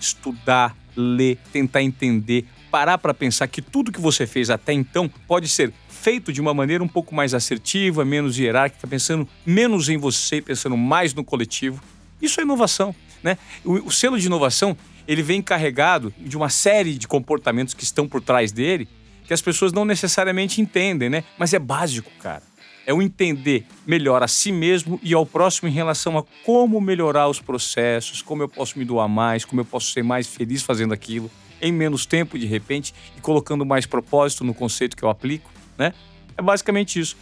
estudar, 0.00 0.76
ler, 0.96 1.38
tentar 1.52 1.82
entender, 1.82 2.44
parar 2.70 2.98
para 2.98 3.14
pensar 3.14 3.46
que 3.46 3.62
tudo 3.62 3.92
que 3.92 4.00
você 4.00 4.26
fez 4.26 4.50
até 4.50 4.72
então 4.72 5.08
pode 5.08 5.48
ser 5.48 5.72
feito 6.04 6.30
de 6.34 6.38
uma 6.38 6.52
maneira 6.52 6.84
um 6.84 6.88
pouco 6.88 7.14
mais 7.14 7.32
assertiva, 7.32 8.04
menos 8.04 8.38
hierárquica, 8.38 8.86
pensando 8.86 9.26
menos 9.46 9.88
em 9.88 9.96
você, 9.96 10.42
pensando 10.42 10.76
mais 10.76 11.14
no 11.14 11.24
coletivo. 11.24 11.82
Isso 12.20 12.38
é 12.40 12.44
inovação, 12.44 12.94
né? 13.22 13.38
O, 13.64 13.86
o 13.86 13.90
selo 13.90 14.20
de 14.20 14.26
inovação, 14.26 14.76
ele 15.08 15.22
vem 15.22 15.40
carregado 15.40 16.12
de 16.18 16.36
uma 16.36 16.50
série 16.50 16.98
de 16.98 17.08
comportamentos 17.08 17.72
que 17.72 17.84
estão 17.84 18.06
por 18.06 18.20
trás 18.20 18.52
dele, 18.52 18.86
que 19.26 19.32
as 19.32 19.40
pessoas 19.40 19.72
não 19.72 19.86
necessariamente 19.86 20.60
entendem, 20.60 21.08
né? 21.08 21.24
Mas 21.38 21.54
é 21.54 21.58
básico, 21.58 22.10
cara 22.20 22.42
é 22.86 22.92
o 22.92 23.00
entender 23.00 23.64
melhor 23.86 24.22
a 24.22 24.28
si 24.28 24.52
mesmo 24.52 25.00
e 25.02 25.14
ao 25.14 25.24
próximo 25.24 25.70
em 25.70 25.72
relação 25.72 26.18
a 26.18 26.24
como 26.44 26.78
melhorar 26.82 27.30
os 27.30 27.40
processos, 27.40 28.20
como 28.20 28.42
eu 28.42 28.48
posso 28.48 28.78
me 28.78 28.84
doar 28.84 29.08
mais, 29.08 29.42
como 29.42 29.62
eu 29.62 29.64
posso 29.64 29.90
ser 29.90 30.04
mais 30.04 30.26
feliz 30.26 30.62
fazendo 30.62 30.92
aquilo, 30.92 31.30
em 31.62 31.72
menos 31.72 32.04
tempo 32.04 32.38
de 32.38 32.44
repente 32.44 32.92
e 33.16 33.22
colocando 33.22 33.64
mais 33.64 33.86
propósito 33.86 34.44
no 34.44 34.52
conceito 34.52 34.94
que 34.94 35.02
eu 35.02 35.08
aplico, 35.08 35.50
né? 35.78 35.92
É 36.36 36.42
basicamente 36.42 36.98
isso. 36.98 37.16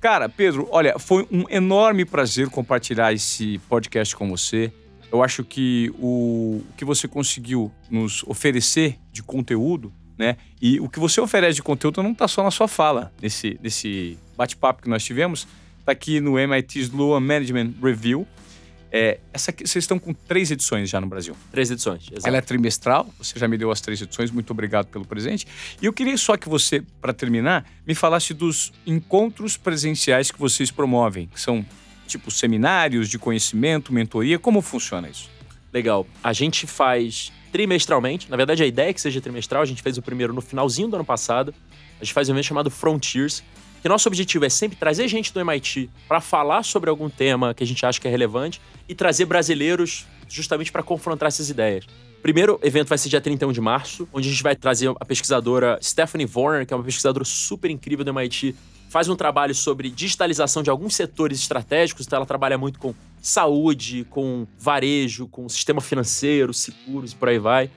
Cara, 0.00 0.28
Pedro, 0.28 0.68
olha, 0.70 0.98
foi 0.98 1.26
um 1.30 1.44
enorme 1.48 2.04
prazer 2.04 2.48
compartilhar 2.48 3.12
esse 3.12 3.58
podcast 3.68 4.16
com 4.16 4.28
você. 4.28 4.72
Eu 5.12 5.22
acho 5.22 5.44
que 5.44 5.92
o, 5.98 6.62
o 6.68 6.74
que 6.76 6.84
você 6.84 7.06
conseguiu 7.06 7.70
nos 7.90 8.24
oferecer 8.24 8.98
de 9.12 9.22
conteúdo 9.22 9.92
né? 10.22 10.36
E 10.60 10.78
o 10.78 10.88
que 10.88 11.00
você 11.00 11.20
oferece 11.20 11.56
de 11.56 11.62
conteúdo 11.62 12.02
não 12.02 12.12
está 12.12 12.28
só 12.28 12.42
na 12.42 12.50
sua 12.50 12.68
fala, 12.68 13.12
nesse, 13.20 13.58
nesse 13.62 14.18
bate-papo 14.36 14.82
que 14.82 14.88
nós 14.88 15.02
tivemos, 15.02 15.46
está 15.80 15.92
aqui 15.92 16.20
no 16.20 16.38
MIT 16.38 16.78
Sloan 16.80 17.20
Management 17.20 17.72
Review. 17.82 18.26
É, 18.94 19.18
essa 19.32 19.50
aqui, 19.50 19.66
vocês 19.66 19.84
estão 19.84 19.98
com 19.98 20.12
três 20.12 20.50
edições 20.50 20.90
já 20.90 21.00
no 21.00 21.06
Brasil. 21.06 21.34
Três 21.50 21.70
edições, 21.70 22.08
exato. 22.10 22.28
Ela 22.28 22.36
é 22.36 22.40
trimestral, 22.42 23.08
você 23.16 23.38
já 23.38 23.48
me 23.48 23.56
deu 23.56 23.70
as 23.70 23.80
três 23.80 24.02
edições, 24.02 24.30
muito 24.30 24.50
obrigado 24.50 24.88
pelo 24.88 25.06
presente. 25.06 25.46
E 25.80 25.86
eu 25.86 25.94
queria 25.94 26.18
só 26.18 26.36
que 26.36 26.46
você, 26.46 26.82
para 27.00 27.14
terminar, 27.14 27.64
me 27.86 27.94
falasse 27.94 28.34
dos 28.34 28.70
encontros 28.86 29.56
presenciais 29.56 30.30
que 30.30 30.38
vocês 30.38 30.70
promovem, 30.70 31.26
que 31.26 31.40
são 31.40 31.64
tipo 32.06 32.30
seminários 32.30 33.08
de 33.08 33.18
conhecimento, 33.18 33.94
mentoria, 33.94 34.38
como 34.38 34.60
funciona 34.60 35.08
isso? 35.08 35.30
Legal. 35.72 36.06
A 36.22 36.34
gente 36.34 36.66
faz 36.66 37.32
trimestralmente. 37.50 38.30
Na 38.30 38.36
verdade, 38.36 38.62
a 38.62 38.66
ideia 38.66 38.90
é 38.90 38.92
que 38.92 39.00
seja 39.00 39.20
trimestral. 39.22 39.62
A 39.62 39.66
gente 39.66 39.82
fez 39.82 39.96
o 39.96 40.02
primeiro 40.02 40.34
no 40.34 40.42
finalzinho 40.42 40.88
do 40.88 40.96
ano 40.96 41.04
passado. 41.04 41.54
A 41.98 42.04
gente 42.04 42.12
faz 42.12 42.28
um 42.28 42.32
evento 42.32 42.44
chamado 42.44 42.70
Frontiers, 42.70 43.42
que 43.82 43.88
nosso 43.88 44.08
objetivo 44.08 44.44
é 44.44 44.48
sempre 44.48 44.76
trazer 44.76 45.08
gente 45.08 45.34
do 45.34 45.40
MIT 45.40 45.90
para 46.06 46.20
falar 46.20 46.62
sobre 46.62 46.88
algum 46.88 47.10
tema 47.10 47.52
que 47.52 47.64
a 47.64 47.66
gente 47.66 47.84
acha 47.84 48.00
que 48.00 48.06
é 48.06 48.10
relevante 48.10 48.60
e 48.88 48.94
trazer 48.94 49.24
brasileiros 49.24 50.06
justamente 50.28 50.70
para 50.70 50.84
confrontar 50.84 51.26
essas 51.26 51.50
ideias. 51.50 51.84
Primeiro 52.22 52.60
evento 52.62 52.86
vai 52.86 52.96
ser 52.96 53.08
dia 53.08 53.20
31 53.20 53.50
de 53.50 53.60
março, 53.60 54.08
onde 54.12 54.28
a 54.28 54.30
gente 54.30 54.42
vai 54.44 54.54
trazer 54.54 54.88
a 55.00 55.04
pesquisadora 55.04 55.80
Stephanie 55.82 56.30
Warner, 56.32 56.64
que 56.64 56.72
é 56.72 56.76
uma 56.76 56.84
pesquisadora 56.84 57.24
super 57.24 57.68
incrível 57.68 58.04
do 58.04 58.12
MIT, 58.12 58.54
faz 58.88 59.08
um 59.08 59.16
trabalho 59.16 59.52
sobre 59.52 59.90
digitalização 59.90 60.62
de 60.62 60.70
alguns 60.70 60.94
setores 60.94 61.40
estratégicos, 61.40 62.06
então 62.06 62.18
ela 62.18 62.26
trabalha 62.26 62.56
muito 62.56 62.78
com 62.78 62.94
saúde, 63.20 64.06
com 64.08 64.46
varejo, 64.56 65.26
com 65.26 65.48
sistema 65.48 65.80
financeiro, 65.80 66.54
seguros 66.54 67.10
e 67.10 67.16
por 67.16 67.28
aí 67.28 67.38
vai. 67.40 67.68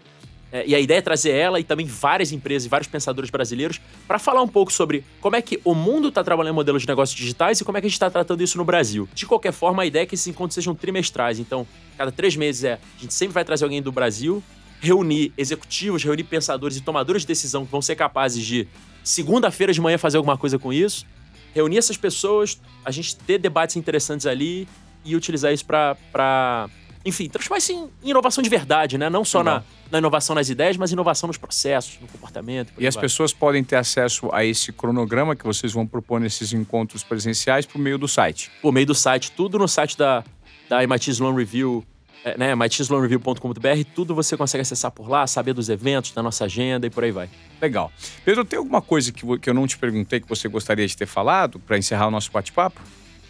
É, 0.56 0.64
e 0.66 0.74
a 0.74 0.80
ideia 0.80 0.99
é 0.99 1.01
trazer 1.01 1.32
ela 1.32 1.60
e 1.60 1.66
também 1.66 1.86
várias 1.86 2.32
empresas 2.32 2.66
e 2.66 2.70
vários 2.70 2.88
pensadores 2.88 3.30
brasileiros 3.30 3.82
para 4.08 4.18
falar 4.18 4.41
um 4.41 4.47
pouco 4.47 4.72
sobre 4.72 5.03
como 5.20 5.36
é 5.36 5.41
que 5.41 5.60
o 5.66 5.76
mundo 5.76 6.08
está 6.08 6.24
trabalhando 6.24 6.56
modelos 6.56 6.84
de 6.84 6.88
negócios 6.88 7.14
digitais 7.14 7.60
e 7.60 7.66
como 7.66 7.78
é 7.78 7.82
que 7.82 7.88
a 7.88 7.89
gente 7.89 7.97
está 7.97 8.10
tratando 8.10 8.41
isso 8.41 8.58
no 8.58 8.64
Brasil. 8.64 9.06
De 9.14 9.26
qualquer 9.26 9.51
forma, 9.51 9.84
a 9.84 9.86
ideia 9.86 10.03
é 10.03 10.06
que 10.06 10.16
esses 10.16 10.28
encontros 10.28 10.56
sejam 10.56 10.74
trimestrais. 10.74 11.39
Então, 11.39 11.68
cada 11.97 12.10
três 12.10 12.38
meses 12.38 12.64
é, 12.64 12.74
a 12.76 13.01
gente 13.01 13.14
sempre 13.14 13.34
vai 13.34 13.43
trazer 13.43 13.66
alguém 13.66 13.82
do 13.82 13.91
Brasil, 13.91 14.41
reunir 14.80 15.34
executivos, 15.38 16.06
reunir 16.06 16.24
pensadores 16.24 16.78
e 16.78 16.82
tomadores 16.82 17.24
de 17.24 17.28
decisão 17.28 17.66
que 17.66 17.72
vão 17.74 17.82
ser 17.82 17.97
capazes 17.97 18.45
de 18.45 18.66
segunda-feira 19.03 19.74
de 19.74 19.82
manhã 19.82 19.97
fazer 19.97 20.16
alguma 20.16 20.38
coisa 20.38 20.58
com 20.58 20.72
isso, 20.72 21.06
reunir 21.53 21.80
essas 21.80 21.97
pessoas, 21.97 22.62
a 22.86 22.91
gente 22.91 23.18
ter 23.18 23.39
debates 23.39 23.76
interessantes 23.76 24.26
ali 24.26 24.70
e 25.03 25.18
utilizar 25.18 25.51
isso 25.51 25.66
para, 25.66 26.70
enfim, 27.06 27.30
transformar 27.30 27.60
isso 27.60 27.72
em 27.72 28.10
inovação 28.10 28.41
de 28.41 28.49
verdade, 28.49 28.97
né? 28.97 29.10
Não 29.10 29.24
só 29.24 29.43
na, 29.43 29.64
na, 29.91 29.99
inovação 29.99 30.36
nas 30.36 30.49
ideias, 30.49 30.76
mas 30.76 30.91
inovação 30.91 31.28
nos 31.28 31.38
processos, 31.38 31.99
no 32.01 32.08
comportamento. 32.08 32.74
E 32.78 32.88
as 32.88 32.95
vai. 32.95 33.03
pessoas 33.03 33.32
podem 33.32 33.64
ter 33.64 33.76
acesso 33.76 34.30
a 34.34 34.43
esse 34.43 34.74
cronograma 34.74 35.36
que 35.36 35.45
vocês 35.45 35.72
vão 35.72 35.86
propor 35.86 36.20
nesses 36.20 36.51
encontros 36.51 37.03
presenciais 37.03 37.66
por 37.66 37.78
meio 37.78 37.97
do 37.97 38.08
site? 38.08 38.51
Por 38.62 38.74
meio 38.74 38.88
do 38.88 38.95
site, 38.95 39.32
tudo 39.32 39.60
no 39.60 39.68
site 39.68 39.97
da, 39.97 40.24
da 40.68 40.84
MIT 40.84 41.12
Sloan 41.12 41.36
Review 41.36 41.86
é, 42.26 42.36
né, 42.39 42.56
mitsloanreview.com.br, 42.56 43.84
tudo 43.93 44.16
você 44.16 44.36
consegue 44.36 44.64
acessar 44.64 44.89
por 44.89 45.08
lá, 45.08 45.28
saber 45.28 45.53
dos 45.53 45.70
eventos, 45.70 46.12
da 46.12 46.24
nossa 46.24 46.45
agenda 46.45 46.88
e 46.88 46.89
por 46.89 47.03
aí 47.03 47.12
vai. 47.12 47.30
Legal. 47.62 47.91
Pedro, 48.26 48.43
tem 48.43 48.58
alguma 48.58 48.82
coisa 48.82 49.12
que, 49.12 49.38
que 49.38 49.47
eu 49.47 49.53
não 49.53 49.68
te 49.68 49.78
perguntei 49.78 50.20
que 50.20 50.28
você 50.28 50.47
gostaria 50.47 50.88
de 50.88 50.97
ter 50.97 51.06
falado 51.06 51.60
para 51.60 51.78
encerrar 51.78 52.08
o 52.08 52.12
nosso 52.12 52.32
bate-papo? 52.32 52.82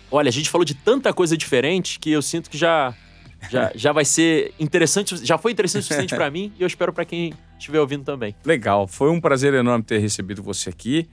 Olha, 0.10 0.30
a 0.30 0.32
gente 0.32 0.50
falou 0.50 0.64
de 0.64 0.74
tanta 0.74 1.12
coisa 1.12 1.36
diferente 1.36 2.00
que 2.00 2.10
eu 2.10 2.22
sinto 2.22 2.50
que 2.50 2.58
já, 2.58 2.96
já, 3.50 3.72
já 3.76 3.92
vai 3.92 4.06
ser 4.06 4.54
interessante, 4.60 5.24
já 5.26 5.38
foi 5.38 5.52
interessante 5.52 5.84
o 5.84 5.86
suficiente 5.86 6.16
para 6.16 6.30
mim 6.30 6.52
e 6.58 6.62
eu 6.62 6.68
espero 6.68 6.92
para 6.92 7.06
quem 7.06 7.34
estiver 7.58 7.80
ouvindo 7.80 8.04
também. 8.04 8.36
Legal, 8.44 8.88
foi 8.88 9.10
um 9.10 9.20
prazer 9.20 9.54
enorme 9.54 9.84
ter 9.84 10.00
recebido 10.00 10.42
você 10.42 10.70
aqui. 10.70 11.08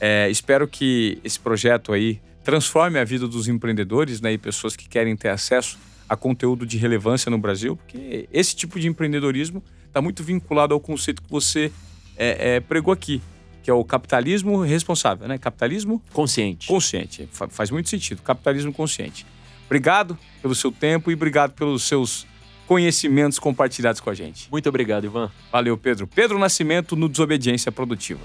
É, 0.00 0.28
espero 0.28 0.68
que 0.68 1.18
esse 1.24 1.38
projeto 1.38 1.92
aí 1.92 2.20
transforme 2.44 2.98
a 2.98 3.04
vida 3.04 3.26
dos 3.26 3.48
empreendedores 3.48 4.20
né, 4.20 4.32
e 4.32 4.38
pessoas 4.38 4.76
que 4.76 4.88
querem 4.88 5.16
ter 5.16 5.30
acesso 5.30 5.78
a 6.08 6.16
conteúdo 6.16 6.64
de 6.64 6.76
relevância 6.76 7.30
no 7.30 7.38
Brasil, 7.38 7.76
porque 7.76 8.28
esse 8.32 8.54
tipo 8.54 8.78
de 8.78 8.86
empreendedorismo 8.86 9.62
está 9.86 10.00
muito 10.00 10.22
vinculado 10.22 10.72
ao 10.72 10.78
conceito 10.78 11.22
que 11.22 11.30
você 11.30 11.72
é, 12.16 12.56
é, 12.56 12.60
pregou 12.60 12.92
aqui, 12.92 13.20
que 13.62 13.70
é 13.70 13.74
o 13.74 13.82
capitalismo 13.82 14.62
responsável, 14.62 15.26
né? 15.26 15.38
Capitalismo 15.38 16.00
consciente. 16.12 16.68
Consciente, 16.68 17.28
faz 17.50 17.70
muito 17.70 17.88
sentido. 17.88 18.22
Capitalismo 18.22 18.72
consciente. 18.72 19.26
Obrigado 19.66 20.18
pelo 20.40 20.54
seu 20.54 20.72
tempo 20.72 21.10
e 21.10 21.14
obrigado 21.14 21.52
pelos 21.52 21.82
seus 21.82 22.26
conhecimentos 22.66 23.38
compartilhados 23.38 24.00
com 24.00 24.10
a 24.10 24.14
gente. 24.14 24.48
Muito 24.50 24.68
obrigado, 24.68 25.04
Ivan. 25.04 25.30
Valeu, 25.52 25.76
Pedro. 25.76 26.06
Pedro 26.06 26.38
Nascimento 26.38 26.96
no 26.96 27.08
Desobediência 27.08 27.70
Produtiva. 27.70 28.20